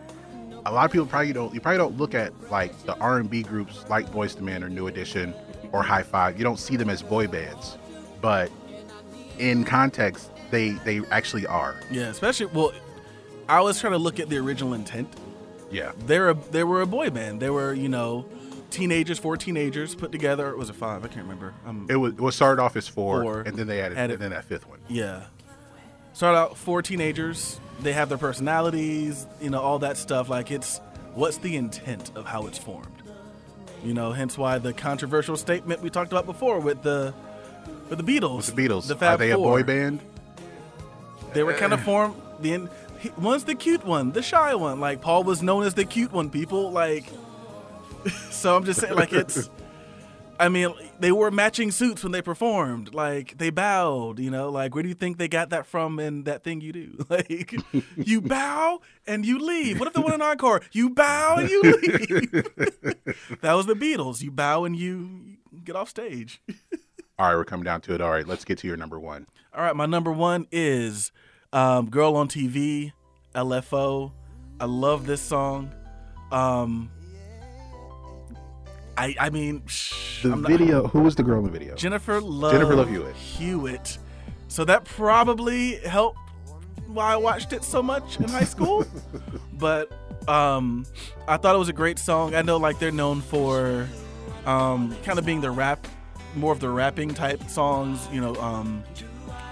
a 0.65 0.73
lot 0.73 0.85
of 0.85 0.93
people 0.93 1.07
probably 1.07 1.33
don't 1.33 1.53
you 1.53 1.61
probably 1.61 1.79
don't 1.79 1.97
look 1.97 2.15
at 2.15 2.33
like 2.51 2.77
the 2.85 2.97
R 2.99 3.19
and 3.19 3.29
B 3.29 3.43
groups 3.43 3.85
like 3.89 4.07
Boyz 4.11 4.37
II 4.37 4.43
Men 4.43 4.65
or 4.65 4.69
New 4.69 4.87
Edition 4.87 5.35
or 5.73 5.83
Hi-Five. 5.83 6.39
You 6.39 6.45
don't 6.45 6.59
see 6.59 6.77
them 6.77 6.89
as 6.89 7.03
boy 7.03 7.27
bands, 7.27 7.77
but 8.21 8.51
in 9.39 9.65
context, 9.65 10.31
they 10.51 10.71
they 10.71 11.01
actually 11.11 11.47
are. 11.47 11.81
Yeah, 11.91 12.05
especially 12.05 12.47
well, 12.47 12.73
I 13.49 13.61
was 13.61 13.81
trying 13.81 13.93
to 13.93 13.99
look 13.99 14.19
at 14.19 14.29
the 14.29 14.39
original 14.39 14.75
intent. 14.75 15.13
Yeah. 15.71 15.93
They're 16.07 16.31
a 16.31 16.35
they 16.35 16.65
were 16.65 16.81
a 16.83 16.87
boy 16.87 17.11
band. 17.11 17.41
They 17.41 17.51
were 17.51 17.73
you 17.75 17.89
know 17.89 18.25
teenagers, 18.71 19.19
four 19.19 19.37
teenagers 19.37 19.95
put 19.95 20.13
together. 20.13 20.49
Or 20.49 20.57
was 20.57 20.71
it 20.71 20.75
five? 20.77 21.05
I 21.05 21.09
can't 21.09 21.23
remember. 21.23 21.55
Um, 21.67 21.87
It 21.89 21.97
was 21.97 22.13
it 22.15 22.21
was 22.21 22.35
started 22.35 22.61
off 22.63 22.77
as 22.77 22.89
four, 22.89 23.23
Four. 23.23 23.41
and 23.43 23.57
then 23.57 23.67
they 23.67 23.81
added, 23.81 23.99
Added- 23.99 24.15
and 24.15 24.23
then 24.23 24.31
that 24.31 24.45
fifth 24.45 24.69
one. 24.69 24.79
yeah, 24.89 25.25
start 26.13 26.37
out 26.37 26.57
four 26.57 26.83
teenagers. 26.83 27.61
They 27.81 27.93
have 27.93 28.09
their 28.09 28.19
personalities, 28.19 29.27
you 29.41 29.51
know, 29.51 29.61
all 29.61 29.79
that 29.81 29.97
stuff. 29.99 30.29
Like 30.29 30.51
it's 30.51 30.81
what's 31.15 31.39
the 31.39 31.57
intent 31.57 32.11
of 32.15 32.25
how 32.27 32.47
it's 32.47 32.59
formed. 32.59 32.89
You 33.85 33.95
know, 33.95 34.13
hence 34.13 34.37
why 34.39 34.59
the 34.59 34.73
controversial 34.73 35.37
statement 35.37 35.83
we 35.83 35.91
talked 35.91 36.11
about 36.11 36.27
before 36.27 36.59
with 36.59 36.83
the 36.83 37.13
with 37.91 37.99
the 37.99 38.05
Beatles. 38.05 38.37
With 38.47 38.55
the 38.57 38.69
Beatles, 38.69 38.87
the 38.89 38.97
Fab 38.97 39.15
are 39.15 39.19
they 39.19 39.31
a 39.31 39.37
Four. 39.37 39.59
boy 39.59 39.63
band? 39.63 40.01
They 41.35 41.43
were 41.43 41.53
kind 41.55 41.73
of 41.73 41.83
formed. 41.83 42.15
The 42.41 42.53
in- 42.55 42.71
he- 42.99 43.11
one's 43.19 43.45
the 43.45 43.55
cute 43.55 43.85
one, 43.85 44.13
the 44.13 44.23
shy 44.23 44.55
one. 44.55 44.81
Like 44.81 45.01
Paul 45.03 45.23
was 45.25 45.43
known 45.43 45.65
as 45.65 45.75
the 45.75 45.85
cute 45.85 46.13
one. 46.13 46.31
People 46.31 46.71
like. 46.73 47.05
so 48.31 48.57
I'm 48.57 48.65
just 48.65 48.81
saying, 48.81 48.95
like 48.95 49.13
it's. 49.13 49.51
I 50.39 50.51
mean, 50.51 50.75
they 51.01 51.13
wore 51.13 51.31
matching 51.31 51.71
suits 51.71 52.03
when 52.03 52.13
they 52.13 52.21
performed. 52.21 52.93
Like 52.93 53.39
they 53.39 53.51
bowed. 53.51 54.19
You 54.19 54.31
know, 54.31 54.51
like 54.51 54.75
where 54.75 54.83
do 54.83 54.89
you 54.89 54.95
think 54.95 55.19
they 55.19 55.29
got 55.29 55.51
that 55.51 55.67
from? 55.67 55.99
In 55.99 56.25
that 56.25 56.45
thing 56.45 56.61
you 56.61 56.73
do, 56.73 57.05
like 57.09 57.55
you 57.97 58.21
bow 58.21 58.81
and 59.07 59.25
you 59.25 59.39
leave. 59.39 59.81
What 59.81 59.89
if 59.89 59.95
they 59.95 60.03
won 60.03 60.13
an 60.13 60.23
encore? 60.23 60.61
You 60.73 60.91
bow 60.91 61.37
and 61.37 61.51
you 61.51 61.63
leave. 61.63 62.33
that 63.41 63.55
was 63.55 63.67
the 63.67 63.75
Beatles. 63.75 64.23
You 64.23 64.31
bow 64.31 64.65
and 64.65 64.77
you 64.77 65.39
get 65.65 65.77
off 65.77 65.89
stage. 65.89 66.41
All 67.19 67.29
right, 67.29 67.37
we're 67.37 67.45
coming 67.45 67.65
down 67.65 67.81
to 67.83 67.95
it. 67.95 68.01
All 68.03 68.11
right, 68.11 68.27
let's 68.27 68.45
get 68.45 68.59
to 68.59 68.67
your 68.67 68.77
number 68.77 69.01
one. 69.01 69.27
All 69.55 69.63
right, 69.63 69.75
my 69.75 69.87
number 69.87 70.13
one 70.13 70.47
is 70.53 71.13
um, 71.53 71.89
"Girl 71.89 72.15
on 72.15 72.29
TV," 72.29 72.93
LFO. 73.35 74.13
I 74.61 74.67
love 74.67 75.07
this 75.07 75.23
song. 75.23 75.73
Um, 76.31 76.91
I 78.99 79.15
I 79.21 79.31
mean, 79.31 79.63
shh, 79.67 80.23
The 80.23 80.33
I'm 80.33 80.43
not- 80.43 80.51
video. 80.51 80.87
who 80.89 81.01
was 81.03 81.15
the 81.17 81.23
girl 81.23 81.39
in 81.39 81.45
the 81.45 81.51
video? 81.51 81.75
Jennifer 81.75 82.21
Love 82.21 82.53
Jennifer 82.53 82.75
Love 82.77 82.89
Hewitt. 82.89 83.15
Hewitt. 83.17 83.99
So 84.49 84.65
that 84.65 84.85
probably 84.85 85.77
helped 85.77 86.19
why 86.87 87.13
I 87.13 87.17
watched 87.17 87.53
it 87.53 87.65
so 87.65 87.83
much 87.83 88.19
in 88.19 88.29
high 88.29 88.45
school. 88.45 88.87
but 89.59 89.93
um, 90.29 90.87
I 91.29 91.37
thought 91.37 91.55
it 91.55 91.59
was 91.59 91.69
a 91.69 91.73
great 91.75 91.99
song. 91.99 92.35
I 92.35 92.43
know 92.43 92.57
like 92.57 92.79
they're 92.79 92.93
known 92.93 93.21
for 93.21 93.87
um, 94.47 94.97
kind 95.05 95.19
of 95.19 95.27
being 95.27 95.41
the 95.41 95.51
rap, 95.51 95.87
more 96.35 96.53
of 96.53 96.61
the 96.61 96.69
rapping 96.71 97.13
type 97.13 97.43
songs. 97.51 98.09
You 98.13 98.21
know, 98.21 98.35
um, 98.37 98.83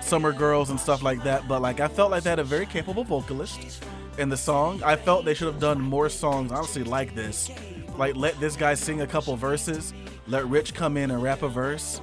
Summer 0.01 0.33
Girls 0.33 0.71
and 0.71 0.79
stuff 0.81 1.03
like 1.03 1.23
that. 1.25 1.49
But 1.49 1.61
like 1.61 1.81
I 1.81 1.89
felt 1.89 2.11
like 2.11 2.23
they 2.23 2.31
had 2.31 2.39
a 2.39 2.45
very 2.45 2.66
capable 2.66 3.05
vocalist 3.05 3.83
in 4.16 4.29
the 4.29 4.37
song. 4.37 4.81
I 4.85 4.97
felt 4.97 5.25
they 5.25 5.35
should 5.35 5.49
have 5.49 5.61
done 5.61 5.81
more 5.81 6.09
songs, 6.09 6.53
honestly, 6.53 6.85
like 6.85 7.15
this. 7.15 7.51
Like 7.97 8.16
let 8.16 8.39
this 8.41 8.57
guy 8.57 8.75
sing 8.75 9.01
a 9.01 9.07
couple 9.07 9.37
verses, 9.37 9.95
let 10.27 10.47
Rich 10.47 10.75
come 10.75 10.97
in 10.97 11.11
and 11.11 11.23
rap 11.23 11.43
a 11.43 11.49
verse. 11.49 12.01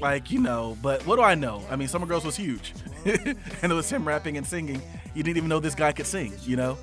Like, 0.00 0.30
you 0.30 0.40
know, 0.40 0.76
but 0.82 1.06
what 1.06 1.16
do 1.16 1.22
I 1.22 1.34
know? 1.34 1.62
I 1.70 1.76
mean, 1.76 1.86
Summer 1.86 2.06
Girls 2.06 2.24
was 2.24 2.36
huge. 2.36 2.74
and 3.04 3.36
it 3.62 3.74
was 3.74 3.88
him 3.88 4.06
rapping 4.06 4.36
and 4.36 4.46
singing. 4.46 4.82
You 5.14 5.22
didn't 5.22 5.36
even 5.36 5.48
know 5.48 5.60
this 5.60 5.74
guy 5.74 5.92
could 5.92 6.06
sing, 6.06 6.32
you 6.42 6.56
know? 6.56 6.76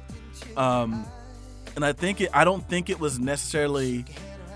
Um, 0.55 1.05
and 1.75 1.83
I 1.83 1.91
think 1.91 2.21
it, 2.21 2.29
I 2.33 2.43
don't 2.45 2.67
think 2.69 2.89
it 2.89 2.99
was 2.99 3.19
necessarily 3.19 4.05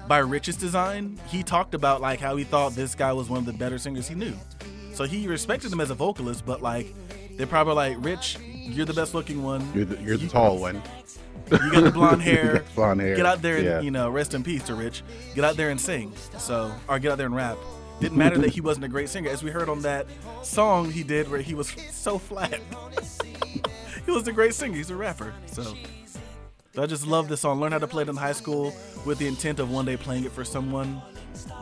by 0.07 0.19
Rich's 0.19 0.55
design. 0.55 1.19
He 1.27 1.43
talked 1.43 1.73
about 1.73 2.01
like 2.01 2.19
how 2.19 2.35
he 2.35 2.43
thought 2.43 2.73
this 2.73 2.95
guy 2.95 3.13
was 3.13 3.29
one 3.29 3.39
of 3.39 3.45
the 3.45 3.53
better 3.53 3.77
singers 3.77 4.07
he 4.07 4.15
knew. 4.15 4.33
So 4.93 5.05
he 5.05 5.27
respected 5.27 5.71
him 5.71 5.79
as 5.79 5.89
a 5.89 5.95
vocalist, 5.95 6.45
but 6.45 6.61
like 6.61 6.93
they're 7.35 7.47
probably 7.47 7.75
like, 7.75 7.97
Rich, 7.99 8.37
you're 8.41 8.85
the 8.85 8.93
best 8.93 9.13
looking 9.13 9.43
one. 9.43 9.67
You're 9.73 9.85
the, 9.85 10.01
you're 10.01 10.17
the 10.17 10.27
tall 10.27 10.59
one. 10.59 10.81
You 11.51 11.71
got 11.71 11.83
the 11.83 11.91
blonde 11.93 12.21
hair. 12.21 12.63
Blonde 12.75 13.01
hair. 13.01 13.15
Get 13.15 13.25
out 13.25 13.41
there 13.41 13.57
and 13.57 13.65
Yeah. 13.65 13.81
you 13.81 13.91
know, 13.91 14.09
rest 14.09 14.33
in 14.33 14.43
peace 14.43 14.63
to 14.63 14.75
Rich. 14.75 15.03
Get 15.35 15.43
out 15.43 15.55
there 15.57 15.69
and 15.69 15.79
sing. 15.79 16.13
So 16.37 16.73
or 16.87 16.99
get 16.99 17.11
out 17.11 17.17
there 17.17 17.27
and 17.27 17.35
rap. 17.35 17.57
Didn't 17.99 18.17
matter 18.17 18.37
that 18.39 18.49
he 18.51 18.61
wasn't 18.69 18.85
a 18.85 18.89
great 18.89 19.09
singer, 19.09 19.29
as 19.29 19.43
we 19.43 19.51
heard 19.51 19.69
on 19.69 19.81
that 19.81 20.07
song 20.41 20.91
he 20.91 21.03
did 21.03 21.29
where 21.29 21.41
he 21.41 21.53
was 21.53 21.69
so 21.91 22.17
flat. 22.17 22.59
he 24.05 24.11
was 24.11 24.27
a 24.27 24.31
great 24.33 24.53
singer. 24.53 24.75
He's 24.75 24.89
a 24.89 24.95
rapper. 24.95 25.33
So, 25.47 25.75
I 26.77 26.85
just 26.87 27.05
love 27.05 27.27
this 27.29 27.41
song. 27.41 27.59
Learned 27.59 27.73
how 27.73 27.79
to 27.79 27.87
play 27.87 28.01
it 28.03 28.09
in 28.09 28.15
high 28.15 28.31
school 28.31 28.73
with 29.05 29.19
the 29.19 29.27
intent 29.27 29.59
of 29.59 29.69
one 29.71 29.85
day 29.85 29.95
playing 29.95 30.23
it 30.25 30.31
for 30.31 30.43
someone. 30.43 31.01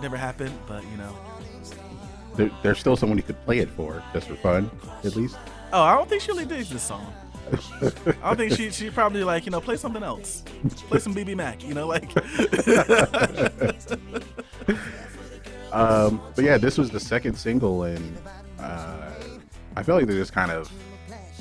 Never 0.01 0.15
happened, 0.17 0.57
but 0.67 0.83
you 0.89 0.97
know. 0.97 1.15
There, 2.35 2.49
there's 2.63 2.79
still 2.79 2.95
someone 2.95 3.17
you 3.17 3.23
could 3.23 3.43
play 3.43 3.59
it 3.59 3.69
for, 3.69 4.01
just 4.13 4.27
for 4.29 4.35
fun, 4.35 4.71
at 5.03 5.17
least. 5.17 5.37
Oh, 5.73 5.81
I 5.81 5.95
don't 5.95 6.07
think 6.07 6.21
she 6.21 6.31
really 6.31 6.45
digs 6.45 6.69
this 6.69 6.81
song. 6.83 7.13
I 8.23 8.35
think 8.35 8.53
she 8.53 8.71
she 8.71 8.89
probably 8.89 9.23
like 9.23 9.45
you 9.45 9.51
know 9.51 9.61
play 9.61 9.77
something 9.77 10.03
else, 10.03 10.43
play 10.87 10.99
some 10.99 11.13
BBMak, 11.13 11.63
you 11.67 11.73
know 11.73 11.87
like 11.87 12.11
Um, 15.71 16.21
but 16.35 16.43
yeah, 16.43 16.57
this 16.57 16.77
was 16.77 16.89
the 16.89 16.99
second 16.99 17.35
single, 17.35 17.83
and 17.83 18.17
uh, 18.59 19.11
I 19.75 19.83
feel 19.83 19.95
like 19.95 20.05
they 20.05 20.15
just 20.15 20.33
kind 20.33 20.51
of 20.51 20.69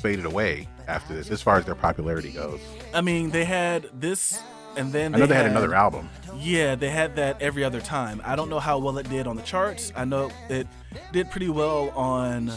faded 0.01 0.25
away 0.25 0.69
after 0.87 1.15
this, 1.15 1.31
as 1.31 1.43
far 1.43 1.57
as 1.57 1.65
their 1.65 1.75
popularity 1.75 2.31
goes. 2.31 2.61
I 2.95 3.01
mean 3.01 3.31
they 3.31 3.45
had 3.45 3.89
this 3.93 4.41
and 4.77 4.93
then 4.93 5.15
I 5.15 5.19
know 5.19 5.27
they 5.27 5.35
had 5.35 5.47
another 5.47 5.75
album. 5.75 6.09
Yeah, 6.37 6.75
they 6.75 6.91
had 6.91 7.17
that 7.17 7.43
every 7.43 7.65
other 7.65 7.81
time. 7.81 8.23
I 8.25 8.37
don't 8.37 8.49
know 8.49 8.61
how 8.61 8.79
well 8.79 8.99
it 8.99 9.09
did 9.09 9.27
on 9.27 9.37
the 9.37 9.43
charts. 9.43 9.93
I 9.97 10.05
know 10.05 10.31
it 10.49 10.67
did 11.13 11.31
pretty 11.31 11.49
well 11.49 11.91
on 11.91 12.53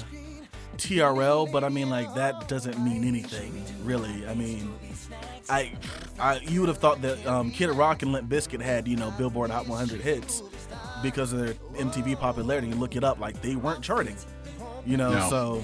TRL, 0.77 1.51
but 1.51 1.63
I 1.63 1.69
mean, 1.69 1.89
like 1.89 2.13
that 2.15 2.47
doesn't 2.47 2.83
mean 2.83 3.03
anything, 3.03 3.63
really. 3.83 4.25
I 4.27 4.33
mean, 4.33 4.73
I, 5.49 5.71
I 6.19 6.37
you 6.39 6.61
would 6.61 6.69
have 6.69 6.77
thought 6.77 7.01
that 7.01 7.25
um, 7.25 7.51
Kid 7.51 7.69
Rock 7.69 8.01
and 8.01 8.11
Limp 8.11 8.29
Bizkit 8.29 8.61
had 8.61 8.87
you 8.87 8.95
know 8.95 9.11
Billboard 9.11 9.49
Hot 9.51 9.67
100 9.67 10.01
hits 10.01 10.43
because 11.01 11.33
of 11.33 11.39
their 11.39 11.53
MTV 11.75 12.19
popularity. 12.19 12.67
You 12.67 12.75
look 12.75 12.95
it 12.95 13.03
up, 13.03 13.19
like 13.19 13.41
they 13.41 13.55
weren't 13.55 13.83
charting, 13.83 14.17
you 14.85 14.97
know. 14.97 15.11
No. 15.11 15.29
So, 15.29 15.63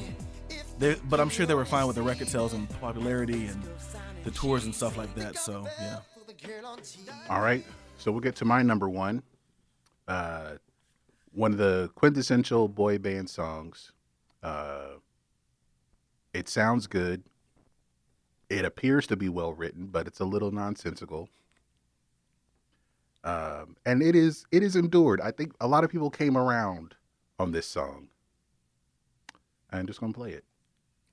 they, 0.77 0.95
but 1.09 1.19
I'm 1.19 1.29
sure 1.29 1.45
they 1.45 1.55
were 1.55 1.65
fine 1.65 1.87
with 1.87 1.95
the 1.95 2.01
record 2.01 2.27
sales 2.27 2.53
and 2.53 2.69
popularity 2.81 3.47
and 3.47 3.61
the 4.23 4.31
tours 4.31 4.65
and 4.65 4.73
stuff 4.73 4.97
like 4.97 5.13
that. 5.15 5.37
So 5.37 5.67
yeah. 5.79 5.99
All 7.29 7.41
right, 7.41 7.65
so 7.97 8.11
we'll 8.11 8.21
get 8.21 8.35
to 8.37 8.45
my 8.45 8.61
number 8.61 8.89
one. 8.89 9.23
Uh, 10.07 10.53
one 11.33 11.51
of 11.51 11.57
the 11.57 11.89
quintessential 11.95 12.67
boy 12.67 12.97
band 12.97 13.29
songs. 13.29 13.91
Uh, 14.43 14.97
it 16.33 16.47
sounds 16.47 16.87
good. 16.87 17.23
It 18.49 18.65
appears 18.65 19.05
to 19.07 19.15
be 19.15 19.29
well 19.29 19.53
written, 19.53 19.87
but 19.87 20.07
it's 20.07 20.19
a 20.19 20.25
little 20.25 20.51
nonsensical. 20.51 21.29
Um, 23.23 23.75
and 23.85 24.01
it 24.01 24.15
is 24.15 24.45
it 24.51 24.63
is 24.63 24.75
endured. 24.75 25.19
I 25.21 25.31
think 25.31 25.53
a 25.59 25.67
lot 25.67 25.83
of 25.83 25.89
people 25.89 26.09
came 26.09 26.37
around 26.37 26.95
on 27.37 27.51
this 27.51 27.67
song. 27.67 28.07
I'm 29.71 29.85
just 29.87 29.99
gonna 29.99 30.13
play 30.13 30.31
it. 30.31 30.45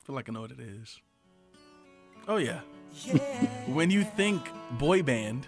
feel 0.05 0.15
like 0.15 0.28
I 0.28 0.32
know 0.32 0.40
what 0.43 0.53
it 0.53 0.61
is. 0.61 1.01
Oh 2.28 2.36
yeah. 2.36 2.61
when 3.66 3.90
you 3.90 4.05
think 4.05 4.40
boy 4.78 5.03
band, 5.03 5.47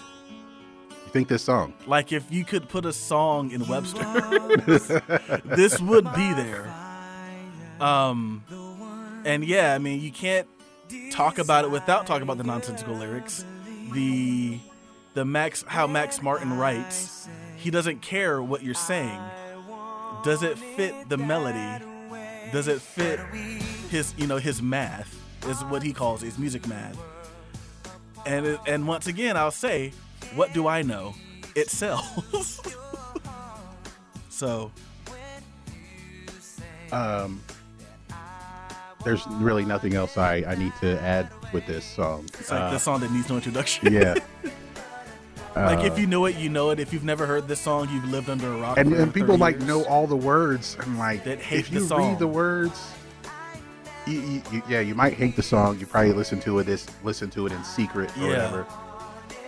You 1.07 1.11
think 1.13 1.29
this 1.29 1.43
song? 1.45 1.73
like 1.87 2.13
if 2.13 2.31
you 2.31 2.45
could 2.45 2.69
put 2.69 2.85
a 2.85 2.93
song 2.93 3.53
in 3.53 3.67
Webster, 3.69 4.03
this 5.45 5.81
would 5.81 6.05
be 6.15 6.35
there. 6.35 6.75
Um, 7.81 8.43
and 9.25 9.45
yeah, 9.45 9.75
I 9.75 9.79
mean 9.79 10.01
you 10.01 10.11
can't 10.11 10.47
talk 11.11 11.39
about 11.39 11.65
it 11.65 11.71
without 11.71 12.07
talking 12.07 12.23
about 12.23 12.39
the 12.39 12.45
nonsensical 12.45 12.95
lyrics. 12.95 13.45
The 13.93 14.59
the 15.15 15.25
Max 15.25 15.65
how 15.67 15.87
Max 15.87 16.23
Martin 16.23 16.57
writes, 16.57 17.29
he 17.57 17.71
doesn't 17.71 18.03
care 18.03 18.43
what 18.43 18.63
you're 18.63 18.75
saying. 18.75 19.21
Does 20.25 20.43
it 20.43 20.59
fit 20.59 21.09
the 21.09 21.17
melody? 21.17 21.85
Does 22.53 22.69
it 22.69 22.81
fit 22.81 23.21
his 23.91 24.15
you 24.17 24.27
know 24.27 24.39
his 24.39 24.61
math 24.63 25.15
is 25.47 25.63
what 25.65 25.83
he 25.83 25.93
calls 25.93 26.21
his 26.21 26.39
music 26.39 26.67
math. 26.67 26.99
And 28.27 28.47
it, 28.47 28.61
and 28.67 28.87
once 28.87 29.07
again 29.07 29.37
I'll 29.37 29.51
say, 29.51 29.93
what 30.35 30.53
do 30.53 30.67
I 30.67 30.83
know? 30.83 31.15
It 31.55 31.71
sells. 31.71 32.61
so 34.29 34.71
Um, 36.93 37.43
there's 39.05 39.27
really 39.29 39.65
nothing 39.65 39.95
else 39.95 40.17
I, 40.19 40.45
I 40.47 40.55
need 40.55 40.73
to 40.81 41.01
add 41.01 41.29
with 41.53 41.67
this 41.67 41.85
song. 41.85 42.25
It's 42.39 42.51
like 42.51 42.61
Uh, 42.61 42.71
the 42.73 42.79
song 42.79 43.01
that 43.01 43.11
needs 43.11 43.29
no 43.29 43.37
introduction. 43.37 43.93
yeah. 43.93 44.15
like 45.57 45.79
Uh, 45.79 45.83
if 45.83 45.99
you 45.99 46.07
know 46.07 46.27
it, 46.27 46.37
you 46.37 46.49
know 46.49 46.71
it. 46.71 46.79
If 46.81 46.93
you've 46.93 47.05
never 47.05 47.27
heard 47.27 47.49
this 47.49 47.61
song, 47.61 47.89
you've 47.91 48.09
lived 48.11 48.29
under 48.29 48.53
a 48.53 48.57
rock. 48.59 48.77
and, 48.79 48.93
and 48.93 49.13
people 49.15 49.35
30 49.37 49.41
like 49.41 49.55
years. 49.57 49.67
know 49.67 49.85
all 49.87 50.07
the 50.07 50.17
words. 50.17 50.77
I'm 50.81 50.99
like, 50.99 51.25
That 51.25 51.41
hate 51.41 51.61
if 51.61 51.69
the 51.71 51.81
you 51.81 51.87
song. 51.87 52.11
read 52.11 52.19
the 52.19 52.27
words, 52.29 52.93
you, 54.07 54.21
you, 54.21 54.43
you- 54.53 54.63
yeah, 54.69 54.81
you 54.81 54.95
might 54.95 55.15
hate 55.15 55.37
the 55.37 55.43
song. 55.43 55.79
You 55.79 55.87
probably 55.87 56.13
listen 56.13 56.41
to 56.41 56.59
it 56.59 56.65
this 56.65 56.87
listen 57.05 57.31
to 57.31 57.47
it 57.47 57.53
in 57.53 57.63
secret 57.65 58.11
or 58.17 58.21
Yeah. 58.23 58.29
whatever. 58.29 58.67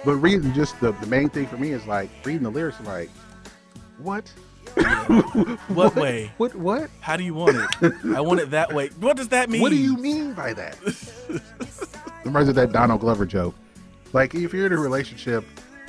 But 0.04 0.14
reading 0.16 0.52
just 0.54 0.80
the, 0.80 0.92
the 0.92 1.06
main 1.06 1.28
thing 1.28 1.46
for 1.46 1.58
me 1.58 1.72
is 1.72 1.86
like 1.86 2.08
reading 2.24 2.42
the 2.44 2.50
lyrics. 2.50 2.80
Like, 2.84 3.10
what? 3.98 4.32
What 5.68 5.94
way? 5.96 6.30
What? 6.36 6.54
What? 6.54 6.90
How 7.00 7.16
do 7.16 7.24
you 7.24 7.34
want 7.34 7.56
it? 7.56 7.92
I 8.14 8.20
want 8.20 8.40
it 8.40 8.50
that 8.50 8.72
way. 8.72 8.88
What 9.00 9.16
does 9.16 9.28
that 9.28 9.48
mean? 9.50 9.60
What 9.62 9.70
do 9.70 9.76
you 9.76 9.96
mean 9.96 10.32
by 10.34 10.52
that? 10.54 10.76
Reminds 12.24 12.46
me 12.48 12.50
of 12.50 12.54
that 12.56 12.72
Donald 12.72 13.00
Glover 13.00 13.26
joke. 13.26 13.54
Like, 14.12 14.34
if 14.34 14.52
you're 14.52 14.66
in 14.66 14.72
a 14.72 14.78
relationship 14.78 15.44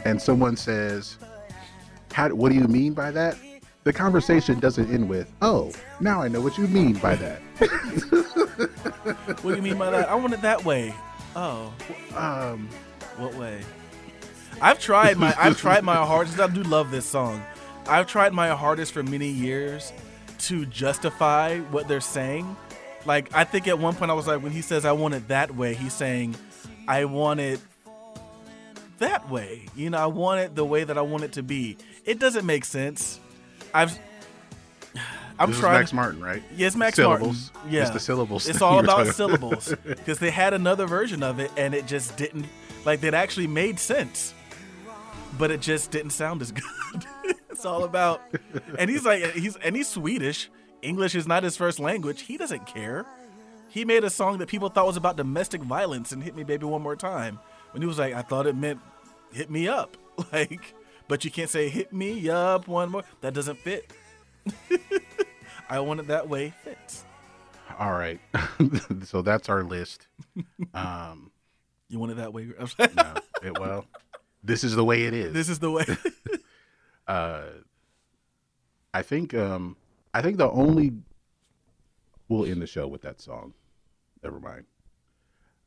and 0.05 0.21
someone 0.21 0.55
says, 0.55 1.17
"How? 2.13 2.29
What 2.29 2.49
do 2.51 2.55
you 2.55 2.67
mean 2.67 2.93
by 2.93 3.11
that?" 3.11 3.37
The 3.83 3.93
conversation 3.93 4.59
doesn't 4.59 4.91
end 4.93 5.09
with, 5.09 5.31
"Oh, 5.41 5.71
now 5.99 6.21
I 6.21 6.27
know 6.27 6.41
what 6.41 6.57
you 6.57 6.67
mean 6.67 6.93
by 6.93 7.15
that." 7.15 7.41
What 9.41 9.51
do 9.51 9.55
you 9.55 9.61
mean 9.61 9.77
by 9.77 9.89
that? 9.91 10.09
I 10.09 10.15
want 10.15 10.33
it 10.33 10.41
that 10.41 10.63
way. 10.63 10.93
Oh, 11.35 11.73
Um, 12.15 12.69
what 13.17 13.33
way? 13.35 13.61
I've 14.61 14.79
tried 14.79 15.17
my 15.17 15.33
I've 15.37 15.57
tried 15.57 15.83
my 15.83 15.95
hardest. 15.95 16.39
I 16.39 16.47
do 16.47 16.61
love 16.63 16.91
this 16.91 17.05
song. 17.05 17.41
I've 17.87 18.07
tried 18.07 18.33
my 18.33 18.49
hardest 18.49 18.91
for 18.93 19.03
many 19.03 19.29
years 19.29 19.91
to 20.39 20.65
justify 20.65 21.59
what 21.59 21.87
they're 21.87 22.01
saying. 22.01 22.55
Like 23.05 23.33
I 23.33 23.43
think 23.43 23.67
at 23.67 23.79
one 23.79 23.95
point 23.95 24.11
I 24.11 24.13
was 24.13 24.27
like, 24.27 24.41
when 24.41 24.51
he 24.51 24.61
says 24.61 24.85
I 24.85 24.91
want 24.91 25.13
it 25.13 25.27
that 25.27 25.55
way, 25.55 25.73
he's 25.73 25.93
saying 25.93 26.35
I 26.87 27.05
want 27.05 27.39
it 27.39 27.59
that 28.99 29.29
way. 29.29 29.65
You 29.75 29.89
know, 29.89 29.97
I 29.97 30.05
want 30.05 30.41
it 30.41 30.55
the 30.55 30.65
way 30.65 30.83
that 30.83 30.97
I 30.97 31.01
want 31.01 31.23
it 31.23 31.33
to 31.33 31.43
be. 31.43 31.77
It 32.05 32.19
doesn't 32.19 32.45
make 32.45 32.65
sense. 32.65 33.19
I've 33.73 33.97
I'm 35.39 35.49
this 35.49 35.57
is 35.57 35.61
trying. 35.61 35.79
Max 35.79 35.91
Martin, 35.91 36.21
right? 36.21 36.43
Yes, 36.55 36.75
Max 36.75 36.95
syllables. 36.95 37.51
Martin. 37.53 37.71
Yeah, 37.73 37.81
it's 37.81 37.89
the 37.89 37.99
syllables. 37.99 38.47
It's 38.47 38.61
all 38.61 38.79
about 38.79 39.07
syllables 39.07 39.73
because 39.83 40.19
they 40.19 40.29
had 40.29 40.53
another 40.53 40.85
version 40.85 41.23
of 41.23 41.39
it 41.39 41.51
and 41.57 41.73
it 41.73 41.87
just 41.87 42.15
didn't 42.15 42.45
like 42.85 43.03
it 43.03 43.13
actually 43.15 43.47
made 43.47 43.79
sense, 43.79 44.35
but 45.39 45.49
it 45.49 45.61
just 45.61 45.89
didn't 45.89 46.11
sound 46.11 46.41
as 46.43 46.51
good. 47.23 47.35
It's 47.61 47.65
all 47.67 47.83
about, 47.83 48.21
and 48.79 48.89
he's 48.89 49.05
like 49.05 49.23
he's 49.33 49.55
and 49.57 49.75
he's 49.75 49.87
Swedish. 49.87 50.49
English 50.81 51.13
is 51.13 51.27
not 51.27 51.43
his 51.43 51.55
first 51.55 51.79
language. 51.79 52.21
He 52.23 52.35
doesn't 52.37 52.65
care. 52.65 53.05
He 53.69 53.85
made 53.85 54.03
a 54.03 54.09
song 54.09 54.39
that 54.39 54.47
people 54.49 54.69
thought 54.69 54.87
was 54.87 54.97
about 54.97 55.15
domestic 55.15 55.61
violence 55.61 56.11
and 56.11 56.23
hit 56.23 56.35
me 56.35 56.43
baby 56.43 56.65
one 56.65 56.81
more 56.81 56.95
time. 56.95 57.37
When 57.71 57.83
he 57.83 57.87
was 57.87 57.99
like, 57.99 58.15
I 58.15 58.23
thought 58.23 58.47
it 58.47 58.55
meant 58.55 58.79
hit 59.31 59.51
me 59.51 59.67
up, 59.67 59.95
like, 60.33 60.73
but 61.07 61.23
you 61.23 61.29
can't 61.29 61.51
say 61.51 61.69
hit 61.69 61.93
me 61.93 62.27
up 62.31 62.67
one 62.67 62.89
more. 62.89 63.03
That 63.21 63.35
doesn't 63.35 63.59
fit. 63.59 63.93
I 65.69 65.79
want 65.81 65.99
it 65.99 66.07
that 66.07 66.27
way 66.27 66.55
fits. 66.63 67.05
All 67.77 67.91
right, 67.93 68.19
so 69.03 69.21
that's 69.21 69.49
our 69.49 69.63
list. 69.63 70.07
Um, 70.73 71.31
You 71.89 71.99
want 71.99 72.11
it 72.13 72.15
that 72.17 72.33
way? 72.33 72.47
no, 72.95 73.13
it, 73.43 73.59
well, 73.59 73.85
this 74.43 74.63
is 74.63 74.75
the 74.75 74.83
way 74.83 75.03
it 75.03 75.13
is. 75.13 75.31
this 75.31 75.47
is 75.47 75.59
the 75.59 75.69
way. 75.69 75.85
Uh, 77.07 77.43
I 78.93 79.01
think 79.01 79.33
um, 79.33 79.77
I 80.13 80.21
think 80.21 80.37
the 80.37 80.49
only 80.49 80.91
we'll 82.29 82.45
end 82.45 82.61
the 82.61 82.67
show 82.67 82.87
with 82.87 83.01
that 83.01 83.19
song. 83.21 83.53
Never 84.23 84.39
mind. 84.39 84.65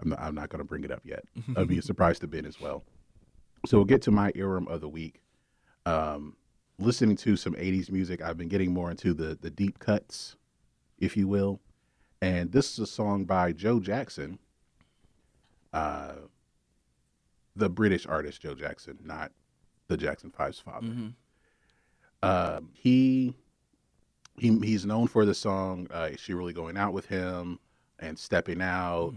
I'm 0.00 0.10
not, 0.10 0.20
I'm 0.20 0.34
not 0.34 0.48
going 0.48 0.58
to 0.58 0.64
bring 0.64 0.84
it 0.84 0.90
up 0.90 1.02
yet. 1.04 1.24
I'll 1.56 1.66
be 1.66 1.78
a 1.78 1.82
surprise 1.82 2.18
to 2.20 2.26
Ben 2.26 2.46
as 2.46 2.60
well. 2.60 2.84
So 3.66 3.78
we'll 3.78 3.84
get 3.84 4.02
to 4.02 4.10
my 4.10 4.32
earworm 4.32 4.68
of 4.68 4.80
the 4.80 4.88
week. 4.88 5.22
Um, 5.86 6.36
listening 6.78 7.16
to 7.18 7.36
some 7.36 7.54
80s 7.54 7.90
music, 7.90 8.20
I've 8.22 8.36
been 8.36 8.48
getting 8.48 8.72
more 8.72 8.90
into 8.90 9.14
the 9.14 9.38
the 9.40 9.50
deep 9.50 9.78
cuts, 9.78 10.36
if 10.98 11.16
you 11.16 11.28
will. 11.28 11.60
And 12.20 12.52
this 12.52 12.72
is 12.72 12.78
a 12.78 12.86
song 12.86 13.24
by 13.24 13.52
Joe 13.52 13.80
Jackson, 13.80 14.38
uh, 15.72 16.14
the 17.54 17.68
British 17.68 18.06
artist 18.06 18.40
Joe 18.40 18.54
Jackson, 18.54 18.98
not 19.04 19.32
the 19.88 19.96
Jackson 19.96 20.30
Five's 20.30 20.58
father. 20.58 20.86
Um, 22.24 22.70
he 22.72 23.34
he 24.36 24.58
he's 24.60 24.84
known 24.86 25.06
for 25.06 25.24
the 25.24 25.34
song 25.34 25.86
uh, 25.92 26.10
"Is 26.12 26.20
She 26.20 26.34
Really 26.34 26.52
Going 26.52 26.76
Out 26.76 26.92
with 26.92 27.06
Him" 27.06 27.58
and 27.98 28.18
"Stepping 28.18 28.62
Out," 28.62 29.14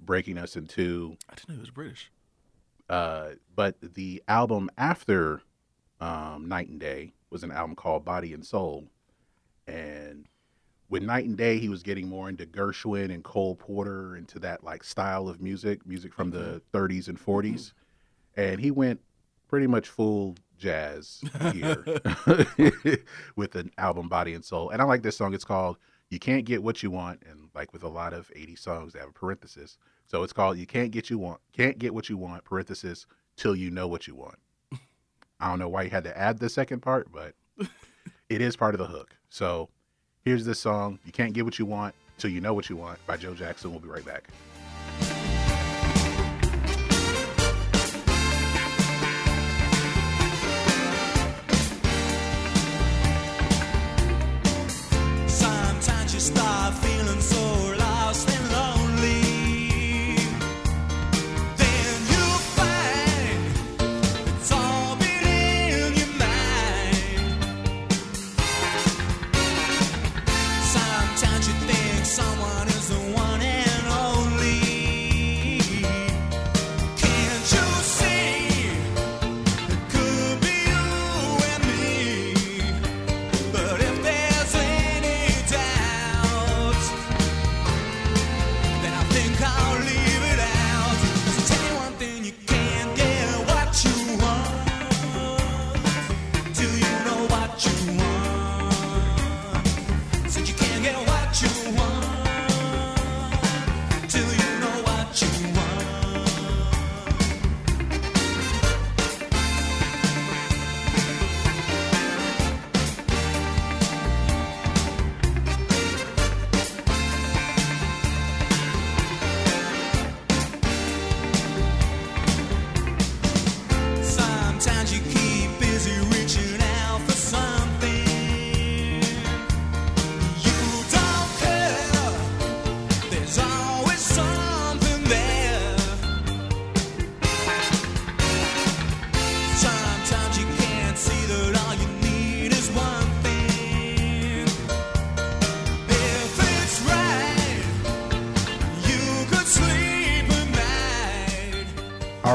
"Breaking 0.00 0.38
Us 0.38 0.56
in 0.56 0.66
Two. 0.66 1.16
I 1.30 1.34
didn't 1.34 1.48
know 1.48 1.54
he 1.56 1.60
was 1.60 1.70
British. 1.70 2.10
Uh, 2.88 3.30
but 3.54 3.76
the 3.80 4.22
album 4.28 4.70
after 4.78 5.42
um, 6.00 6.48
Night 6.48 6.68
and 6.68 6.78
Day 6.78 7.12
was 7.30 7.42
an 7.42 7.50
album 7.50 7.74
called 7.74 8.04
Body 8.04 8.32
and 8.32 8.44
Soul, 8.44 8.84
and 9.66 10.26
with 10.88 11.02
Night 11.02 11.24
and 11.24 11.36
Day, 11.36 11.58
he 11.58 11.68
was 11.68 11.82
getting 11.82 12.08
more 12.08 12.28
into 12.28 12.46
Gershwin 12.46 13.12
and 13.12 13.24
Cole 13.24 13.56
Porter, 13.56 14.16
into 14.16 14.38
that 14.40 14.62
like 14.62 14.84
style 14.84 15.28
of 15.28 15.40
music, 15.40 15.84
music 15.86 16.14
from 16.14 16.30
the 16.30 16.62
30s 16.72 17.08
and 17.08 17.18
40s, 17.18 17.72
and 18.36 18.60
he 18.60 18.70
went 18.70 19.00
pretty 19.48 19.66
much 19.66 19.88
full 19.88 20.36
jazz 20.58 21.22
here 21.52 21.84
with 23.36 23.54
an 23.54 23.70
album 23.78 24.08
Body 24.08 24.34
and 24.34 24.44
Soul. 24.44 24.70
And 24.70 24.80
I 24.80 24.84
like 24.84 25.02
this 25.02 25.16
song. 25.16 25.34
It's 25.34 25.44
called 25.44 25.78
"You 26.10 26.18
Can't 26.18 26.44
Get 26.44 26.62
What 26.62 26.82
You 26.82 26.90
Want," 26.90 27.22
and 27.28 27.50
like 27.54 27.72
with 27.72 27.82
a 27.82 27.88
lot 27.88 28.12
of 28.12 28.28
80s 28.36 28.60
songs, 28.60 28.92
they 28.92 28.98
have 28.98 29.08
a 29.08 29.12
parenthesis. 29.12 29.78
So 30.06 30.22
it's 30.22 30.32
called 30.32 30.58
"You 30.58 30.66
Can't 30.66 30.90
Get 30.90 31.10
You 31.10 31.18
Want," 31.18 31.40
can't 31.52 31.78
get 31.78 31.94
what 31.94 32.08
you 32.08 32.16
want 32.16 32.44
parenthesis 32.44 33.06
till 33.36 33.54
you 33.54 33.70
know 33.70 33.88
what 33.88 34.06
you 34.06 34.14
want. 34.14 34.38
I 35.38 35.48
don't 35.48 35.58
know 35.58 35.68
why 35.68 35.82
you 35.82 35.90
had 35.90 36.04
to 36.04 36.16
add 36.16 36.38
the 36.38 36.48
second 36.48 36.80
part, 36.80 37.12
but 37.12 37.34
it 38.28 38.40
is 38.40 38.56
part 38.56 38.74
of 38.74 38.78
the 38.78 38.86
hook. 38.86 39.14
So 39.28 39.68
here's 40.24 40.44
this 40.44 40.58
song, 40.58 40.98
You 41.04 41.12
Can't 41.12 41.32
Get 41.32 41.44
What 41.44 41.58
You 41.58 41.66
Want 41.66 41.94
Till 42.18 42.30
You 42.30 42.40
Know 42.40 42.54
What 42.54 42.70
You 42.70 42.76
Want 42.76 42.98
by 43.06 43.16
Joe 43.16 43.34
Jackson. 43.34 43.70
We'll 43.70 43.80
be 43.80 43.88
right 43.88 44.04
back. 44.04 44.28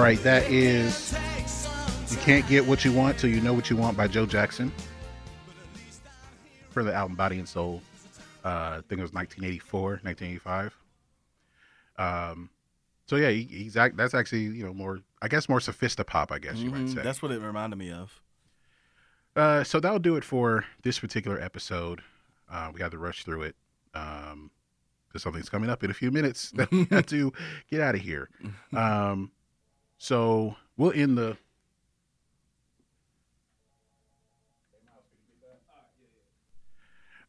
All 0.01 0.07
right, 0.07 0.23
that 0.23 0.49
is 0.49 1.15
You 2.09 2.17
Can't 2.17 2.47
Get 2.47 2.65
What 2.65 2.83
You 2.83 2.91
Want 2.91 3.19
Till 3.19 3.29
You 3.29 3.39
Know 3.39 3.53
What 3.53 3.69
You 3.69 3.75
Want 3.77 3.95
by 3.95 4.07
Joe 4.07 4.25
Jackson. 4.25 4.71
For 6.71 6.81
the 6.83 6.91
album 6.91 7.15
Body 7.15 7.37
and 7.37 7.47
Soul. 7.47 7.83
Uh, 8.43 8.47
I 8.47 8.81
think 8.89 8.97
it 8.97 9.03
was 9.03 9.13
1984, 9.13 9.99
1985. 10.01 10.75
Um, 11.99 12.49
so 13.05 13.15
yeah, 13.17 13.29
he, 13.29 13.43
he's 13.43 13.77
act, 13.77 13.95
that's 13.95 14.15
actually 14.15 14.41
you 14.45 14.65
know 14.65 14.73
more 14.73 15.01
I 15.21 15.27
guess 15.27 15.47
more 15.47 15.59
sophisti-pop 15.59 16.31
I 16.31 16.39
guess 16.39 16.55
you 16.57 16.71
might 16.71 16.85
Mhm, 16.85 16.95
say. 16.95 17.03
That's 17.03 17.21
what 17.21 17.31
it 17.31 17.39
reminded 17.39 17.77
me 17.77 17.91
of. 17.91 18.19
Uh, 19.35 19.63
so 19.63 19.79
that'll 19.79 19.99
do 19.99 20.15
it 20.15 20.23
for 20.23 20.65
this 20.81 20.97
particular 20.97 21.39
episode. 21.39 22.01
Uh, 22.51 22.71
we 22.73 22.81
had 22.81 22.89
to 22.89 22.97
rush 22.97 23.23
through 23.23 23.43
it. 23.43 23.55
Um, 23.93 24.49
because 25.07 25.21
something's 25.21 25.49
coming 25.49 25.69
up 25.69 25.83
in 25.83 25.91
a 25.91 25.93
few 25.93 26.09
minutes 26.09 26.49
that 26.55 26.71
we 26.71 26.85
have 26.89 27.05
to 27.05 27.31
get 27.69 27.81
out 27.81 27.93
of 27.93 28.01
here. 28.01 28.31
Um, 28.75 29.29
so 30.01 30.55
we'll 30.77 30.91
end 30.93 31.15
the. 31.15 31.37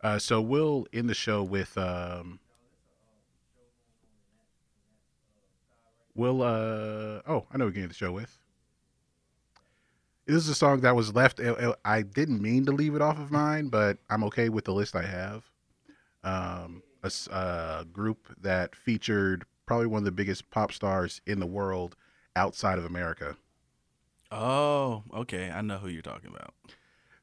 Uh, 0.02 0.18
so 0.18 0.40
we'll 0.40 0.86
end 0.90 1.08
the 1.10 1.14
show 1.14 1.42
with 1.42 1.76
um, 1.76 2.40
we'll 6.14 6.40
uh 6.42 7.20
oh 7.28 7.44
I 7.52 7.58
know 7.58 7.66
we 7.66 7.72
can 7.72 7.82
end 7.82 7.90
the 7.90 7.94
show 7.94 8.10
with 8.10 8.38
this 10.24 10.36
is 10.36 10.48
a 10.48 10.54
song 10.54 10.80
that 10.80 10.96
was 10.96 11.14
left. 11.14 11.40
uh, 11.40 11.52
uh, 11.52 11.74
I 11.84 12.00
didn't 12.02 12.40
mean 12.40 12.64
to 12.66 12.72
leave 12.72 12.94
it 12.94 13.02
off 13.02 13.18
of 13.18 13.30
mine, 13.30 13.68
but 13.68 13.98
I'm 14.08 14.24
okay 14.24 14.48
with 14.48 14.64
the 14.64 14.72
list 14.72 14.94
I 14.96 15.02
have. 15.02 15.50
Um, 16.24 16.82
a 17.02 17.06
s- 17.06 17.28
uh, 17.28 17.82
group 17.92 18.28
that 18.40 18.74
featured 18.76 19.44
probably 19.66 19.88
one 19.88 19.98
of 19.98 20.04
the 20.04 20.12
biggest 20.12 20.48
pop 20.50 20.72
stars 20.72 21.20
in 21.26 21.40
the 21.40 21.46
world 21.46 21.96
outside 22.36 22.78
of 22.78 22.84
America. 22.84 23.36
Oh, 24.30 25.02
okay. 25.12 25.50
I 25.50 25.60
know 25.60 25.78
who 25.78 25.88
you're 25.88 26.02
talking 26.02 26.30
about. 26.30 26.54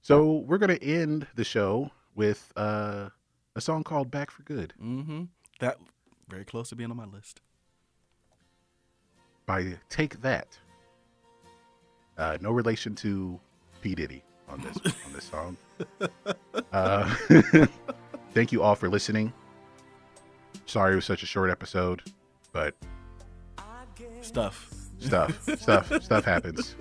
So 0.02 0.38
we're 0.48 0.58
gonna 0.58 0.76
end 0.82 1.28
the 1.36 1.44
show 1.44 1.92
with 2.16 2.52
uh, 2.56 3.10
a 3.56 3.62
song 3.62 3.84
called 3.84 4.12
"Back 4.12 4.32
for 4.32 4.44
Good" 4.44 4.74
Mm-hmm. 4.82 5.24
That 5.60 5.78
very 6.30 6.46
close 6.46 6.70
to 6.70 6.76
being 6.76 6.92
on 6.92 6.98
my 6.98 7.06
list. 7.06 7.42
by 9.46 9.78
Take 9.90 10.22
That. 10.22 10.58
Uh, 12.18 12.38
no 12.42 12.52
relation 12.52 12.96
to 12.96 13.40
P 13.82 13.96
Diddy 13.96 14.24
on 14.48 14.62
this 14.62 14.78
on 15.06 15.14
this 15.14 15.26
song. 15.26 15.58
Uh, 16.72 17.16
thank 18.34 18.52
you 18.52 18.62
all 18.62 18.76
for 18.76 18.90
listening. 18.90 19.34
Sorry 20.66 20.94
it 20.94 20.96
was 20.96 21.06
such 21.06 21.24
a 21.24 21.26
short 21.26 21.50
episode, 21.50 22.04
but 22.52 22.76
Stuff. 24.22 24.70
Stuff, 25.00 25.42
stuff, 25.60 25.92
stuff 26.04 26.24
happens. 26.26 26.76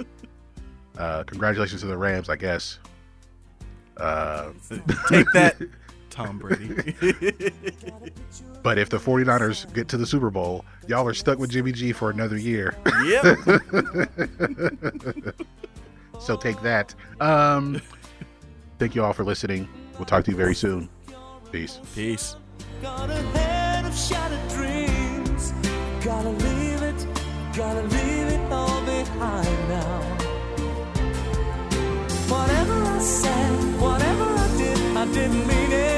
Uh, 0.96 1.22
congratulations 1.24 1.80
to 1.82 1.86
the 1.86 1.96
Rams, 1.96 2.28
I 2.28 2.36
guess. 2.36 2.78
Uh, 3.96 4.50
Take 5.08 5.26
that, 5.32 5.56
Tom 6.10 6.38
Brady. 6.38 6.94
but 8.62 8.78
if 8.78 8.88
the 8.88 8.98
49ers 8.98 9.72
get 9.74 9.88
to 9.88 9.96
the 9.96 10.06
Super 10.06 10.30
Bowl, 10.30 10.64
y'all 10.86 11.06
are 11.06 11.14
stuck 11.14 11.38
with 11.38 11.50
Jimmy 11.50 11.72
G 11.72 11.92
for 11.92 12.10
another 12.10 12.36
year. 12.36 12.74
yep. 13.04 13.38
So 16.20 16.36
take 16.36 16.60
that. 16.62 16.94
Um, 17.20 17.80
thank 18.80 18.94
you 18.96 19.04
all 19.04 19.12
for 19.12 19.22
listening. 19.24 19.68
We'll 19.94 20.04
talk 20.04 20.24
to 20.24 20.32
you 20.32 20.36
very 20.36 20.54
soon. 20.54 20.88
Peace. 21.52 21.78
Peace. 21.94 22.34
Got 22.82 23.08
a 23.08 23.14
head 23.14 23.84
of 23.86 23.96
shattered 23.96 24.48
dreams. 24.48 25.52
Gotta 26.04 26.30
leave 26.30 26.82
it, 26.82 27.06
gotta 27.54 27.82
leave 27.82 27.97
didn't 35.12 35.46
mean 35.46 35.72
it. 35.72 35.97